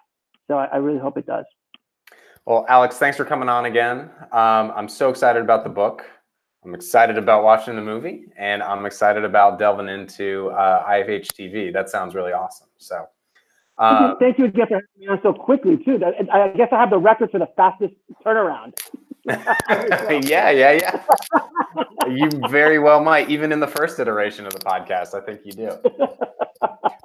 So 0.47 0.57
I, 0.57 0.65
I 0.65 0.77
really 0.77 0.99
hope 0.99 1.17
it 1.17 1.25
does. 1.25 1.45
Well, 2.45 2.65
Alex, 2.69 2.97
thanks 2.97 3.17
for 3.17 3.25
coming 3.25 3.49
on 3.49 3.65
again. 3.65 4.11
Um, 4.31 4.71
I'm 4.75 4.87
so 4.87 5.09
excited 5.09 5.41
about 5.41 5.63
the 5.63 5.69
book. 5.69 6.05
I'm 6.63 6.75
excited 6.75 7.17
about 7.17 7.43
watching 7.43 7.75
the 7.75 7.81
movie, 7.81 8.25
and 8.37 8.61
I'm 8.63 8.85
excited 8.85 9.23
about 9.23 9.59
delving 9.59 9.87
into 9.87 10.49
uh, 10.49 10.87
IFH 10.87 11.27
TV. 11.27 11.71
That 11.71 11.89
sounds 11.89 12.15
really 12.15 12.33
awesome. 12.33 12.67
So, 12.77 13.05
uh, 13.77 14.15
Thank 14.19 14.39
you 14.39 14.45
again 14.45 14.67
for 14.67 14.75
having 14.75 14.87
me 14.97 15.07
on 15.07 15.19
so 15.21 15.33
quickly 15.33 15.77
too. 15.77 15.99
I 16.31 16.49
guess 16.49 16.69
I 16.71 16.79
have 16.79 16.89
the 16.89 16.97
record 16.97 17.31
for 17.31 17.39
the 17.39 17.49
fastest 17.55 17.93
turnaround. 18.25 18.73
yeah, 20.27 20.49
yeah, 20.49 20.71
yeah. 20.71 21.03
you 22.07 22.29
very 22.49 22.79
well 22.79 23.03
might, 23.03 23.29
even 23.29 23.51
in 23.51 23.59
the 23.59 23.67
first 23.67 23.99
iteration 23.99 24.45
of 24.45 24.53
the 24.53 24.59
podcast. 24.59 25.13
I 25.13 25.21
think 25.21 25.41
you 25.43 25.51
do. 25.51 25.71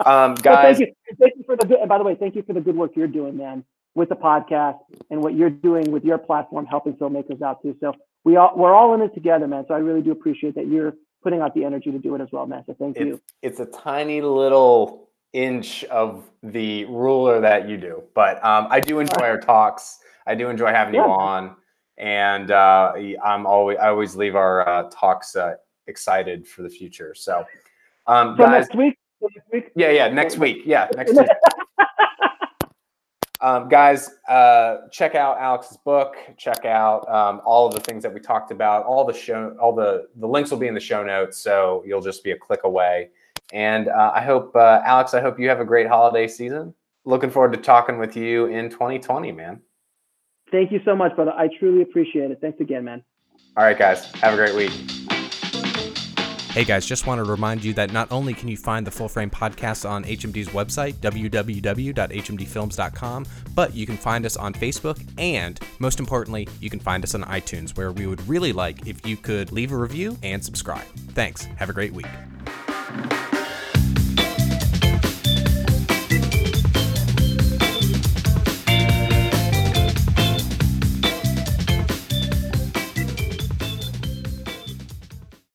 Um, 0.04 0.34
guys, 0.34 0.78
thank 0.78 0.88
you, 0.88 1.16
thank 1.18 1.34
you 1.36 1.44
for 1.44 1.56
the 1.56 1.66
good. 1.66 1.80
And 1.80 1.88
by 1.88 1.98
the 1.98 2.04
way, 2.04 2.14
thank 2.14 2.34
you 2.34 2.42
for 2.42 2.52
the 2.52 2.60
good 2.60 2.76
work 2.76 2.92
you're 2.94 3.06
doing, 3.06 3.36
man, 3.36 3.64
with 3.94 4.08
the 4.08 4.16
podcast 4.16 4.78
and 5.10 5.22
what 5.22 5.34
you're 5.34 5.50
doing 5.50 5.90
with 5.90 6.04
your 6.04 6.18
platform, 6.18 6.66
helping 6.66 6.94
filmmakers 6.94 7.42
out 7.42 7.62
too. 7.62 7.76
So 7.80 7.94
we 8.24 8.36
all 8.36 8.52
we're 8.56 8.74
all 8.74 8.94
in 8.94 9.02
it 9.02 9.14
together, 9.14 9.46
man. 9.46 9.64
So 9.68 9.74
I 9.74 9.78
really 9.78 10.02
do 10.02 10.10
appreciate 10.10 10.54
that 10.54 10.66
you're 10.66 10.94
putting 11.22 11.40
out 11.40 11.54
the 11.54 11.64
energy 11.64 11.90
to 11.90 11.98
do 11.98 12.14
it 12.14 12.20
as 12.20 12.28
well, 12.32 12.46
man. 12.46 12.64
So 12.66 12.74
thank 12.78 12.96
it's, 12.96 13.06
you. 13.06 13.20
it's 13.42 13.60
a 13.60 13.66
tiny 13.66 14.22
little 14.22 15.08
inch 15.32 15.84
of 15.84 16.24
the 16.42 16.86
ruler 16.86 17.40
that 17.40 17.68
you 17.68 17.76
do, 17.76 18.02
but 18.14 18.42
um, 18.44 18.66
I 18.70 18.80
do 18.80 19.00
enjoy 19.00 19.26
our 19.26 19.38
talks. 19.38 19.98
I 20.26 20.34
do 20.34 20.48
enjoy 20.48 20.70
having 20.70 20.94
you 20.94 21.02
on, 21.02 21.56
and 22.00 22.50
uh, 22.50 22.94
I'm 23.22 23.46
always 23.46 23.78
I 23.78 23.88
always 23.88 24.16
leave 24.16 24.34
our 24.34 24.66
uh, 24.66 24.90
talks 24.90 25.36
uh, 25.36 25.54
excited 25.86 26.48
for 26.48 26.62
the 26.62 26.70
future. 26.70 27.14
So, 27.14 27.44
um, 28.06 28.34
So 28.36 28.44
guys, 28.44 28.66
next 28.66 28.74
week, 28.74 28.98
next 29.22 29.52
week. 29.52 29.70
yeah, 29.76 29.90
yeah, 29.90 30.08
next 30.08 30.38
week, 30.38 30.62
yeah, 30.64 30.88
next 30.96 31.14
week. 31.14 31.28
Um, 33.42 33.70
guys, 33.70 34.10
uh, 34.28 34.88
check 34.92 35.14
out 35.14 35.38
Alex's 35.38 35.78
book. 35.78 36.14
Check 36.36 36.66
out 36.66 37.08
um, 37.08 37.40
all 37.42 37.66
of 37.66 37.74
the 37.74 37.80
things 37.80 38.02
that 38.02 38.12
we 38.12 38.20
talked 38.20 38.50
about. 38.50 38.84
All 38.84 39.02
the 39.02 39.14
show, 39.14 39.56
all 39.58 39.74
the 39.74 40.08
the 40.16 40.26
links 40.26 40.50
will 40.50 40.58
be 40.58 40.66
in 40.66 40.74
the 40.74 40.80
show 40.80 41.02
notes, 41.02 41.38
so 41.38 41.82
you'll 41.86 42.02
just 42.02 42.22
be 42.22 42.32
a 42.32 42.36
click 42.36 42.64
away. 42.64 43.08
And 43.54 43.88
uh, 43.88 44.12
I 44.14 44.20
hope, 44.20 44.54
uh, 44.54 44.82
Alex, 44.84 45.14
I 45.14 45.22
hope 45.22 45.40
you 45.40 45.48
have 45.48 45.58
a 45.58 45.64
great 45.64 45.88
holiday 45.88 46.28
season. 46.28 46.74
Looking 47.06 47.30
forward 47.30 47.54
to 47.54 47.58
talking 47.58 47.98
with 47.98 48.14
you 48.14 48.44
in 48.46 48.68
2020, 48.68 49.32
man. 49.32 49.62
Thank 50.50 50.72
you 50.72 50.80
so 50.84 50.96
much, 50.96 51.14
brother. 51.14 51.32
I 51.32 51.48
truly 51.58 51.82
appreciate 51.82 52.30
it. 52.30 52.38
Thanks 52.40 52.60
again, 52.60 52.84
man. 52.84 53.04
All 53.56 53.64
right, 53.64 53.78
guys, 53.78 54.06
have 54.22 54.34
a 54.34 54.36
great 54.36 54.54
week. 54.54 54.72
Hey 56.50 56.64
guys, 56.64 56.84
just 56.84 57.06
want 57.06 57.24
to 57.24 57.30
remind 57.30 57.62
you 57.62 57.72
that 57.74 57.92
not 57.92 58.10
only 58.10 58.34
can 58.34 58.48
you 58.48 58.56
find 58.56 58.84
the 58.84 58.90
Full 58.90 59.08
Frame 59.08 59.30
podcast 59.30 59.88
on 59.88 60.02
HMD's 60.02 60.48
website, 60.48 60.94
www.hmdfilms.com, 60.94 63.26
but 63.54 63.72
you 63.72 63.86
can 63.86 63.96
find 63.96 64.26
us 64.26 64.36
on 64.36 64.52
Facebook, 64.52 65.00
and 65.16 65.60
most 65.78 66.00
importantly, 66.00 66.48
you 66.60 66.68
can 66.68 66.80
find 66.80 67.04
us 67.04 67.14
on 67.14 67.22
iTunes, 67.22 67.76
where 67.76 67.92
we 67.92 68.08
would 68.08 68.28
really 68.28 68.52
like 68.52 68.84
if 68.84 69.06
you 69.06 69.16
could 69.16 69.52
leave 69.52 69.70
a 69.70 69.76
review 69.76 70.18
and 70.24 70.44
subscribe. 70.44 70.86
Thanks. 71.12 71.44
Have 71.44 71.70
a 71.70 71.72
great 71.72 71.92
week. 71.92 72.08